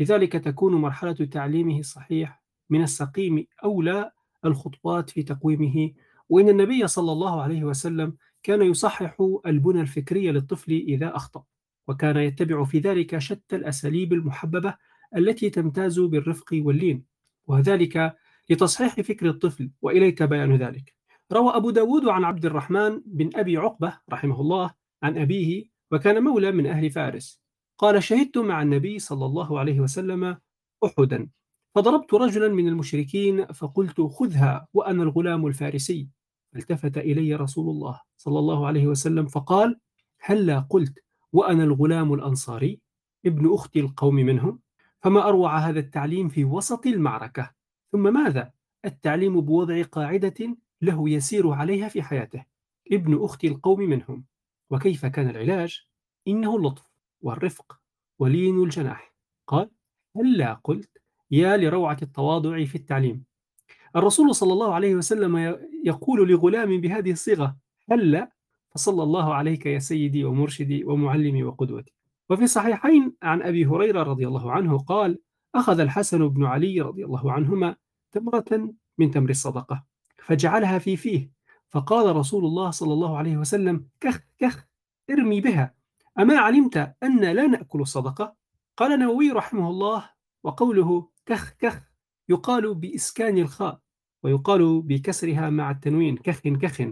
لذلك 0.00 0.32
تكون 0.32 0.74
مرحلة 0.74 1.12
تعليمه 1.12 1.78
الصحيح 1.78 2.42
من 2.70 2.82
السقيم 2.82 3.46
أولى 3.64 4.10
الخطوات 4.44 5.10
في 5.10 5.22
تقويمه. 5.22 5.92
وإن 6.28 6.48
النبي 6.48 6.86
صلى 6.86 7.12
الله 7.12 7.42
عليه 7.42 7.64
وسلم 7.64 8.16
كان 8.46 8.62
يصحح 8.62 9.16
البنى 9.46 9.80
الفكرية 9.80 10.30
للطفل 10.30 10.72
إذا 10.72 11.16
أخطأ 11.16 11.44
وكان 11.88 12.16
يتبع 12.16 12.64
في 12.64 12.78
ذلك 12.78 13.18
شتى 13.18 13.56
الأساليب 13.56 14.12
المحببة 14.12 14.74
التي 15.16 15.50
تمتاز 15.50 16.00
بالرفق 16.00 16.46
واللين 16.52 17.04
وذلك 17.46 18.16
لتصحيح 18.50 19.00
فكر 19.00 19.28
الطفل 19.28 19.70
وإليك 19.82 20.22
بيان 20.22 20.56
ذلك. 20.56 20.94
روى 21.32 21.56
أبو 21.56 21.70
داود 21.70 22.08
عن 22.08 22.24
عبد 22.24 22.46
الرحمن 22.46 23.02
بن 23.06 23.30
أبي 23.34 23.56
عقبة 23.56 23.98
رحمه 24.12 24.40
الله 24.40 24.70
عن 25.02 25.18
أبيه 25.18 25.64
وكان 25.90 26.24
مولى 26.24 26.52
من 26.52 26.66
أهل 26.66 26.90
فارس 26.90 27.42
قال 27.78 28.02
شهدت 28.02 28.38
مع 28.38 28.62
النبي 28.62 28.98
صلى 28.98 29.26
الله 29.26 29.58
عليه 29.58 29.80
وسلم 29.80 30.38
أحدا 30.84 31.28
فضربت 31.74 32.14
رجلا 32.14 32.48
من 32.48 32.68
المشركين 32.68 33.46
فقلت 33.46 34.00
خذها 34.00 34.68
وأنا 34.74 35.02
الغلام 35.02 35.46
الفارسي 35.46 36.08
التفت 36.56 36.98
إلي 36.98 37.34
رسول 37.34 37.70
الله 37.70 38.00
صلى 38.16 38.38
الله 38.38 38.66
عليه 38.66 38.86
وسلم 38.86 39.26
فقال 39.26 39.80
هلا 40.20 40.58
قلت 40.58 40.98
وأنا 41.32 41.64
الغلام 41.64 42.14
الأنصاري 42.14 42.80
ابن 43.26 43.54
أختي 43.54 43.80
القوم 43.80 44.14
منهم 44.14 44.60
فما 45.00 45.28
أروع 45.28 45.58
هذا 45.58 45.80
التعليم 45.80 46.28
في 46.28 46.44
وسط 46.44 46.86
المعركة 46.86 47.50
ثم 47.92 48.14
ماذا؟ 48.14 48.52
التعليم 48.84 49.40
بوضع 49.40 49.82
قاعدة 49.82 50.56
له 50.82 51.10
يسير 51.10 51.50
عليها 51.50 51.88
في 51.88 52.02
حياته 52.02 52.44
ابن 52.92 53.24
أختي 53.24 53.48
القوم 53.48 53.80
منهم 53.80 54.24
وكيف 54.70 55.06
كان 55.06 55.30
العلاج؟ 55.30 55.86
إنه 56.28 56.56
اللطف 56.56 56.90
والرفق 57.20 57.80
ولين 58.18 58.62
الجناح 58.62 59.14
قال 59.46 59.70
هلا 60.16 60.52
قلت 60.52 60.98
يا 61.30 61.56
لروعة 61.56 61.98
التواضع 62.02 62.64
في 62.64 62.74
التعليم 62.74 63.24
الرسول 63.96 64.34
صلى 64.34 64.52
الله 64.52 64.74
عليه 64.74 64.94
وسلم 64.94 65.58
يقول 65.84 66.28
لغلام 66.28 66.80
بهذه 66.80 67.12
الصيغة 67.12 67.56
هلا 67.90 68.30
فصلى 68.74 69.02
الله 69.02 69.34
عليك 69.34 69.66
يا 69.66 69.78
سيدي 69.78 70.24
ومرشدي 70.24 70.84
ومعلمي 70.84 71.44
وقدوتي 71.44 71.92
وفي 72.30 72.44
الصحيحين 72.44 73.12
عن 73.22 73.42
أبي 73.42 73.66
هريرة 73.66 74.02
رضي 74.02 74.26
الله 74.26 74.52
عنه 74.52 74.78
قال 74.78 75.18
أخذ 75.54 75.80
الحسن 75.80 76.28
بن 76.28 76.44
علي 76.44 76.80
رضي 76.80 77.04
الله 77.04 77.32
عنهما 77.32 77.76
تمرة 78.12 78.74
من 78.98 79.10
تمر 79.10 79.30
الصدقة 79.30 79.84
فجعلها 80.16 80.78
في 80.78 80.96
فيه 80.96 81.30
فقال 81.68 82.16
رسول 82.16 82.44
الله 82.44 82.70
صلى 82.70 82.92
الله 82.92 83.18
عليه 83.18 83.36
وسلم 83.36 83.86
كخ 84.00 84.20
كخ 84.38 84.66
ارمي 85.10 85.40
بها 85.40 85.74
أما 86.18 86.38
علمت 86.38 86.94
أن 87.02 87.20
لا 87.20 87.46
نأكل 87.46 87.80
الصدقة؟ 87.80 88.34
قال 88.76 88.92
النووي 88.92 89.30
رحمه 89.30 89.70
الله 89.70 90.10
وقوله 90.44 91.08
كخ 91.26 91.54
كخ 91.58 91.82
يقال 92.28 92.74
بإسكان 92.74 93.38
الخاء 93.38 93.80
ويقال 94.26 94.82
بكسرها 94.82 95.50
مع 95.50 95.70
التنوين 95.70 96.16
كخ 96.16 96.40
كخ 96.40 96.86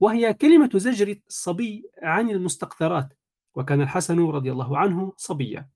وهي 0.00 0.34
كلمة 0.34 0.70
زجر 0.74 1.16
الصبي 1.28 1.90
عن 2.02 2.30
المستقذرات 2.30 3.18
وكان 3.54 3.80
الحسن 3.80 4.20
رضي 4.20 4.52
الله 4.52 4.78
عنه 4.78 5.12
صبيا. 5.16 5.68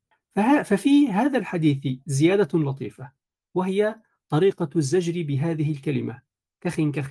ففي 0.65 1.09
هذا 1.09 1.39
الحديث 1.39 1.99
زيادة 2.07 2.59
لطيفة 2.59 3.13
وهي 3.55 3.97
طريقة 4.29 4.69
الزجر 4.77 5.23
بهذه 5.23 5.73
الكلمة 5.73 6.23
كخ 6.61 6.81
كخ. 6.81 7.11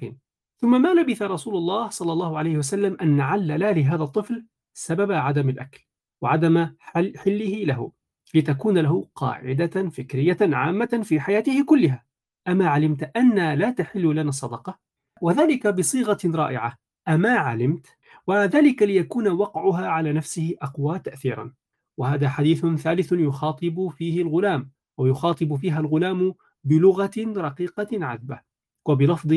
ثم 0.58 0.82
ما 0.82 0.94
لبث 0.94 1.22
رسول 1.22 1.56
الله 1.56 1.90
صلى 1.90 2.14
الله 2.14 2.38
عليه 2.38 2.58
وسلم 2.58 2.98
أن 3.02 3.22
علل 3.22 3.60
لهذا 3.60 4.04
الطفل 4.04 4.46
سبب 4.74 5.12
عدم 5.12 5.50
الأكل 5.50 5.86
وعدم 6.22 6.70
حل 6.80 7.18
حله 7.18 7.64
له 7.64 7.92
لتكون 8.36 8.78
له 8.78 9.10
قاعدة 9.16 9.90
فكرية 9.90 10.38
عامة 10.42 11.02
في 11.04 11.20
حياته 11.20 11.66
كلها. 11.66 12.07
أما 12.48 12.68
علمت 12.68 13.04
أن 13.18 13.54
لا 13.54 13.70
تحل 13.70 14.16
لنا 14.16 14.30
الصدقة؟ 14.30 14.80
وذلك 15.22 15.68
بصيغة 15.68 16.20
رائعة 16.26 16.78
أما 17.08 17.30
علمت؟ 17.30 17.88
وذلك 18.28 18.84
ليكون 18.84 19.28
وقعها 19.28 19.88
على 19.88 20.14
نفسه 20.14 20.56
أقوى 20.62 21.00
تأثيرا 21.00 21.54
وهذا 21.98 22.30
حديث 22.30 22.66
ثالث 22.66 23.12
يخاطب 23.12 23.90
فيه 23.98 24.22
الغلام 24.22 24.72
ويخاطب 24.98 25.56
فيها 25.56 25.80
الغلام 25.80 26.34
بلغة 26.64 27.12
رقيقة 27.18 28.06
عذبة 28.06 28.40
وبلفظ 28.86 29.36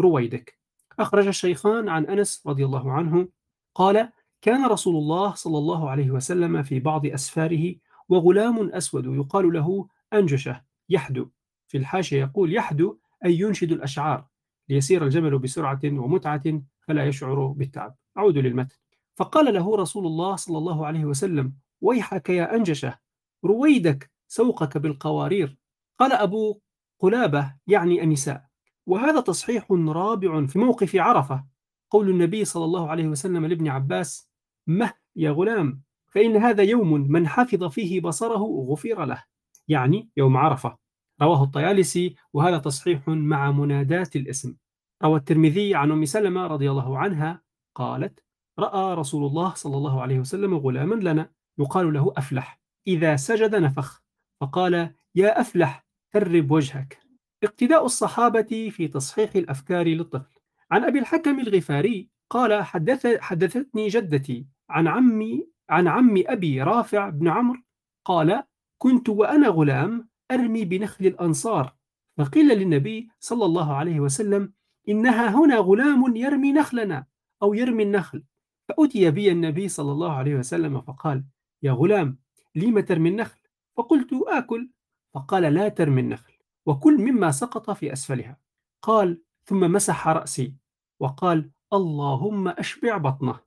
رويدك 0.00 0.58
أخرج 0.98 1.26
الشيخان 1.26 1.88
عن 1.88 2.06
أنس 2.06 2.42
رضي 2.46 2.64
الله 2.64 2.92
عنه 2.92 3.28
قال 3.74 4.12
كان 4.42 4.66
رسول 4.66 4.96
الله 4.96 5.34
صلى 5.34 5.58
الله 5.58 5.90
عليه 5.90 6.10
وسلم 6.10 6.62
في 6.62 6.80
بعض 6.80 7.06
أسفاره 7.06 7.74
وغلام 8.08 8.70
أسود 8.70 9.06
يقال 9.06 9.52
له 9.52 9.88
أنجشة 10.12 10.62
يحدو 10.88 11.28
في 11.68 11.78
الحاشية 11.78 12.20
يقول 12.20 12.54
يحدو 12.54 12.98
أي 13.24 13.40
ينشد 13.40 13.72
الأشعار 13.72 14.26
ليسير 14.68 15.04
الجمل 15.04 15.38
بسرعة 15.38 15.80
ومتعة 15.84 16.62
فلا 16.80 17.06
يشعر 17.06 17.46
بالتعب. 17.46 17.96
أعود 18.18 18.38
للمتن. 18.38 18.76
فقال 19.16 19.54
له 19.54 19.76
رسول 19.76 20.06
الله 20.06 20.36
صلى 20.36 20.58
الله 20.58 20.86
عليه 20.86 21.04
وسلم 21.04 21.52
ويحك 21.80 22.28
يا 22.30 22.54
أنجشة 22.54 22.98
رويدك 23.44 24.10
سوقك 24.28 24.78
بالقوارير. 24.78 25.58
قال 25.98 26.12
أبو 26.12 26.60
قلابة 26.98 27.54
يعني 27.66 28.02
النساء. 28.02 28.44
وهذا 28.86 29.20
تصحيح 29.20 29.66
رابع 29.70 30.46
في 30.46 30.58
موقف 30.58 30.96
عرفة. 30.96 31.44
قول 31.90 32.10
النبي 32.10 32.44
صلى 32.44 32.64
الله 32.64 32.90
عليه 32.90 33.08
وسلم 33.08 33.46
لابن 33.46 33.68
عباس 33.68 34.30
مه 34.66 34.92
يا 35.16 35.30
غلام 35.30 35.82
فإن 36.08 36.36
هذا 36.36 36.62
يوم 36.62 36.92
من 36.92 37.28
حفظ 37.28 37.64
فيه 37.64 38.00
بصره 38.00 38.66
غفر 38.70 39.04
له. 39.04 39.24
يعني 39.68 40.10
يوم 40.16 40.36
عرفة. 40.36 40.87
رواه 41.22 41.42
الطيالسي 41.42 42.14
وهذا 42.32 42.58
تصحيح 42.58 43.08
مع 43.08 43.50
منادات 43.50 44.16
الاسم. 44.16 44.56
روى 45.02 45.18
الترمذي 45.18 45.74
عن 45.74 45.90
أم 45.90 46.04
سلمة 46.04 46.46
رضي 46.46 46.70
الله 46.70 46.98
عنها 46.98 47.42
قالت 47.74 48.24
رأى 48.58 48.94
رسول 48.94 49.26
الله 49.26 49.54
صلى 49.54 49.76
الله 49.76 50.02
عليه 50.02 50.18
وسلم 50.18 50.54
غلاما 50.54 50.94
لنا 50.94 51.30
يقال 51.58 51.92
له 51.92 52.12
أفلح 52.16 52.60
إذا 52.86 53.16
سجد 53.16 53.54
نفخ 53.54 54.02
فقال 54.40 54.94
يا 55.14 55.40
أفلح 55.40 55.86
ترب 56.12 56.50
وجهك. 56.50 56.98
اقتداء 57.44 57.84
الصحابة 57.84 58.70
في 58.72 58.88
تصحيح 58.88 59.36
الأفكار 59.36 59.86
للطفل. 59.86 60.38
عن 60.70 60.84
أبي 60.84 60.98
الحكم 60.98 61.40
الغفاري 61.40 62.08
قال 62.30 62.62
حدث 62.62 63.06
حدثتني 63.06 63.88
جدتي 63.88 64.46
عن 64.70 64.88
عمي 64.88 65.48
عن 65.70 65.88
عم 65.88 66.22
أبي 66.26 66.62
رافع 66.62 67.08
بن 67.08 67.28
عمرو 67.28 67.60
قال 68.04 68.42
كنت 68.78 69.08
وأنا 69.08 69.48
غلام 69.48 70.07
أرمي 70.30 70.64
بنخل 70.64 71.06
الأنصار. 71.06 71.74
فقيل 72.18 72.48
للنبي 72.48 73.08
صلى 73.20 73.44
الله 73.44 73.74
عليه 73.74 74.00
وسلم 74.00 74.52
إنها 74.88 75.28
هنا 75.28 75.56
غلام 75.56 76.16
يرمي 76.16 76.52
نخلنا 76.52 77.06
أو 77.42 77.54
يرمي 77.54 77.82
النخل. 77.82 78.24
فأتي 78.68 79.10
بي 79.10 79.32
النبي 79.32 79.68
صلى 79.68 79.92
الله 79.92 80.12
عليه 80.12 80.34
وسلم 80.34 80.80
فقال 80.80 81.24
يا 81.62 81.72
غلام 81.72 82.18
لم 82.54 82.80
ترمي 82.80 83.08
النخل؟ 83.08 83.38
فقلت 83.76 84.08
آكل. 84.12 84.70
فقال 85.14 85.42
لا 85.42 85.68
ترمي 85.68 86.00
النخل 86.00 86.32
وكل 86.66 86.98
مما 86.98 87.30
سقط 87.30 87.70
في 87.70 87.92
أسفلها. 87.92 88.40
قال 88.82 89.22
ثم 89.44 89.72
مسح 89.72 90.08
رأسي. 90.08 90.54
وقال 91.00 91.50
اللهم 91.72 92.48
أشبع 92.48 92.96
بطنه. 92.96 93.40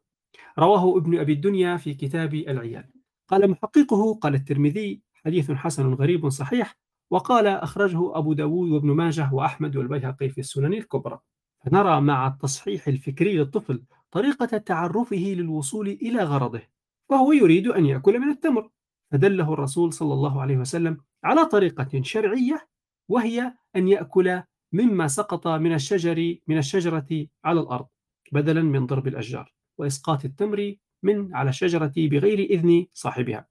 رواه 0.59 0.97
ابن 0.97 1.19
أبي 1.19 1.33
الدنيا 1.33 1.77
في 1.77 1.93
كتاب 1.93 2.33
العيال. 2.33 2.89
قال 3.27 3.51
محققه. 3.51 4.13
قال 4.13 4.35
الترمذي 4.35 5.01
حديث 5.25 5.51
حسن 5.51 5.93
غريب 5.93 6.29
صحيح 6.29 6.77
وقال 7.11 7.47
أخرجه 7.47 8.17
أبو 8.17 8.33
داود 8.33 8.69
وابن 8.69 8.91
ماجه 8.91 9.33
وأحمد 9.33 9.75
والبيهقي 9.75 10.29
في 10.29 10.37
السنن 10.37 10.73
الكبرى. 10.73 11.19
فنرى 11.65 12.01
مع 12.01 12.27
التصحيح 12.27 12.87
الفكري 12.87 13.37
للطفل 13.37 13.83
طريقة 14.11 14.57
تعرفه 14.57 15.33
للوصول 15.37 15.87
إلى 15.87 16.23
غرضه 16.23 16.61
وهو 17.09 17.31
يريد 17.31 17.67
أن 17.67 17.85
يأكل 17.85 18.19
من 18.19 18.29
التمر. 18.29 18.69
فدله 19.11 19.53
الرسول 19.53 19.93
صلى 19.93 20.13
الله 20.13 20.41
عليه 20.41 20.57
وسلم 20.57 20.97
على 21.23 21.45
طريقة 21.45 22.01
شرعية 22.01 22.67
وهي 23.09 23.53
أن 23.75 23.87
يأكل 23.87 24.41
مما 24.73 25.07
سقط 25.07 25.47
من 25.47 25.73
الشجر 25.73 26.35
من 26.47 26.57
الشجرة 26.57 27.27
على 27.43 27.59
الأرض 27.59 27.87
بدلا 28.31 28.61
من 28.61 28.85
ضرب 28.85 29.07
الأشجار 29.07 29.53
وإسقاط 29.77 30.25
التمر 30.25 30.75
من 31.03 31.35
على 31.35 31.49
الشجرة 31.49 31.93
بغير 31.97 32.39
إذن 32.39 32.85
صاحبها. 32.93 33.50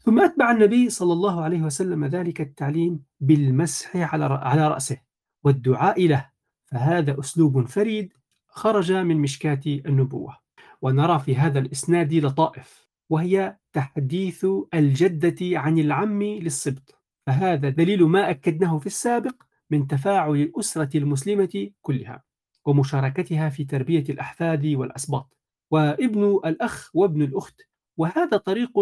ثم 0.00 0.20
أتبع 0.20 0.50
النبي 0.50 0.90
صلى 0.90 1.12
الله 1.12 1.42
عليه 1.42 1.62
وسلم 1.62 2.04
ذلك 2.04 2.40
التعليم 2.40 3.02
بالمسح 3.20 3.96
على 3.96 4.24
على 4.24 4.68
رأسه 4.68 4.96
والدعاء 5.44 6.06
له 6.06 6.30
فهذا 6.64 7.20
أسلوب 7.20 7.66
فريد 7.66 8.12
خرج 8.48 8.92
من 8.92 9.16
مشكاة 9.16 9.60
النبوة. 9.66 10.46
ونرى 10.82 11.18
في 11.18 11.36
هذا 11.36 11.58
الإسناد 11.58 12.14
لطائف 12.14 12.86
وهي 13.10 13.56
تحديث 13.72 14.46
الجدة 14.74 15.36
عن 15.58 15.78
العم 15.78 16.22
للسبط 16.22 17.02
فهذا 17.26 17.68
دليل 17.68 18.04
ما 18.04 18.30
أكدناه 18.30 18.78
في 18.78 18.86
السابق 18.86 19.42
من 19.70 19.86
تفاعل 19.86 20.36
الأسرة 20.36 20.96
المسلمة 20.96 21.70
كلها 21.82 22.24
ومشاركتها 22.64 23.48
في 23.48 23.64
تربية 23.64 24.04
الأحفاد 24.08 24.66
والأسباط. 24.66 25.36
وابن 25.70 26.40
الأخ 26.44 26.90
وابن 26.94 27.22
الأخت 27.22 27.60
وهذا 27.96 28.36
طريق 28.36 28.78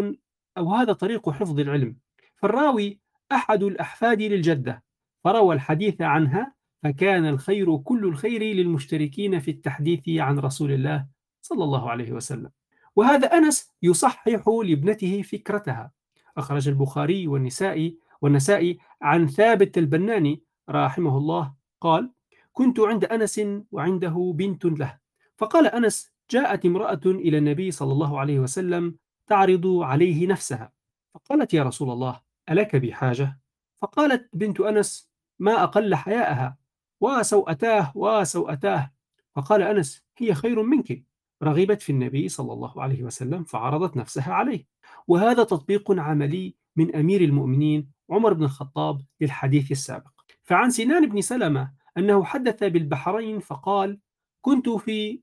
أو 0.59 0.75
هذا 0.75 0.93
طريق 0.93 1.31
حفظ 1.31 1.61
العلم. 1.61 1.97
فالراوي 2.37 3.01
أحد 3.33 3.63
الأحفاد 3.63 4.23
للجدة 4.23 4.85
فروى 5.25 5.55
الحديث 5.55 6.01
عنها 6.01 6.55
فكان 6.83 7.27
الخير 7.27 7.77
كل 7.77 8.05
الخير 8.05 8.43
للمشتركين 8.43 9.41
في 9.41 9.51
التحديث 9.51 10.03
عن 10.09 10.39
رسول 10.39 10.73
الله 10.73 11.07
صلى 11.43 11.65
الله 11.65 11.91
عليه 11.91 12.13
وسلم. 12.13 12.51
وهذا 12.97 13.27
أنس 13.27 13.71
يصحح 13.83 14.45
لابنته 14.65 15.23
فكرتها. 15.23 15.93
أخرج 16.37 16.69
البخاري 16.69 17.27
والنسائي 17.27 17.99
والنسائي 18.23 18.79
عن 19.03 19.27
ثابت 19.27 19.79
البناني 19.79 20.43
رحمه 20.71 21.19
الله 21.19 21.55
قال 21.81 22.13
كنت 22.53 22.81
عند 22.81 23.05
أنس 23.05 23.41
وعنده 23.73 24.33
بنت 24.37 24.65
له. 24.65 24.99
فقال 25.37 25.67
أنس 25.67 26.13
جاءت 26.31 26.67
امرأة 26.67 27.01
إلى 27.07 27.39
النبي 27.39 27.71
صلى 27.71 27.93
الله 27.93 28.21
عليه 28.21 28.39
وسلم 28.39 28.95
تعرض 29.27 29.67
عليه 29.67 30.27
نفسها. 30.27 30.73
فقالت 31.15 31.55
يا 31.55 31.63
رسول 31.63 31.91
الله 31.91 32.21
ألك 32.51 32.77
بحاجة؟ 32.77 33.41
فقالت 33.83 34.29
بنت 34.33 34.61
أنس 34.61 35.11
ما 35.39 35.63
أقل 35.63 35.95
حياءها. 35.95 36.59
وسوأتاه 37.01 37.93
وسوأتاه 37.95 38.93
فقال 39.37 39.63
أنس 39.63 40.05
هي 40.19 40.35
خير 40.35 40.63
منك. 40.63 41.05
رغبت 41.43 41.83
في 41.83 41.93
النبي 41.93 42.29
صلى 42.29 42.53
الله 42.53 42.83
عليه 42.83 43.03
وسلم 43.03 43.45
فعرضت 43.45 43.97
نفسها 43.97 44.33
عليه. 44.33 44.67
وهذا 45.09 45.45
تطبيق 45.45 45.93
عملي 45.93 46.55
من 46.77 46.97
أمير 46.97 47.21
المؤمنين 47.21 47.91
عمر 48.11 48.33
بن 48.33 48.45
الخطاب 48.45 49.01
للحديث 49.21 49.71
السابق. 49.71 50.11
فعن 50.43 50.71
سنان 50.71 51.09
بن 51.09 51.21
سلمة 51.21 51.73
أنه 51.99 52.25
حدث 52.25 52.65
بالبحرين 52.65 53.41
فقال 53.41 53.99
كنت 54.41 54.69
في 54.69 55.21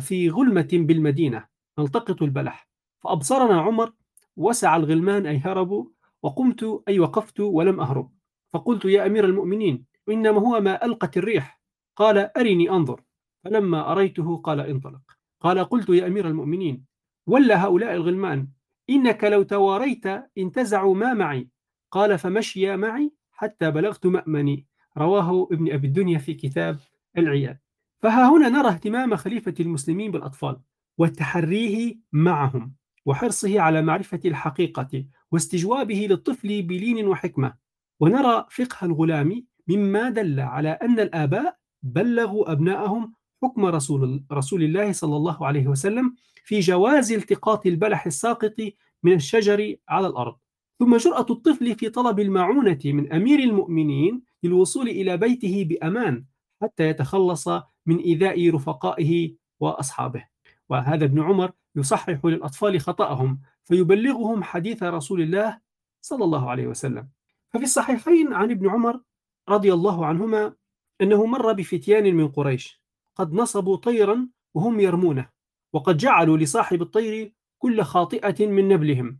في 0.00 0.30
غلمة 0.30 0.68
بالمدينة 0.72 1.46
نلتقط 1.78 2.22
البلح. 2.22 2.68
فأبصرنا 3.04 3.60
عمر 3.60 3.92
وسع 4.36 4.76
الغلمان 4.76 5.26
أي 5.26 5.38
هربوا 5.38 5.84
وقمت 6.22 6.82
أي 6.88 6.98
وقفت 7.00 7.40
ولم 7.40 7.80
أهرب. 7.80 8.12
فقلت 8.52 8.84
يا 8.84 9.06
أمير 9.06 9.24
المؤمنين 9.24 9.84
إنما 10.08 10.40
هو 10.40 10.60
ما 10.60 10.84
ألقت 10.84 11.16
الريح. 11.16 11.60
قال 11.96 12.18
أرني 12.38 12.70
أنظر. 12.70 13.02
فلما 13.44 13.92
أريته 13.92 14.36
قال 14.36 14.60
انطلق. 14.60 15.00
قال 15.40 15.64
قلت 15.64 15.88
يا 15.88 16.06
أمير 16.06 16.28
المؤمنين 16.28 16.84
ولا 17.26 17.64
هؤلاء 17.64 17.94
الغلمان 17.94 18.48
إنك 18.90 19.24
لو 19.24 19.42
تواريت 19.42 20.06
انتزعوا 20.38 20.94
ما 20.94 21.14
معي. 21.14 21.48
قال 21.90 22.18
فمشي 22.18 22.76
معي 22.76 23.12
حتى 23.32 23.70
بلغت 23.70 24.06
مأمني. 24.06 24.66
رواه 24.98 25.48
ابن 25.52 25.72
أبي 25.72 25.86
الدنيا 25.86 26.18
في 26.18 26.34
كتاب 26.34 26.78
العيال 27.18 27.58
فها 28.02 28.28
هنا 28.28 28.48
نرى 28.48 28.68
اهتمام 28.68 29.16
خليفة 29.16 29.54
المسلمين 29.60 30.10
بالأطفال 30.10 30.60
وتحريه 30.98 31.98
معهم. 32.12 32.74
وحرصه 33.06 33.60
على 33.60 33.82
معرفة 33.82 34.20
الحقيقة 34.24 35.04
واستجوابه 35.32 36.06
للطفل 36.10 36.62
بلين 36.62 37.06
وحكمة. 37.06 37.54
ونرى 38.00 38.46
فقه 38.50 38.84
الغلام 38.84 39.44
مما 39.68 40.10
دل 40.10 40.40
على 40.40 40.68
أن 40.68 41.00
الآباء 41.00 41.56
بلغوا 41.82 42.52
أبنائهم 42.52 43.12
حكم 43.42 43.66
رسول, 43.66 44.24
رسول 44.32 44.62
الله 44.62 44.92
صلى 44.92 45.16
الله 45.16 45.46
عليه 45.46 45.66
وسلم 45.66 46.14
في 46.44 46.60
جواز 46.60 47.12
التقاط 47.12 47.66
البلح 47.66 48.06
الساقط 48.06 48.54
من 49.02 49.12
الشجر 49.12 49.76
على 49.88 50.06
الأرض. 50.06 50.36
ثم 50.78 50.96
جرأة 50.96 51.26
الطفل 51.30 51.74
في 51.74 51.88
طلب 51.88 52.20
المعونة 52.20 52.78
من 52.84 53.12
أمير 53.12 53.38
المؤمنين 53.38 54.22
للوصول 54.42 54.88
إلى 54.88 55.16
بيته 55.16 55.64
بأمان 55.68 56.24
حتى 56.62 56.88
يتخلص 56.88 57.48
من 57.86 57.98
إيذاء 57.98 58.50
رفقائه 58.50 59.34
وأصحابه. 59.60 60.24
وهذا 60.68 61.04
ابن 61.04 61.20
عمر 61.20 61.52
يصحح 61.76 62.24
للأطفال 62.24 62.80
خطأهم 62.80 63.40
فيبلغهم 63.64 64.42
حديث 64.42 64.82
رسول 64.82 65.20
الله 65.20 65.60
صلى 66.00 66.24
الله 66.24 66.50
عليه 66.50 66.66
وسلم. 66.66 67.08
ففي 67.50 67.64
الصحيحين 67.64 68.32
عن 68.32 68.50
ابن 68.50 68.70
عمر 68.70 69.00
رضي 69.48 69.72
الله 69.72 70.06
عنهما 70.06 70.54
أنه 71.00 71.26
مر 71.26 71.52
بفتيان 71.52 72.14
من 72.14 72.28
قريش 72.28 72.82
قد 73.16 73.32
نصبوا 73.32 73.76
طيرا 73.76 74.28
وهم 74.54 74.80
يرمونه 74.80 75.28
وقد 75.72 75.96
جعلوا 75.96 76.38
لصاحب 76.38 76.82
الطير 76.82 77.34
كل 77.58 77.82
خاطئة 77.82 78.46
من 78.46 78.68
نبلهم. 78.68 79.18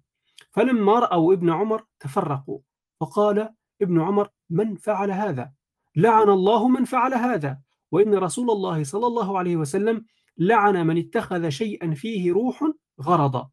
فلما 0.50 0.98
رأوا 0.98 1.32
ابن 1.32 1.50
عمر 1.50 1.84
تفرقوا 2.00 2.58
فقال 3.00 3.54
ابن 3.82 4.00
عمر 4.00 4.28
من 4.50 4.76
فعل 4.76 5.10
هذا؟ 5.10 5.52
لعن 5.96 6.28
الله 6.28 6.68
من 6.68 6.84
فعل 6.84 7.14
هذا 7.14 7.58
وإن 7.92 8.14
رسول 8.14 8.50
الله 8.50 8.84
صلى 8.84 9.06
الله 9.06 9.38
عليه 9.38 9.56
وسلم 9.56 10.04
لعن 10.38 10.86
من 10.86 10.98
اتخذ 10.98 11.48
شيئا 11.48 11.94
فيه 11.94 12.32
روح 12.32 12.64
غرضا. 13.00 13.50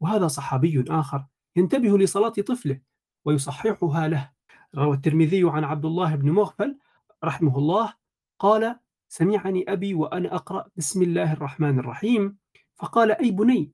وهذا 0.00 0.28
صحابي 0.28 0.84
آخر 0.88 1.26
ينتبه 1.56 1.98
لصلاة 1.98 2.28
طفله 2.28 2.80
ويصححها 3.24 4.08
له. 4.08 4.30
روى 4.74 4.96
الترمذي 4.96 5.42
عن 5.44 5.64
عبد 5.64 5.84
الله 5.84 6.14
بن 6.14 6.30
مغفل 6.30 6.78
رحمه 7.24 7.58
الله 7.58 7.94
قال 8.38 8.78
سمعني 9.08 9.72
أبي 9.72 9.94
وأنا 9.94 10.34
أقرأ 10.34 10.68
بسم 10.76 11.02
الله 11.02 11.32
الرحمن 11.32 11.78
الرحيم. 11.78 12.36
فقال 12.74 13.12
أي 13.12 13.30
بني 13.30 13.72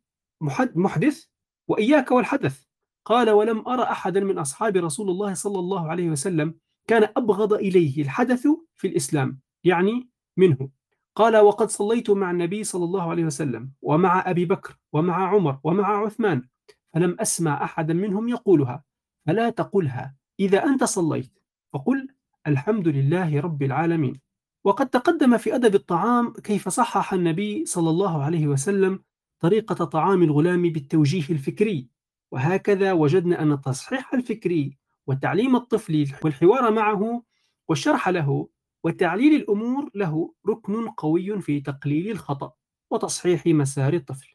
محدث 0.74 1.27
وإياك 1.69 2.10
والحدث. 2.10 2.64
قال 3.05 3.31
ولم 3.31 3.69
أرى 3.69 3.82
أحدا 3.82 4.20
من 4.20 4.39
أصحاب 4.39 4.77
رسول 4.77 5.10
الله 5.10 5.35
صلى 5.35 5.59
الله 5.59 5.89
عليه 5.90 6.10
وسلم 6.10 6.55
كان 6.86 7.12
أبغض 7.16 7.52
إليه 7.52 8.02
الحدث 8.02 8.47
في 8.74 8.89
الإسلام 8.89 9.40
يعني 9.64 10.09
منه. 10.36 10.69
قال 11.14 11.36
وقد 11.36 11.70
صليت 11.70 12.10
مع 12.10 12.30
النبي 12.30 12.64
صلى 12.64 12.84
الله 12.84 13.10
عليه 13.10 13.24
وسلم 13.24 13.70
ومع 13.82 14.30
أبي 14.30 14.44
بكر 14.44 14.78
ومع 14.93 15.28
عمر 15.28 15.59
ومع 15.64 16.05
عثمان 16.05 16.43
فلم 16.94 17.16
أسمع 17.20 17.64
أحدا 17.64 17.94
منهم 17.94 18.28
يقولها 18.28 18.84
فلا 19.26 19.51
تقلها 19.51 20.14
إذا 20.40 20.64
أنت 20.64 20.84
صليت. 20.84 21.39
فقل 21.72 22.09
الحمد 22.47 22.89
لله 22.89 23.40
رب 23.40 23.62
العالمين. 23.62 24.20
وقد 24.64 24.89
تقدم 24.89 25.39
في 25.39 25.55
أدب 25.55 25.74
الطعام 25.74 26.32
كيف 26.32 26.68
صحح 26.68 27.12
النبي 27.12 27.64
صلى 27.64 27.90
الله 27.90 28.22
عليه 28.22 28.47
وسلم 28.47 29.02
طريقة 29.40 29.84
طعام 29.84 30.22
الغلام 30.22 30.62
بالتوجيه 30.62 31.30
الفكري. 31.30 31.89
وهكذا 32.30 32.93
وجدنا 32.93 33.43
أن 33.43 33.52
التصحيح 33.52 34.14
الفكري 34.14 34.76
وتعليم 35.06 35.56
الطفل 35.56 36.12
والحوار 36.24 36.72
معه 36.72 37.22
والشرح 37.68 38.09
له 38.09 38.48
وتعليل 38.85 39.35
الأمور 39.35 39.91
له 39.95 40.35
ركن 40.49 40.89
قوي 40.89 41.41
في 41.41 41.61
تقليل 41.61 42.11
الخطأ 42.11 42.53
وتصحيح 42.91 43.47
مسار 43.47 43.95
الطفل. 43.95 44.35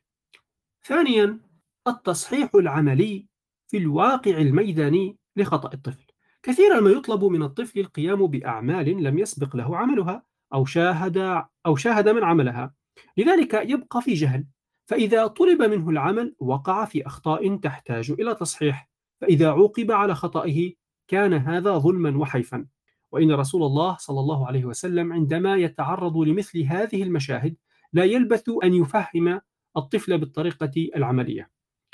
ثانيا 0.83 1.39
التصحيح 1.87 2.49
العملي 2.55 3.27
في 3.67 3.77
الواقع 3.77 4.37
الميداني 4.37 5.17
لخطأ 5.35 5.73
الطفل. 5.73 6.05
كثيرا 6.43 6.79
ما 6.79 6.89
يطلب 6.89 7.23
من 7.23 7.43
الطفل 7.43 7.79
القيام 7.79 8.27
بأعمال 8.27 9.03
لم 9.03 9.19
يسبق 9.19 9.55
له 9.55 9.77
عملها 9.77 10.23
أو 10.53 10.65
شاهد 10.65 11.45
أو 11.65 11.75
شاهد 11.75 12.09
من 12.09 12.23
عملها. 12.23 12.73
لذلك 13.17 13.53
يبقى 13.53 14.01
في 14.01 14.13
جهل. 14.13 14.45
فإذا 14.85 15.27
طلب 15.27 15.61
منه 15.61 15.89
العمل 15.89 16.35
وقع 16.39 16.85
في 16.85 17.07
أخطاء 17.07 17.55
تحتاج 17.55 18.11
إلى 18.11 18.35
تصحيح. 18.35 18.89
فإذا 19.21 19.49
عوقب 19.49 19.91
على 19.91 20.15
خطئه 20.15 20.73
كان 21.07 21.33
هذا 21.33 21.77
ظلما 21.77 22.17
وحيفا. 22.17 22.65
وإن 23.11 23.31
رسول 23.31 23.63
الله 23.63 23.97
صلى 23.99 24.19
الله 24.19 24.47
عليه 24.47 24.65
وسلم 24.65 25.13
عندما 25.13 25.55
يتعرض 25.55 26.17
لمثل 26.17 26.61
هذه 26.61 27.03
المشاهد 27.03 27.55
لا 27.93 28.03
يلبث 28.03 28.49
أن 28.63 28.73
يفهم 28.73 29.41
الطفل 29.77 30.17
بالطريقة 30.17 30.89
العملية 30.95 31.49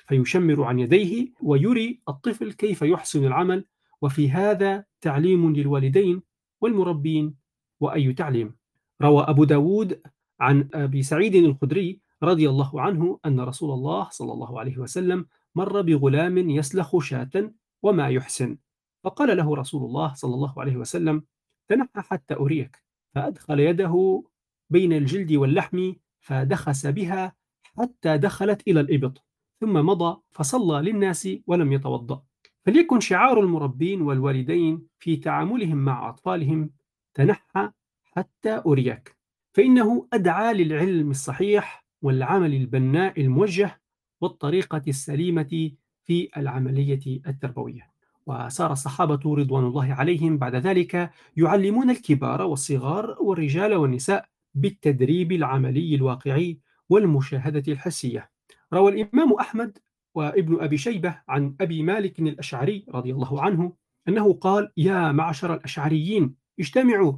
فيشمر 0.07 0.63
عن 0.63 0.79
يديه 0.79 1.33
ويري 1.41 2.01
الطفل 2.09 2.53
كيف 2.53 2.81
يحسن 2.81 3.25
العمل 3.25 3.65
وفي 4.01 4.31
هذا 4.31 4.85
تعليم 5.01 5.53
للوالدين 5.55 6.21
والمربين 6.61 7.35
وأي 7.79 8.13
تعليم. 8.13 8.55
روى 9.01 9.23
أبو 9.23 9.43
داود 9.43 10.01
عن 10.39 10.69
أبي 10.73 11.03
سعيد 11.03 11.35
الخدري 11.35 11.99
رضي 12.23 12.49
الله 12.49 12.81
عنه 12.81 13.19
أن 13.25 13.39
رسول 13.39 13.73
الله 13.73 14.09
صلى 14.09 14.33
الله 14.33 14.59
عليه 14.59 14.77
وسلم 14.77 15.25
مر 15.55 15.81
بغلام 15.81 16.49
يسلخ 16.49 16.99
شاة 16.99 17.51
وما 17.83 18.09
يحسن. 18.09 18.57
فقال 19.03 19.37
له 19.37 19.55
رسول 19.55 19.85
الله 19.85 20.13
صلى 20.13 20.35
الله 20.35 20.61
عليه 20.61 20.77
وسلم 20.77 21.23
تنحى 21.67 22.01
حتى 22.01 22.33
أريك 22.33 22.83
فأدخل 23.15 23.59
يده 23.59 24.23
بين 24.69 24.93
الجلد 24.93 25.31
واللحم 25.31 25.93
فدخس 26.19 26.85
بها 26.85 27.35
حتى 27.63 28.17
دخلت 28.17 28.67
إلى 28.67 28.79
الإبط 28.79 29.25
ثم 29.61 29.73
مضى 29.73 30.21
فصلى 30.31 30.91
للناس 30.91 31.29
ولم 31.47 31.73
يتوضأ. 31.73 32.23
فليكن 32.65 32.99
شعار 32.99 33.39
المربين 33.39 34.01
والوالدين 34.01 34.87
في 34.99 35.17
تعاملهم 35.17 35.77
مع 35.77 36.09
أطفالهم 36.09 36.69
تنحى 37.13 37.71
حتى 38.03 38.61
أريك. 38.65 39.17
فإنه 39.53 40.07
أدعى 40.13 40.53
للعلم 40.53 41.11
الصحيح 41.11 41.85
والعمل 42.01 42.53
البناء 42.53 43.21
الموجه 43.21 43.81
والطريقة 44.21 44.81
السليمة 44.87 45.71
في 46.03 46.29
العملية 46.37 47.21
التربوية. 47.27 47.92
وصار 48.25 48.71
الصحابة 48.71 49.35
رضوان 49.35 49.63
الله 49.63 49.93
عليهم 49.93 50.37
بعد 50.37 50.55
ذلك 50.55 51.11
يعلمون 51.37 51.89
الكبار 51.89 52.41
والصغار 52.41 53.17
والرجال 53.21 53.73
والنساء 53.73 54.25
بالتدريب 54.53 55.31
العملي 55.31 55.95
الواقعي 55.95 56.59
والمشاهدة 56.89 57.63
الحسية. 57.73 58.31
روى 58.73 58.91
الإمام 58.91 59.33
أحمد 59.33 59.77
وابن 60.15 60.61
أبي 60.61 60.77
شيبة 60.77 61.21
عن 61.27 61.55
أبي 61.61 61.83
مالك 61.83 62.19
الأشعري 62.19 62.85
رضي 62.89 63.11
الله 63.11 63.41
عنه 63.41 63.73
أنه 64.07 64.33
قال 64.33 64.71
يا 64.77 65.11
معشر 65.11 65.53
الأشعريين 65.53 66.35
اجتمعوا 66.59 67.13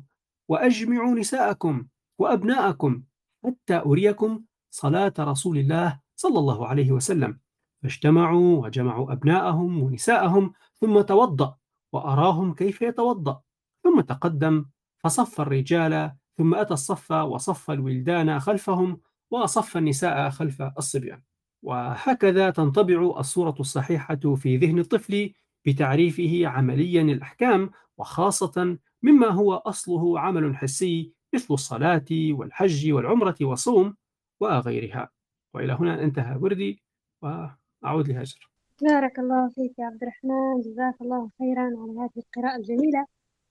وأجمعوا 0.49 1.15
نساءكم 1.15 1.87
وأبناءكم 2.19 3.03
حتى 3.45 3.75
أريكم 3.75 4.43
صلاة 4.71 5.13
رسول 5.19 5.57
الله 5.57 5.99
صلى 6.15 6.39
الله 6.39 6.67
عليه 6.67 6.91
وسلم. 6.91 7.39
فاجتمعوا 7.83 8.65
وجمعوا 8.65 9.11
أبناءهم 9.11 9.83
ونساءهم 9.83 10.53
ثم 10.81 11.01
توضأ 11.01 11.55
وأراهم 11.93 12.53
كيف 12.53 12.81
يتوضأ. 12.81 13.41
ثم 13.83 14.01
تقدم 14.01 14.65
فصف 14.97 15.41
الرجال 15.41 16.11
ثم 16.37 16.55
أتى 16.55 16.73
الصف 16.73 17.11
وصف 17.11 17.71
الولدان 17.71 18.39
خلفهم 18.39 18.99
وصف 19.31 19.77
النساء 19.77 20.29
خلف 20.29 20.61
الصبيان. 20.61 21.21
وهكذا 21.63 22.49
تنطبع 22.49 23.19
الصورة 23.19 23.55
الصحيحة 23.59 24.35
في 24.35 24.57
ذهن 24.57 24.79
الطفل 24.79 25.33
بتعريفه 25.65 26.47
عمليا 26.47 27.01
الأحكام 27.01 27.69
وخاصة 27.97 28.77
مما 29.03 29.27
هو 29.27 29.53
أصله 29.53 30.19
عمل 30.19 30.55
حسي 30.57 31.13
مثل 31.33 31.53
الصلاة 31.53 32.05
والحج 32.11 32.91
والعمرة 32.91 33.35
والصوم 33.41 33.95
وغيرها. 34.39 35.09
وإلى 35.53 35.73
هنا 35.73 36.03
انتهى 36.03 36.35
وردي 36.35 36.83
وأعود 37.21 38.07
لهاجر 38.09 38.54
بارك 38.81 39.19
الله 39.19 39.49
فيك 39.49 39.79
يا 39.79 39.85
عبد 39.85 40.03
الرحمن. 40.03 40.61
جزاك 40.61 41.01
الله 41.01 41.29
خيرا 41.39 41.61
على 41.61 41.99
هذه 41.99 42.11
القراءة 42.17 42.55
الجميلة. 42.57 43.05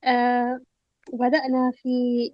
آه 0.05 0.60
وبدأنا 1.12 1.70
في 1.74 1.88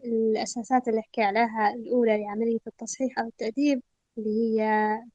الأساسات 0.04 0.88
اللي 0.88 1.02
حكي 1.02 1.22
عليها 1.22 1.74
الأولى 1.74 2.22
لعملية 2.24 2.58
التصحيح 2.66 3.18
أو 3.18 3.26
التأديب 3.26 3.82
اللي 4.18 4.30
هي 4.60 4.62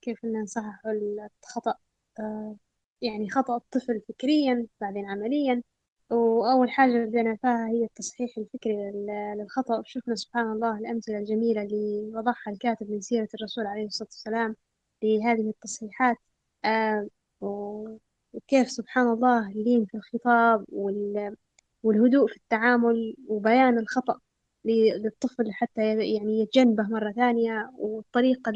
كيف 0.01 0.25
إن 0.25 0.41
نصحح 0.41 0.81
الخطأ 0.85 1.75
آه 2.19 2.55
يعني 3.01 3.29
خطأ 3.29 3.55
الطفل 3.57 4.01
فكريا 4.09 4.67
بعدين 4.81 5.05
عمليا. 5.09 5.63
وأول 6.11 6.69
حاجة 6.71 7.05
بدأنا 7.05 7.35
فيها 7.35 7.67
هي 7.67 7.83
التصحيح 7.85 8.37
الفكري 8.37 8.73
لل- 8.91 9.37
للخطأ. 9.39 9.79
وشفنا 9.79 10.15
سبحان 10.15 10.51
الله 10.51 10.77
الأمثلة 10.79 11.17
الجميلة 11.17 11.61
اللي 11.61 12.11
وضعها 12.15 12.35
الكاتب 12.51 12.91
من 12.91 13.01
سيرة 13.01 13.27
الرسول 13.35 13.65
عليه 13.67 13.85
الصلاة 13.85 14.07
والسلام 14.09 14.55
لهذه 15.03 15.49
التصحيحات. 15.49 16.17
آه 16.65 17.07
وكيف 17.41 18.69
سبحان 18.71 19.07
الله 19.07 19.47
اللين 19.51 19.85
في 19.85 19.97
الخطاب 19.97 20.65
وال 20.69 21.35
والهدوء 21.83 22.27
في 22.27 22.37
التعامل 22.37 23.15
وبيان 23.27 23.79
الخطأ 23.79 24.19
للطفل 24.65 25.51
حتى 25.53 25.81
يعني 26.13 26.39
يتجنبه 26.39 26.83
مرة 26.83 27.11
ثانية 27.11 27.71
والطريقة 27.77 28.53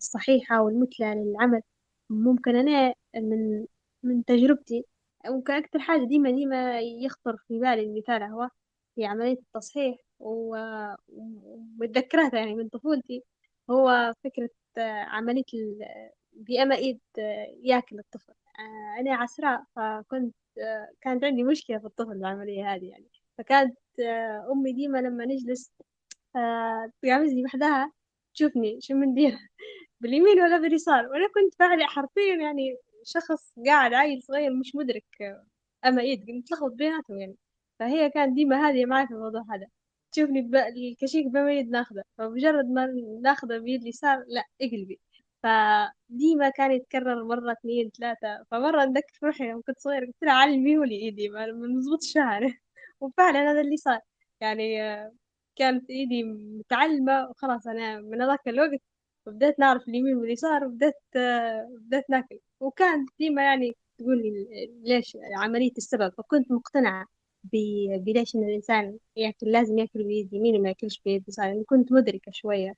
الصحيحة 0.00 0.62
والمثلى 0.62 1.14
للعمل. 1.14 1.62
ممكن 2.10 2.56
أنا 2.56 2.94
من 3.16 3.66
من 4.02 4.24
تجربتي 4.24 4.84
ممكن 5.26 5.52
أكتر 5.52 5.78
حاجة 5.78 6.04
ديما 6.04 6.30
ديما 6.30 6.80
يخطر 6.80 7.36
في 7.48 7.58
بالي 7.58 7.82
المثال 7.82 8.22
هو 8.22 8.48
في 8.94 9.04
عملية 9.06 9.32
التصحيح 9.38 9.96
و- 10.18 10.94
ومتذكرتها 11.08 12.38
يعني 12.38 12.54
من 12.54 12.68
طفولتي 12.68 13.24
هو 13.70 14.12
فكرة 14.24 14.50
عملية 15.06 15.44
ال- 15.54 16.10
بأما 16.34 16.74
إيد 16.76 17.00
ياكل 17.62 17.98
الطفل. 17.98 18.32
آه، 18.58 19.00
أنا 19.00 19.14
عسراء 19.14 19.64
فكنت 19.76 20.34
آه، 20.58 20.88
كانت 21.00 21.24
عندي 21.24 21.42
مشكلة 21.44 21.78
في 21.78 21.84
الطفل 21.86 22.12
العملية 22.12 22.74
هذه 22.74 22.84
يعني. 22.90 23.08
فكانت 23.38 23.78
آه، 24.00 24.52
أمي 24.52 24.72
ديما 24.72 24.98
لما 24.98 25.24
نجلس 25.24 25.72
تقعدني 27.02 27.44
وحدها 27.44 27.92
تشوفني 28.34 28.80
شو 28.80 28.94
بندير 28.94 29.38
باليمين 30.00 30.40
ولا 30.42 30.58
باليسار. 30.58 31.06
وأنا 31.08 31.28
كنت 31.34 31.54
فعلي 31.58 31.86
حرفيا 31.86 32.36
يعني 32.40 32.76
شخص 33.04 33.52
قاعد 33.66 33.94
عيل 33.94 34.22
صغير 34.22 34.52
مش 34.54 34.74
مدرك 34.76 35.04
أما 35.86 36.02
إيد. 36.02 36.30
متلخبط 36.30 36.72
بيناتهم 36.72 37.18
يعني. 37.20 37.36
فهي 37.80 38.10
كانت 38.10 38.34
ديما 38.36 38.68
هذه 38.70 38.86
معي 38.86 39.06
في 39.06 39.14
الموضوع 39.14 39.44
هذا. 39.50 39.66
تشوفني 40.12 40.40
الكشيك 40.92 41.26
بما 41.26 41.52
يد 41.52 41.70
ناخذه. 41.70 42.02
فمجرد 42.18 42.64
ما 42.70 42.86
ناخذه 43.22 43.58
بيد 43.58 43.82
اليسار 43.82 44.24
لا 44.28 44.44
إقلبي. 44.62 45.00
فديما 45.44 46.50
كان 46.50 46.72
يتكرر 46.72 47.24
مرة 47.24 47.52
اثنين 47.52 47.90
ثلاثة. 47.90 48.44
فمرة 48.50 48.82
أتذكر 48.84 49.18
روحي 49.24 49.44
يوم 49.48 49.62
كنت 49.62 49.78
صغيرة 49.80 50.06
قلت 50.06 50.16
لها 50.22 50.32
علميه 50.34 50.78
لي 50.84 50.96
إيدي 50.96 51.28
ما 51.28 51.46
نزبطش 51.46 52.12
شعري 52.12 52.58
وفعلا 53.00 53.52
هذا 53.52 53.60
اللي 53.60 53.76
صار. 53.76 54.00
يعني 54.40 54.82
آه، 54.82 55.12
كانت 55.56 55.90
إيدي 55.90 56.22
متعلمة 56.24 57.28
وخلاص. 57.30 57.66
أنا 57.66 58.00
من 58.00 58.22
هذاك 58.22 58.48
الوقت 58.48 58.80
بدأت 59.26 59.58
نعرف 59.58 59.88
اليمين 59.88 60.16
واليسار 60.16 60.64
وبدأت 60.66 61.02
آه، 61.16 61.68
بدأت 61.80 62.10
ناكل. 62.10 62.38
وكانت 62.60 63.10
ديما 63.18 63.42
يعني 63.44 63.72
تقول 63.98 64.18
لي 64.22 64.46
ليش 64.84 65.18
عملية 65.36 65.72
السبب. 65.78 66.12
فكنت 66.18 66.52
مقتنعة 66.52 67.06
بليش 67.44 68.36
إن 68.36 68.44
الإنسان 68.44 68.98
ياكل 69.16 69.52
لازم 69.52 69.78
ياكل 69.78 70.04
بيد 70.04 70.32
يمين 70.32 70.56
وما 70.56 70.68
ياكلش 70.68 71.00
بيد 71.04 71.28
يسار. 71.28 71.46
يعني 71.46 71.64
كنت 71.64 71.92
مدركة 71.92 72.32
شوية 72.32 72.74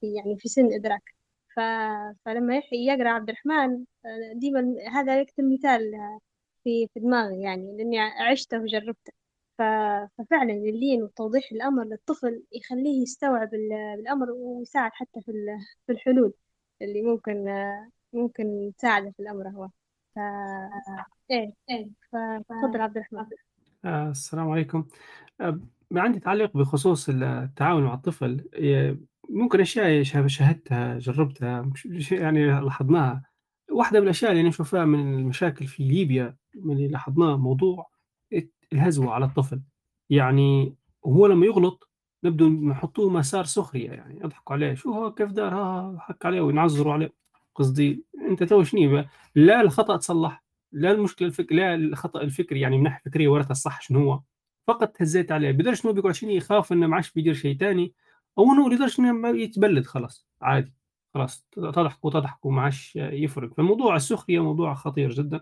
في 0.00 0.14
يعني 0.14 0.36
في 0.38 0.48
سن 0.48 0.74
إدراك. 0.74 1.15
فلما 2.24 2.56
يحيى 2.56 2.86
يقرأ 2.86 3.08
عبد 3.08 3.28
الرحمن 3.28 3.84
ديما 4.34 4.74
هذا 4.92 5.20
يكتب 5.20 5.44
مثال 5.44 5.90
في 6.64 6.88
في 6.94 7.00
دماغي 7.00 7.40
يعني 7.42 7.76
لأني 7.76 8.00
عشته 8.00 8.60
وجربته. 8.60 9.12
ففعلا 9.58 10.52
اللين 10.52 11.02
وتوضيح 11.02 11.52
الأمر 11.52 11.84
للطفل 11.84 12.42
يخليه 12.52 13.02
يستوعب 13.02 13.54
ال- 13.54 13.72
الأمر 13.72 14.30
ويساعد 14.30 14.90
حتى 14.94 15.20
في 15.20 15.32
في 15.86 15.92
الحلول 15.92 16.32
اللي 16.82 17.02
ممكن 17.02 17.44
ممكن 18.12 18.72
تساعده 18.78 19.10
في 19.10 19.20
الأمر 19.20 19.48
هو. 19.48 19.68
ف... 20.14 20.18
إيه 21.30 21.52
إيه 21.70 21.90
فتفضل 22.12 22.80
عبد 22.80 22.96
الرحمن. 22.96 23.26
آه، 23.84 24.10
السلام 24.10 24.50
عليكم. 24.50 24.88
آه، 25.40 25.60
عندي 25.92 26.20
تعليق 26.20 26.56
بخصوص 26.56 27.08
التعاون 27.08 27.82
مع 27.82 27.94
الطفل. 27.94 28.44
ممكن 29.30 29.60
أشياء 29.60 30.02
شه- 30.02 30.26
شاهدتها 30.26 30.98
جربتها 30.98 31.72
يعني 32.10 32.46
لاحظناها. 32.60 33.22
واحدة 33.70 34.00
من 34.00 34.04
الأشياء 34.04 34.32
اللي 34.32 34.42
نشوفها 34.42 34.84
من 34.84 35.14
المشاكل 35.14 35.66
في 35.66 35.82
ليبيا 35.82 36.36
من 36.54 36.72
اللي 36.76 36.88
لاحظناه 36.88 37.36
موضوع 37.36 37.90
الهزوة 38.72 39.12
على 39.12 39.24
الطفل. 39.24 39.60
يعني 40.10 40.74
هو 41.06 41.26
لما 41.26 41.46
يغلط 41.46 41.90
نبدو 42.24 42.48
نحطوه 42.48 43.10
مسار 43.10 43.44
سخرية 43.44 43.90
يعني 43.90 44.20
يضحكوا 44.24 44.54
عليه 44.54 44.74
شو 44.74 44.92
هو؟ 44.92 45.12
كيف 45.14 45.32
دار 45.32 45.54
ها 45.54 45.96
حك 46.00 46.26
عليه 46.26 46.40
وينعزروا 46.40 46.92
عليه. 46.92 47.12
قصدي 47.54 48.04
أنت 48.30 48.42
تو 48.42 48.62
شنو 48.62 49.04
لا 49.34 49.60
الخطأ 49.60 49.96
تصلح 49.96 50.44
لا 50.72 50.90
المشكلة 50.90 51.28
الفك... 51.28 51.52
لا 51.52 51.74
الخطأ 51.74 52.20
الفكري 52.20 52.60
يعني 52.60 52.76
من 52.76 52.82
ناحية 52.82 53.02
فكرية 53.04 53.28
ورثة 53.28 53.50
الصح 53.50 53.80
شنو 53.80 54.12
هو. 54.12 54.20
فقط 54.66 55.02
هزيت 55.02 55.32
عليه 55.32 55.50
بدرش 55.52 55.84
إنه 55.84 55.92
بيقعد 55.94 56.14
شنو 56.14 56.30
يخاف 56.30 56.72
إنه 56.72 56.86
ما 56.86 56.96
عادش 56.96 57.12
بيدير 57.12 57.34
شيء 57.34 57.56
ثاني 57.56 57.94
أو 58.38 58.52
انه 58.52 58.70
لدرجه 58.70 59.00
انه 59.10 59.28
يتبلد 59.28 59.86
خلاص 59.86 60.26
عادي 60.42 60.74
خلاص 61.14 61.48
تضحكوا 61.52 62.10
تضحكوا 62.10 62.52
ما 62.52 62.62
عادش 62.62 62.96
يفرق. 62.96 63.54
فموضوع 63.54 63.96
السخرية 63.96 64.40
موضوع 64.42 64.74
خطير 64.74 65.10
جدا 65.10 65.40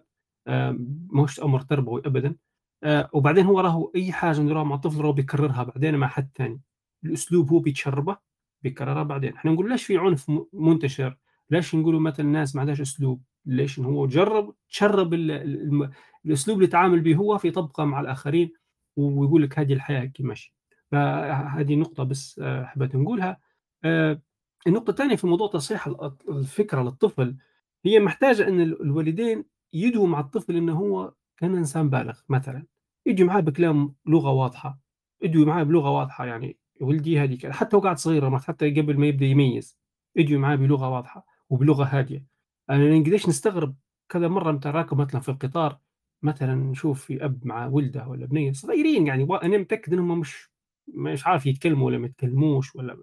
ماهوش 1.12 1.40
أمر 1.40 1.60
تربوي 1.60 2.02
ابدا. 2.06 2.36
آه، 2.84 3.10
وبعدين 3.12 3.46
هو 3.46 3.60
راهو 3.60 3.92
أي 3.96 4.12
حاجة 4.12 4.40
نديروها 4.40 4.64
مع 4.64 4.74
الطفل 4.76 5.00
راهو 5.00 5.12
بيكررها 5.12 5.62
بعدين 5.62 5.96
مع 5.96 6.08
حد 6.08 6.30
ثاني 6.36 6.60
الأسلوب 7.04 7.50
هو 7.50 7.58
بيتشربه 7.58 8.16
بيكررها 8.62 9.02
بعدين. 9.02 9.34
إحنا 9.34 9.52
نقول 9.52 9.70
ليش 9.70 9.84
في 9.84 9.98
عنف 9.98 10.30
منتشر؟ 10.52 11.16
ليش 11.50 11.74
نقولوا 11.74 12.00
مثلا 12.00 12.26
الناس 12.26 12.54
ما 12.54 12.60
عندهاش 12.60 12.80
أسلوب؟ 12.80 13.22
ليش 13.46 13.80
هو 13.80 14.06
جرب 14.06 14.54
تشرب 14.68 15.14
الأسلوب 15.14 16.56
اللي 16.56 16.64
يتعامل 16.68 17.00
به 17.00 17.14
هو 17.14 17.38
في 17.38 17.50
طبقة 17.50 17.84
مع 17.84 18.00
الآخرين 18.00 18.52
ويقول 18.96 19.42
لك 19.42 19.58
هذه 19.58 19.72
الحياة 19.72 20.04
كي 20.04 20.22
ماشي 20.22 20.53
فهذه 20.94 21.74
نقطة 21.76 22.04
بس 22.04 22.38
آه، 22.44 22.64
حبيت 22.64 22.96
نقولها. 22.96 23.40
آه، 23.84 24.20
النقطة 24.66 24.90
الثانية 24.90 25.16
في 25.16 25.26
موضوع 25.26 25.48
تصحيح 25.48 25.86
ال- 25.86 26.12
الفكرة 26.28 26.82
للطفل 26.82 27.36
هي 27.84 28.00
محتاجة 28.00 28.48
إن 28.48 28.60
ال- 28.60 28.82
الوالدين 28.82 29.44
يدوا 29.72 30.06
مع 30.06 30.20
الطفل 30.20 30.56
إنه 30.56 30.72
هو 30.72 31.14
كان 31.36 31.56
إنسان 31.56 31.90
بالغ 31.90 32.20
مثلا. 32.28 32.66
يجوا 33.06 33.26
معاه 33.26 33.40
بكلام 33.40 33.94
لغة 34.06 34.30
واضحة 34.30 34.80
يجوا 35.22 35.44
معاه 35.46 35.62
بلغة 35.62 35.90
واضحة 35.90 36.26
يعني 36.26 36.58
ولدي 36.80 37.18
هذه 37.20 37.38
كذا 37.38 37.52
حتى 37.52 37.76
هو 37.76 37.80
قاعد 37.80 37.98
صغير 37.98 38.38
حتى 38.38 38.70
قبل 38.80 38.98
ما 38.98 39.06
يبدأ 39.06 39.26
يميز 39.26 39.78
يجوا 40.16 40.38
معاه 40.40 40.56
بلغة 40.56 40.88
واضحة 40.88 41.26
وبلغة 41.50 41.84
هادية. 41.84 42.26
أنا 42.70 42.98
قديش 42.98 43.28
نستغرب 43.28 43.74
كذا 44.08 44.28
مرة 44.28 44.52
متى 44.52 44.68
راكب 44.70 45.00
مثلا 45.00 45.20
في 45.20 45.28
القطار 45.28 45.78
مثلا 46.22 46.54
نشوف 46.54 47.04
في 47.04 47.24
أب 47.24 47.46
مع 47.46 47.66
ولدة 47.66 48.08
ولا 48.08 48.26
بنية 48.26 48.52
صغيرين 48.52 49.06
يعني 49.06 49.26
أنا 49.42 49.58
متأكد 49.58 49.92
إنهم 49.92 50.20
مش 50.20 50.50
مش 50.88 51.26
عارف 51.26 51.46
يتكلموا 51.46 51.86
ولا 51.86 51.98
ما 51.98 52.06
يتكلموش 52.06 52.76
ولا 52.76 52.96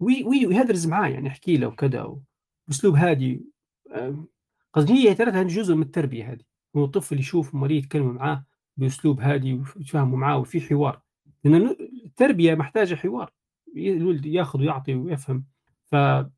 وي 0.00 0.24
وي 0.24 0.46
ويهدرز 0.46 0.86
معاه 0.86 1.08
يعني 1.08 1.26
يحكي 1.26 1.56
له 1.56 1.66
وكذا 1.66 2.16
باسلوب 2.68 2.94
هادي. 2.94 3.44
قصدي 4.72 4.92
هي 4.92 5.14
ترى 5.14 5.44
جزء 5.44 5.74
من 5.74 5.82
التربية 5.82 6.32
هذه 6.32 6.44
هو 6.76 6.84
الطفل 6.84 7.18
يشوف 7.18 7.54
مريض 7.54 7.84
يتكلم 7.84 8.06
معاه 8.06 8.44
بأسلوب 8.76 9.20
هادي 9.20 9.54
ويتفاهموا 9.54 10.18
معاه 10.18 10.38
وفي 10.38 10.60
حوار. 10.60 11.02
لأن 11.44 11.76
التربية 12.04 12.54
محتاجة 12.54 12.94
حوار. 12.94 13.32
الولد 13.76 14.26
ياخذ 14.26 14.60
ويعطي 14.60 14.94
ويفهم. 14.94 15.46
فهذا 15.84 16.30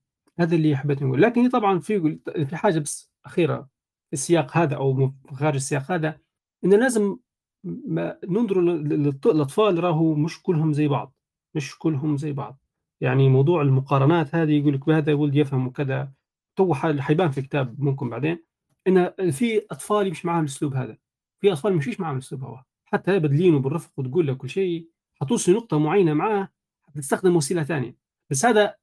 اللي 0.57 0.77
حبيت 0.77 1.03
نقول 1.03 1.23
لكن 1.23 1.49
طبعا 1.49 1.78
في 1.78 2.19
في 2.47 2.57
حاجة 2.57 2.78
بس 2.78 3.12
أخيرة 3.24 3.69
في 4.07 4.12
السياق 4.12 4.57
هذا 4.57 4.77
أو 4.77 5.12
خارج 5.32 5.55
السياق 5.55 5.93
هذا 5.93 6.19
إن 6.65 6.74
لازم 6.74 7.16
ما 7.65 8.19
ننظر 8.28 8.61
للأطفال 8.61 9.85
راهو 9.85 10.15
مش 10.15 10.43
كلهم 10.43 10.73
زي 10.73 10.89
بعض 10.89 11.15
مش 11.55 11.78
كلهم 11.78 12.16
زي 12.16 12.32
بعض. 12.32 12.61
يعني 13.01 13.28
موضوع 13.28 13.62
المقارنات 13.62 14.35
هذه 14.35 14.53
يقول 14.53 14.74
لك 14.74 14.89
هذا 14.89 15.12
ولد 15.15 15.35
يفهم 15.35 15.66
وكذا 15.66 16.12
تو 16.57 16.74
حيبان 16.74 17.31
في 17.31 17.43
كتاب 17.43 17.81
ممكن 17.81 18.11
بعدين. 18.11 18.45
إن 18.89 19.31
في 19.31 19.66
أطفال 19.70 20.07
يمشي 20.07 20.27
معاهم 20.27 20.41
الأسلوب 20.41 20.74
هذا 20.74 20.97
في 21.41 21.53
أطفال 21.53 21.70
ما 21.70 21.77
يمشيش 21.77 22.01
معاهم 22.01 22.16
الأسلوب 22.16 22.45
هذا. 22.45 22.65
حتى 22.85 23.19
بدلينه 23.19 23.59
بالرفق 23.59 23.91
وتقول 23.97 24.27
له 24.27 24.35
كل 24.35 24.51
شيء 24.51 24.89
حتوصل 25.20 25.53
نقطة 25.53 25.78
معينة 25.78 26.15
معاه 26.15 26.49
تستخدم 26.95 27.36
وسيلة 27.36 27.62
ثانية. 27.65 27.97
بس 28.31 28.45
هذا 28.47 28.74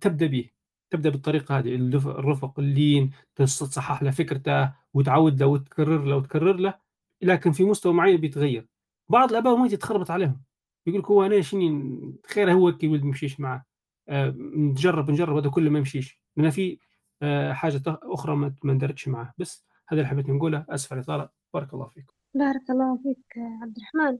تبدأ 0.00 0.26
به 0.26 0.50
تبدأ 0.90 1.10
بالطريقة 1.10 1.58
هذه 1.58 1.74
الرفق 1.74 2.58
اللين 2.60 3.10
تصحح 3.36 4.02
له 4.02 4.10
فكرته 4.10 4.72
وتعود 4.94 5.40
له 5.40 5.46
وتكرر 5.46 6.04
له 6.04 6.16
وتكرر 6.16 6.56
له. 6.56 6.89
لكن 7.22 7.52
في 7.52 7.64
مستوى 7.64 7.92
معين 7.92 8.16
بيتغير. 8.16 8.68
بعض 9.08 9.30
الآباء 9.30 9.56
ما 9.56 9.68
تتخربط 9.68 10.10
عليهم. 10.10 10.42
يقول 10.86 11.00
لك 11.00 11.06
هو 11.06 11.22
أنا 11.22 11.40
شني 11.40 12.00
خير 12.26 12.52
هو 12.52 12.72
كي 12.72 12.88
ولد 12.88 13.04
مشيش 13.04 13.40
معاه. 13.40 13.64
آه 14.08 14.34
نجرب 14.38 15.10
نجرب 15.10 15.36
هذا 15.36 15.50
كله 15.50 15.70
ما 15.70 15.78
يمشيش. 15.78 16.20
لأن 16.36 16.50
في 16.50 16.78
آه 17.22 17.52
حاجة 17.52 17.82
أخرى 17.86 18.36
ما 18.36 18.72
اندرجش 18.72 19.08
معاه. 19.08 19.34
بس 19.38 19.64
هذا 19.88 20.00
اللي 20.00 20.10
حبيت 20.10 20.28
نقوله. 20.28 20.66
أسف 20.68 20.92
على 20.92 20.98
الإطالة. 21.00 21.28
بارك 21.54 21.74
الله 21.74 21.86
فيكم. 21.88 22.14
بارك 22.34 22.70
الله 22.70 22.96
فيك 22.96 23.24
عبد 23.62 23.76
الرحمن. 23.76 24.18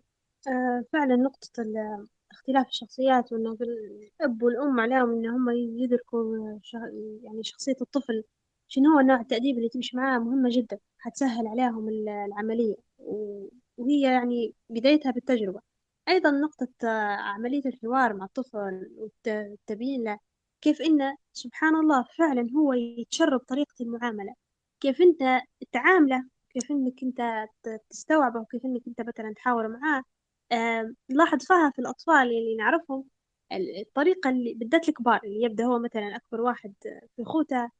آه 0.48 0.84
فعلا 0.92 1.16
نقطة 1.16 1.48
اختلاف 2.30 2.66
الشخصيات 2.68 3.32
وإنه 3.32 3.56
الأب 4.20 4.42
والأم 4.42 4.80
عليهم 4.80 5.10
إن 5.10 5.26
هم 5.26 5.50
يدركوا 5.50 6.36
يعني 7.22 7.42
شخصية 7.42 7.76
الطفل. 7.80 8.24
شنو 8.68 8.94
هو 8.94 9.00
نوع 9.00 9.20
التأديب 9.20 9.56
اللي 9.56 9.68
تمشي 9.68 9.96
معاه؟ 9.96 10.18
مهمة 10.18 10.48
جدا. 10.52 10.78
حتسهل 10.98 11.46
عليهم 11.46 11.88
العملية. 11.88 12.89
وهي 13.76 14.02
يعني 14.02 14.54
بدايتها 14.68 15.12
بالتجربة. 15.12 15.60
أيضا 16.08 16.30
نقطة 16.30 16.88
عملية 17.18 17.62
الحوار 17.66 18.14
مع 18.14 18.24
الطفل 18.24 18.90
والتبيين 18.96 20.04
له 20.04 20.18
كيف 20.60 20.80
إنه 20.82 21.16
سبحان 21.32 21.74
الله 21.76 22.04
فعلا 22.18 22.46
هو 22.56 22.72
يتشرب 22.72 23.40
طريقة 23.40 23.74
المعاملة. 23.80 24.34
كيف 24.80 25.00
أنت 25.02 25.40
تعامله 25.72 26.24
كيف 26.50 26.70
إنك 26.70 27.02
أنت 27.02 27.46
تستوعبه 27.90 28.40
وكيف 28.40 28.64
إنك 28.64 28.82
أنت 28.88 29.00
مثلا 29.00 29.34
تحاور 29.36 29.68
معاه. 29.68 30.02
نلاحظ 31.10 31.38
فيها 31.46 31.70
في 31.70 31.78
الأطفال 31.78 32.22
اللي 32.22 32.56
نعرفهم 32.56 33.04
الطريقة 33.52 34.30
اللي 34.30 34.54
بالذات 34.54 34.88
الكبار 34.88 35.20
اللي 35.24 35.42
يبدأ 35.42 35.64
هو 35.64 35.78
مثلا 35.78 36.16
أكبر 36.16 36.40
واحد 36.40 36.74
في 37.16 37.24
خوته 37.24 37.70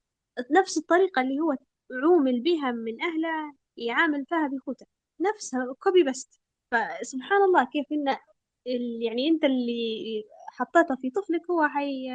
نفس 0.50 0.78
الطريقة 0.78 1.22
اللي 1.22 1.40
هو 1.40 1.56
عومل 2.02 2.40
بها 2.40 2.70
من 2.72 3.02
أهله 3.02 3.54
يعامل 3.76 4.26
فيها 4.26 4.48
بخوته 4.48 4.86
نفسها 5.20 5.74
كوبي 5.78 6.02
بست 6.04 6.40
فسبحان 6.72 7.42
الله 7.42 7.64
كيف 7.64 7.86
إن 7.92 8.16
يعني 9.02 9.28
أنت 9.28 9.44
اللي 9.44 10.24
حطيته 10.52 10.96
في 10.96 11.10
طفلك 11.10 11.50
هو 11.50 11.68
حي 11.68 12.08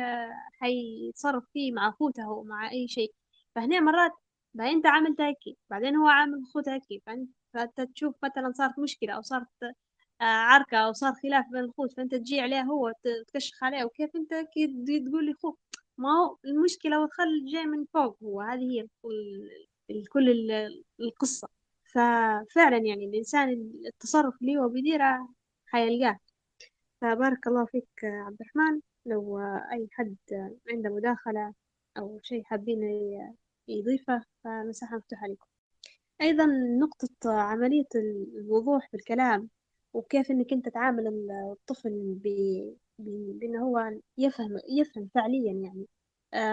حيتصرف 0.62 1.44
فيه 1.54 1.72
مع 1.72 1.90
أخوته 1.90 2.30
ومع 2.32 2.72
أي 2.72 2.88
شيء. 2.88 3.14
فهنا 3.56 3.80
مرات 3.80 4.12
بعدين 4.54 4.76
أنت 4.76 4.86
عامل 4.88 5.16
هيك 5.20 5.58
بعدين 5.70 5.96
هو 5.96 6.08
عامل 6.08 6.42
أخوته 6.50 6.74
هيك 6.74 7.04
فأنت 7.54 7.82
تشوف 7.82 8.16
مثلا 8.24 8.52
صارت 8.52 8.80
مشكلة 8.80 9.14
أو 9.14 9.22
صارت 9.22 9.48
آه، 9.64 10.24
عركة 10.24 10.78
أو 10.78 10.94
صار 10.94 11.14
خلاف 11.24 11.46
بين 11.52 11.60
الأخوت 11.64 11.94
فأنت 11.94 12.16
تجي 12.16 12.42
عليه 12.42 12.62
هو 12.62 12.92
تكشخ 13.28 13.64
عليه 13.64 13.84
وكيف 13.86 14.16
أنت 14.16 14.34
تقول 15.08 15.26
لأخوك 15.28 15.60
ما 15.98 16.10
هو 16.10 16.38
المشكلة 16.46 17.02
والخل 17.02 17.46
جاي 17.54 17.66
من 17.66 17.86
فوق 17.94 18.18
هو. 18.24 18.42
هذه 18.42 18.88
هي 19.90 20.04
كل 20.04 20.52
القصة. 21.00 21.48
ففعلا 21.96 22.78
يعني 22.78 23.06
الإنسان 23.06 23.72
التصرف 23.88 24.42
اللي 24.42 24.58
هو 24.58 24.70
بيديره 24.70 25.30
حيلقاه. 25.68 26.20
فبارك 27.02 27.48
الله 27.48 27.66
فيك 27.66 27.88
عبد 28.04 28.38
الرحمن. 28.42 28.82
لو 29.06 29.40
أي 29.72 29.88
حد 29.92 30.16
عنده 30.72 30.90
مداخلة 30.90 31.54
أو 31.98 32.20
شيء 32.24 32.44
حابين 32.44 32.80
يضيفه 33.68 34.24
فمساحة 34.44 34.98
مفتوحة 34.98 35.28
لكم 35.28 35.46
أيضا 36.22 36.46
نقطة 36.80 37.10
عملية 37.34 37.88
الوضوح 38.36 38.90
في 38.90 38.98
الكلام 38.98 39.50
وكيف 39.94 40.32
إنك 40.32 40.54
أنت 40.54 40.70
تعامل 40.70 41.08
الطفل 41.52 42.16
بأنه 43.00 43.64
هو 43.64 43.92
يفهم 44.18 44.60
يفهم 44.70 45.10
فعليا 45.16 45.54
يعني. 45.54 45.88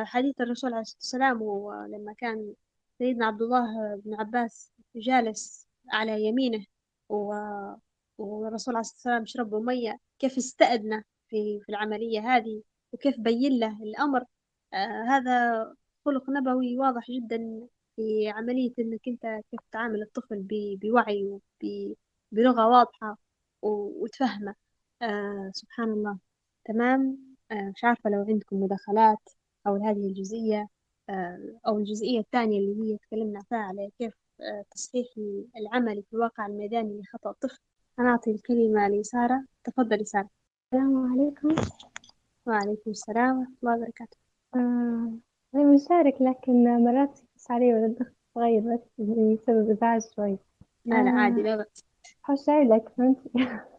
حديث 0.04 0.40
الرسول 0.40 0.72
عليه 0.74 0.82
الصلاة 0.82 0.98
والسلام 1.00 1.42
ولما 1.42 2.12
كان 2.12 2.54
سيدنا 2.98 3.26
عبد 3.26 3.42
الله 3.42 3.96
بن 3.96 4.14
عباس 4.14 4.71
جالس 4.96 5.68
على 5.92 6.24
يمينه 6.24 6.64
والرسول 7.08 8.46
عليه 8.46 8.54
الصلاة 8.54 8.78
والسلام 8.78 9.26
شرب 9.26 9.54
مية. 9.54 9.98
كيف 10.18 10.36
استأذنه 10.38 11.04
في 11.28 11.60
في 11.60 11.68
العملية 11.68 12.20
هذه؟ 12.36 12.62
وكيف 12.92 13.20
بين 13.20 13.58
له 13.58 13.82
الأمر؟ 13.82 14.24
آه 14.74 15.02
هذا 15.08 15.64
خلق 16.04 16.30
نبوي 16.30 16.78
واضح 16.78 17.10
جدا 17.10 17.68
في 17.96 18.28
عملية 18.28 18.72
إنك 18.78 19.00
أنت 19.08 19.22
كيف 19.50 19.60
تعامل 19.72 20.02
الطفل 20.02 20.46
بوعي 20.82 21.24
وبلغة 22.32 22.68
واضحة 22.68 23.18
وتفهمه. 23.62 24.54
آه 25.02 25.50
سبحان 25.54 25.88
الله. 25.90 26.18
تمام؟ 26.64 27.18
آه 27.50 27.72
مش 27.76 27.84
عارفة 27.84 28.10
لو 28.10 28.24
عندكم 28.28 28.56
مداخلات 28.62 29.18
أو 29.66 29.76
هذه 29.76 30.06
الجزئية. 30.06 30.68
آه 31.08 31.58
أو 31.68 31.78
الجزئية 31.78 32.20
الثانية 32.20 32.58
اللي 32.60 32.92
هي 32.92 32.98
تكلمنا 32.98 33.40
فيها 33.48 33.58
على 33.58 33.90
كيف 33.98 34.14
آه 34.42 34.64
تصحيح 34.70 35.06
العملي 35.56 36.02
في 36.02 36.12
الواقع 36.16 36.46
الميداني 36.46 37.00
لخطأ 37.00 37.30
الطفل. 37.30 37.58
أنا 37.98 38.08
أعطي 38.10 38.30
الكلمة 38.30 38.88
لسارة. 38.88 39.44
تفضلي 39.64 40.04
سارة. 40.04 40.28
السلام 40.74 41.12
عليكم. 41.12 41.62
وعليكم 42.46 42.90
السلام 42.90 43.38
ورحمة 43.38 43.54
الله 43.62 43.76
وبركاته. 43.76 44.16
آه 44.54 45.12
أنا 45.54 45.64
مشارك 45.74 46.22
لكن 46.22 46.64
مرات 46.84 47.20
بس 47.36 47.50
علي 47.50 47.74
ولد 47.74 47.96
أخت 48.00 48.12
صغير 48.34 48.60
بس 48.60 48.80
بسبب 48.98 49.70
إزعاج 49.70 50.02
شوي. 50.16 50.38
لا 50.84 51.02
لا 51.02 51.10
عادي 51.10 51.42
لا 51.42 51.56
بأس. 51.56 51.84
حوش 52.22 52.48
لك 52.48 52.88
فهمتي 52.88 53.30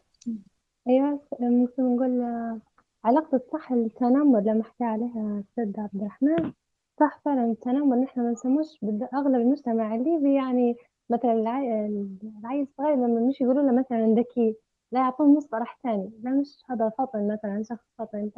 أيوة 0.88 1.20
ممكن 1.40 1.82
نقول 1.96 2.20
آه، 2.20 2.60
علاقة 3.04 3.36
الصح 3.36 3.72
التنمر 3.72 4.40
لما 4.40 4.64
حكى 4.64 4.84
عليها 4.84 5.42
السيد 5.58 5.80
عبد 5.80 5.94
الرحمن. 5.94 6.52
صح 7.00 7.20
فعلا 7.24 7.44
التنمر 7.44 7.96
نحن 7.96 8.20
ما 8.20 8.30
نسموش 8.30 8.66
أغلب 9.14 9.34
المجتمع 9.34 9.94
الليبي 9.94 10.34
يعني 10.34 10.76
مثلا 11.10 11.32
العي... 11.32 11.86
العيل 12.42 12.62
الصغير 12.62 12.94
لما 12.96 13.20
مش 13.28 13.40
يقولوا 13.40 13.62
له 13.62 13.72
مثلا 13.78 14.14
ذكي 14.14 14.56
لا 14.92 15.00
يعطوه 15.00 15.26
مصطلح 15.26 15.78
ثاني 15.82 16.10
لا 16.22 16.30
مش 16.30 16.62
هذا 16.70 16.88
فطن 16.98 17.28
مثلا 17.32 17.62
شخص 17.62 17.84
فطن 17.98 18.30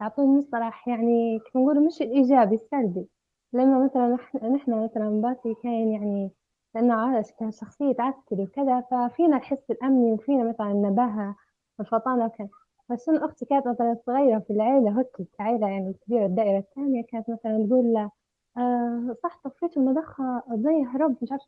يعطوه 0.00 0.26
مصطلح 0.26 0.88
يعني 0.88 1.38
كيف 1.38 1.56
نقول 1.56 1.86
مش 1.86 2.02
الإيجابي 2.02 2.54
السلبي. 2.54 3.08
لما 3.52 3.84
مثلا 3.84 4.16
نحن 4.54 4.84
مثلا 4.84 5.10
باسي 5.20 5.54
كان 5.62 5.88
يعني 5.92 6.30
لأنه 6.74 6.94
عادة 6.94 7.28
كشخصية 7.40 7.94
عسكري 7.98 8.42
وكذا 8.42 8.80
ففينا 8.80 9.36
الحس 9.36 9.70
الأمني 9.70 10.12
وفينا 10.12 10.44
مثلا 10.48 10.70
النباهة 10.72 11.36
والفطانة 11.78 12.24
وكذا. 12.26 12.48
بس 12.90 13.08
أنا 13.08 13.24
أختي 13.24 13.44
كانت 13.44 13.66
مثلا 13.68 13.96
صغيرة 14.06 14.38
في 14.38 14.52
العيلة 14.52 15.00
هك 15.00 15.10
العيلة 15.40 15.68
يعني 15.68 15.88
الكبيرة 15.90 16.26
الدائرة 16.26 16.58
الثانية 16.58 17.02
كانت 17.04 17.30
مثلا 17.30 17.66
تقول 17.68 17.92
له 17.92 18.10
آه 18.56 19.16
صح 19.22 19.40
طفيت 19.44 19.76
المضخة 19.76 20.42
زي 20.54 20.84
هرب 20.84 21.16
مش 21.22 21.28
عارفة 21.32 21.46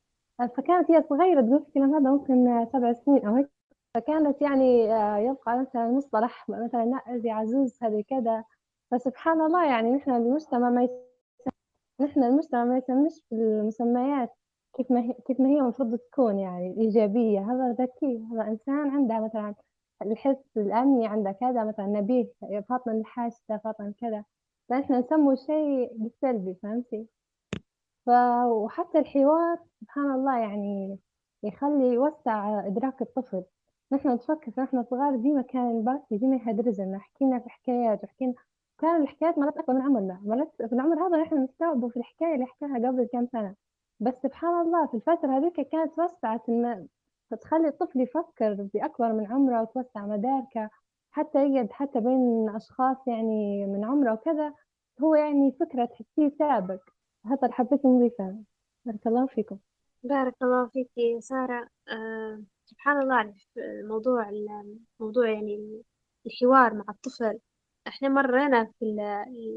فكانت 0.56 0.90
هي 0.90 1.02
صغيرة 1.10 1.40
تقول 1.40 1.56
الكلام 1.69 1.94
هذا 1.94 2.10
ممكن 2.10 2.66
سبع 2.73 2.93
سنين 2.93 3.27
أو 3.27 3.35
هيك. 3.36 3.51
فكانت 3.94 4.43
يعني 4.43 4.93
آه 4.94 5.19
يبقى 5.19 5.59
مثلا 5.59 5.89
مصطلح 5.90 6.48
مثلا 6.48 6.85
لا 6.85 7.19
زي 7.19 7.31
عزوز 7.31 7.78
هذه 7.82 8.05
كذا. 8.10 8.44
فسبحان 8.90 9.40
الله 9.40 9.64
يعني 9.66 9.90
نحن 9.97 10.10
المجتمع 10.10 10.70
ما 10.70 10.89
نحن 12.01 12.23
المجتمع 12.24 12.64
ما 12.64 12.78
يسميش 12.78 13.23
بالمسميات 13.31 14.31
كيف 14.77 14.90
ما 14.90 15.01
هي 15.01 15.12
كيف 15.27 15.40
ما 15.40 15.48
هي 15.48 15.60
المفروض 15.60 15.98
تكون 15.98 16.39
يعني 16.39 16.77
إيجابية. 16.78 17.40
هذا 17.52 17.73
ذكي 17.81 18.24
هذا 18.32 18.43
إنسان 18.48 18.90
عنده 18.90 19.20
مثلا 19.20 19.55
الحس 20.02 20.56
الأمني 20.56 21.06
عنده 21.06 21.32
كذا 21.32 21.64
مثلا 21.64 21.86
نبيه 21.86 22.26
فاطمة 22.68 22.94
الحاسة 22.94 23.56
فاطمة 23.56 23.94
كذا. 24.00 24.24
فإحنا 24.68 25.00
نسمو 25.00 25.34
شيء 25.34 25.92
بالسلبي 25.96 26.54
فهمتي؟ 26.62 27.06
ف... 28.06 28.10
وحتى 28.46 28.98
الحوار 28.98 29.58
سبحان 29.80 30.10
الله 30.10 30.38
يعني 30.38 30.98
يخلي 31.42 31.94
يوسع 31.94 32.66
إدراك 32.66 33.02
الطفل. 33.02 33.44
نحن 33.92 34.08
نتفكر 34.08 34.52
نحن 34.62 34.84
صغار 34.84 35.16
ديما 35.16 35.42
كان 35.42 35.70
الباسي 35.78 36.16
ديما 36.16 36.36
يهدرج 36.36 36.80
لنا 36.80 36.98
حكينا 36.98 37.38
في 37.38 37.50
حكايات 37.50 38.04
وحكينا 38.04 38.34
كان 38.78 39.02
الحكايات 39.02 39.38
مرات 39.38 39.56
أكبر 39.56 39.74
من 39.74 39.82
عمرنا 39.82 40.20
مرات 40.24 40.52
في 40.56 40.72
العمر 40.72 41.06
هذا 41.06 41.22
نحن 41.22 41.44
نستوعبه 41.44 41.88
في 41.88 41.96
الحكاية 41.96 42.34
اللي 42.34 42.46
حكاها 42.46 42.74
قبل 42.76 43.08
كم 43.12 43.26
سنة. 43.26 43.54
بس 44.00 44.14
سبحان 44.22 44.60
الله 44.60 44.86
في 44.86 44.94
الفترة 44.94 45.38
هذيك 45.38 45.60
كانت 45.60 45.98
وسعت 45.98 46.48
إن 47.32 47.38
تخلي 47.38 47.68
الطفل 47.68 48.00
يفكر 48.00 48.68
بأكبر 48.74 49.12
من 49.12 49.26
عمره 49.26 49.62
وتوسع 49.62 50.06
مداركه 50.06 50.70
حتى 51.10 51.38
يقعد 51.48 51.72
حتى 51.72 52.00
بين 52.00 52.48
أشخاص 52.48 52.96
يعني 53.09 53.66
من 53.66 53.84
عمره 53.84 54.12
وكذا 54.12 54.54
هو 55.02 55.14
يعني 55.14 55.52
فكرة 55.60 55.84
تحسيه 55.84 56.28
سابق. 56.38 56.80
هذا 57.26 57.38
اللي 57.42 57.52
حبيت 57.52 57.86
نضيفه. 57.86 58.36
بارك 58.84 59.06
الله 59.06 59.26
فيكم. 59.26 59.59
بارك 60.02 60.34
الله 60.42 60.68
فيك 60.68 60.90
يا 60.96 61.20
سارة. 61.20 61.68
آه 61.88 62.42
سبحان 62.64 63.02
الله 63.02 63.14
على 63.14 63.34
الموضوع 63.56 64.28
الموضوع 65.00 65.30
يعني 65.30 65.82
الحوار 66.26 66.74
مع 66.74 66.84
الطفل. 66.88 67.38
إحنا 67.86 68.09
مرينا 68.09 68.64
في 68.64 68.84
ال- 68.84 69.00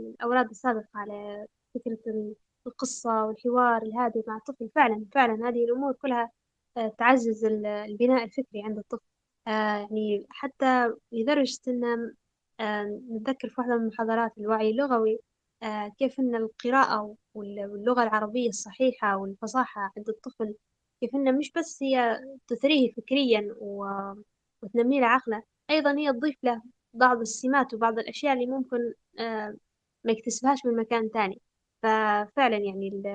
الأوراد 0.10 0.50
السابقة 0.50 0.88
على 0.96 1.48
فكرة 1.76 2.00
ال- 2.08 2.36
القصة 2.68 3.26
والحوار 3.26 3.82
الهادي 3.82 4.24
مع 4.28 4.38
الطفل. 4.38 4.70
فعلا 4.76 5.06
فعلا 5.14 5.50
هذه 5.50 5.66
الأمور 5.66 5.94
كلها 5.94 6.32
تعزز 7.00 7.46
ال- 7.46 7.66
البناء 7.66 8.24
الفكري 8.24 8.64
عند 8.64 8.78
الطفل. 8.78 9.06
آه 9.48 9.52
يعني 9.78 10.26
حتى 10.30 10.92
لدرجة 11.12 11.60
إن 11.68 12.14
آه 12.60 12.84
نتذكر 13.12 13.50
في 13.50 13.56
واحدة 13.62 13.78
من 13.78 13.88
محاضرات 13.88 14.38
الوعي 14.38 14.70
اللغوي 14.72 15.20
آه 15.64 15.92
كيف 16.00 16.20
أن 16.20 16.36
القراءة 16.36 17.16
وال- 17.34 17.66
واللغة 17.72 18.04
العربية 18.04 18.50
الصحيحة 18.50 19.18
والفصاحة 19.18 19.92
عند 19.98 20.10
الطفل 20.10 20.56
كيف 21.02 21.16
أنها 21.16 21.32
مش 21.34 21.52
بس 21.52 21.84
هي 21.84 22.20
تثريه 22.48 22.94
فكريا 22.94 23.56
وتنمي 24.64 25.00
له 25.00 25.08
عقله 25.08 25.44
أيضا 25.70 25.98
هي 26.00 26.14
تضيف 26.14 26.36
له 26.44 26.62
بعض 26.94 27.20
السمات 27.20 27.74
وبعض 27.74 28.00
الأشياء 28.00 28.34
اللي 28.34 28.46
ممكن 28.48 28.78
ما 30.04 30.12
يكتسبهاش 30.12 30.66
من 30.66 30.76
مكان 30.76 31.12
تاني. 31.12 31.42
ففعلا 31.84 32.58
يعني 32.58 32.88
ال- 32.88 33.08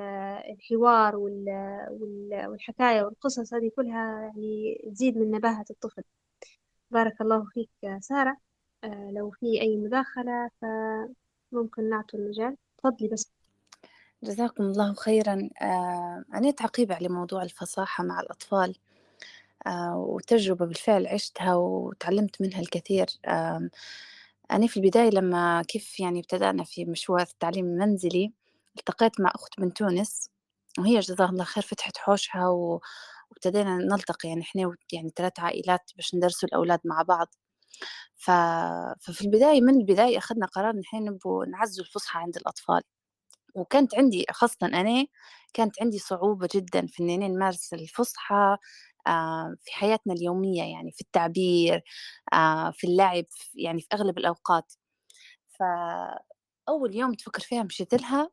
الحوار 0.52 1.16
وال- 1.16 1.86
وال- 1.90 2.46
والحكاية 2.46 3.02
والقصص 3.02 3.54
هذه 3.54 3.70
كلها 3.76 4.20
يعني 4.22 4.82
تزيد 4.94 5.18
من 5.18 5.30
نباهة 5.30 5.64
الطفل. 5.70 6.02
بارك 6.90 7.20
الله 7.20 7.44
فيك 7.54 7.70
سارة. 8.00 8.36
آه، 8.84 9.10
لو 9.12 9.30
في 9.30 9.60
أي 9.60 9.76
مداخلة 9.76 10.50
فممكن 10.62 11.90
نعطي 11.90 12.16
المجال. 12.16 12.56
تفضلي 12.78 13.08
بس. 13.08 13.32
جزاكم 14.22 14.64
الله 14.64 14.94
خيرا. 14.94 15.50
آه، 15.62 16.24
أنا 16.34 16.50
تعقيب 16.50 16.92
على 16.92 17.08
موضوع 17.08 17.42
الفصاحة 17.42 18.04
مع 18.04 18.20
الأطفال. 18.20 18.76
آه، 19.66 19.96
وتجربة 19.96 20.66
بالفعل 20.66 21.06
عشتها 21.06 21.54
وتعلمت 21.54 22.42
منها 22.42 22.60
الكثير. 22.60 23.06
أنا 24.50 24.66
في 24.66 24.76
البداية 24.76 25.10
لما 25.10 25.62
كيف 25.62 26.00
يعني 26.00 26.20
ابتدأنا 26.20 26.64
في 26.64 26.84
مشوار 26.84 27.22
التعليم 27.22 27.64
المنزلي 27.66 28.32
التقيت 28.78 29.20
مع 29.20 29.32
أخت 29.34 29.60
من 29.60 29.72
تونس 29.74 30.30
وهي 30.78 31.00
جزاها 31.00 31.28
الله 31.30 31.44
خير 31.44 31.64
فتحت 31.64 31.98
حوشها. 31.98 32.48
وابتدينا 33.30 33.76
نلتقي 33.76 34.28
يعني 34.28 34.42
إحنا 34.42 34.76
يعني 34.92 35.10
ثلاث 35.16 35.40
عائلات 35.40 35.90
باش 35.96 36.14
ندرسوا 36.14 36.48
الأولاد 36.48 36.80
مع 36.84 37.02
بعض 37.02 37.28
ف... 38.16 38.30
ففي 39.00 39.20
البداية 39.22 39.60
من 39.60 39.80
البداية 39.80 40.18
أخذنا 40.18 40.46
قرار 40.46 40.70
إن 40.70 40.80
إحنا 40.80 41.00
نبغوا 41.00 41.46
نعزوا 41.46 41.84
الفصحى 41.84 42.18
عند 42.20 42.36
الأطفال 42.36 42.82
وكانت 43.54 43.94
عندي 43.98 44.26
خاصة 44.32 44.56
أنا 44.62 45.06
كانت 45.54 45.82
عندي 45.82 45.98
صعوبة 45.98 46.48
جدا 46.54 46.86
في 46.86 47.02
إني 47.02 47.28
نمارس 47.28 47.74
الفصحى 47.74 48.56
آه، 49.06 49.56
في 49.60 49.72
حياتنا 49.72 50.14
اليومية 50.14 50.62
يعني 50.62 50.92
في 50.92 51.00
التعبير 51.00 51.82
آه، 52.32 52.70
في 52.70 52.86
اللعب 52.86 53.24
يعني 53.54 53.80
في 53.80 53.86
أغلب 53.94 54.18
الأوقات 54.18 54.72
فأول 55.48 56.96
يوم 56.96 57.14
تفكر 57.14 57.40
فيها 57.42 57.62
مشيت 57.62 57.94
لها 57.94 58.30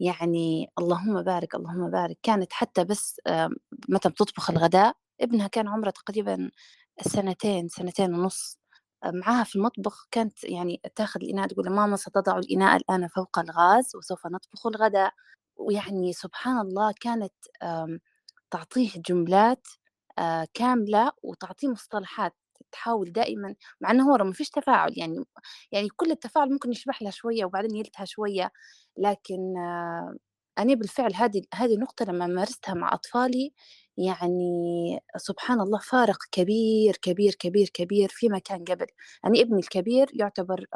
يعني 0.00 0.70
اللهم 0.78 1.22
بارك 1.22 1.54
اللهم 1.54 1.90
بارك. 1.90 2.18
كانت 2.22 2.52
حتى 2.52 2.84
بس 2.84 3.20
آه، 3.26 3.50
متى 3.88 4.08
بتطبخ 4.08 4.50
الغداء 4.50 4.96
ابنها 5.20 5.46
كان 5.48 5.68
عمره 5.68 5.90
تقريبا 5.90 6.50
سنتين 7.00 7.68
سنتين 7.68 8.14
ونص 8.14 8.58
آه، 9.04 9.10
معاها 9.10 9.44
في 9.44 9.56
المطبخ. 9.56 10.06
كانت 10.10 10.44
يعني 10.44 10.80
تاخذ 10.94 11.20
الإناء 11.22 11.46
تقول 11.48 11.70
ماما 11.70 11.96
ستضع 11.96 12.38
الإناء 12.38 12.76
الآن 12.76 13.08
فوق 13.08 13.38
الغاز 13.38 13.96
وسوف 13.96 14.26
نطبخ 14.26 14.66
الغداء. 14.66 15.12
ويعني 15.56 16.12
سبحان 16.12 16.58
الله 16.58 16.94
كانت 17.00 17.32
تعطيه 18.50 18.90
جملات 19.08 19.66
آه، 20.18 20.46
كاملة 20.54 21.12
وتعطيه 21.22 21.68
مصطلحات 21.68 22.34
تحاول 22.76 23.12
دائما 23.12 23.54
مع 23.80 23.90
إنه 23.90 24.12
هو 24.12 24.24
ما 24.24 24.32
فيش 24.32 24.50
تفاعل 24.50 24.92
يعني 24.96 25.24
يعني 25.72 25.88
كل 25.88 26.10
التفاعل 26.10 26.50
ممكن 26.52 26.70
يشبح 26.72 27.02
لها 27.02 27.10
شوية 27.10 27.44
وبعدين 27.44 27.76
يلتهى 27.76 28.06
شوية 28.06 28.50
لكن 28.98 29.54
أنا 30.58 30.74
بالفعل 30.74 31.14
هذه 31.14 31.42
هذه 31.54 31.74
النقطه 31.74 32.04
لما 32.04 32.26
مارستها 32.26 32.74
مع 32.74 32.94
أطفالي 32.94 33.52
يعني 33.96 35.00
سبحان 35.16 35.60
الله 35.60 35.78
فارق 35.78 36.18
كبير 36.32 36.96
كبير 37.02 37.34
كبير 37.34 37.68
كبير 37.74 38.08
فيما 38.08 38.38
كان 38.38 38.64
قبل. 38.64 38.86
يعني 39.24 39.42
ابني 39.42 39.60
الكبير 39.60 40.10
يعتبر 40.14 40.66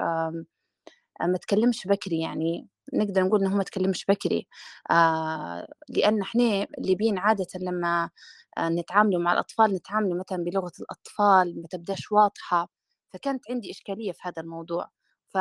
ما 1.21 1.39
تكلمش 1.39 1.87
بكري 1.87 2.21
يعني 2.21 2.69
نقدر 2.95 3.23
نقول 3.25 3.41
انه 3.41 3.53
هو 3.53 3.57
ما 3.57 3.65
تكلمش 3.65 4.05
بكري. 4.07 4.47
آه 4.91 5.69
لأن 5.89 6.23
إحنا 6.23 6.67
الليبيين 6.79 7.19
عاده 7.19 7.47
لما 7.61 8.11
آه 8.59 8.69
نتعاملوا 8.69 9.21
مع 9.23 9.33
الأطفال 9.33 9.75
نتعاملوا 9.75 10.19
مثلا 10.19 10.45
بلغة 10.45 10.73
الأطفال 10.81 11.63
ما 11.63 11.69
تبدأش 11.71 12.13
واضحة. 12.13 12.69
فكانت 13.11 13.51
عندي 13.51 13.71
إشكالية 13.71 14.13
في 14.13 14.19
هذا 14.25 14.43
الموضوع. 14.43 14.91
ف 15.35 15.39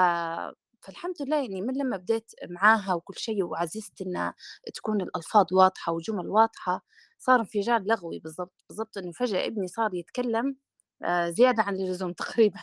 فالحمد 0.82 1.16
لله 1.22 1.38
يعني 1.38 1.62
من 1.62 1.74
لما 1.78 1.98
بديت 1.98 2.32
معاها 2.50 2.94
وكل 2.94 3.14
شيء 3.18 3.44
وعززت 3.44 4.02
إن 4.02 4.34
تكون 4.76 5.02
الألفاظ 5.02 5.46
واضحة 5.54 5.92
وجمل 5.94 6.28
واضحة 6.30 6.86
صار 7.20 7.40
انفجار 7.40 7.82
لغوي 7.82 8.20
بالضبط 8.20 8.54
بالضبط 8.70 8.98
إنه 8.98 9.12
فجأة 9.12 9.46
ابني 9.48 9.68
صار 9.68 9.94
يتكلم 9.96 10.56
آه 11.04 11.30
زيادة 11.30 11.64
عن 11.64 11.76
اللزوم 11.76 12.14
تقريبا. 12.24 12.60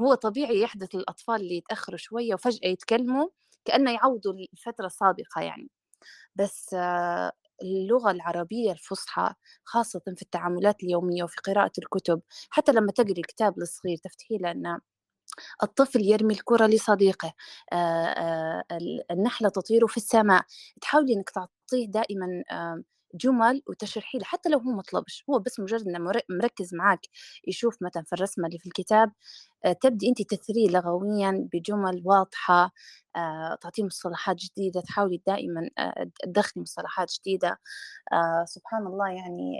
هو 0.00 0.14
طبيعي 0.14 0.60
يحدث 0.62 0.94
للأطفال 0.94 1.36
اللي 1.40 1.56
يتأخروا 1.56 1.98
شوية 1.98 2.34
وفجأة 2.34 2.68
يتكلموا 2.68 3.28
كأنه 3.64 3.92
يعوضوا 3.92 4.32
الفترة 4.52 4.86
السابقة 4.86 5.40
يعني. 5.42 5.70
بس 6.36 6.74
آه، 6.74 7.32
اللغة 7.62 8.10
العربية 8.10 8.72
الفصحى 8.72 9.34
خاصة 9.64 10.00
في 10.16 10.22
التعاملات 10.22 10.82
اليومية 10.84 11.24
وفي 11.24 11.36
قراءة 11.44 11.72
الكتب 11.78 12.22
حتى 12.50 12.72
لما 12.72 12.92
تقري 12.92 13.22
كتاب 13.22 13.58
للصغير 13.58 13.96
تفتحي 13.96 14.38
له 14.38 14.80
الطفل 15.62 16.00
يرمي 16.02 16.34
الكرة 16.34 16.66
لصديقه 16.66 17.34
آه، 17.72 17.76
آه، 17.76 18.64
ال- 18.72 19.12
النحلة 19.12 19.48
تطير 19.48 19.86
في 19.86 19.96
السماء. 19.96 20.44
تحاولي 20.80 21.14
إنك 21.14 21.30
تعطيه 21.30 21.86
دائما 21.88 22.44
جمل 23.14 23.62
وتشرحي 23.68 24.18
له 24.18 24.24
حتى 24.24 24.48
لو 24.48 24.58
هو 24.58 24.70
مطلبش 24.72 25.24
هو 25.30 25.38
بس 25.38 25.60
مجرد 25.60 25.88
إنه 25.88 25.98
مر- 25.98 26.22
مركز 26.30 26.74
معك 26.74 27.00
يشوف 27.48 27.76
مثلا 27.82 28.02
في 28.04 28.12
الرسمة 28.12 28.46
اللي 28.46 28.58
في 28.58 28.66
الكتاب 28.66 29.12
آه، 29.64 29.72
تبدي 29.72 30.08
انت 30.08 30.22
تثريه 30.22 30.68
لغويا 30.70 31.48
بجمل 31.52 32.02
واضحة 32.04 32.72
آه، 33.16 33.58
تعطيه 33.62 33.84
مصطلحات 33.84 34.36
جديدة 34.36 34.80
تحاولي 34.80 35.22
دائما 35.26 35.70
آه، 35.78 36.10
تدخلي 36.24 36.62
مصطلحات 36.62 37.12
جديدة 37.20 37.58
آه 38.12 38.44
سبحان 38.48 38.86
الله 38.86 39.08
يعني 39.08 39.58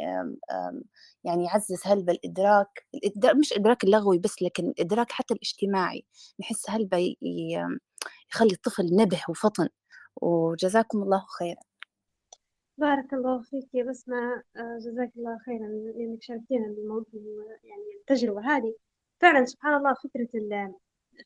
يعني 1.24 1.44
يعزز 1.44 1.80
هلبة 1.86 2.12
الإدراك 2.12 2.86
الإدراك 2.94 3.36
مش 3.36 3.52
إدراك 3.52 3.84
اللغوي 3.84 4.18
بس 4.18 4.42
لكن 4.42 4.64
الإدراك 4.68 5.12
حتى 5.12 5.34
الاجتماعي 5.34 6.04
نحس 6.40 6.70
هلبة 6.70 7.14
يخلي 8.32 8.52
الطفل 8.52 8.96
نبه 8.96 9.22
وفطن 9.28 9.68
وجزاكم 10.22 11.02
الله 11.02 11.26
خيرا. 11.38 11.69
بارك 12.80 13.12
الله 13.14 13.42
فيك 13.42 13.74
يا 13.74 13.84
بسمة. 13.84 14.42
آه، 14.56 14.78
جزاك 14.78 15.12
الله 15.16 15.38
خيرا 15.46 15.66
لأنك 15.68 16.22
شاركتينا 16.22 16.66
بالموضوع 16.68 17.20
يعني 17.64 17.82
التجربة 18.00 18.40
هذه. 18.56 18.74
فعلا 19.20 19.44
سبحان 19.44 19.74
الله 19.74 19.94
فكرة 19.94 20.28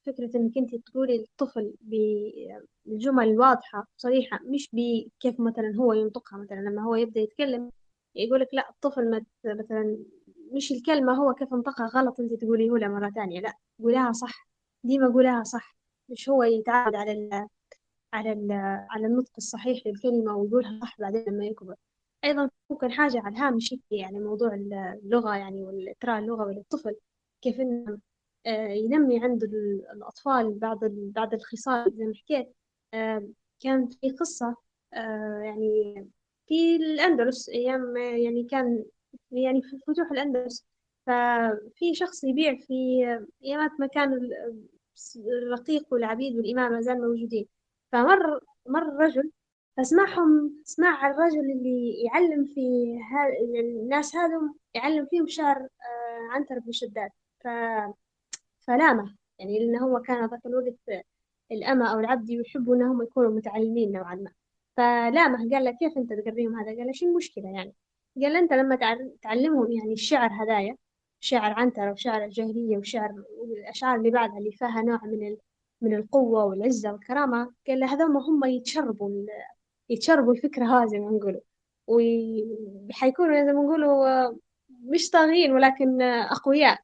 فكرة 0.07 0.31
إنك 0.37 0.59
أنت 0.59 0.75
تقولي 0.75 1.19
للطفل 1.19 1.75
بالجمل 1.81 3.29
الواضحة 3.29 3.87
صريحة 3.97 4.39
مش 4.45 4.69
بكيف 4.73 5.41
مثلا 5.41 5.73
هو 5.77 5.93
ينطقها 5.93 6.39
مثلا 6.39 6.57
لما 6.61 6.83
هو 6.83 6.95
يبدأ 6.95 7.21
يتكلم 7.21 7.71
يقولك 8.15 8.49
لا 8.55 8.71
الطفل 8.71 9.11
مثلا 9.45 9.99
مش 10.53 10.73
الكلمة 10.73 11.13
هو 11.15 11.35
كيف 11.35 11.55
انطقها 11.55 11.87
غلط 11.87 12.21
أنت 12.21 12.35
تقوليه 12.35 12.71
له 12.71 12.89
مرة 12.89 13.11
ثانية 13.11 13.41
لا 13.41 13.55
قولها 13.83 14.13
صح. 14.13 14.49
ديما 14.85 15.09
قولها 15.09 15.43
صح 15.45 15.77
مش 16.09 16.29
هو 16.29 16.43
يتعود 16.43 16.95
على 16.95 17.13
على 18.15 18.55
على 18.91 19.07
النطق 19.07 19.33
الصحيح 19.39 19.87
للكلمة 19.87 20.37
ويقولها 20.37 20.81
صح 20.83 21.01
بعدين 21.01 21.25
لما 21.29 21.47
يكبر. 21.47 21.75
أيضا 22.25 22.51
ممكن 22.71 22.91
حاجة 22.93 23.21
على 23.21 23.37
الهامش 23.37 23.75
يعني 23.91 24.21
موضوع 24.21 24.55
اللغة 24.55 25.37
يعني 25.37 25.65
والإثراء 25.65 26.19
اللغوي 26.19 26.55
للطفل 26.55 26.97
كيف 27.43 27.61
إنه 27.61 27.99
آه، 28.47 28.69
ينمي 28.69 29.25
عند 29.25 29.43
ال- 29.43 29.87
الأطفال 29.93 30.59
بعض 30.59 30.79
بعض 30.85 31.35
الخصال 31.35 31.93
زي 31.97 32.05
ما 32.05 32.15
حكيت. 32.15 32.55
آه، 32.95 33.29
كان 33.61 33.87
في 33.89 34.11
قصة 34.11 34.57
آه، 34.95 35.41
يعني 35.45 35.95
في 36.47 36.77
الأندلس 36.77 37.49
أيام 37.49 37.97
يعني 37.97 38.45
كان 38.45 38.85
يعني 39.31 39.63
في 39.63 39.79
فتوح 39.87 40.11
الأندلس. 40.13 40.67
ففي 41.07 41.95
شخص 41.95 42.25
يبيع 42.25 42.55
في 42.57 42.75
أيامات 43.45 43.71
ما 43.81 43.87
كان 43.87 44.13
ال- 44.13 44.33
الرقيق 45.17 45.93
والعبيد 45.93 46.37
والإمام 46.37 46.73
ما 46.73 46.81
زال 46.81 47.01
موجودين. 47.01 47.47
فمر 47.95 48.41
مر 48.67 48.97
رجل 48.97 49.31
فسمعهم 49.77 50.63
سمع 50.65 51.11
الرجل 51.11 51.41
اللي 51.51 52.03
يعلم 52.05 52.45
في 52.45 52.61
ها 52.99 53.29
الناس 53.61 54.17
هذم 54.17 54.55
يعلم 54.75 55.07
فيهم 55.07 55.27
شعر 55.27 55.57
آه، 55.61 56.29
عنتر 56.31 56.59
بن 56.59 56.73
شداد. 56.73 57.11
ف... 57.45 57.49
فلامه 58.61 59.15
يعني 59.39 59.59
لأنه 59.59 59.79
هو 59.87 60.01
كان 60.03 60.27
ذاك 60.31 60.47
الوقت 60.47 61.05
الأمة 61.53 61.93
أو 61.93 61.99
العبد 62.01 62.31
يحبوا 62.31 62.75
أنهم 62.77 63.03
يكونوا 63.03 63.31
متعلمين 63.31 63.93
نوعا 63.93 64.15
ما. 64.15 64.31
فلامه 64.77 65.51
قال 65.51 65.65
له 65.65 65.71
كيف 65.71 65.99
أنت 65.99 66.13
تقريهم 66.13 66.55
هذا؟ 66.61 66.67
قال 66.77 66.87
له 66.87 66.93
شو 66.93 67.07
المشكلة 67.07 67.45
يعني. 67.49 67.75
قال 68.23 68.33
له 68.33 68.39
أنت 68.39 68.53
لما 68.53 68.77
تعل- 68.77 69.17
تعلمهم 69.23 69.73
يعني 69.73 69.93
الشعر 69.93 70.31
هدايا 70.33 70.77
شعر 71.21 71.53
عنترة 71.53 71.93
وشعر 71.93 72.25
الجاهلية 72.25 72.79
وشعر 72.79 73.25
والأشعار 73.39 73.97
اللي 73.99 74.11
بعدها 74.11 74.39
اللي 74.39 74.53
فيها 74.53 74.83
نوع 74.83 75.05
من. 75.05 75.37
من 75.85 75.95
القوة 75.95 76.45
والعزة 76.45 76.93
والكرامة. 76.93 77.53
قال 77.69 77.81
له 77.81 77.95
هذول 77.95 78.17
هم 78.17 78.45
يتشربوا. 78.45 79.27
يتشربوا 79.91 80.33
الفكرة 80.33 80.65
هذه 80.65 80.87
زي 80.89 80.99
ما 80.99 81.11
نقولوا. 81.11 81.41
وحيكونوا 81.87 83.35
زي 83.47 83.53
ما 83.53 83.63
نقولوا 83.63 84.09
آه، 84.09 84.37
مش 84.85 85.11
طاغين 85.11 85.53
ولكن 85.53 86.03
آه، 86.03 86.33
أقوياء. 86.33 86.79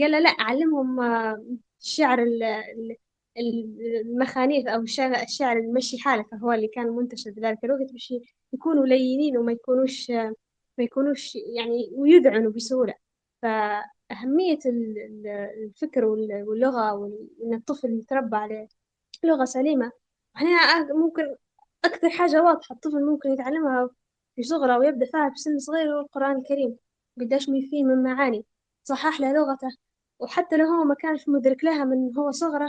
قال 0.00 0.10
له 0.10 0.18
لا 0.18 0.30
علمهم 0.38 1.00
آه، 1.00 1.44
الشعر 1.80 2.22
ال- 2.22 2.42
ال- 2.42 2.96
ال- 3.38 4.00
المخانيث 4.06 4.66
أو 4.66 4.80
الشعر, 4.82 5.56
المشي 5.58 5.98
حالك 5.98 6.34
هو 6.34 6.52
اللي 6.52 6.68
كان 6.68 6.88
منتشر 6.88 7.32
في 7.32 7.40
ذلك 7.40 7.64
الوقت 7.64 7.92
باش 7.92 8.14
يكونوا 8.52 8.86
لينين 8.86 9.38
وما 9.38 9.52
يكونوش 9.52 10.10
آه، 10.10 10.34
ما 10.78 10.84
يكونوش 10.84 11.34
يعني 11.36 11.90
ويذعنوا 11.94 12.52
بسهولة. 12.52 12.94
فأهمية 13.42 13.82
ال- 14.66 15.26
الفكر 15.64 16.04
وال- 16.04 16.44
واللغة 16.48 16.94
وإن 16.94 17.54
الطفل 17.54 17.98
يتربى 17.98 18.36
على 18.36 18.68
لغة 19.24 19.44
سليمة. 19.44 19.92
إحنا 20.36 20.92
ممكن 20.94 21.36
أكثر 21.84 22.10
حاجة 22.10 22.42
واضحة 22.42 22.74
الطفل 22.74 23.04
ممكن 23.04 23.30
يتعلمها 23.30 23.90
في 24.36 24.42
صغره 24.42 24.78
ويبدأ 24.78 25.06
فيها 25.06 25.30
في 25.30 25.36
سن 25.36 25.58
صغير 25.58 25.94
هو 25.96 26.00
القرآن 26.00 26.36
الكريم. 26.36 26.76
قديش 27.20 27.48
مي 27.48 27.62
فيه 27.68 27.84
من 27.84 28.02
معاني. 28.02 28.44
صحح 28.84 29.20
له 29.20 29.32
لغته. 29.32 29.68
وحتى 30.18 30.56
لو 30.56 30.66
هو 30.66 30.84
ما 30.84 30.94
كانش 30.94 31.28
مدرك 31.28 31.64
لها 31.64 31.84
من 31.84 32.16
هو 32.16 32.30
صغره 32.30 32.68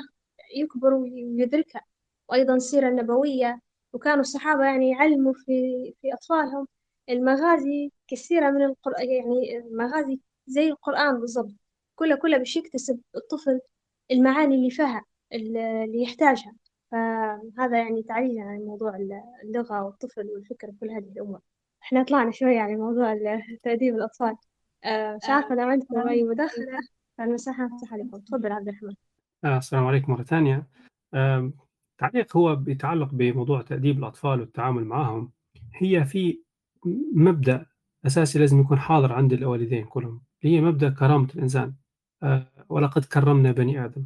يكبر 0.55 0.93
ويدركها. 0.93 1.81
وأيضا 2.29 2.55
السيرة 2.55 2.89
النبوية. 2.89 3.59
وكانوا 3.93 4.21
الصحابة 4.21 4.63
يعني 4.65 4.89
يعلموا 4.91 5.33
في 5.33 5.53
في 6.01 6.13
أطفالهم 6.13 6.67
المغازي 7.09 7.91
كثيرة 8.07 8.49
من 8.51 8.63
القرآن 8.63 9.09
يعني 9.09 9.57
المغازي 9.57 10.19
زي 10.47 10.67
القرآن 10.67 11.19
بالضبط. 11.19 11.53
كلها 11.95 12.17
كلها 12.17 12.37
باش 12.37 12.55
يكتسب 12.55 12.99
الطفل 13.15 13.59
المعاني 14.11 14.55
اللي 14.55 14.69
فيها 14.69 15.03
اللي 15.33 16.01
يحتاجها. 16.03 16.53
فهذا 16.91 17.77
يعني 17.77 18.03
تعريج 18.03 18.37
عن 18.37 18.59
موضوع 18.59 18.97
اللغة 19.43 19.83
والطفل 19.83 20.29
والفكر 20.29 20.67
وكل 20.67 20.89
هذه 20.91 21.11
الأمور. 21.15 21.39
إحنا 21.83 22.03
طلعنا 22.03 22.31
شوية 22.31 22.55
يعني 22.55 22.75
موضوع 22.75 23.17
تأديب 23.63 23.95
الأطفال. 23.95 24.35
آه، 24.83 25.15
مش 25.15 25.29
عارفة 25.29 25.55
لو 25.55 25.67
عندكم 25.67 26.07
أي 26.07 26.23
مداخلة. 26.23 26.79
فالمساحة 27.17 27.67
مفتوحة 27.67 27.97
لكم. 27.97 28.17
تفضل 28.17 28.51
عبد 28.51 28.67
الرحمن. 28.67 28.93
آه، 29.45 29.57
السلام 29.57 29.85
عليكم 29.85 30.11
مرة 30.11 30.23
ثانية. 30.23 30.67
تعليق 31.97 32.37
هو 32.37 32.55
بيتعلق 32.55 33.09
بموضوع 33.13 33.61
تأديب 33.61 33.97
الأطفال 33.97 34.39
والتعامل 34.39 34.85
معهم. 34.85 35.31
هي 35.73 36.05
في 36.05 36.41
مبدأ 37.13 37.65
أساسي 38.05 38.39
لازم 38.39 38.61
يكون 38.61 38.79
حاضر 38.79 39.13
عند 39.13 39.33
الوالدين 39.33 39.85
كلهم. 39.85 40.21
هي 40.43 40.61
مبدأ 40.61 40.89
كرامة 40.89 41.27
الإنسان. 41.35 41.73
آه، 42.23 42.47
ولقد 42.69 43.05
كرمنا 43.05 43.51
بني 43.51 43.85
آدم. 43.85 44.05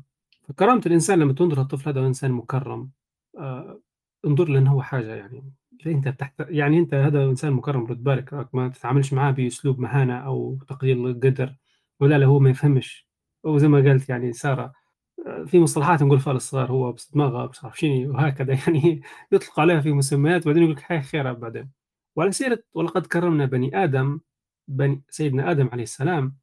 فكرامة 0.49 0.81
الإنسان 0.85 1.19
لما 1.19 1.33
تنظر 1.33 1.61
الطفل 1.61 1.89
هذا 1.89 2.07
إنسان 2.07 2.31
مكرم. 2.31 2.91
آه، 3.37 3.81
انظر 4.25 4.49
له 4.49 4.69
هو 4.69 4.81
حاجة 4.81 5.15
يعني. 5.15 5.53
أنت 5.87 6.07
تحت 6.07 6.33
يعني 6.39 6.79
أنت 6.79 6.93
هذا 6.93 7.23
إنسان 7.25 7.53
مكرم 7.53 7.85
رد 7.85 8.03
بالك. 8.03 8.47
ما 8.53 8.69
تتعاملش 8.69 9.13
معاه 9.13 9.31
بأسلوب 9.31 9.79
مهانة 9.79 10.17
أو 10.17 10.59
تقليل 10.67 11.07
القدر 11.07 11.55
ولا 11.99 12.17
لا 12.17 12.25
هو 12.25 12.39
ما 12.39 12.49
يفهمش. 12.49 13.07
وزي 13.43 13.67
ما 13.67 13.77
قلت 13.77 14.09
يعني 14.09 14.33
سارة 14.33 14.73
في 15.45 15.59
مصطلحات 15.59 16.03
نقول 16.03 16.19
فيها 16.19 16.33
للصغار 16.33 16.71
هو 16.71 16.91
بس 16.91 17.11
دماغه 17.11 17.45
بس 17.45 17.63
عارف 17.63 17.79
شنو 17.79 18.11
وهكذا 18.13 18.53
يعني 18.67 19.01
يطلق 19.31 19.59
عليها 19.59 19.81
في 19.81 19.91
مسميات 19.91 20.41
وبعدين 20.41 20.63
يقول 20.63 20.75
لك 20.75 20.81
حي 20.81 21.01
خيرها 21.01 21.33
بعدين. 21.33 21.71
وعلى 22.15 22.31
سيرة 22.31 22.59
ولقد 22.73 23.05
كرمنا 23.05 23.45
بني 23.45 23.83
آدم 23.83 24.19
بني 24.67 25.01
سيدنا 25.09 25.51
آدم 25.51 25.69
عليه 25.71 25.83
السلام. 25.83 26.37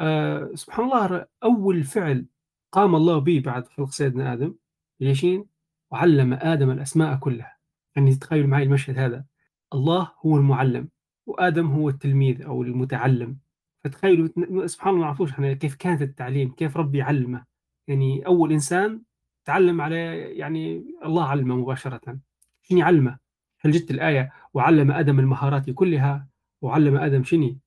آه 0.00 0.50
سبحان 0.54 0.84
الله 0.84 1.26
أول 1.42 1.84
فعل 1.84 2.26
قام 2.72 2.94
الله 2.94 3.18
به 3.18 3.42
بعد 3.44 3.68
خلق 3.68 3.90
سيدنا 3.90 4.32
آدم 4.32 4.54
ليشين 5.00 5.46
وعلم 5.90 6.32
آدم 6.32 6.70
الأسماء 6.70 7.16
كلها. 7.16 7.58
يعني 7.96 8.14
تخيل 8.14 8.46
معي 8.46 8.62
المشهد 8.62 8.98
هذا. 8.98 9.24
الله 9.72 10.12
هو 10.26 10.36
المعلم 10.36 10.88
وآدم 11.26 11.66
هو 11.66 11.88
التلميذ 11.88 12.42
أو 12.42 12.62
المتعلم. 12.62 13.38
فتخيلوا 13.84 14.28
سبحان 14.66 14.88
الله 14.88 15.00
ما 15.00 15.06
نعرفوش 15.06 15.30
إحنا 15.30 15.52
كيف 15.52 15.74
كانت 15.74 16.02
التعليم؟ 16.02 16.50
كيف 16.50 16.76
ربي 16.76 17.02
علمه؟ 17.02 17.44
يعني 17.88 18.26
أول 18.26 18.52
إنسان 18.52 19.02
تعلم 19.44 19.80
على 19.80 19.96
يعني 20.38 20.84
الله 21.04 21.28
علمه 21.28 21.56
مباشرة. 21.56 22.18
شنو 22.62 22.82
علمه؟ 22.82 23.18
هل 23.60 23.70
جت 23.70 23.90
الآية 23.90 24.32
وعلم 24.54 24.90
آدم 24.90 25.20
المهارات 25.20 25.70
كلها؟ 25.70 26.28
وعلم 26.64 26.96
آدم 26.96 27.24
شنو؟ 27.24 27.58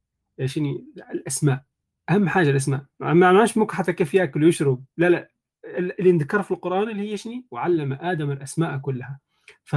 شنو؟ 0.46 0.86
الأسماء. 1.12 1.64
أهم 2.10 2.30
حاجة 2.30 2.50
الأسماء. 2.50 2.86
ما 3.00 3.14
معناش 3.14 3.58
ممكن 3.58 3.76
حتى 3.76 3.94
كيف 3.94 4.14
يأكل 4.14 4.44
ويشرب. 4.44 4.86
لا 4.98 5.10
لا. 5.10 5.32
اللي 5.66 6.12
ذكر 6.12 6.44
في 6.44 6.52
القرآن 6.52 6.90
اللي 6.90 7.12
هي 7.12 7.18
شنو؟ 7.18 7.44
وعلم 7.52 7.94
آدم 7.94 8.32
الأسماء 8.32 8.78
كلها. 8.78 9.20
ف 9.64 9.76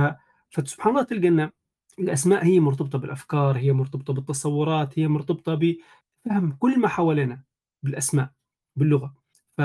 فسبحان 0.50 0.92
الله 0.92 1.02
تلقى 1.02 1.28
أن 1.28 1.50
الأسماء 1.98 2.44
هي 2.44 2.60
مرتبطة 2.60 2.98
بالأفكار 2.98 3.56
هي 3.56 3.72
مرتبطة 3.72 4.12
بالتصورات 4.12 4.98
هي 4.98 5.08
مرتبطة 5.08 5.54
بفهم 5.54 6.52
كل 6.58 6.80
ما 6.80 6.88
حوالينا 6.88 7.42
بالأسماء 7.82 8.30
باللغة. 8.76 9.14
ف... 9.58 9.60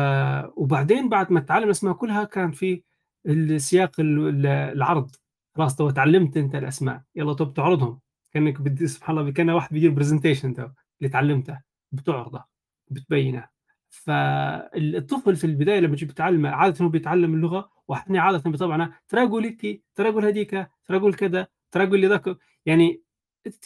وبعدين 0.56 1.10
بعد 1.10 1.32
ما 1.32 1.40
تتعلم 1.40 1.64
الأسماء 1.64 1.94
كلها 1.94 2.24
كان 2.24 2.52
في 2.52 2.84
السياق 3.26 3.92
العرض. 4.00 5.12
خلاص 5.56 5.76
تعلمت 5.76 6.38
أنت 6.38 6.56
الأسماء. 6.56 7.02
يلا 7.16 7.34
تو 7.34 7.46
بتعرضهم. 7.46 8.00
كأنك 8.36 8.62
بدي 8.62 8.88
سبحان 8.88 9.18
الله 9.18 9.32
كان 9.32 9.50
واحد 9.50 9.74
بيدير 9.74 9.92
presentation 9.92 10.54
تو 10.54 10.68
اللي 11.00 11.10
تعلمته 11.10 11.60
بتعرضه 11.92 12.44
بتبينه. 12.88 13.50
فالطفل 13.90 15.36
في 15.36 15.44
البداية 15.44 15.80
لما 15.80 15.96
تجي 15.96 16.06
بتعلم 16.06 16.46
عادة 16.46 16.86
هو 16.86 16.90
بيتعلم 16.90 17.34
اللغة 17.34 17.70
وإحنا 17.88 18.22
عادة 18.22 18.52
بطبعنا 18.52 18.94
ترى 19.08 19.28
قول 19.28 19.44
هيك 19.44 19.84
ترى 19.96 20.12
قول 20.12 20.26
هذيك 20.26 20.68
ترى 20.86 21.00
قول 21.00 21.14
كذا 21.14 21.48
ترى 21.72 21.86
قول 21.88 22.10
ذاك. 22.10 22.38
يعني 22.66 23.02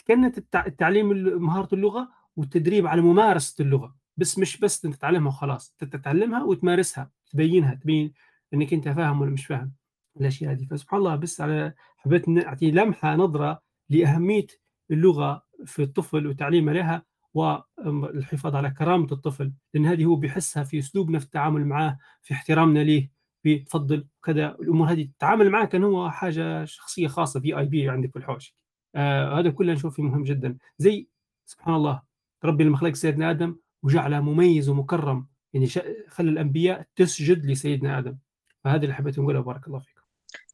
كانت 0.06 0.38
التعليم 0.56 1.10
مهارة 1.42 1.76
اللغة 1.76 2.10
والتدريب 2.36 2.88
على 2.88 3.02
ممارسة 3.02 3.64
اللغة. 3.64 3.96
بس 4.18 4.40
مش 4.40 4.58
بس 4.58 4.86
أنت 4.86 4.96
تتعلمها 4.96 5.28
وخلاص 5.28 5.76
تتعلمها 5.80 6.44
وتمارسها 6.44 7.12
تبينها 7.32 7.74
تبين 7.76 8.14
إنك 8.54 8.74
أنت 8.74 8.90
فاهم 8.90 9.22
ولا 9.22 9.32
مش 9.32 9.46
فاهم 9.46 9.74
الأشياء 10.22 10.52
هذه 10.52 10.66
فسبحان 10.66 11.00
الله 11.00 11.16
بس 11.16 11.42
على 11.42 11.74
حبيت 11.98 12.30
نعطي 12.30 12.72
لمحة 12.72 13.16
نظرة 13.16 13.69
لأهمية 13.90 14.48
اللغة 14.92 15.44
في 15.66 15.84
الطفل 15.84 16.28
وتعليمه 16.28 16.72
لها 16.74 17.06
والحفاظ 17.34 18.56
على 18.56 18.70
كرامة 18.70 19.08
الطفل 19.12 19.54
لأن 19.74 19.86
هذه 19.86 20.06
هو 20.06 20.16
بيحسها 20.16 20.64
في 20.64 20.80
أسلوبنا 20.80 21.20
في 21.20 21.26
التعامل 21.26 21.66
معاه 21.66 21.98
في 22.22 22.34
احترامنا 22.34 22.80
ليه 22.80 23.12
بتفضل 23.46 24.08
وكذا 24.20 24.56
الأمور 24.56 24.92
هذه. 24.92 25.02
التعامل 25.02 25.50
معاه 25.50 25.66
كان 25.66 25.84
هو 25.84 26.10
حاجة 26.10 26.66
شخصية 26.66 27.08
خاصة 27.08 27.40
في 27.40 27.58
آي 27.58 27.66
بي 27.66 27.90
عندك 27.90 28.12
في 28.12 28.20
الحوش 28.20 28.56
آه 28.96 29.40
هذا 29.40 29.50
كله 29.50 29.74
نشوف 29.74 29.96
فيه 29.96 30.04
مهم 30.04 30.24
جدا. 30.24 30.58
زي 30.78 31.08
سبحان 31.46 31.76
الله 31.76 32.02
ربي 32.44 32.64
لما 32.64 32.78
خلق 32.78 32.94
سيدنا 32.94 33.32
آدم 33.32 33.56
وجعله 33.84 34.22
مميز 34.22 34.70
ومكرم 34.70 35.28
يعني 35.54 35.68
خلى 36.08 36.30
الأنبياء 36.30 36.88
تسجد 36.96 37.46
لسيدنا 37.46 37.98
آدم. 38.00 38.18
فهذا 38.64 38.84
اللي 38.84 38.94
حبيت 38.94 39.20
نقوله. 39.20 39.40
بارك 39.40 39.68
الله 39.68 39.80
فيكم. 39.80 40.02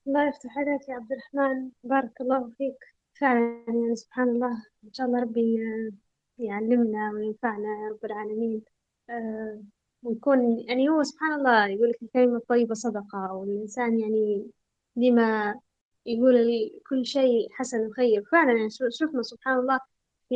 الله 0.07 0.27
يفتح 0.27 0.57
عليك 0.57 0.89
يا 0.89 0.93
عبد 0.93 1.11
الرحمن. 1.11 1.69
بارك 1.83 2.21
الله 2.21 2.51
فيك. 2.57 2.94
فعلا 3.19 3.63
يعني 3.67 3.95
سبحان 3.95 4.29
الله. 4.29 4.63
إن 4.83 4.93
شاء 4.93 5.07
الله 5.07 5.19
ربي 5.21 5.57
يعلمنا 6.39 7.11
وينفعنا 7.13 7.67
يا 7.83 7.89
رب 7.89 8.05
العالمين. 8.05 8.61
أه 9.09 9.63
ويكون 10.03 10.59
يعني 10.59 10.89
هو 10.89 11.03
سبحان 11.03 11.33
الله 11.33 11.67
يقول 11.67 11.89
لك 11.89 12.03
الكلمة 12.03 12.37
الطيبة 12.37 12.73
صدقة 12.75 13.33
والإنسان 13.33 13.99
يعني 13.99 14.47
لما 14.95 15.55
يقول 16.05 16.35
كل 16.89 17.05
شيء 17.05 17.49
حسن 17.51 17.87
وخير. 17.87 18.23
فعلا 18.31 18.51
يعني 18.57 18.69
شفنا 18.69 19.21
سبحان 19.23 19.59
الله 19.59 19.79
في 20.29 20.35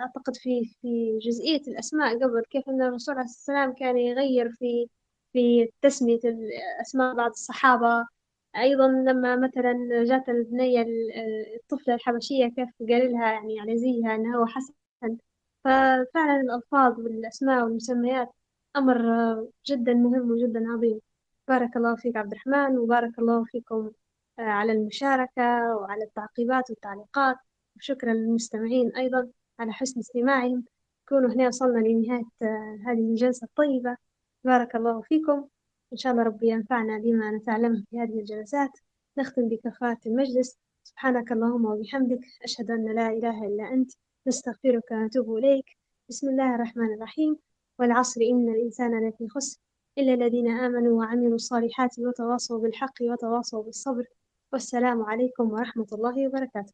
أعتقد 0.00 0.36
في 0.36 0.64
في 0.82 1.18
جزئية 1.18 1.60
الأسماء 1.68 2.18
قبل 2.18 2.42
كيف 2.50 2.68
أن 2.68 2.82
الرسول 2.82 3.14
عليه 3.14 3.24
السلام 3.24 3.74
كان 3.74 3.98
يغير 3.98 4.50
في 4.50 4.88
في 5.32 5.68
تسمية 5.82 6.20
أسماء 6.80 7.14
بعض 7.14 7.30
الصحابة. 7.30 8.06
أيضا 8.56 8.88
لما 8.88 9.36
مثلا 9.36 10.04
جات 10.04 10.28
البنية 10.28 10.86
الطفلة 11.56 11.94
الحبشية 11.94 12.46
كيف 12.48 12.68
قال 12.80 13.12
لها 13.12 13.32
يعني 13.32 13.60
على 13.60 13.78
زيها 13.78 14.14
أنه 14.14 14.38
هو 14.38 14.46
حسن 14.46 14.74
ففعلا 15.64 16.40
الألفاظ 16.40 17.00
والأسماء 17.00 17.64
والمسميات 17.64 18.28
أمر 18.76 18.96
جدا 19.66 19.94
مهم 19.94 20.30
وجدا 20.30 20.64
عظيم. 20.68 21.00
بارك 21.48 21.76
الله 21.76 21.96
فيك 21.96 22.16
عبد 22.16 22.32
الرحمن 22.32 22.78
وبارك 22.78 23.18
الله 23.18 23.44
فيكم 23.44 23.90
على 24.38 24.72
المشاركة 24.72 25.76
وعلى 25.76 26.04
التعقيبات 26.04 26.70
والتعليقات. 26.70 27.36
وشكرا 27.76 28.12
للمستمعين 28.12 28.96
أيضا 28.96 29.30
على 29.58 29.72
حسن 29.72 30.00
استماعهم. 30.00 30.64
كونوا 31.08 31.30
هنا 31.30 31.46
وصلنا 31.48 31.78
لنهاية 31.78 32.24
هذه 32.86 32.98
الجلسة 32.98 33.44
الطيبة. 33.44 33.96
بارك 34.44 34.76
الله 34.76 35.00
فيكم. 35.00 35.48
إن 35.92 35.96
شاء 35.96 36.12
الله 36.12 36.22
ربي 36.22 36.48
ينفعنا 36.48 36.98
بما 36.98 37.30
نتعلمه 37.30 37.84
في 37.90 38.00
هذه 38.00 38.20
الجلسات. 38.20 38.70
نختم 39.18 39.48
بكفاءة 39.48 39.98
المجلس. 40.06 40.58
سبحانك 40.84 41.32
اللهم 41.32 41.64
وبحمدك 41.64 42.20
أشهد 42.42 42.70
أن 42.70 42.94
لا 42.94 43.08
إله 43.08 43.46
إلا 43.46 43.72
أنت. 43.72 43.92
نستغفرك 44.26 44.90
ونتوب 44.90 45.36
إليك. 45.36 45.64
بسم 46.08 46.28
الله 46.28 46.54
الرحمن 46.54 46.94
الرحيم. 46.94 47.36
والعصر 47.78 48.20
إن 48.20 48.48
الإنسان 48.48 49.08
لفي 49.08 49.28
خسر. 49.28 49.60
إلا 49.98 50.14
الذين 50.14 50.48
آمنوا 50.50 50.98
وعملوا 50.98 51.34
الصالحات 51.34 51.98
وتواصوا 51.98 52.58
بالحق 52.58 52.94
وتواصوا 53.02 53.62
بالصبر. 53.62 54.04
والسلام 54.52 55.02
عليكم 55.02 55.52
ورحمة 55.52 55.86
الله 55.92 56.28
وبركاته. 56.28 56.72